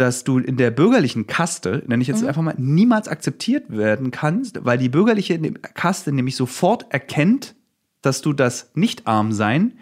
Dass 0.00 0.24
du 0.24 0.38
in 0.38 0.56
der 0.56 0.70
bürgerlichen 0.70 1.26
Kaste, 1.26 1.82
nenne 1.86 2.02
ich 2.02 2.08
Mhm. 2.08 2.14
jetzt 2.14 2.24
einfach 2.24 2.42
mal, 2.42 2.54
niemals 2.56 3.06
akzeptiert 3.08 3.64
werden 3.68 4.10
kannst, 4.10 4.64
weil 4.64 4.78
die 4.78 4.88
bürgerliche 4.88 5.38
ne- 5.38 5.52
Kaste 5.52 6.12
nämlich 6.12 6.36
sofort 6.36 6.86
erkennt, 6.92 7.54
dass 8.02 8.22
du 8.22 8.32
das 8.32 8.70
Nicht-Arm-Sein, 8.74 9.74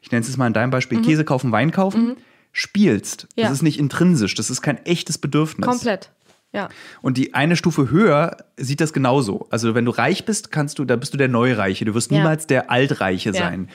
ich 0.00 0.10
nenne 0.10 0.22
es 0.22 0.28
jetzt 0.28 0.36
mal 0.38 0.46
in 0.46 0.52
deinem 0.54 0.70
Beispiel 0.70 1.02
Käse 1.02 1.24
kaufen, 1.24 1.52
Wein 1.52 1.70
kaufen, 1.70 2.16
spielst. 2.52 3.24
Mhm. 3.24 3.28
Ja. 3.42 3.48
Das 3.48 3.52
ist 3.58 3.62
nicht 3.62 3.78
intrinsisch, 3.78 4.34
das 4.34 4.48
ist 4.50 4.62
kein 4.62 4.78
echtes 4.86 5.18
Bedürfnis. 5.18 5.66
Komplett. 5.66 6.10
Ja. 6.52 6.70
Und 7.02 7.18
die 7.18 7.34
eine 7.34 7.56
Stufe 7.56 7.90
höher 7.90 8.38
sieht 8.56 8.80
das 8.80 8.94
genauso. 8.94 9.46
Also 9.50 9.74
wenn 9.74 9.84
du 9.84 9.90
reich 9.90 10.24
bist, 10.24 10.50
kannst 10.50 10.78
du, 10.78 10.86
da 10.86 10.96
bist 10.96 11.12
du 11.12 11.18
der 11.18 11.28
Neureiche. 11.28 11.84
Du 11.84 11.94
wirst 11.94 12.10
Ja. 12.10 12.16
niemals 12.18 12.46
der 12.46 12.70
Altreiche 12.70 13.30
Ja. 13.30 13.34
sein. 13.34 13.68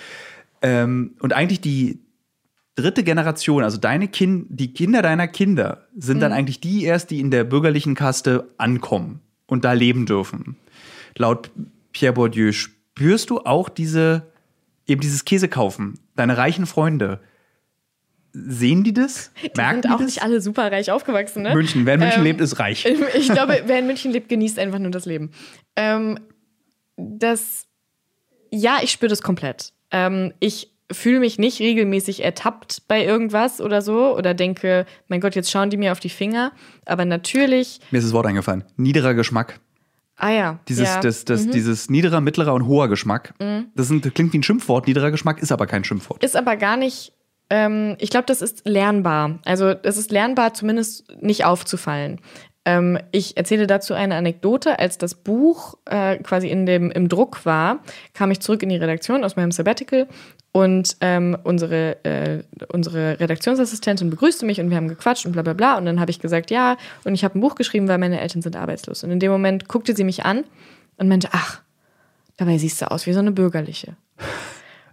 Ähm, 0.64 1.14
und 1.20 1.34
eigentlich 1.34 1.62
die 1.62 2.00
dritte 2.76 3.04
Generation, 3.04 3.64
also 3.64 3.78
deine 3.78 4.08
Kind, 4.08 4.48
die 4.50 4.74
Kinder 4.74 5.02
deiner 5.02 5.28
Kinder, 5.28 5.88
sind 5.96 6.18
Mhm. 6.18 6.22
dann 6.22 6.34
eigentlich 6.34 6.60
die 6.60 6.84
erst, 6.84 7.12
die 7.12 7.20
in 7.20 7.30
der 7.32 7.44
bürgerlichen 7.44 7.96
Kaste 7.96 8.50
ankommen 8.58 9.20
und 9.46 9.64
da 9.66 9.74
leben 9.74 10.06
dürfen. 10.06 10.56
Laut 11.18 11.52
Pierre 11.92 12.14
Bourdieu 12.14 12.52
spürst 12.52 13.30
du 13.30 13.40
auch 13.42 13.70
diese, 13.70 14.32
eben 14.88 15.02
dieses 15.02 15.26
Käse 15.26 15.48
kaufen. 15.48 16.00
Deine 16.16 16.38
reichen 16.38 16.66
Freunde. 16.66 17.20
Sehen 18.36 18.84
die 18.84 18.94
das? 18.94 19.30
Die 19.44 19.52
Merken 19.56 19.84
sind 19.84 19.92
auch 19.92 19.98
die 19.98 20.06
das? 20.06 20.16
nicht 20.16 20.24
alle 20.24 20.42
super 20.42 20.72
reich 20.72 20.90
aufgewachsen, 20.90 21.44
ne? 21.44 21.54
München. 21.54 21.86
Wer 21.86 21.94
in 21.96 22.00
München 22.00 22.20
Ähm, 22.22 22.24
lebt, 22.26 22.42
ist 22.42 22.58
reich. 22.58 22.84
Ich 23.16 23.30
glaube, 23.32 23.62
wer 23.68 23.78
in 23.78 23.86
München 23.86 24.12
lebt, 24.12 24.28
genießt 24.30 24.58
einfach 24.58 24.80
nur 24.80 24.90
das 24.90 25.06
Leben. 25.06 25.30
Ähm, 25.76 26.18
das, 26.98 27.68
ja, 28.50 28.78
ich 28.82 28.90
spüre 28.92 29.10
das 29.10 29.22
komplett. 29.22 29.72
Ähm, 29.92 30.34
ich 30.40 30.73
fühle 30.94 31.20
mich 31.20 31.38
nicht 31.40 31.60
regelmäßig 31.60 32.24
ertappt 32.24 32.88
bei 32.88 33.04
irgendwas 33.06 33.60
oder 33.62 33.82
so 33.82 34.16
oder 34.18 34.34
denke, 34.34 34.86
mein 35.08 35.20
Gott, 35.22 35.36
jetzt 35.36 35.52
schauen 35.52 35.70
die 35.70 35.78
mir 35.78 35.92
auf 35.92 36.00
die 36.00 36.10
Finger. 36.10 36.52
Aber 36.86 37.06
natürlich, 37.06 37.80
Mir 37.92 38.00
ist 38.00 38.06
das 38.06 38.14
Wort 38.14 38.26
eingefallen. 38.28 38.64
Niederer 38.78 39.14
Geschmack. 39.14 39.60
ah 40.18 40.30
ja, 40.32 40.60
Dieses, 40.68 40.90
ja. 40.90 40.98
Mhm. 40.98 41.02
das, 41.02 41.26
das, 41.26 41.48
dieses 41.50 41.90
niederer, 41.90 42.22
mittlerer 42.22 42.54
und 42.54 42.66
hoher 42.68 42.88
Geschmack. 42.88 43.34
Das, 43.76 43.88
sind, 43.88 44.06
das 44.06 44.14
klingt 44.14 44.34
wie 44.34 44.40
ein 44.40 44.44
Schimpfwort. 44.44 44.88
Niederer 44.88 45.12
Geschmack 45.12 45.42
ist 45.42 45.52
aber 45.52 45.66
kein 45.68 45.84
Schimpfwort. 45.84 46.24
ist 46.24 46.36
aber 46.36 46.56
gar 46.56 46.78
nicht, 46.78 47.14
ähm, 47.50 47.96
ich 48.00 48.10
glaube, 48.10 48.26
das 48.28 48.42
ist 48.42 48.68
lernbar. 48.68 49.40
Also 49.46 49.68
es 49.84 49.98
ist 49.98 50.12
lernbar, 50.12 50.54
zumindest 50.54 51.06
nicht 51.22 51.46
aufzufallen. 51.46 52.20
Ähm, 52.66 52.98
ich 53.12 53.38
erzähle 53.38 53.68
dazu 53.68 53.94
eine 53.94 54.16
Anekdote. 54.16 54.80
Als 54.80 54.98
das 54.98 55.16
Buch 55.16 55.78
äh, 55.86 56.18
quasi 56.18 56.48
in 56.50 56.66
dem, 56.66 56.92
im 56.92 57.10
Druck 57.10 57.46
war, 57.46 57.80
kam 58.14 58.32
ich 58.32 58.40
zurück 58.40 58.64
in 58.64 58.70
die 58.70 58.78
Redaktion 58.78 59.24
aus 59.24 59.36
meinem 59.36 59.52
Sabbatical 59.52 60.08
und 60.52 60.98
ähm, 61.02 61.38
unsere, 61.44 62.04
äh, 62.06 62.44
unsere 62.72 63.20
Redaktionsassistentin 63.20 64.10
begrüßte 64.10 64.46
mich 64.46 64.62
und 64.62 64.70
wir 64.70 64.78
haben 64.78 64.88
gequatscht 64.88 65.26
und 65.26 65.32
bla 65.34 65.42
bla 65.42 65.54
bla. 65.54 65.78
Und 65.78 65.86
dann 65.86 66.00
habe 66.00 66.12
ich 66.12 66.20
gesagt, 66.20 66.52
ja, 66.52 66.78
und 67.04 67.14
ich 67.16 67.24
habe 67.24 67.38
ein 67.38 67.42
Buch 67.42 67.56
geschrieben, 67.56 67.88
weil 67.88 67.98
meine 67.98 68.22
Eltern 68.22 68.42
sind 68.42 68.56
arbeitslos. 68.56 69.04
Und 69.04 69.12
in 69.12 69.20
dem 69.20 69.32
Moment 69.32 69.68
guckte 69.68 69.96
sie 69.96 70.04
mich 70.04 70.26
an 70.26 70.44
und 70.98 71.08
meinte, 71.08 71.30
ach, 71.32 71.62
dabei 72.38 72.58
siehst 72.58 72.82
du 72.82 72.92
aus 72.92 73.08
wie 73.08 73.14
so 73.14 73.20
eine 73.20 73.32
Bürgerliche. 73.32 73.96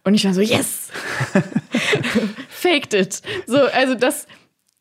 Und 0.02 0.14
ich 0.14 0.24
war 0.24 0.34
so, 0.34 0.40
yes! 0.40 0.88
Faked 2.48 2.94
it. 2.94 3.22
So, 3.46 3.58
also 3.58 3.94
das, 3.94 4.26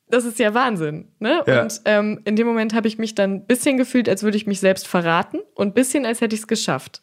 das 0.09 0.25
ist 0.25 0.39
ja 0.39 0.53
Wahnsinn. 0.53 1.07
Ne? 1.19 1.43
Ja. 1.45 1.61
Und 1.61 1.81
ähm, 1.85 2.21
in 2.25 2.35
dem 2.35 2.47
Moment 2.47 2.73
habe 2.73 2.87
ich 2.87 2.97
mich 2.97 3.15
dann 3.15 3.35
ein 3.35 3.45
bisschen 3.45 3.77
gefühlt, 3.77 4.09
als 4.09 4.23
würde 4.23 4.37
ich 4.37 4.47
mich 4.47 4.59
selbst 4.59 4.87
verraten 4.87 5.39
und 5.53 5.69
ein 5.69 5.73
bisschen, 5.73 6.05
als 6.05 6.21
hätte 6.21 6.35
ich 6.35 6.41
es 6.41 6.47
geschafft. 6.47 7.01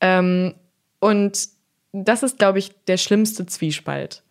Ähm, 0.00 0.54
und 1.00 1.48
das 1.92 2.22
ist, 2.22 2.38
glaube 2.38 2.58
ich, 2.58 2.72
der 2.86 2.96
schlimmste 2.96 3.46
Zwiespalt. 3.46 4.22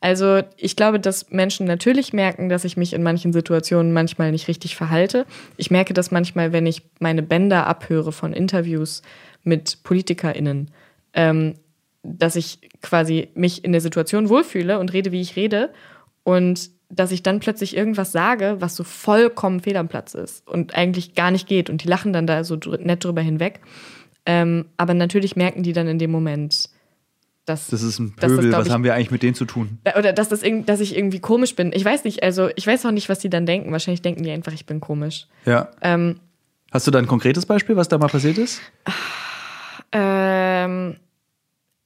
Also 0.00 0.42
ich 0.56 0.76
glaube, 0.76 0.98
dass 0.98 1.30
Menschen 1.30 1.66
natürlich 1.66 2.14
merken, 2.14 2.48
dass 2.48 2.64
ich 2.64 2.76
mich 2.78 2.94
in 2.94 3.02
manchen 3.02 3.34
Situationen 3.34 3.92
manchmal 3.92 4.30
nicht 4.30 4.48
richtig 4.48 4.74
verhalte. 4.74 5.26
Ich 5.58 5.70
merke 5.70 5.92
das 5.92 6.10
manchmal, 6.10 6.52
wenn 6.52 6.66
ich 6.66 6.82
meine 7.00 7.22
Bänder 7.22 7.66
abhöre 7.66 8.12
von 8.12 8.32
Interviews 8.32 9.02
mit 9.42 9.82
PolitikerInnen, 9.82 10.70
ähm, 11.12 11.54
dass 12.02 12.36
ich 12.36 12.60
quasi 12.80 13.28
mich 13.34 13.62
in 13.62 13.72
der 13.72 13.82
Situation 13.82 14.30
wohlfühle 14.30 14.78
und 14.78 14.92
rede, 14.94 15.12
wie 15.12 15.20
ich 15.20 15.36
rede. 15.36 15.70
Und 16.22 16.70
dass 16.90 17.12
ich 17.12 17.22
dann 17.22 17.40
plötzlich 17.40 17.76
irgendwas 17.76 18.12
sage, 18.12 18.56
was 18.58 18.74
so 18.76 18.84
vollkommen 18.84 19.60
fehl 19.60 19.76
am 19.76 19.88
Platz 19.88 20.14
ist 20.14 20.46
und 20.48 20.74
eigentlich 20.74 21.14
gar 21.14 21.30
nicht 21.30 21.46
geht. 21.46 21.70
Und 21.70 21.82
die 21.84 21.88
lachen 21.88 22.12
dann 22.12 22.26
da 22.26 22.42
so 22.44 22.56
nett 22.56 23.04
drüber 23.04 23.20
hinweg. 23.22 23.60
Ähm, 24.26 24.66
aber 24.76 24.94
natürlich 24.94 25.36
merken 25.36 25.62
die 25.62 25.72
dann 25.72 25.86
in 25.88 25.98
dem 25.98 26.10
Moment, 26.10 26.68
dass 27.46 27.68
Das 27.68 27.82
ist 27.82 27.98
ein 27.98 28.14
das, 28.18 28.30
Pöbel. 28.30 28.48
glaub 28.50 28.60
Was 28.60 28.66
ich, 28.66 28.72
haben 28.72 28.84
wir 28.84 28.94
eigentlich 28.94 29.10
mit 29.10 29.22
denen 29.22 29.34
zu 29.34 29.44
tun? 29.44 29.78
oder 29.98 30.12
dass, 30.12 30.28
das 30.28 30.42
dass 30.66 30.80
ich 30.80 30.96
irgendwie 30.96 31.20
komisch 31.20 31.56
bin. 31.56 31.72
Ich 31.72 31.84
weiß 31.84 32.04
nicht, 32.04 32.22
also 32.22 32.50
ich 32.56 32.66
weiß 32.66 32.84
auch 32.86 32.90
nicht, 32.90 33.08
was 33.08 33.18
die 33.20 33.30
dann 33.30 33.46
denken. 33.46 33.72
Wahrscheinlich 33.72 34.02
denken 34.02 34.22
die 34.22 34.30
einfach, 34.30 34.52
ich 34.52 34.66
bin 34.66 34.80
komisch. 34.80 35.26
Ja. 35.46 35.70
Ähm, 35.80 36.20
Hast 36.72 36.86
du 36.86 36.90
da 36.90 36.98
ein 36.98 37.06
konkretes 37.06 37.46
Beispiel, 37.46 37.76
was 37.76 37.88
da 37.88 37.98
mal 37.98 38.08
passiert 38.08 38.38
ist? 38.38 38.60
ähm, 39.92 40.96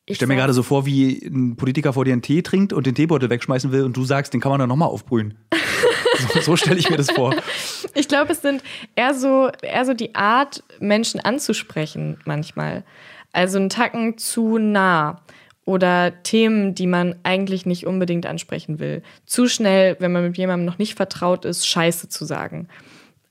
Ich 0.07 0.17
stelle 0.17 0.29
mir 0.29 0.37
gerade 0.37 0.53
so 0.53 0.63
vor, 0.63 0.85
wie 0.85 1.25
ein 1.25 1.57
Politiker 1.57 1.95
vor 1.95 2.05
dir 2.05 2.13
einen 2.13 2.23
Tee 2.23 2.43
trinkt 2.43 2.73
und 2.73 2.87
den 2.87 2.95
Teebeutel 2.95 3.31
wegschmeißen 3.31 3.73
will 3.73 3.85
und 3.85 3.97
du 3.97 4.05
sagst, 4.05 4.35
den 4.35 4.41
kann 4.41 4.51
man 4.51 4.59
dann 4.59 4.69
nochmal 4.69 4.89
aufbrühen. 4.89 5.39
so 6.35 6.41
so 6.41 6.57
stelle 6.57 6.79
ich 6.79 6.91
mir 6.91 6.99
das 6.99 7.11
vor. 7.11 7.35
Ich 7.95 8.09
glaube, 8.09 8.33
es 8.33 8.43
sind 8.43 8.63
eher 8.97 9.15
so, 9.15 9.51
eher 9.63 9.85
so 9.85 9.95
die 9.95 10.15
Art, 10.15 10.63
Menschen 10.79 11.21
anzusprechen 11.21 12.19
manchmal. 12.25 12.85
Also 13.33 13.59
einen 13.59 13.71
Tacken 13.71 14.19
zu 14.19 14.59
nah. 14.59 15.23
Oder 15.67 16.23
Themen, 16.23 16.75
die 16.75 16.87
man 16.87 17.17
eigentlich 17.23 17.65
nicht 17.65 17.87
unbedingt 17.87 18.27
ansprechen 18.27 18.79
will. 18.79 19.03
Zu 19.25 19.49
schnell, 19.49 19.97
wenn 19.99 20.13
man 20.13 20.25
mit 20.25 20.37
jemandem 20.37 20.67
noch 20.67 20.77
nicht 20.77 20.95
vertraut 20.95 21.47
ist, 21.47 21.67
Scheiße 21.67 22.11
zu 22.11 22.27
sagen. 22.27 22.69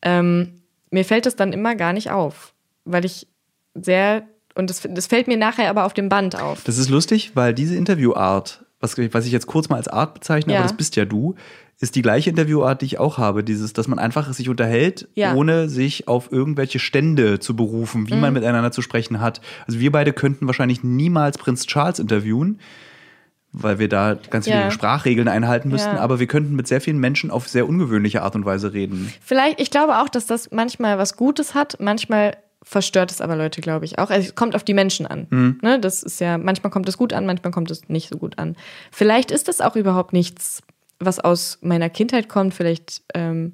Ähm, 0.01 0.61
mir 0.89 1.05
fällt 1.05 1.27
das 1.27 1.35
dann 1.35 1.53
immer 1.53 1.75
gar 1.75 1.93
nicht 1.93 2.09
auf, 2.09 2.55
weil 2.85 3.05
ich 3.05 3.27
sehr, 3.75 4.27
und 4.55 4.69
das, 4.69 4.81
das 4.89 5.07
fällt 5.07 5.27
mir 5.27 5.37
nachher 5.37 5.69
aber 5.69 5.85
auf 5.85 5.93
dem 5.93 6.09
Band 6.09 6.39
auf. 6.39 6.63
Das 6.63 6.77
ist 6.77 6.89
lustig, 6.89 7.31
weil 7.35 7.53
diese 7.53 7.75
Interviewart, 7.75 8.63
was, 8.79 8.97
was 8.97 9.25
ich 9.25 9.31
jetzt 9.31 9.47
kurz 9.47 9.69
mal 9.69 9.77
als 9.77 9.87
Art 9.87 10.13
bezeichne, 10.13 10.53
Ja. 10.53 10.59
aber 10.59 10.67
das 10.67 10.77
bist 10.77 10.95
ja 10.95 11.05
du, 11.05 11.35
ist 11.79 11.95
die 11.95 12.01
gleiche 12.01 12.29
Interviewart, 12.29 12.79
die 12.81 12.85
ich 12.85 12.99
auch 12.99 13.17
habe. 13.17 13.43
Dieses, 13.43 13.73
dass 13.73 13.87
man 13.87 13.99
einfach 13.99 14.31
sich 14.33 14.47
unterhält, 14.47 15.07
Ja. 15.15 15.33
ohne 15.33 15.67
sich 15.69 16.07
auf 16.07 16.31
irgendwelche 16.31 16.79
Stände 16.79 17.39
zu 17.39 17.55
berufen, 17.55 18.07
wie 18.09 18.13
Mhm. 18.13 18.21
man 18.21 18.33
miteinander 18.33 18.71
zu 18.71 18.81
sprechen 18.81 19.19
hat. 19.19 19.41
Also 19.67 19.79
wir 19.79 19.91
beide 19.91 20.13
könnten 20.13 20.47
wahrscheinlich 20.47 20.83
niemals 20.83 21.37
Prinz 21.37 21.65
Charles 21.65 21.99
interviewen, 21.99 22.59
weil 23.51 23.79
wir 23.79 23.89
da 23.89 24.15
ganz 24.29 24.45
viele 24.45 24.59
Ja. 24.59 24.71
Sprachregeln 24.71 25.27
einhalten 25.27 25.69
müssten, 25.69 25.95
Ja. 25.95 26.01
aber 26.01 26.19
wir 26.19 26.27
könnten 26.27 26.55
mit 26.55 26.67
sehr 26.67 26.81
vielen 26.81 26.99
Menschen 26.99 27.29
auf 27.31 27.47
sehr 27.47 27.67
ungewöhnliche 27.67 28.21
Art 28.23 28.35
und 28.35 28.45
Weise 28.45 28.73
reden. 28.73 29.11
Vielleicht, 29.21 29.59
ich 29.59 29.69
glaube 29.69 29.99
auch, 29.99 30.09
dass 30.09 30.25
das 30.25 30.51
manchmal 30.51 30.97
was 30.97 31.17
Gutes 31.17 31.53
hat, 31.53 31.77
manchmal 31.79 32.35
verstört 32.63 33.11
es 33.11 33.21
aber 33.21 33.35
Leute, 33.35 33.61
glaube 33.61 33.85
ich, 33.85 33.99
auch. 33.99 34.09
Also 34.09 34.29
es 34.29 34.35
kommt 34.35 34.55
auf 34.55 34.63
die 34.63 34.73
Menschen 34.73 35.05
an. 35.05 35.27
Ne? 35.61 35.79
Das 35.79 36.01
ist 36.01 36.19
ja, 36.19 36.37
manchmal 36.37 36.71
kommt 36.71 36.87
es 36.89 36.97
gut 36.97 37.13
an, 37.13 37.25
manchmal 37.25 37.51
kommt 37.51 37.69
es 37.69 37.89
nicht 37.89 38.09
so 38.09 38.17
gut 38.17 38.39
an. 38.39 38.55
Vielleicht 38.91 39.31
ist 39.31 39.47
das 39.47 39.61
auch 39.61 39.75
überhaupt 39.75 40.13
nichts, 40.13 40.61
was 40.99 41.19
aus 41.19 41.59
meiner 41.61 41.89
Kindheit 41.89 42.29
kommt. 42.29 42.53
Vielleicht 42.53 43.03
ähm, 43.13 43.53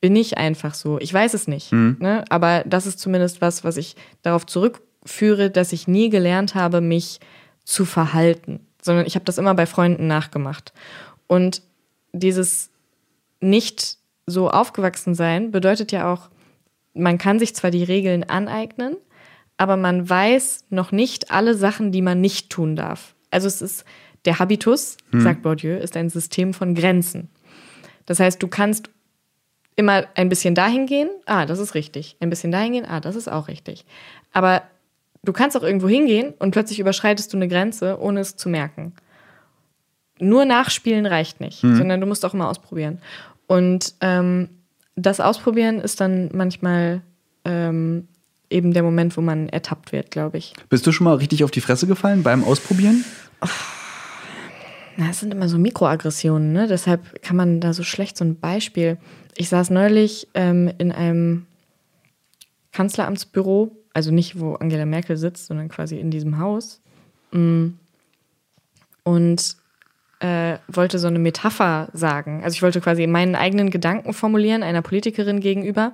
bin 0.00 0.16
ich 0.16 0.38
einfach 0.38 0.74
so. 0.74 0.98
Ich 0.98 1.12
weiß 1.12 1.34
es 1.34 1.46
nicht. 1.46 1.72
Ne? 2.00 2.24
Aber 2.30 2.64
das 2.66 2.86
ist 2.86 2.98
zumindest 2.98 3.40
was, 3.40 3.64
was 3.64 3.76
ich 3.76 3.96
darauf 4.22 4.46
zurückführe, 4.46 5.50
dass 5.50 5.72
ich 5.72 5.88
nie 5.88 6.08
gelernt 6.08 6.54
habe, 6.54 6.80
mich 6.80 7.20
zu 7.64 7.84
verhalten, 7.84 8.60
sondern 8.80 9.06
ich 9.06 9.14
habe 9.14 9.24
das 9.24 9.38
immer 9.38 9.54
bei 9.54 9.66
Freunden 9.66 10.06
nachgemacht. 10.06 10.72
Und 11.26 11.62
dieses 12.12 12.70
nicht 13.40 13.98
so 14.26 14.50
aufgewachsen 14.50 15.14
sein 15.14 15.50
bedeutet 15.50 15.92
ja 15.92 16.12
auch, 16.12 16.30
man 16.98 17.18
kann 17.18 17.38
sich 17.38 17.54
zwar 17.54 17.70
die 17.70 17.84
Regeln 17.84 18.24
aneignen, 18.24 18.96
aber 19.56 19.76
man 19.76 20.08
weiß 20.08 20.66
noch 20.70 20.92
nicht 20.92 21.30
alle 21.30 21.54
Sachen, 21.54 21.92
die 21.92 22.02
man 22.02 22.20
nicht 22.20 22.50
tun 22.50 22.76
darf. 22.76 23.14
Also 23.30 23.48
es 23.48 23.62
ist 23.62 23.84
der 24.24 24.38
Habitus, 24.38 24.96
sagt 25.12 25.42
Bourdieu, 25.42 25.76
ist 25.76 25.96
ein 25.96 26.10
System 26.10 26.52
von 26.52 26.74
Grenzen. 26.74 27.28
Das 28.06 28.20
heißt, 28.20 28.42
du 28.42 28.48
kannst 28.48 28.90
immer 29.76 30.04
ein 30.16 30.28
bisschen 30.28 30.54
dahin 30.54 30.86
gehen, 30.86 31.08
ah, 31.26 31.46
das 31.46 31.58
ist 31.60 31.74
richtig. 31.74 32.16
Ein 32.20 32.30
bisschen 32.30 32.50
dahin 32.50 32.72
gehen, 32.72 32.86
ah, 32.86 33.00
das 33.00 33.16
ist 33.16 33.30
auch 33.30 33.48
richtig. 33.48 33.84
Aber 34.32 34.62
du 35.22 35.32
kannst 35.32 35.56
auch 35.56 35.62
irgendwo 35.62 35.88
hingehen 35.88 36.34
und 36.38 36.50
plötzlich 36.50 36.80
überschreitest 36.80 37.32
du 37.32 37.36
eine 37.36 37.48
Grenze, 37.48 37.98
ohne 38.00 38.20
es 38.20 38.36
zu 38.36 38.48
merken. 38.48 38.94
Nur 40.20 40.44
nachspielen 40.44 41.06
reicht 41.06 41.40
nicht, 41.40 41.60
sondern 41.60 42.00
du 42.00 42.06
musst 42.06 42.24
auch 42.24 42.34
immer 42.34 42.48
ausprobieren. 42.48 43.00
Und 43.46 43.94
ähm, 44.00 44.48
das 44.98 45.20
Ausprobieren 45.20 45.80
ist 45.80 46.00
dann 46.00 46.30
manchmal 46.32 47.02
ähm, 47.44 48.08
eben 48.50 48.72
der 48.72 48.82
Moment, 48.82 49.16
wo 49.16 49.20
man 49.20 49.48
ertappt 49.48 49.92
wird, 49.92 50.10
glaube 50.10 50.38
ich. 50.38 50.54
Bist 50.68 50.86
du 50.86 50.92
schon 50.92 51.04
mal 51.04 51.14
richtig 51.14 51.44
auf 51.44 51.50
die 51.50 51.60
Fresse 51.60 51.86
gefallen 51.86 52.22
beim 52.22 52.44
Ausprobieren? 52.44 53.04
Na, 54.96 55.10
es 55.10 55.20
sind 55.20 55.32
immer 55.32 55.48
so 55.48 55.58
Mikroaggressionen, 55.58 56.52
ne? 56.52 56.66
Deshalb 56.66 57.22
kann 57.22 57.36
man 57.36 57.60
da 57.60 57.72
so 57.72 57.84
schlecht 57.84 58.16
so 58.16 58.24
ein 58.24 58.40
Beispiel. 58.40 58.98
Ich 59.36 59.48
saß 59.48 59.70
neulich 59.70 60.26
ähm, 60.34 60.72
in 60.78 60.90
einem 60.90 61.46
Kanzleramtsbüro, 62.72 63.70
also 63.94 64.10
nicht, 64.10 64.40
wo 64.40 64.54
Angela 64.54 64.86
Merkel 64.86 65.16
sitzt, 65.16 65.46
sondern 65.46 65.68
quasi 65.68 65.98
in 65.98 66.10
diesem 66.10 66.38
Haus. 66.38 66.80
Mm. 67.30 67.68
Und 69.04 69.56
äh, 70.20 70.58
wollte 70.66 70.98
so 70.98 71.06
eine 71.06 71.18
Metapher 71.18 71.88
sagen. 71.92 72.42
Also 72.42 72.54
ich 72.54 72.62
wollte 72.62 72.80
quasi 72.80 73.06
meinen 73.06 73.34
eigenen 73.34 73.70
Gedanken 73.70 74.12
formulieren, 74.12 74.62
einer 74.62 74.82
Politikerin 74.82 75.40
gegenüber. 75.40 75.92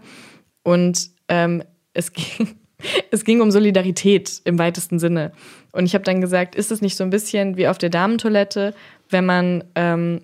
Und 0.63 1.11
ähm, 1.29 1.63
es 1.93 2.13
ging, 2.13 2.57
es 3.11 3.25
ging 3.25 3.41
um 3.41 3.51
Solidarität 3.51 4.41
im 4.45 4.59
weitesten 4.59 4.99
Sinne. 4.99 5.33
Und 5.73 5.85
ich 5.87 5.95
habe 5.95 6.05
dann 6.05 6.21
gesagt, 6.21 6.55
ist 6.55 6.71
es 6.71 6.81
nicht 6.81 6.97
so 6.97 7.05
ein 7.05 7.11
bisschen 7.11 7.57
wie 7.57 7.69
auf 7.69 7.79
der 7.79 7.91
Damentoilette, 7.91 8.75
wenn 9.11 9.27
man, 9.27 9.65
ähm, 9.75 10.23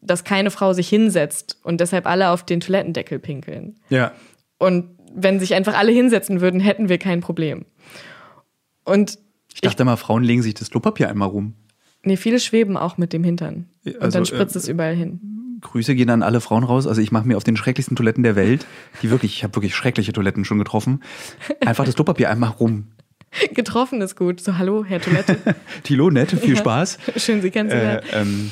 dass 0.00 0.24
keine 0.24 0.50
Frau 0.50 0.72
sich 0.72 0.88
hinsetzt 0.88 1.58
und 1.62 1.80
deshalb 1.80 2.06
alle 2.06 2.30
auf 2.30 2.44
den 2.44 2.60
Toilettendeckel 2.60 3.18
pinkeln. 3.18 3.76
Ja. 3.88 4.12
Und 4.58 4.90
wenn 5.14 5.40
sich 5.40 5.54
einfach 5.54 5.76
alle 5.76 5.92
hinsetzen 5.92 6.40
würden, 6.40 6.60
hätten 6.60 6.88
wir 6.88 6.98
kein 6.98 7.20
Problem. 7.20 7.64
Und 8.84 9.18
ich 9.54 9.60
dachte 9.60 9.84
mal, 9.84 9.96
Frauen 9.96 10.24
legen 10.24 10.42
sich 10.42 10.54
das 10.54 10.70
Klopapier 10.70 11.08
einmal 11.08 11.28
rum. 11.28 11.54
Nee, 12.04 12.16
viele 12.16 12.40
schweben 12.40 12.76
auch 12.76 12.98
mit 12.98 13.12
dem 13.12 13.22
Hintern. 13.24 13.66
Und 13.84 14.00
Also, 14.00 14.18
dann 14.18 14.26
spritzt 14.26 14.56
äh, 14.56 14.58
es 14.58 14.68
überall 14.68 14.94
hin. 14.94 15.20
Grüße 15.60 15.94
gehen 15.94 16.10
an 16.10 16.22
alle 16.22 16.40
Frauen 16.40 16.64
raus. 16.64 16.86
Also 16.88 17.00
ich 17.00 17.12
mache 17.12 17.26
mir 17.26 17.36
auf 17.36 17.44
den 17.44 17.56
schrecklichsten 17.56 17.96
Toiletten 17.96 18.24
der 18.24 18.34
Welt, 18.34 18.66
die 19.02 19.10
wirklich, 19.10 19.34
ich 19.36 19.44
habe 19.44 19.54
wirklich 19.54 19.74
schreckliche 19.76 20.12
Toiletten 20.12 20.44
schon 20.44 20.58
getroffen, 20.58 21.02
einfach 21.64 21.84
das 21.84 21.94
Klopapier 21.94 22.30
einmal 22.30 22.50
rum. 22.50 22.88
Getroffen 23.54 24.00
ist 24.02 24.16
gut. 24.16 24.40
So, 24.40 24.58
hallo, 24.58 24.84
Herr 24.84 25.00
Toilette. 25.00 25.38
Tilo, 25.84 26.10
nett, 26.10 26.32
viel 26.32 26.50
Ja. 26.54 26.56
Spaß. 26.56 26.98
Schön, 27.16 27.40
Sie 27.40 27.50
kennenzulernen. 27.50 28.02
Äh, 28.12 28.20
ähm, 28.20 28.50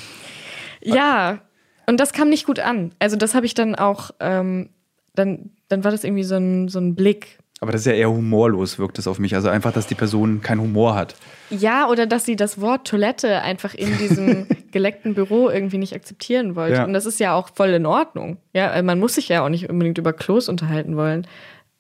Ja, 0.83 1.41
und 1.87 1.99
das 1.99 2.13
kam 2.13 2.29
nicht 2.29 2.47
gut 2.47 2.61
an. 2.61 2.93
Also 3.01 3.17
das 3.17 3.35
habe 3.35 3.45
ich 3.45 3.55
dann 3.55 3.75
auch, 3.75 4.13
ähm, 4.21 4.71
dann, 5.17 5.51
dann 5.69 5.83
war 5.83 5.91
das 5.91 6.05
irgendwie 6.05 6.23
so 6.23 6.37
ein, 6.37 6.69
so 6.69 6.79
ein 6.79 6.95
Blick. 6.95 7.40
Aber 7.61 7.73
das 7.73 7.83
ist 7.83 7.87
ja 7.87 7.93
eher 7.93 8.11
humorlos, 8.11 8.79
wirkt 8.79 8.99
es 8.99 9.07
auf 9.07 9.19
mich. 9.19 9.35
Also 9.35 9.51
einfach, 9.51 9.73
dass 9.73 9.87
die 9.87 9.95
Person 9.95 10.41
keinen 10.41 10.63
Humor 10.63 10.95
hat. 10.95 11.15
Ja, 11.51 11.89
oder 11.89 12.07
dass 12.07 12.25
sie 12.25 12.35
das 12.35 12.59
Wort 12.59 12.87
Toilette 12.87 13.43
einfach 13.43 13.75
in 13.75 13.99
diesem 13.99 14.47
geleckten 14.73 15.15
Büro 15.15 15.51
irgendwie 15.51 15.77
nicht 15.77 15.95
akzeptieren 15.95 16.57
wollte. 16.57 16.77
Ja. 16.77 16.85
Und 16.85 16.95
das 16.95 17.05
ist 17.05 17.21
ja 17.21 17.35
auch 17.35 17.51
voll 17.55 17.69
in 17.69 17.85
Ordnung. 17.85 18.39
Ja, 18.55 18.73
äh, 18.73 18.83
man 18.83 18.99
muss 18.99 19.15
sich 19.15 19.29
ja 19.29 19.45
auch 19.45 19.51
nicht 19.51 19.69
unbedingt 19.69 19.99
über 19.99 20.15
Klos 20.15 20.49
unterhalten 20.49 20.97
wollen. 20.97 21.27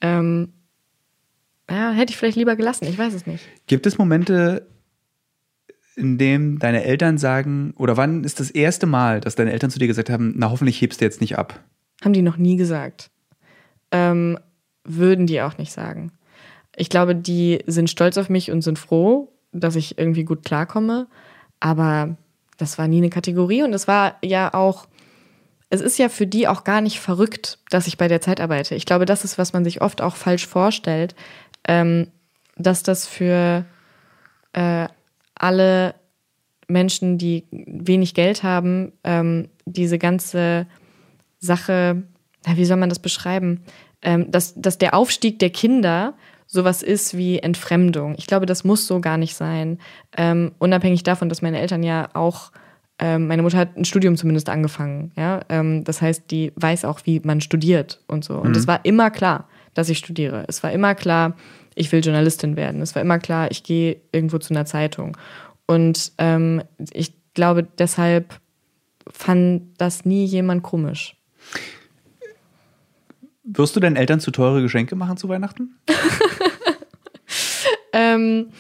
Ähm, 0.02 0.52
ja, 1.70 1.92
hätte 1.92 2.10
ich 2.10 2.18
vielleicht 2.18 2.36
lieber 2.36 2.56
gelassen, 2.56 2.86
ich 2.86 2.98
weiß 2.98 3.14
es 3.14 3.26
nicht. 3.26 3.44
Gibt 3.66 3.86
es 3.86 3.96
Momente, 3.96 4.66
in 5.96 6.18
denen 6.18 6.58
deine 6.58 6.84
Eltern 6.84 7.16
sagen, 7.16 7.72
oder 7.76 7.96
wann 7.96 8.24
ist 8.24 8.38
das 8.38 8.50
erste 8.50 8.86
Mal, 8.86 9.20
dass 9.20 9.34
deine 9.34 9.52
Eltern 9.52 9.70
zu 9.70 9.78
dir 9.78 9.86
gesagt 9.86 10.10
haben, 10.10 10.34
na 10.36 10.50
hoffentlich 10.50 10.82
hebst 10.82 11.00
du 11.00 11.06
jetzt 11.06 11.22
nicht 11.22 11.38
ab? 11.38 11.60
Haben 12.04 12.12
die 12.12 12.22
noch 12.22 12.36
nie 12.36 12.56
gesagt. 12.56 13.10
Ähm, 13.92 14.38
würden 14.84 15.26
die 15.26 15.42
auch 15.42 15.58
nicht 15.58 15.72
sagen. 15.72 16.12
Ich 16.76 16.88
glaube, 16.88 17.14
die 17.14 17.62
sind 17.66 17.90
stolz 17.90 18.16
auf 18.16 18.28
mich 18.28 18.50
und 18.50 18.62
sind 18.62 18.78
froh, 18.78 19.32
dass 19.52 19.76
ich 19.76 19.98
irgendwie 19.98 20.24
gut 20.24 20.44
klarkomme. 20.44 21.08
Aber 21.58 22.16
das 22.56 22.78
war 22.78 22.88
nie 22.88 22.98
eine 22.98 23.10
Kategorie 23.10 23.62
und 23.62 23.72
es 23.72 23.88
war 23.88 24.16
ja 24.22 24.54
auch, 24.54 24.86
es 25.68 25.80
ist 25.80 25.98
ja 25.98 26.08
für 26.08 26.26
die 26.26 26.48
auch 26.48 26.64
gar 26.64 26.80
nicht 26.80 27.00
verrückt, 27.00 27.58
dass 27.70 27.86
ich 27.86 27.98
bei 27.98 28.08
der 28.08 28.20
Zeit 28.20 28.40
arbeite. 28.40 28.74
Ich 28.74 28.86
glaube, 28.86 29.06
das 29.06 29.24
ist, 29.24 29.38
was 29.38 29.52
man 29.52 29.64
sich 29.64 29.82
oft 29.82 30.00
auch 30.00 30.16
falsch 30.16 30.46
vorstellt, 30.46 31.14
ähm, 31.66 32.08
dass 32.56 32.82
das 32.82 33.06
für 33.06 33.64
äh, 34.52 34.88
alle 35.34 35.94
Menschen, 36.68 37.18
die 37.18 37.46
wenig 37.50 38.14
Geld 38.14 38.42
haben, 38.42 38.92
ähm, 39.04 39.48
diese 39.64 39.98
ganze 39.98 40.66
Sache, 41.38 42.02
wie 42.46 42.64
soll 42.64 42.76
man 42.76 42.88
das 42.88 42.98
beschreiben? 42.98 43.64
Ähm, 44.02 44.30
dass, 44.30 44.54
dass 44.54 44.78
der 44.78 44.94
Aufstieg 44.94 45.38
der 45.38 45.50
Kinder 45.50 46.14
sowas 46.46 46.82
ist 46.82 47.16
wie 47.16 47.38
Entfremdung. 47.38 48.14
Ich 48.18 48.26
glaube, 48.26 48.44
das 48.44 48.64
muss 48.64 48.86
so 48.86 49.00
gar 49.00 49.16
nicht 49.16 49.36
sein. 49.36 49.78
Ähm, 50.16 50.52
unabhängig 50.58 51.04
davon, 51.04 51.28
dass 51.28 51.42
meine 51.42 51.60
Eltern 51.60 51.84
ja 51.84 52.08
auch, 52.14 52.50
ähm, 52.98 53.28
meine 53.28 53.42
Mutter 53.42 53.58
hat 53.58 53.76
ein 53.76 53.84
Studium 53.84 54.16
zumindest 54.16 54.48
angefangen. 54.48 55.12
Ja? 55.16 55.42
Ähm, 55.48 55.84
das 55.84 56.02
heißt, 56.02 56.30
die 56.30 56.52
weiß 56.56 56.84
auch, 56.84 57.00
wie 57.04 57.20
man 57.20 57.40
studiert 57.40 58.02
und 58.08 58.24
so. 58.24 58.34
Und 58.34 58.56
es 58.56 58.66
war 58.66 58.84
immer 58.84 59.10
klar, 59.10 59.48
dass 59.74 59.88
ich 59.88 59.98
studiere. 59.98 60.44
Es 60.48 60.62
war 60.64 60.72
immer 60.72 60.96
klar, 60.96 61.36
ich 61.76 61.92
will 61.92 62.04
Journalistin 62.04 62.56
werden. 62.56 62.82
Es 62.82 62.96
war 62.96 63.02
immer 63.02 63.20
klar, 63.20 63.50
ich 63.52 63.62
gehe 63.62 64.00
irgendwo 64.10 64.38
zu 64.38 64.52
einer 64.52 64.64
Zeitung. 64.64 65.16
Und 65.66 66.12
ähm, 66.18 66.62
ich 66.92 67.14
glaube, 67.34 67.62
deshalb 67.78 68.40
fand 69.08 69.62
das 69.78 70.04
nie 70.04 70.24
jemand 70.24 70.64
komisch. 70.64 71.16
Wirst 73.52 73.76
du 73.76 73.80
deinen 73.80 73.96
Eltern 73.96 74.20
zu 74.20 74.30
teure 74.30 74.62
Geschenke 74.62 74.96
machen 74.96 75.16
zu 75.16 75.28
Weihnachten? 75.28 75.78
Ähm, 77.92 78.50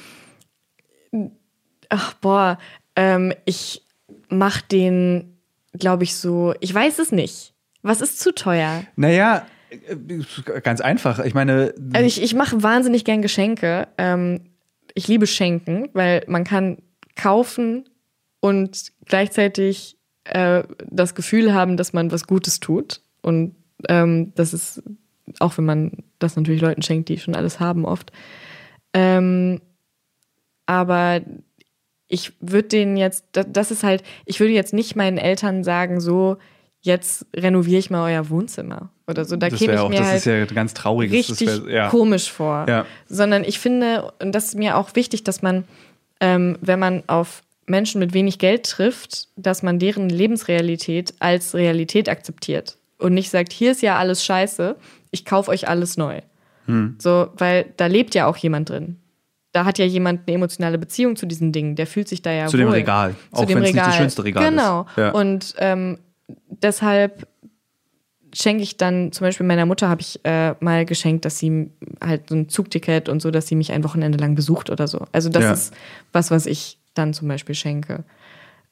ach, 1.88 2.14
boah, 2.14 2.58
ähm, 2.96 3.32
ich 3.44 3.82
mach 4.28 4.60
den, 4.60 5.38
glaube 5.72 6.04
ich, 6.04 6.16
so, 6.16 6.54
ich 6.60 6.74
weiß 6.74 6.98
es 6.98 7.12
nicht. 7.12 7.54
Was 7.82 8.00
ist 8.00 8.20
zu 8.20 8.34
teuer? 8.34 8.84
Naja, 8.96 9.46
äh, 9.70 10.60
ganz 10.60 10.80
einfach. 10.80 11.20
Ich 11.20 11.34
meine, 11.34 11.74
Also 11.92 12.06
ich, 12.06 12.22
ich 12.22 12.34
mache 12.34 12.62
wahnsinnig 12.62 13.04
gern 13.04 13.22
Geschenke. 13.22 13.88
Ähm, 13.98 14.50
ich 14.94 15.08
liebe 15.08 15.26
Schenken, 15.26 15.88
weil 15.92 16.24
man 16.26 16.44
kann 16.44 16.78
kaufen 17.16 17.88
und 18.40 18.92
gleichzeitig 19.06 19.96
äh, 20.24 20.64
das 20.90 21.14
Gefühl 21.14 21.54
haben, 21.54 21.76
dass 21.76 21.92
man 21.92 22.10
was 22.10 22.26
Gutes 22.26 22.60
tut. 22.60 23.00
Und 23.22 23.54
ähm, 23.88 24.32
das 24.34 24.54
ist, 24.54 24.82
auch 25.38 25.56
wenn 25.58 25.64
man 25.64 25.92
das 26.18 26.36
natürlich 26.36 26.60
Leuten 26.60 26.82
schenkt, 26.82 27.08
die 27.08 27.18
schon 27.18 27.34
alles 27.34 27.60
haben 27.60 27.84
oft. 27.84 28.12
Ähm, 28.92 29.60
aber 30.66 31.20
ich 32.08 32.32
würde 32.40 32.68
denen 32.68 32.96
jetzt, 32.96 33.24
das, 33.32 33.70
ist 33.70 33.82
halt, 33.82 34.02
ich 34.24 34.40
würde 34.40 34.52
jetzt 34.52 34.74
nicht 34.74 34.96
meinen 34.96 35.18
Eltern 35.18 35.62
sagen, 35.64 36.00
so, 36.00 36.36
jetzt 36.80 37.26
renoviere 37.36 37.78
ich 37.78 37.90
mal 37.90 38.12
euer 38.12 38.30
Wohnzimmer 38.30 38.90
oder 39.06 39.24
so. 39.24 39.36
Da 39.36 39.48
das 39.48 39.58
käme 39.58 39.74
ich 39.74 39.78
auch, 39.78 39.90
mir 39.90 39.98
das 39.98 40.06
halt 40.06 40.16
ist 40.16 40.24
ja 40.24 40.44
ganz 40.46 40.74
traurig. 40.74 41.12
richtig 41.12 41.46
wär, 41.46 41.72
ja. 41.72 41.88
komisch 41.88 42.30
vor. 42.30 42.66
Ja. 42.68 42.86
Sondern 43.08 43.44
ich 43.44 43.58
finde, 43.58 44.12
und 44.20 44.32
das 44.32 44.46
ist 44.46 44.54
mir 44.56 44.76
auch 44.76 44.94
wichtig, 44.94 45.24
dass 45.24 45.42
man, 45.42 45.64
ähm, 46.20 46.58
wenn 46.60 46.78
man 46.78 47.02
auf 47.06 47.42
Menschen 47.66 48.00
mit 48.00 48.12
wenig 48.12 48.38
Geld 48.38 48.64
trifft, 48.64 49.28
dass 49.36 49.62
man 49.62 49.78
deren 49.78 50.08
Lebensrealität 50.08 51.14
als 51.20 51.54
Realität 51.54 52.08
akzeptiert 52.08 52.76
und 53.00 53.14
nicht 53.14 53.30
sagt, 53.30 53.52
hier 53.52 53.72
ist 53.72 53.82
ja 53.82 53.96
alles 53.98 54.24
scheiße, 54.24 54.76
ich 55.10 55.24
kaufe 55.24 55.50
euch 55.50 55.68
alles 55.68 55.96
neu. 55.96 56.20
Hm. 56.66 56.96
So, 56.98 57.28
weil 57.36 57.72
da 57.76 57.86
lebt 57.86 58.14
ja 58.14 58.26
auch 58.26 58.36
jemand 58.36 58.68
drin. 58.70 58.96
Da 59.52 59.64
hat 59.64 59.78
ja 59.78 59.84
jemand 59.84 60.28
eine 60.28 60.36
emotionale 60.36 60.78
Beziehung 60.78 61.16
zu 61.16 61.26
diesen 61.26 61.50
Dingen. 61.50 61.74
Der 61.74 61.86
fühlt 61.88 62.06
sich 62.06 62.22
da 62.22 62.30
ja 62.30 62.46
Zu 62.46 62.52
wohl. 62.52 62.66
dem 62.66 62.68
Regal. 62.68 63.16
Zu 63.34 63.42
Auch 63.42 63.48
wenn 63.48 63.58
es 63.58 63.72
nicht 63.72 63.76
das 63.84 63.96
schönste 63.96 64.22
Regal 64.22 64.48
genau. 64.48 64.82
ist. 64.82 64.96
Ja. 64.96 65.10
Und 65.10 65.54
ähm, 65.58 65.98
deshalb 66.62 67.26
schenke 68.32 68.62
ich 68.62 68.76
dann, 68.76 69.10
zum 69.10 69.24
Beispiel 69.26 69.44
meiner 69.44 69.66
Mutter 69.66 69.88
habe 69.88 70.02
ich 70.02 70.20
äh, 70.24 70.54
mal 70.60 70.84
geschenkt, 70.84 71.24
dass 71.24 71.38
sie 71.38 71.70
halt 72.00 72.28
so 72.28 72.36
ein 72.36 72.48
Zugticket 72.48 73.08
und 73.08 73.20
so, 73.20 73.32
dass 73.32 73.48
sie 73.48 73.56
mich 73.56 73.72
ein 73.72 73.82
Wochenende 73.82 74.18
lang 74.18 74.36
besucht 74.36 74.70
oder 74.70 74.86
so. 74.86 75.04
Also 75.10 75.28
das 75.30 75.42
Ja. 75.42 75.52
ist 75.52 75.74
was, 76.12 76.30
was 76.30 76.46
ich 76.46 76.78
dann 76.94 77.12
zum 77.12 77.26
Beispiel 77.26 77.56
schenke. 77.56 78.04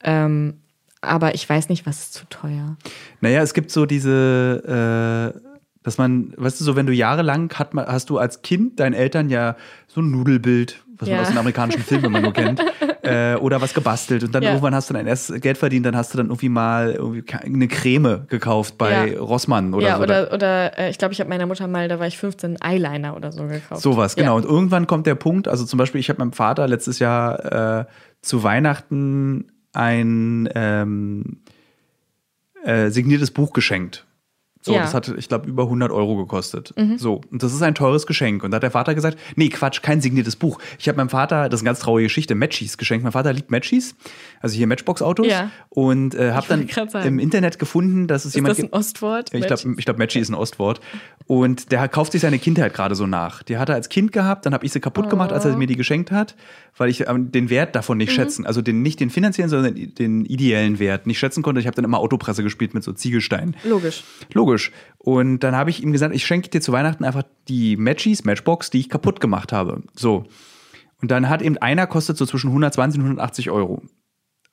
Ähm, 0.05 0.61
aber 1.01 1.35
ich 1.35 1.49
weiß 1.49 1.69
nicht, 1.69 1.87
was 1.87 1.99
ist 2.01 2.15
zu 2.15 2.25
teuer. 2.29 2.77
Naja, 3.21 3.43
es 3.43 3.55
gibt 3.55 3.71
so 3.71 3.87
diese, 3.87 5.33
äh, 5.37 5.41
dass 5.83 5.97
man, 5.99 6.33
weißt 6.37 6.61
du, 6.61 6.65
so 6.65 6.77
wenn 6.77 6.87
du 6.87 6.93
jahrelang 6.93 7.51
hat, 7.55 7.73
man- 7.75 7.87
hast 7.87 8.11
du 8.11 8.19
als 8.19 8.43
Kind 8.43 8.79
deinen 8.81 8.95
Eltern 8.95 9.31
ja 9.31 9.57
so 9.87 10.01
ein 10.01 10.11
Nudelbild, 10.11 10.83
was 10.99 11.09
man 11.09 11.17
Ja. 11.17 11.23
aus 11.23 11.29
den 11.29 11.39
amerikanischen 11.39 11.83
Filmen 11.83 12.07
immer 12.07 12.21
nur 12.21 12.33
kennt, 12.33 12.61
äh, 13.03 13.37
oder 13.37 13.61
was 13.63 13.73
gebastelt 13.73 14.25
und 14.25 14.35
dann 14.35 14.43
Ja. 14.43 14.51
irgendwann 14.51 14.75
hast 14.75 14.91
du 14.91 14.95
dein 14.95 15.07
erstes 15.07 15.41
Geld 15.41 15.57
verdient, 15.57 15.87
dann 15.87 15.97
hast 15.97 16.13
du 16.13 16.19
dann 16.19 16.27
irgendwie 16.27 16.49
mal 16.49 16.93
irgendwie 16.93 17.25
eine 17.33 17.69
Creme 17.69 18.27
gekauft 18.29 18.77
bei 18.77 19.13
Ja. 19.13 19.21
Rossmann 19.21 19.73
oder 19.73 19.87
ja, 19.87 19.97
so. 19.97 20.03
oder, 20.03 20.33
oder 20.33 20.77
äh, 20.79 20.91
ich 20.91 20.99
glaube, 20.99 21.15
ich 21.15 21.21
habe 21.21 21.31
meiner 21.31 21.47
Mutter 21.47 21.69
mal, 21.69 21.87
da 21.89 22.01
war 22.01 22.09
ich 22.09 22.19
15, 22.19 22.57
Eyeliner 22.61 23.17
oder 23.17 23.31
so 23.31 23.47
gekauft. 23.47 23.81
Sowas, 23.81 24.17
genau. 24.17 24.37
Und 24.37 24.45
irgendwann 24.45 24.87
kommt 24.89 25.07
der 25.07 25.15
Punkt, 25.15 25.47
also 25.47 25.65
zum 25.65 25.79
Beispiel, 25.79 26.01
ich 26.01 26.09
habe 26.11 26.19
meinem 26.19 26.33
Vater 26.33 26.67
letztes 26.67 26.99
Jahr 26.99 27.81
äh, 27.81 27.85
zu 28.21 28.43
Weihnachten 28.43 29.53
ein 29.79 30.49
ähm, 30.55 31.43
äh, 32.65 32.91
signiertes 32.91 33.31
Buch 33.31 33.53
geschenkt. 33.53 34.08
So, 34.69 34.75
Ja. 34.75 34.81
Mhm. 34.81 34.85
das 34.85 34.95
hat, 34.95 35.09
ich 35.17 35.29
glaube, 35.29 35.49
über 35.49 35.65
100 35.65 35.91
Euro 35.91 36.17
gekostet. 36.17 36.75
So, 36.99 37.23
und 37.31 37.43
das 37.43 37.53
ist 37.55 37.63
ein 37.63 37.75
teures 37.75 38.07
Geschenk. 38.07 38.45
Und 38.45 38.51
da 38.51 38.57
hat 38.57 38.63
der 38.63 38.71
Vater 38.71 38.95
gesagt, 38.95 39.19
nee, 39.35 39.49
Quatsch, 39.49 39.83
kein 39.83 40.01
signiertes 40.01 40.37
Buch. 40.37 40.59
Ich 40.79 40.89
habe 40.89 40.97
meinem 40.97 41.09
Vater, 41.09 41.49
das 41.49 41.61
ist 41.61 41.63
eine 41.63 41.69
ganz 41.71 41.81
traurige 41.81 42.07
Geschichte, 42.07 42.35
Matchies 42.35 42.77
geschenkt. 42.79 43.03
Mein 43.03 43.13
Vater 43.13 43.33
liebt 43.33 43.51
Matchies, 43.51 43.95
also 44.41 44.55
hier 44.57 44.67
Matchbox-Autos. 44.67 45.27
Ja. 45.27 45.51
Und 45.71 46.15
äh, 46.15 46.33
habe 46.33 46.47
dann 46.49 46.69
im 47.05 47.19
Internet 47.19 47.59
gefunden, 47.59 48.07
dass 48.07 48.23
es 48.25 48.29
Ist 48.33 48.35
jemand 48.37 48.59
das 48.59 48.65
ein 48.65 48.73
Ostwort? 48.73 49.33
ich 49.33 49.47
glaube, 49.47 49.75
ich 49.79 49.85
glaub, 49.85 49.99
Matchy 49.99 50.19
ist 50.19 50.29
ein 50.29 50.35
Ostwort. 50.35 50.81
Und 51.27 51.73
der 51.73 51.89
kauft 51.89 52.13
sich 52.13 52.21
seine 52.23 52.39
Kindheit 52.39 52.75
gerade 52.75 52.95
so 52.95 53.07
nach. 53.07 53.43
Die 53.43 53.57
hat 53.59 53.69
er 53.69 53.75
als 53.75 53.89
Kind 53.89 54.13
gehabt, 54.13 54.47
dann 54.47 54.55
habe 54.55 54.65
ich 54.65 54.73
sie 54.73 54.81
kaputt 54.81 55.09
gemacht, 55.11 55.33
als 55.33 55.45
er 55.45 55.57
mir 55.57 55.67
die 55.67 55.77
geschenkt 55.77 56.11
hat, 56.11 56.35
weil 56.77 56.89
ich 56.91 57.09
ähm, 57.09 57.31
den 57.33 57.51
Wert 57.51 57.75
davon 57.75 57.99
nicht 57.99 58.13
schätzen, 58.13 58.47
also 58.47 58.63
den, 58.63 58.83
nicht 58.83 59.01
den 59.01 59.11
finanziellen, 59.11 59.51
sondern 59.51 59.75
den 59.75 60.25
ideellen 60.25 60.79
Wert 60.79 61.07
nicht 61.07 61.19
schätzen 61.19 61.43
konnte. 61.43 61.61
Ich 61.61 61.67
habe 61.67 61.75
dann 61.77 61.85
immer 61.85 61.99
Autopresse 61.99 62.43
gespielt 62.43 62.75
mit 62.75 62.83
so 62.85 62.93
Ziegelsteinen. 62.93 63.57
Logisch. 63.65 64.05
Logisch. 64.33 64.58
Logisch. 64.59 64.73
Und 64.99 65.41
dann 65.41 65.55
habe 65.57 65.71
ich 65.71 65.83
ihm 65.83 65.93
gesagt, 65.93 66.15
ich 66.15 66.27
schenke 66.27 66.51
dir 66.51 66.61
zu 66.61 66.73
Weihnachten 66.73 67.05
einfach 67.05 67.23
die 67.49 67.77
Matchies, 67.77 68.25
Matchbox, 68.25 68.71
die 68.71 68.81
ich 68.81 68.89
kaputt 68.89 69.21
gemacht 69.21 69.53
habe. 69.53 69.83
So. 69.95 70.25
Und 71.01 71.11
dann 71.11 71.29
hat 71.29 71.43
eben 71.43 71.57
einer 71.59 71.87
kostet 71.87 72.17
so 72.17 72.27
zwischen 72.27 72.49
120 72.49 72.99
und 73.01 73.07
180 73.07 73.51
Euro. 73.51 73.83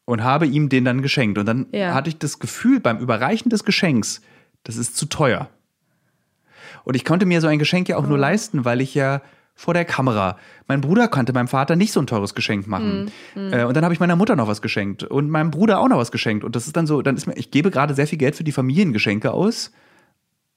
Und 0.06 0.23
habe 0.23 0.45
ihm 0.45 0.69
den 0.69 0.86
dann 0.86 1.02
geschenkt. 1.02 1.38
Und 1.40 1.48
dann 1.48 1.65
Ja. 1.72 1.94
hatte 1.95 2.10
ich 2.10 2.19
das 2.19 2.38
Gefühl 2.40 2.80
beim 2.80 2.99
Überreichen 2.99 3.49
des 3.49 3.64
Geschenks, 3.65 4.22
das 4.64 4.77
ist 4.77 4.95
zu 4.95 5.07
teuer. 5.07 5.49
Und 6.84 6.95
ich 6.95 7.03
konnte 7.03 7.26
mir 7.26 7.41
so 7.41 7.48
ein 7.48 7.57
Geschenk 7.57 7.90
ja 7.90 7.98
auch 7.98 8.06
nur 8.07 8.18
leisten, 8.18 8.64
weil 8.65 8.82
ich 8.82 8.94
ja 8.94 9.22
vor 9.56 9.73
der 9.73 9.86
Kamera. 9.86 10.38
Mein 10.68 10.82
Bruder 10.82 11.07
konnte 11.07 11.34
meinem 11.34 11.48
Vater 11.48 11.76
nicht 11.76 11.91
so 11.94 11.99
ein 11.99 12.06
teures 12.07 12.36
Geschenk 12.36 12.68
machen. 12.68 13.10
Äh, 13.36 13.64
und 13.64 13.76
dann 13.76 13.84
habe 13.84 13.94
ich 13.94 13.99
meiner 13.99 14.15
Mutter 14.15 14.36
noch 14.36 14.48
was 14.48 14.61
geschenkt 14.61 15.03
und 15.03 15.30
meinem 15.30 15.49
Bruder 15.49 15.80
auch 15.80 15.88
noch 15.88 15.98
was 15.98 16.11
geschenkt. 16.11 16.44
Und 16.44 16.56
das 16.56 16.68
ist 16.68 16.76
dann 16.77 16.86
so, 16.86 17.02
dann 17.02 17.15
ist 17.15 17.26
mir, 17.26 17.36
ich 17.38 17.49
gebe 17.52 17.72
gerade 17.72 17.94
sehr 17.95 18.06
viel 18.06 18.18
Geld 18.19 18.36
für 18.36 18.44
die 18.44 18.52
Familiengeschenke 18.52 19.32
aus. 19.32 19.72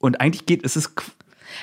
Und 0.00 0.20
eigentlich 0.20 0.46
geht, 0.46 0.64
es 0.64 0.76
ist 0.76 0.92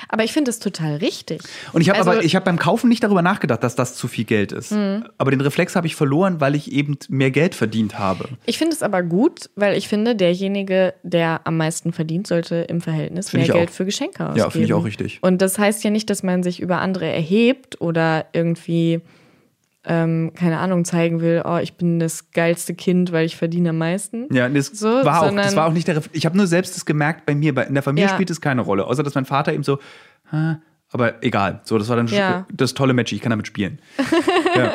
Aber 0.08 0.24
ich 0.24 0.32
finde 0.32 0.50
es 0.50 0.58
total 0.58 0.96
richtig. 0.96 1.40
und 1.72 1.80
ich 1.80 1.88
habe 1.88 1.98
Also- 2.00 2.10
aber, 2.10 2.24
ich 2.24 2.34
habe 2.34 2.44
beim 2.44 2.58
Kaufen 2.58 2.88
nicht 2.88 3.02
darüber 3.02 3.22
nachgedacht, 3.22 3.62
dass 3.62 3.76
das 3.76 3.94
zu 3.94 4.08
viel 4.08 4.24
Geld 4.24 4.52
ist. 4.52 4.72
Aber 5.16 5.30
den 5.30 5.40
Reflex 5.40 5.74
habe 5.76 5.86
ich 5.86 5.94
verloren, 5.96 6.40
weil 6.40 6.54
ich 6.54 6.70
eben 6.72 6.98
mehr 7.08 7.30
Geld 7.30 7.54
verdient 7.54 7.98
habe. 7.98 8.28
Ich 8.44 8.58
finde 8.58 8.74
es 8.74 8.82
aber 8.82 9.02
gut, 9.02 9.48
weil 9.54 9.76
ich 9.76 9.88
finde, 9.88 10.14
derjenige, 10.14 10.92
der 11.02 11.40
am 11.44 11.56
meisten 11.56 11.92
verdient, 11.92 12.26
sollte 12.26 12.56
im 12.68 12.80
Verhältnis 12.82 13.30
Finde 13.30 13.38
mehr 13.42 13.46
ich 13.46 13.52
auch. 13.52 13.56
Geld 13.58 13.70
für 13.70 13.84
Geschenke 13.86 14.24
ausgeben. 14.24 14.38
Ja, 14.38 14.50
finde 14.50 14.66
ich 14.66 14.74
auch 14.74 14.84
richtig. 14.84 15.18
Und 15.22 15.40
das 15.40 15.58
heißt 15.58 15.82
ja 15.84 15.90
nicht, 15.90 16.10
dass 16.10 16.22
man 16.22 16.42
sich 16.42 16.60
über 16.60 16.80
andere 16.80 17.06
erhebt 17.06 17.80
oder 17.80 18.26
irgendwie, 18.34 19.00
ähm, 19.86 20.32
keine 20.34 20.58
Ahnung, 20.58 20.84
zeigen 20.84 21.20
will, 21.20 21.42
oh, 21.44 21.58
ich 21.58 21.74
bin 21.74 21.98
das 21.98 22.30
geilste 22.32 22.74
Kind, 22.74 23.12
weil 23.12 23.24
ich 23.24 23.36
verdiene 23.36 23.70
am 23.70 23.78
meisten. 23.78 24.26
Ja, 24.34 24.48
das, 24.48 24.66
So, 24.66 24.88
war, 24.88 25.22
auch, 25.22 25.34
das 25.34 25.54
war 25.56 25.66
auch 25.66 25.72
nicht 25.72 25.86
der 25.88 25.96
Reflex. 25.96 26.16
Ich 26.16 26.26
habe 26.26 26.36
nur 26.36 26.46
selbst 26.46 26.76
das 26.76 26.84
gemerkt 26.84 27.24
bei 27.26 27.34
mir. 27.34 27.54
Bei, 27.54 27.62
in 27.64 27.74
der 27.74 27.82
Familie 27.82 28.08
Ja. 28.08 28.14
spielt 28.14 28.30
es 28.30 28.40
keine 28.40 28.62
Rolle. 28.62 28.84
Außer, 28.86 29.02
dass 29.02 29.14
mein 29.14 29.24
Vater 29.24 29.52
eben 29.52 29.62
so, 29.62 29.78
aber 30.90 31.22
egal. 31.22 31.60
So, 31.64 31.78
das 31.78 31.88
war 31.88 31.96
dann 31.96 32.06
Ja. 32.08 32.46
das 32.52 32.74
tolle 32.74 32.92
Match. 32.94 33.12
Ich 33.12 33.20
kann 33.20 33.30
damit 33.30 33.46
spielen. 33.46 33.80
ja. 34.56 34.72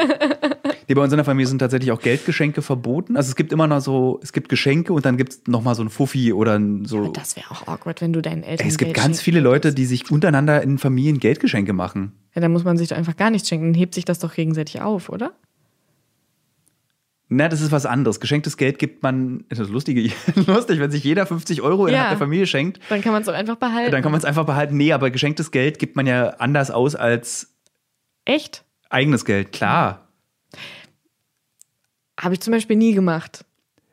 Nee, 0.92 0.96
bei 0.96 1.04
uns 1.04 1.14
in 1.14 1.18
der 1.20 1.24
Familie 1.24 1.48
sind 1.48 1.60
tatsächlich 1.60 1.90
auch 1.94 2.02
Geldgeschenke 2.02 2.62
verboten. 2.62 3.16
Also 3.16 3.30
es 3.30 3.38
gibt 3.38 3.54
immer 3.54 3.66
noch 3.66 3.80
so, 3.80 4.20
es 4.22 4.34
gibt 4.34 4.50
Geschenke 4.50 4.92
und 4.92 5.06
dann 5.06 5.16
gibt 5.16 5.32
es 5.32 5.42
nochmal 5.48 5.74
so 5.74 5.82
ein 5.84 5.90
Fuffi 5.90 6.34
oder 6.34 6.60
ein 6.60 6.84
so. 6.84 7.08
Das 7.14 7.38
wäre 7.38 7.50
auch 7.50 7.66
awkward, 7.66 8.02
wenn 8.02 8.12
du 8.12 8.22
deinen 8.22 8.44
Eltern 8.44 8.66
Ey, 8.66 8.70
es 8.74 8.78
gibt 8.78 8.94
Geld 8.94 9.06
ganz 9.06 9.22
viele 9.22 9.40
Leute, 9.40 9.74
die 9.74 9.86
sich 9.86 10.12
untereinander 10.12 10.62
in 10.62 10.78
Familien 10.80 11.20
Geldgeschenke 11.22 11.72
machen. 11.72 12.12
Ja, 12.36 12.42
dann 12.42 12.52
muss 12.52 12.66
man 12.66 12.76
sich 12.78 12.90
doch 12.90 12.98
einfach 12.98 13.16
gar 13.16 13.30
nichts 13.30 13.48
schenken. 13.48 13.68
Dann 13.68 13.74
hebt 13.80 13.94
sich 13.96 14.04
das 14.04 14.20
doch 14.20 14.34
gegenseitig 14.34 14.82
auf, 14.82 15.08
oder? 15.08 15.32
Na, 17.30 17.48
das 17.48 17.62
ist 17.62 17.72
was 17.72 17.86
anderes. 17.86 18.20
Geschenktes 18.20 18.58
Geld 18.58 18.78
gibt 18.78 19.02
man, 19.02 19.46
das 19.48 19.60
ist 19.60 19.70
lustig, 19.70 20.14
lustig, 20.46 20.80
wenn 20.82 20.92
sich 20.92 21.06
jeder 21.06 21.26
50 21.26 21.62
Euro 21.62 21.88
innerhalb 21.88 22.08
Ja. 22.08 22.10
der 22.10 22.18
Familie 22.18 22.48
schenkt, 22.48 22.82
Dann 22.90 23.02
kann 23.02 23.14
man 23.14 23.22
es 23.22 23.28
doch 23.28 23.34
einfach 23.34 23.56
behalten. 23.56 23.94
dann 23.94 24.02
kann 24.02 24.12
man 24.12 24.20
es 24.20 24.26
einfach 24.26 24.46
behalten. 24.46 24.76
Nee, 24.76 24.92
aber 24.92 25.10
geschenktes 25.10 25.52
Geld 25.52 25.80
gibt 25.80 25.96
man 25.96 26.06
ja 26.06 26.32
anders 26.40 26.70
aus 26.70 26.96
als 26.96 27.56
Echt? 28.26 28.66
eigenes 28.90 29.24
Geld. 29.24 29.54
Klar. 29.54 30.10
Habe 32.22 32.34
ich 32.36 32.40
zum 32.42 32.52
Beispiel 32.52 32.76
nie 32.78 32.94
gemacht. 32.94 33.46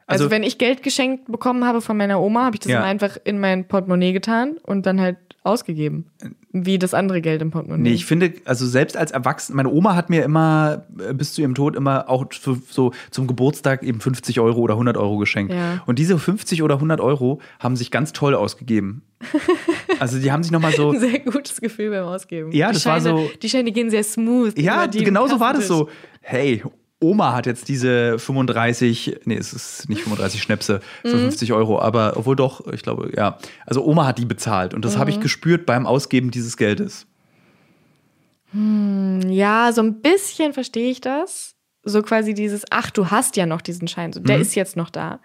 Also, 0.06 0.24
Also- 0.24 0.30
wenn 0.30 0.42
ich 0.42 0.56
Geld 0.58 0.82
geschenkt 0.82 1.30
bekommen 1.30 1.64
habe 1.64 1.80
von 1.80 1.96
meiner 1.96 2.20
Oma, 2.20 2.44
habe 2.46 2.56
ich 2.56 2.60
das 2.60 2.72
Ja. 2.72 2.82
einfach 2.82 3.18
in 3.24 3.40
mein 3.40 3.66
Portemonnaie 3.68 4.12
getan 4.12 4.56
und 4.62 4.86
dann 4.86 5.00
halt 5.00 5.16
ausgegeben. 5.44 6.06
Wie 6.52 6.78
das 6.78 6.94
andere 6.94 7.20
Geld 7.20 7.42
im 7.42 7.50
Portemonnaie. 7.50 7.82
Nee, 7.90 7.94
ich 7.94 8.06
finde, 8.06 8.32
also 8.46 8.66
selbst 8.66 8.96
als 8.96 9.10
Erwachsener, 9.12 9.56
meine 9.56 9.68
Oma 9.70 9.94
hat 9.94 10.08
mir 10.10 10.24
immer 10.24 10.86
äh, 10.98 11.12
bis 11.14 11.34
zu 11.34 11.42
ihrem 11.42 11.54
Tod 11.54 11.76
immer 11.76 12.08
auch 12.08 12.24
so 12.32 12.92
zum 13.10 13.26
Geburtstag 13.26 13.82
eben 13.82 14.00
50 14.00 14.40
Euro 14.40 14.60
oder 14.60 14.74
100 14.74 14.96
Euro 14.96 15.18
geschenkt. 15.18 15.52
Ja. 15.52 15.82
Und 15.86 15.98
diese 15.98 16.18
50 16.18 16.62
oder 16.62 16.76
100 16.76 17.00
Euro 17.00 17.40
haben 17.60 17.76
sich 17.76 17.90
ganz 17.90 18.12
toll 18.12 18.34
ausgegeben. 18.34 19.02
Also 20.00 20.18
die 20.20 20.30
haben 20.30 20.42
sich 20.44 20.52
nochmal 20.52 20.72
so, 20.72 20.90
ein 20.92 21.00
sehr 21.00 21.18
gutes 21.18 21.60
Gefühl 21.60 21.90
beim 21.90 22.04
Ausgeben. 22.04 22.52
Ja, 22.52 22.68
die 22.68 22.74
das 22.74 22.86
war 22.86 23.00
Scheine, 23.00 23.18
so- 23.18 23.30
Die 23.42 23.48
Scheine 23.48 23.72
gehen 23.72 23.90
sehr 23.90 24.04
smooth. 24.04 24.56
Ja, 24.58 24.86
genau 24.86 25.26
so 25.26 25.40
war 25.40 25.54
das 25.54 25.66
so. 25.66 25.88
Hey, 26.20 26.62
Oma 27.00 27.32
hat 27.32 27.46
jetzt 27.46 27.68
diese 27.68 28.18
35, 28.18 29.20
nee, 29.24 29.36
es 29.36 29.52
ist 29.52 29.88
nicht 29.88 30.02
35 30.02 30.42
Schnäpse 30.42 30.80
für 31.02 31.16
Mhm. 31.16 31.20
50 31.30 31.52
Euro, 31.52 31.80
aber 31.80 32.14
obwohl 32.16 32.34
doch, 32.34 32.66
ich 32.72 32.82
glaube, 32.82 33.12
ja. 33.16 33.38
Also 33.66 33.84
Oma 33.84 34.04
hat 34.06 34.18
die 34.18 34.24
bezahlt 34.24 34.74
und 34.74 34.84
das 34.84 34.96
habe 34.98 35.10
Mhm. 35.10 35.16
ich 35.18 35.22
gespürt 35.22 35.64
beim 35.64 35.86
Ausgeben 35.86 36.30
dieses 36.32 36.56
Geldes. 36.56 37.06
Ja, 38.52 39.72
so 39.72 39.82
ein 39.82 40.00
bisschen 40.00 40.52
verstehe 40.54 40.90
ich 40.90 41.00
das. 41.00 41.54
So 41.84 42.02
quasi 42.02 42.34
dieses, 42.34 42.64
ach, 42.70 42.90
du 42.90 43.10
hast 43.10 43.36
ja 43.36 43.46
noch 43.46 43.60
diesen 43.60 43.88
Schein. 43.88 44.12
So, 44.12 44.20
der 44.20 44.36
Mhm. 44.36 44.42
ist 44.42 44.54
jetzt 44.54 44.76
noch 44.76 44.90
da. 44.90 45.20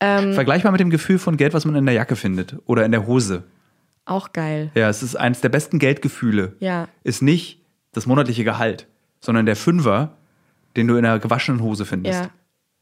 Vergleichbar 0.00 0.72
mit 0.72 0.80
dem 0.80 0.90
Gefühl 0.90 1.18
von 1.20 1.36
Geld, 1.36 1.54
was 1.54 1.64
man 1.64 1.76
in 1.76 1.86
der 1.86 1.94
Jacke 1.94 2.16
findet 2.16 2.56
oder 2.66 2.84
in 2.84 2.90
der 2.90 3.06
Hose. 3.06 3.44
Auch 4.04 4.32
geil. 4.32 4.72
Ja, 4.74 4.88
es 4.88 5.00
ist 5.00 5.14
eines 5.14 5.40
der 5.42 5.48
besten 5.48 5.78
Geldgefühle. 5.78 6.56
Ja. 6.58 6.88
Ist 7.04 7.22
nicht 7.22 7.60
das 7.92 8.06
monatliche 8.06 8.42
Gehalt, 8.42 8.88
sondern 9.20 9.46
der 9.46 9.54
Fünfer, 9.54 10.16
den 10.76 10.88
du 10.88 10.96
in 10.96 11.04
einer 11.04 11.18
gewaschenen 11.18 11.62
Hose 11.62 11.84
findest. 11.84 12.20
Ja. 12.20 12.30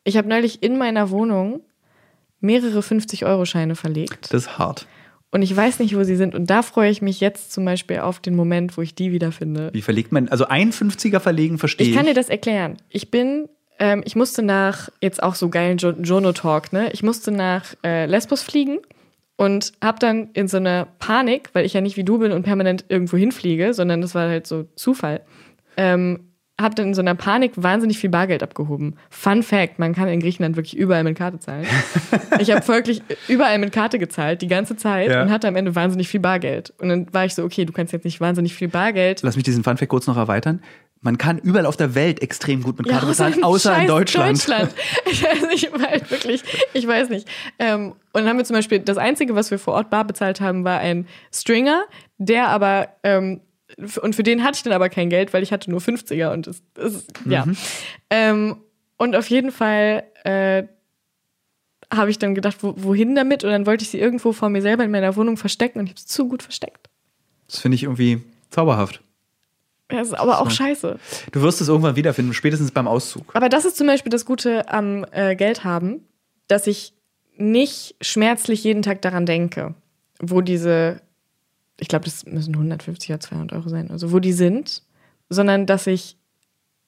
Ich 0.04 0.16
habe 0.16 0.28
neulich 0.28 0.62
in 0.62 0.78
meiner 0.78 1.10
Wohnung 1.10 1.60
mehrere 2.40 2.80
50-Euro-Scheine 2.80 3.76
verlegt. 3.76 4.32
Das 4.32 4.42
ist 4.42 4.58
hart. 4.58 4.86
Und 5.30 5.42
ich 5.42 5.54
weiß 5.54 5.78
nicht, 5.78 5.96
wo 5.96 6.02
sie 6.02 6.16
sind. 6.16 6.34
Und 6.34 6.50
da 6.50 6.62
freue 6.62 6.90
ich 6.90 7.02
mich 7.02 7.20
jetzt 7.20 7.52
zum 7.52 7.64
Beispiel 7.64 8.00
auf 8.00 8.18
den 8.18 8.34
Moment, 8.34 8.76
wo 8.76 8.82
ich 8.82 8.94
die 8.94 9.12
wiederfinde. 9.12 9.70
Wie 9.72 9.82
verlegt 9.82 10.10
man? 10.10 10.28
Also 10.28 10.46
ein 10.46 10.72
50er 10.72 11.20
verlegen 11.20 11.58
verstehe 11.58 11.86
ich. 11.86 11.90
Ich 11.92 11.96
kann 11.96 12.06
dir 12.06 12.14
das 12.14 12.28
erklären. 12.28 12.78
Ich 12.88 13.10
bin, 13.10 13.48
ähm, 13.78 14.02
ich 14.04 14.16
musste 14.16 14.42
nach, 14.42 14.88
jetzt 15.00 15.22
auch 15.22 15.36
so 15.36 15.48
geilen 15.48 15.78
jo 15.78 15.90
Jono-Talk, 15.90 16.72
ne? 16.72 16.90
Ich 16.92 17.04
musste 17.04 17.30
nach 17.30 17.64
äh, 17.84 18.06
Lesbos 18.06 18.42
fliegen 18.42 18.78
und 19.36 19.72
habe 19.82 20.00
dann 20.00 20.30
in 20.32 20.48
so 20.48 20.56
einer 20.56 20.88
Panik, 20.98 21.50
weil 21.52 21.64
ich 21.64 21.74
ja 21.74 21.80
nicht 21.80 21.96
wie 21.96 22.04
du 22.04 22.18
bin 22.18 22.32
und 22.32 22.42
permanent 22.42 22.84
irgendwo 22.88 23.16
hinfliege, 23.16 23.72
sondern 23.72 24.00
das 24.00 24.16
war 24.16 24.28
halt 24.28 24.48
so 24.48 24.66
Zufall, 24.74 25.20
ähm, 25.76 26.29
habe 26.60 26.74
dann 26.74 26.88
in 26.88 26.94
so 26.94 27.00
einer 27.00 27.14
Panik 27.14 27.52
wahnsinnig 27.56 27.98
viel 27.98 28.10
Bargeld 28.10 28.42
abgehoben. 28.42 28.96
Fun 29.08 29.42
Fact, 29.42 29.78
man 29.78 29.94
kann 29.94 30.08
in 30.08 30.20
Griechenland 30.20 30.56
wirklich 30.56 30.76
überall 30.76 31.04
mit 31.04 31.16
Karte 31.16 31.38
zahlen. 31.38 31.66
ich 32.38 32.50
habe 32.50 32.66
wirklich 32.68 33.02
überall 33.28 33.58
mit 33.58 33.72
Karte 33.72 33.98
gezahlt, 33.98 34.42
die 34.42 34.48
ganze 34.48 34.76
Zeit 34.76 35.10
Ja. 35.10 35.22
und 35.22 35.30
hatte 35.30 35.48
am 35.48 35.56
Ende 35.56 35.74
wahnsinnig 35.74 36.08
viel 36.08 36.20
Bargeld. 36.20 36.72
Und 36.78 36.88
dann 36.88 37.12
war 37.12 37.24
ich 37.24 37.34
so, 37.34 37.44
okay, 37.44 37.64
du 37.64 37.72
kannst 37.72 37.92
jetzt 37.92 38.04
nicht 38.04 38.20
wahnsinnig 38.20 38.54
viel 38.54 38.68
Bargeld 38.68 39.20
Lass 39.22 39.36
mich 39.36 39.44
diesen 39.44 39.64
Funfact 39.64 39.88
kurz 39.88 40.06
noch 40.06 40.16
erweitern. 40.16 40.60
Man 41.02 41.16
kann 41.16 41.38
überall 41.38 41.64
auf 41.64 41.78
der 41.78 41.94
Welt 41.94 42.20
extrem 42.20 42.62
gut 42.62 42.76
mit 42.76 42.86
Karte 42.86 43.06
bezahlen, 43.06 43.32
in 43.38 43.42
außer 43.44 43.74
in 43.78 43.86
Deutschland. 43.86 44.38
Deutschland. 44.38 44.74
Ich 45.10 45.24
weiß 45.24 45.42
nicht, 45.48 45.70
halt 45.72 46.10
wirklich, 46.10 46.42
ich 46.74 46.86
weiß 46.86 47.08
nicht. 47.08 47.26
Ähm, 47.58 47.92
und 48.12 48.20
dann 48.22 48.28
haben 48.28 48.36
wir 48.36 48.44
zum 48.44 48.54
Beispiel, 48.54 48.80
das 48.80 48.98
Einzige, 48.98 49.34
was 49.34 49.50
wir 49.50 49.58
vor 49.58 49.74
Ort 49.74 49.88
bar 49.88 50.04
bezahlt 50.04 50.40
haben, 50.42 50.62
war 50.64 50.78
ein 50.80 51.06
Stringer, 51.32 51.84
der 52.18 52.48
aber, 52.48 52.88
ähm, 53.02 53.40
und 54.02 54.14
für 54.14 54.22
den 54.22 54.44
hatte 54.44 54.56
ich 54.56 54.62
dann 54.62 54.72
aber 54.72 54.88
kein 54.88 55.10
Geld, 55.10 55.32
weil 55.32 55.42
ich 55.42 55.52
hatte 55.52 55.70
nur 55.70 55.80
50er 55.80 56.32
und 56.32 56.46
das, 56.74 57.06
ja. 57.24 57.46
Mhm. 57.46 57.56
Ähm, 58.10 58.56
und 58.96 59.16
auf 59.16 59.28
jeden 59.30 59.50
Fall 59.50 60.04
äh, 60.24 60.64
habe 61.92 62.10
ich 62.10 62.18
dann 62.18 62.34
gedacht, 62.34 62.58
wo, 62.60 62.74
wohin 62.76 63.14
damit? 63.14 63.44
Und 63.44 63.50
dann 63.50 63.66
wollte 63.66 63.82
ich 63.82 63.90
sie 63.90 63.98
irgendwo 63.98 64.32
vor 64.32 64.48
mir 64.48 64.62
selber 64.62 64.84
in 64.84 64.90
meiner 64.90 65.16
Wohnung 65.16 65.36
verstecken 65.36 65.78
und 65.78 65.86
ich 65.86 65.92
habe 65.92 65.98
es 65.98 66.06
zu 66.06 66.28
gut 66.28 66.42
versteckt. 66.42 66.88
Das 67.48 67.58
finde 67.58 67.76
ich 67.76 67.84
irgendwie 67.84 68.22
zauberhaft. 68.50 69.00
Ja, 69.90 69.98
das 69.98 70.08
ist 70.08 70.14
aber 70.14 70.40
auch 70.40 70.50
scheiße. 70.50 70.98
Du 71.32 71.42
wirst 71.42 71.60
es 71.60 71.68
irgendwann 71.68 71.96
wiederfinden, 71.96 72.32
spätestens 72.32 72.70
beim 72.70 72.86
Auszug. 72.86 73.34
Aber 73.34 73.48
das 73.48 73.64
ist 73.64 73.76
zum 73.76 73.86
Beispiel 73.86 74.10
das 74.10 74.24
Gute 74.24 74.68
am 74.68 75.04
äh, 75.10 75.34
Geld 75.34 75.64
haben, 75.64 76.06
dass 76.46 76.66
ich 76.66 76.94
nicht 77.36 77.96
schmerzlich 78.00 78.62
jeden 78.62 78.82
Tag 78.82 79.02
daran 79.02 79.26
denke, 79.26 79.74
wo 80.20 80.42
diese, 80.42 81.00
ich 81.80 81.88
glaube, 81.88 82.04
das 82.04 82.24
müssen 82.26 82.54
150 82.54 83.10
oder 83.10 83.20
200 83.20 83.52
Euro 83.52 83.68
sein, 83.68 83.90
also 83.90 84.12
wo 84.12 84.18
die 84.20 84.32
sind, 84.32 84.82
sondern 85.28 85.66
dass 85.66 85.86
ich 85.86 86.16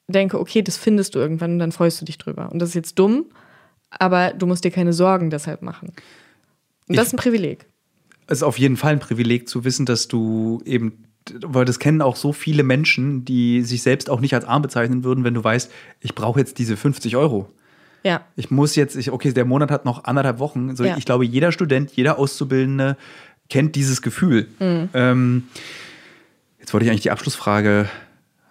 denke, 0.09 0.39
okay, 0.39 0.63
das 0.63 0.77
findest 0.77 1.15
du 1.15 1.19
irgendwann 1.19 1.53
und 1.53 1.59
dann 1.59 1.73
freust 1.73 2.01
du 2.01 2.05
dich 2.05 2.19
drüber. 2.19 2.51
Und 2.53 2.59
das 2.59 2.71
ist 2.71 2.75
jetzt 2.75 2.99
dumm, 2.99 3.27
aber 3.91 4.33
du 4.33 4.47
musst 4.47 4.65
dir 4.65 4.71
keine 4.71 4.93
Sorgen 4.93 5.31
deshalb 5.31 5.63
machen. 5.63 5.89
Und 6.89 6.97
das 6.97 7.07
Ich- 7.07 7.09
ist 7.09 7.15
ein 7.15 7.19
Privileg. 7.19 7.67
Es 8.27 8.39
ist 8.39 8.43
auf 8.43 8.59
jeden 8.59 8.77
Fall 8.77 8.93
ein 8.93 9.01
Privileg 9.01 9.49
zu 9.49 9.65
wissen, 9.65 9.85
dass 9.87 10.09
du 10.09 10.63
eben, 10.65 11.05
weil 11.45 11.65
das 11.65 11.79
kennen 11.79 12.01
auch 12.03 12.17
so 12.17 12.33
viele 12.33 12.63
Menschen, 12.63 13.25
die 13.25 13.63
sich 13.63 13.83
selbst 13.83 14.09
auch 14.11 14.21
nicht 14.21 14.35
als 14.35 14.45
arm 14.45 14.63
bezeichnen 14.63 15.05
würden, 15.05 15.25
wenn 15.25 15.35
du 15.35 15.43
weißt, 15.43 15.71
ich 16.01 16.15
brauche 16.15 16.39
jetzt 16.41 16.59
diese 16.59 16.77
50 16.77 17.17
Euro. 17.17 17.49
Ja. 18.05 18.25
Ich 18.37 18.51
muss 18.51 18.75
jetzt, 18.75 18.97
ich, 18.97 19.11
okay, 19.13 19.33
der 19.33 19.45
Monat 19.45 19.71
hat 19.71 19.85
noch 19.85 20.05
anderthalb 20.05 20.39
Wochen. 20.41 20.75
So, 20.75 20.85
Ja. 20.85 20.97
Ich 20.97 21.05
glaube, 21.05 21.25
jeder 21.25 21.53
Student, 21.53 21.93
jeder 21.93 22.19
Auszubildende 22.19 22.97
kennt 23.53 23.77
dieses 23.77 24.01
Gefühl. 24.01 24.49
Ähm, 24.61 25.43
jetzt 26.59 26.73
wollte 26.73 26.85
ich 26.87 26.91
eigentlich 26.91 27.03
die 27.03 27.11
Abschlussfrage, 27.11 27.87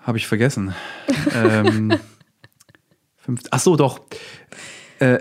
habe 0.03 0.19
ich 0.19 0.27
vergessen. 0.27 0.75
ähm, 1.33 1.97
fünf, 3.17 3.41
ach 3.49 3.59
so, 3.59 3.75
doch. 3.75 4.01
Äh, 4.99 5.17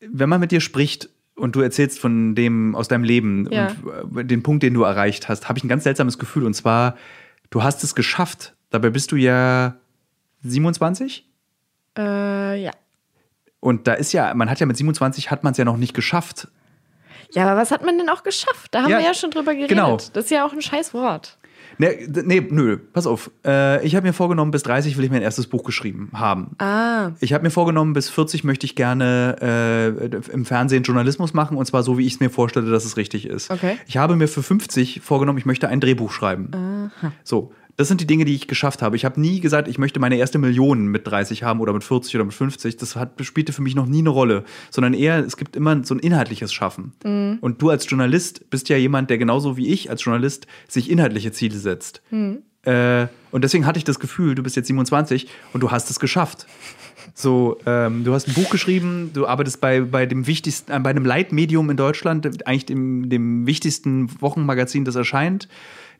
wenn 0.00 0.28
man 0.28 0.40
mit 0.40 0.50
dir 0.50 0.60
spricht 0.60 1.08
und 1.36 1.54
du 1.54 1.60
erzählst 1.60 2.00
von 2.00 2.34
dem 2.34 2.74
aus 2.74 2.88
deinem 2.88 3.04
Leben 3.04 3.48
Ja. 3.52 3.68
und 4.02 4.18
äh, 4.18 4.24
den 4.24 4.42
Punkt, 4.42 4.64
den 4.64 4.74
du 4.74 4.82
erreicht 4.82 5.28
hast, 5.28 5.48
habe 5.48 5.58
ich 5.58 5.64
ein 5.64 5.68
ganz 5.68 5.84
seltsames 5.84 6.18
Gefühl. 6.18 6.44
Und 6.44 6.54
zwar, 6.54 6.96
du 7.50 7.62
hast 7.62 7.84
es 7.84 7.94
geschafft. 7.94 8.56
Dabei 8.70 8.90
bist 8.90 9.12
du 9.12 9.16
ja 9.16 9.76
27? 10.42 11.24
Äh, 11.96 12.64
ja. 12.64 12.72
Und 13.60 13.86
da 13.86 13.94
ist 13.94 14.12
ja, 14.12 14.34
man 14.34 14.50
hat 14.50 14.58
ja 14.58 14.66
mit 14.66 14.76
27 14.76 15.30
hat 15.30 15.44
man 15.44 15.52
es 15.52 15.58
ja 15.58 15.64
noch 15.64 15.76
nicht 15.76 15.94
geschafft. 15.94 16.48
Ja, 17.34 17.46
aber 17.50 17.60
was 17.60 17.70
hat 17.70 17.84
man 17.84 17.98
denn 17.98 18.08
auch 18.08 18.22
geschafft? 18.22 18.68
Da 18.72 18.82
haben 18.82 18.90
Ja, 18.90 18.98
wir 18.98 19.04
ja 19.06 19.14
schon 19.14 19.30
drüber 19.30 19.52
geredet. 19.52 19.68
genau. 19.70 19.96
Das 20.12 20.24
ist 20.24 20.30
ja 20.30 20.46
auch 20.46 20.52
ein 20.52 20.62
scheiß 20.62 20.94
Wort. 20.94 21.38
Nee, 21.78 22.06
nee 22.24 22.46
nö, 22.50 22.76
pass 22.76 23.06
auf. 23.06 23.30
Äh, 23.46 23.84
ich 23.86 23.96
habe 23.96 24.06
mir 24.06 24.12
vorgenommen, 24.12 24.50
bis 24.50 24.62
30 24.62 24.96
will 24.98 25.04
ich 25.04 25.10
mein 25.10 25.22
erstes 25.22 25.46
Buch 25.46 25.64
geschrieben 25.64 26.10
haben. 26.12 26.54
Ah. 26.58 27.12
Ich 27.20 27.32
habe 27.32 27.44
mir 27.44 27.50
vorgenommen, 27.50 27.94
bis 27.94 28.10
40 28.10 28.44
möchte 28.44 28.66
ich 28.66 28.76
gerne 28.76 29.36
äh, 29.40 30.32
im 30.32 30.44
Fernsehen 30.44 30.82
Journalismus 30.82 31.32
machen 31.32 31.56
und 31.56 31.64
zwar 31.64 31.82
so, 31.82 31.96
wie 31.96 32.06
ich 32.06 32.14
es 32.14 32.20
mir 32.20 32.28
vorstelle, 32.30 32.70
dass 32.70 32.84
es 32.84 32.96
richtig 32.98 33.26
ist. 33.26 33.50
Okay. 33.50 33.78
Ich 33.86 33.96
habe 33.96 34.16
mir 34.16 34.28
für 34.28 34.42
50 34.42 35.00
vorgenommen, 35.00 35.38
ich 35.38 35.46
möchte 35.46 35.68
ein 35.68 35.80
Drehbuch 35.80 36.12
schreiben. 36.12 36.90
So, 37.24 37.52
das 37.76 37.88
sind 37.88 38.00
die 38.00 38.06
Dinge, 38.06 38.24
die 38.24 38.34
ich 38.34 38.48
geschafft 38.48 38.82
habe. 38.82 38.96
Ich 38.96 39.04
habe 39.04 39.20
nie 39.20 39.40
gesagt, 39.40 39.66
ich 39.66 39.78
möchte 39.78 39.98
meine 39.98 40.16
erste 40.16 40.38
Million 40.38 40.86
mit 40.86 41.06
30 41.06 41.42
haben 41.42 41.60
oder 41.60 41.72
mit 41.72 41.84
40 41.84 42.14
oder 42.16 42.24
mit 42.24 42.34
50. 42.34 42.76
Das 42.76 42.96
hat, 42.96 43.12
spielte 43.22 43.52
für 43.52 43.62
mich 43.62 43.74
noch 43.74 43.86
nie 43.86 44.00
eine 44.00 44.10
Rolle, 44.10 44.44
sondern 44.70 44.94
eher, 44.94 45.18
es 45.24 45.36
gibt 45.36 45.56
immer 45.56 45.82
so 45.84 45.94
ein 45.94 45.98
inhaltliches 45.98 46.52
Schaffen. 46.52 46.92
Und 47.40 47.62
du 47.62 47.70
als 47.70 47.88
Journalist 47.88 48.50
bist 48.50 48.68
ja 48.68 48.76
jemand, 48.76 49.10
der 49.10 49.18
genauso 49.18 49.56
wie 49.56 49.68
ich 49.68 49.90
als 49.90 50.04
Journalist 50.04 50.46
sich 50.68 50.90
inhaltliche 50.90 51.32
Ziele 51.32 51.56
setzt. 51.56 52.02
Äh, 52.64 53.08
und 53.30 53.42
deswegen 53.42 53.66
hatte 53.66 53.78
ich 53.78 53.84
das 53.84 53.98
Gefühl, 53.98 54.34
du 54.34 54.42
bist 54.42 54.54
jetzt 54.54 54.66
27 54.66 55.28
und 55.52 55.62
du 55.62 55.70
hast 55.70 55.90
es 55.90 55.98
geschafft. 55.98 56.46
So, 57.14 57.58
ähm, 57.66 58.04
du 58.04 58.14
hast 58.14 58.28
ein 58.28 58.34
Buch 58.34 58.50
geschrieben, 58.50 59.10
du 59.12 59.26
arbeitest 59.26 59.60
bei, 59.60 59.80
bei 59.80 60.06
dem 60.06 60.26
wichtigsten, 60.26 60.70
äh, 60.70 60.78
bei 60.78 60.90
einem 60.90 61.04
Leitmedium 61.04 61.68
in 61.70 61.76
Deutschland, 61.76 62.46
eigentlich 62.46 62.66
dem, 62.66 63.08
dem 63.08 63.46
wichtigsten 63.46 64.08
Wochenmagazin, 64.20 64.84
das 64.84 64.94
erscheint, 64.94 65.48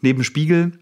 neben 0.01 0.23
Spiegel 0.23 0.73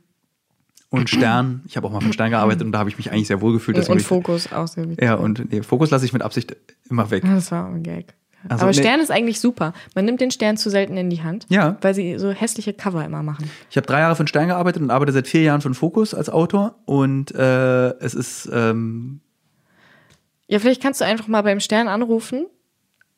und 0.91 1.09
Stern. 1.09 1.63
Ich 1.67 1.77
habe 1.77 1.87
auch 1.87 1.93
mal 1.93 2.01
für 2.01 2.13
Stern 2.13 2.31
gearbeitet 2.31 2.63
und 2.63 2.73
da 2.73 2.81
habe 2.81 2.91
ich 2.91 2.99
mich 2.99 3.11
eigentlich 3.13 3.29
sehr 3.29 3.41
wohl 3.41 3.53
gefühlt. 3.53 3.89
Und, 3.89 4.03
Fokus 4.03 4.53
auch 4.53 4.67
sehr 4.67 4.89
wichtig. 4.89 5.05
Ja, 5.05 5.15
und 5.15 5.51
nee, 5.53 5.63
Fokus 5.63 5.91
lasse 5.91 6.05
ich 6.05 6.13
mit 6.13 6.23
Absicht 6.23 6.55
immer 6.91 7.11
weg. 7.11 7.25
Ja, 7.25 7.35
Das 7.35 7.51
war 7.53 7.67
ein 7.67 7.83
Gag. 7.83 8.15
Also, 8.49 8.63
Aber 8.63 8.73
nee. 8.73 8.79
Stern 8.79 9.01
ist 9.01 9.11
eigentlich 9.11 9.39
super. 9.39 9.75
Man 9.95 10.07
nimmt 10.07 10.21
den 10.23 10.31
Stern 10.31 10.57
zu 10.57 10.71
selten 10.71 10.97
in 10.97 11.11
die 11.11 11.23
Hand, 11.23 11.47
Ja. 11.51 11.77
weil 11.83 11.95
sie 11.95 12.19
so 12.19 12.31
hässliche 12.31 12.73
Cover 12.73 13.05
immer 13.05 13.23
machen. 13.23 13.51
Ich 13.71 13.77
habe 13.77 13.87
drei 13.87 14.01
Jahre 14.01 14.17
für 14.17 14.23
den 14.25 14.29
Stern 14.29 14.49
gearbeitet 14.49 14.81
und 14.83 14.91
arbeite 14.91 15.13
seit 15.13 15.29
vier 15.29 15.43
Jahren 15.43 15.61
für 15.61 15.69
den 15.69 15.75
Fokus 15.75 16.15
als 16.15 16.31
Autor 16.31 16.77
und 16.87 17.35
äh, 17.35 17.91
es 17.99 18.15
ist 18.15 18.49
ähm, 18.53 19.21
Ja, 20.49 20.59
vielleicht 20.59 20.83
kannst 20.83 21.01
du 21.03 21.05
einfach 21.05 21.29
mal 21.29 21.43
beim 21.43 21.61
Stern 21.61 21.87
anrufen 21.87 22.47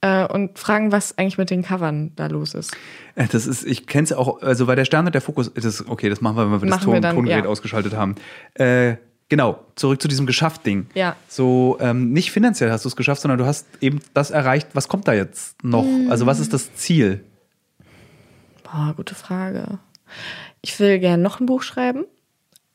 äh, 0.02 0.26
und 0.26 0.58
fragen, 0.58 0.92
was 0.92 1.16
eigentlich 1.16 1.38
mit 1.38 1.48
den 1.48 1.62
Covern 1.62 2.12
da 2.16 2.26
los 2.26 2.54
ist. 2.54 2.76
Äh, 3.14 3.26
Das 3.28 3.46
ist, 3.46 3.64
ich 3.64 3.86
kenne 3.86 4.04
es 4.04 4.12
auch, 4.12 4.42
also 4.42 4.66
weil 4.66 4.76
der 4.76 4.84
Stern 4.84 5.06
und 5.06 5.14
der 5.14 5.22
Fokus, 5.22 5.50
das 5.54 5.64
ist, 5.64 5.88
okay, 5.88 6.10
das 6.10 6.20
machen 6.20 6.36
wir, 6.36 6.44
wenn 6.44 6.60
wir 6.60 6.68
das 6.68 6.80
Machen 6.80 6.88
wir 6.88 6.94
Ton, 6.94 7.02
dann, 7.02 7.16
Tongerät 7.16 7.44
ja. 7.44 7.50
ausgeschaltet 7.50 7.94
haben. 7.94 8.16
Äh, 8.54 8.96
genau, 9.28 9.60
zurück 9.76 10.02
zu 10.02 10.08
diesem 10.08 10.26
Geschafft-Ding. 10.26 10.88
Ja. 10.94 11.16
So, 11.28 11.78
ähm, 11.80 12.12
nicht 12.12 12.32
finanziell 12.32 12.70
hast 12.70 12.84
du 12.84 12.88
es 12.88 12.96
geschafft, 12.96 13.22
sondern 13.22 13.38
du 13.38 13.46
hast 13.46 13.66
eben 13.80 14.00
das 14.12 14.30
erreicht, 14.30 14.68
was 14.74 14.88
kommt 14.88 15.08
da 15.08 15.14
jetzt 15.14 15.62
noch? 15.64 15.86
Also 16.10 16.26
was 16.26 16.40
ist 16.40 16.52
das 16.52 16.74
Ziel? 16.74 17.24
Boah, 18.64 18.92
gute 18.96 19.14
Frage. 19.14 19.78
Ich 20.62 20.78
will 20.80 20.98
gerne 20.98 21.22
noch 21.22 21.40
ein 21.40 21.46
Buch 21.46 21.62
schreiben. 21.62 22.04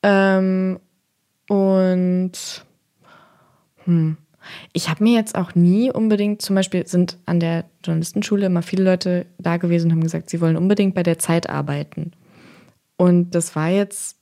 Ähm, 0.04 0.80
und 1.50 2.32
hm, 3.86 4.18
ich 4.74 4.90
habe 4.90 5.04
mir 5.04 5.14
jetzt 5.14 5.36
auch 5.36 5.56
nie 5.56 5.92
unbedingt, 5.92 6.42
zum 6.42 6.56
Beispiel 6.56 6.86
sind 6.88 7.18
an 7.26 7.40
der 7.40 7.66
Journalistenschule 7.84 8.46
immer 8.46 8.62
viele 8.62 8.84
Leute 8.84 9.26
da 9.38 9.58
gewesen 9.58 9.88
und 9.88 9.92
haben 9.94 10.04
gesagt, 10.04 10.30
sie 10.30 10.42
wollen 10.42 10.58
unbedingt 10.58 10.96
bei 10.96 11.04
der 11.04 11.20
Zeit 11.20 11.50
arbeiten. 11.50 12.12
Und 12.98 13.32
das 13.32 13.56
war 13.56 13.70
jetzt, 13.70 14.18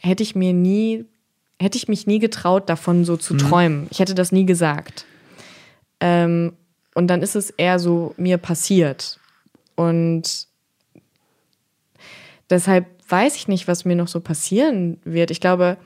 hätte 0.00 0.22
ich 0.22 0.34
mir 0.34 0.52
nie, 0.52 1.04
hätte 1.60 1.78
ich 1.78 1.88
mich 1.88 2.06
nie 2.06 2.18
getraut, 2.18 2.68
davon 2.68 3.04
so 3.04 3.16
zu 3.16 3.34
träumen. 3.36 3.86
Ich 3.90 3.98
hätte 3.98 4.14
das 4.14 4.32
nie 4.32 4.46
gesagt. 4.46 5.04
Ähm, 6.00 6.52
und 6.94 7.08
dann 7.08 7.22
ist 7.22 7.34
es 7.34 7.50
eher 7.50 7.78
so 7.78 8.14
mir 8.16 8.38
passiert. 8.38 9.18
Und 9.74 10.46
deshalb 12.50 12.86
weiß 13.08 13.36
ich 13.36 13.48
nicht, 13.48 13.68
was 13.68 13.84
mir 13.84 13.96
noch 13.96 14.08
so 14.08 14.20
passieren 14.20 14.98
wird. 15.04 15.30
Ich 15.30 15.40
glaube, 15.40 15.76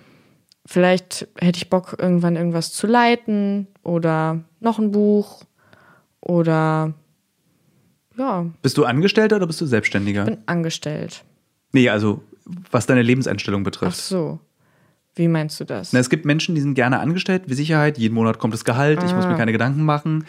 vielleicht 0.70 1.26
hätte 1.40 1.56
ich 1.56 1.70
Bock, 1.70 1.96
irgendwann 1.98 2.36
irgendwas 2.36 2.72
zu 2.72 2.86
leiten 2.86 3.66
oder 3.82 4.40
noch 4.60 4.78
ein 4.78 4.90
Buch 4.92 5.42
oder 6.20 6.92
ja, 8.16 8.46
Bist 8.62 8.76
du 8.76 8.84
Angestellter 8.84 9.36
oder 9.36 9.46
bist 9.46 9.60
du 9.60 9.66
Selbstständiger? 9.66 10.24
bin 10.26 10.38
angestellt. 10.46 11.24
nee, 11.72 11.88
also 11.88 12.22
was 12.70 12.86
deine 12.86 13.02
Lebenseinstellung 13.02 13.62
Ach 13.62 13.64
betrifft. 13.64 13.96
so. 13.96 14.40
Wie 15.14 15.28
meinst 15.28 15.58
du 15.60 15.64
das? 15.64 15.92
Na, 15.92 15.98
es 15.98 16.10
gibt 16.10 16.24
Menschen, 16.24 16.54
die 16.54 16.60
sind 16.60 16.74
gerne 16.74 17.00
angestellt, 17.00 17.42
wie 17.46 17.54
Sicherheit, 17.54 17.98
jeden 17.98 18.14
Monat 18.14 18.38
kommt 18.38 18.54
das 18.54 18.64
Gehalt, 18.64 19.02
ich 19.02 19.14
muss 19.14 19.24
Ah. 19.24 19.30
mir 19.30 19.36
keine 19.36 19.52
Gedanken 19.52 19.84
machen. 19.84 20.24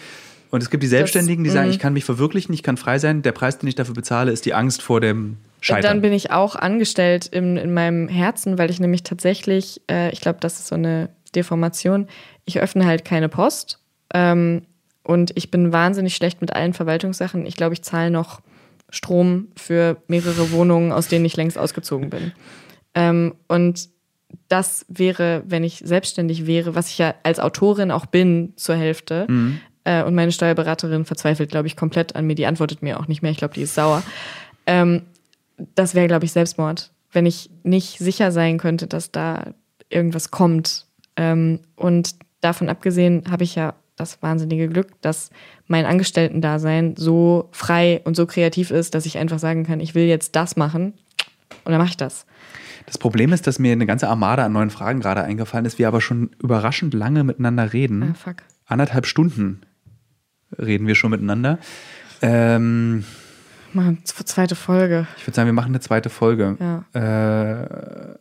Und 0.51 0.63
es 0.63 0.69
gibt 0.71 0.81
die 0.81 0.87
Selbstständigen, 0.87 1.43
die 1.43 1.49
sagen, 1.51 1.67
mhm. 1.67 1.73
ich 1.73 1.79
kann 1.79 1.93
mich 1.93 2.05
verwirklichen, 2.05 2.53
ich 2.53 2.63
kann 2.63 2.75
frei 2.75 2.97
sein, 2.97 3.21
der 3.21 3.31
Preis, 3.33 3.59
den 3.59 3.67
ich 3.69 3.75
dafür 3.75 3.93
bezahle, 3.93 4.31
ist 4.31 4.45
die 4.45 4.53
Angst 4.55 4.81
vor 4.81 4.99
dem 4.99 5.37
Scheitern. 5.61 5.83
Dann 5.83 6.01
bin 6.01 6.13
ich 6.13 6.31
auch 6.31 6.55
angestellt 6.55 7.27
in, 7.27 7.57
in 7.57 7.73
meinem 7.73 8.07
Herzen, 8.07 8.57
weil 8.57 8.69
ich 8.69 8.79
nämlich 8.79 9.03
tatsächlich, 9.03 9.81
äh, 9.89 10.11
ich 10.11 10.21
glaube, 10.21 10.39
das 10.39 10.59
ist 10.59 10.67
so 10.67 10.75
eine 10.75 11.09
Deformation. 11.35 12.07
Ich 12.45 12.59
öffne 12.59 12.85
halt 12.85 13.05
keine 13.05 13.29
Post 13.29 13.79
ähm, 14.13 14.63
und 15.03 15.31
ich 15.35 15.51
bin 15.51 15.73
wahnsinnig 15.73 16.15
schlecht 16.15 16.41
mit 16.41 16.53
allen 16.53 16.73
Verwaltungssachen. 16.73 17.45
Ich 17.45 17.55
glaube, 17.55 17.73
ich 17.73 17.81
zahle 17.83 18.11
noch 18.11 18.41
Strom 18.89 19.49
für 19.55 19.97
mehrere 20.07 20.51
Wohnungen, 20.51 20.91
aus 20.91 21.07
denen 21.07 21.25
ich 21.25 21.35
längst 21.37 21.57
ausgezogen 21.57 22.09
bin. 22.09 22.31
Ähm, 22.95 23.35
und 23.47 23.89
das 24.47 24.85
wäre, 24.87 25.43
wenn 25.45 25.63
ich 25.63 25.81
selbstständig 25.83 26.45
wäre, 26.47 26.75
was 26.75 26.89
ich 26.89 26.97
ja 26.97 27.15
als 27.23 27.39
Autorin 27.39 27.91
auch 27.91 28.05
bin 28.05 28.53
zur 28.55 28.75
Hälfte. 28.75 29.25
Äh, 29.83 30.03
und 30.03 30.15
meine 30.15 30.31
Steuerberaterin 30.31 31.05
verzweifelt, 31.05 31.49
glaube 31.49 31.67
ich, 31.67 31.75
komplett 31.75 32.15
an 32.15 32.25
mir. 32.25 32.35
Die 32.35 32.45
antwortet 32.45 32.81
mir 32.81 32.99
auch 32.99 33.07
nicht 33.07 33.21
mehr. 33.21 33.31
Ich 33.31 33.37
glaube, 33.37 33.53
die 33.53 33.61
ist 33.61 33.75
sauer. 33.75 34.03
Ähm, 34.65 35.03
das 35.75 35.95
wäre, 35.95 36.07
glaube 36.07 36.25
ich, 36.25 36.31
Selbstmord, 36.31 36.91
wenn 37.11 37.25
ich 37.25 37.49
nicht 37.63 37.99
sicher 37.99 38.31
sein 38.31 38.57
könnte, 38.57 38.87
dass 38.87 39.11
da 39.11 39.53
irgendwas 39.89 40.31
kommt. 40.31 40.87
Ähm, 41.15 41.59
und 41.75 42.15
davon 42.41 42.69
abgesehen 42.69 43.23
habe 43.29 43.43
ich 43.43 43.55
ja 43.55 43.75
das 43.95 44.21
wahnsinnige 44.21 44.69
Glück, 44.69 45.01
dass 45.01 45.29
mein 45.67 45.85
Angestellten-Dasein 45.85 46.95
so 46.95 47.49
frei 47.51 48.01
und 48.05 48.15
so 48.15 48.25
kreativ 48.25 48.71
ist, 48.71 48.95
dass 48.95 49.05
ich 49.05 49.17
einfach 49.17 49.39
sagen 49.39 49.65
kann, 49.65 49.79
ich 49.79 49.93
will 49.93 50.05
jetzt 50.05 50.35
das 50.35 50.55
machen 50.55 50.93
und 51.65 51.71
dann 51.71 51.79
mache 51.79 51.89
ich 51.89 51.97
das. 51.97 52.25
Das 52.85 52.97
Problem 52.97 53.33
ist, 53.33 53.45
dass 53.45 53.59
mir 53.59 53.73
eine 53.73 53.85
ganze 53.85 54.07
Armada 54.07 54.45
an 54.45 54.53
neuen 54.53 54.69
Fragen 54.69 54.99
gerade 54.99 55.23
eingefallen 55.23 55.65
ist, 55.65 55.77
wir 55.77 55.87
aber 55.87 56.01
schon 56.01 56.31
überraschend 56.41 56.93
lange 56.93 57.23
miteinander 57.23 57.73
reden. 57.73 58.03
Ah, 58.03 58.13
fuck. 58.13 58.37
Anderthalb 58.65 59.05
Stunden 59.05 59.61
reden 60.57 60.87
wir 60.87 60.95
schon 60.95 61.11
miteinander. 61.11 61.59
Ähm, 62.21 63.03
Mal 63.73 63.97
zweite 64.03 64.55
Folge. 64.55 65.07
ich 65.17 65.27
würde 65.27 65.35
sagen, 65.35 65.47
wir 65.47 65.53
machen 65.53 65.69
eine 65.69 65.79
zweite 65.79 66.09
Folge. 66.09 66.57
Ja. 66.59 66.83
Äh, 66.93 68.15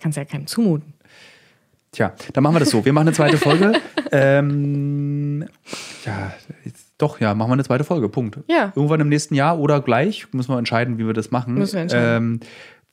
Kannst 0.00 0.18
ja 0.18 0.24
keinem 0.24 0.46
zumuten. 0.46 0.94
Tja, 1.92 2.14
dann 2.32 2.42
machen 2.42 2.54
wir 2.54 2.60
das 2.60 2.70
so. 2.70 2.84
Wir 2.84 2.92
machen 2.92 3.08
eine 3.08 3.14
zweite 3.14 3.36
Folge. 3.36 3.74
ähm, 4.12 5.46
ja, 6.06 6.32
jetzt, 6.64 6.92
doch, 6.96 7.20
ja, 7.20 7.34
machen 7.34 7.50
wir 7.50 7.54
eine 7.54 7.64
zweite 7.64 7.84
Folge. 7.84 8.08
Punkt. 8.08 8.38
Ja. 8.48 8.72
Irgendwann 8.74 9.00
im 9.00 9.10
nächsten 9.10 9.34
Jahr 9.34 9.58
oder 9.58 9.82
gleich. 9.82 10.26
Müssen 10.32 10.52
wir 10.52 10.58
entscheiden, 10.58 10.98
wie 10.98 11.06
wir 11.06 11.12
das 11.12 11.30
machen. 11.30 11.54
Müssen 11.54 11.74
wir 11.74 11.82
entscheiden. 11.82 12.16
Ähm, 12.16 12.40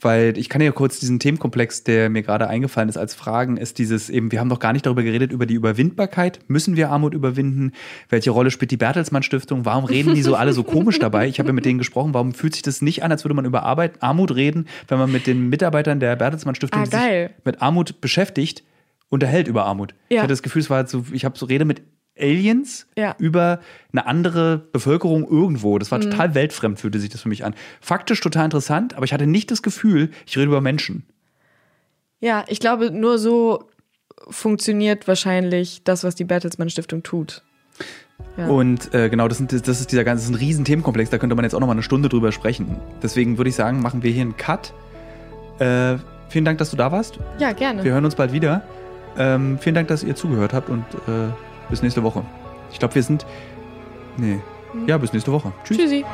weil 0.01 0.37
ich 0.37 0.47
kann 0.47 0.61
ja 0.61 0.71
kurz 0.71 0.99
diesen 0.99 1.19
Themenkomplex, 1.19 1.83
der 1.83 2.09
mir 2.09 2.23
gerade 2.23 2.47
eingefallen 2.47 2.87
ist 2.87 2.97
als 2.97 3.15
Fragen, 3.15 3.57
ist 3.57 3.77
dieses 3.79 4.09
eben, 4.09 4.31
wir 4.31 4.39
haben 4.39 4.47
doch 4.49 4.59
gar 4.59 4.71
nicht 4.71 4.85
darüber 4.85 5.03
geredet, 5.03 5.31
über 5.33 5.45
die 5.45 5.55
Überwindbarkeit. 5.55 6.39
Müssen 6.47 6.77
wir 6.77 6.89
Armut 6.89 7.13
überwinden? 7.13 7.73
Welche 8.07 8.31
Rolle 8.31 8.49
spielt 8.51 8.71
die 8.71 8.77
Bertelsmann 8.77 9.23
Stiftung? 9.23 9.65
Warum 9.65 9.83
reden 9.85 10.15
die 10.15 10.21
so 10.21 10.35
alle 10.35 10.53
so 10.53 10.63
komisch 10.63 10.99
dabei? 10.99 11.27
Ich 11.27 11.39
habe 11.39 11.47
ja 11.49 11.53
mit 11.53 11.65
denen 11.65 11.79
gesprochen. 11.79 12.13
Warum 12.13 12.33
fühlt 12.33 12.53
sich 12.53 12.61
das 12.63 12.81
nicht 12.81 13.03
an, 13.03 13.11
als 13.11 13.25
würde 13.25 13.33
man 13.35 13.45
über 13.45 13.63
Arbeit, 13.63 14.01
Armut 14.01 14.33
reden, 14.35 14.67
wenn 14.87 14.99
man 14.99 15.11
mit 15.11 15.27
den 15.27 15.49
Mitarbeitern 15.49 15.99
der 15.99 16.15
Bertelsmann 16.15 16.55
Stiftung 16.55 16.81
Ah, 16.83 16.85
sich 16.85 17.29
mit 17.43 17.61
Armut 17.61 17.99
beschäftigt, 17.99 18.63
unterhält 19.09 19.47
über 19.47 19.65
Armut. 19.65 19.95
Ich 20.07 20.15
Ja. 20.15 20.21
hatte 20.21 20.31
das 20.31 20.43
Gefühl, 20.43 20.61
es 20.61 20.69
war 20.69 20.87
so, 20.87 21.03
ich 21.11 21.25
habe 21.25 21.37
so 21.37 21.45
Rede 21.45 21.65
mit 21.65 21.81
Aliens 22.19 22.87
Ja. 22.97 23.15
über 23.19 23.59
eine 23.91 24.05
andere 24.05 24.57
Bevölkerung 24.71 25.27
irgendwo. 25.29 25.77
Das 25.79 25.91
war 25.91 25.99
Mhm. 25.99 26.03
total 26.11 26.35
weltfremd, 26.35 26.79
fühlte 26.79 26.99
sich 26.99 27.09
das 27.09 27.21
für 27.21 27.29
mich 27.29 27.45
an. 27.45 27.55
Faktisch 27.81 28.21
total 28.21 28.45
interessant, 28.45 28.95
aber 28.95 29.05
ich 29.05 29.13
hatte 29.13 29.27
nicht 29.27 29.51
das 29.51 29.61
Gefühl, 29.61 30.11
ich 30.25 30.37
rede 30.37 30.47
über 30.47 30.61
Menschen. 30.61 31.03
Ja, 32.19 32.43
ich 32.47 32.59
glaube, 32.59 32.91
nur 32.91 33.17
so 33.17 33.69
funktioniert 34.29 35.07
wahrscheinlich 35.07 35.83
das, 35.83 36.03
was 36.03 36.15
die 36.15 36.25
Bertelsmann 36.25 36.69
Stiftung 36.69 37.03
tut. 37.03 37.43
Ja. 38.37 38.47
Und 38.47 38.93
äh, 38.93 39.09
genau, 39.09 39.27
das, 39.29 39.37
sind, 39.37 39.51
das 39.53 39.79
ist 39.79 39.91
dieser 39.91 40.03
ganze, 40.03 40.23
das 40.23 40.29
ist 40.29 40.35
ein 40.35 40.39
riesen 40.45 40.65
Themenkomplex, 40.65 41.09
da 41.09 41.17
könnte 41.17 41.35
man 41.35 41.45
jetzt 41.45 41.53
auch 41.55 41.59
noch 41.61 41.67
mal 41.67 41.73
eine 41.73 41.83
Stunde 41.83 42.09
drüber 42.09 42.31
sprechen. 42.31 42.77
Deswegen 43.01 43.37
würde 43.37 43.49
ich 43.49 43.55
sagen, 43.55 43.81
machen 43.81 44.03
wir 44.03 44.11
hier 44.11 44.21
einen 44.23 44.35
Cut. 44.37 44.73
Äh, 45.59 45.97
vielen 46.29 46.45
Dank, 46.45 46.57
dass 46.57 46.71
du 46.71 46.77
da 46.77 46.91
warst. 46.91 47.19
Ja, 47.39 47.53
gerne. 47.53 47.83
Wir 47.83 47.93
hören 47.93 48.05
uns 48.05 48.15
bald 48.15 48.33
wieder. 48.33 48.61
Ähm, 49.17 49.57
vielen 49.59 49.75
Dank, 49.75 49.87
dass 49.87 50.03
ihr 50.03 50.15
zugehört 50.15 50.53
habt 50.53 50.69
und 50.69 50.83
äh, 51.07 51.29
bis 51.69 51.81
nächste 51.81 52.03
Woche. 52.03 52.23
Ich 52.71 52.79
glaube, 52.79 52.95
wir 52.95 53.03
sind. 53.03 53.25
Nee. 54.17 54.39
Ja, 54.85 54.97
bis 54.97 55.13
nächste 55.13 55.31
Woche. 55.31 55.51
Tschüss. 55.63 55.77
Tschüssi. 55.77 56.05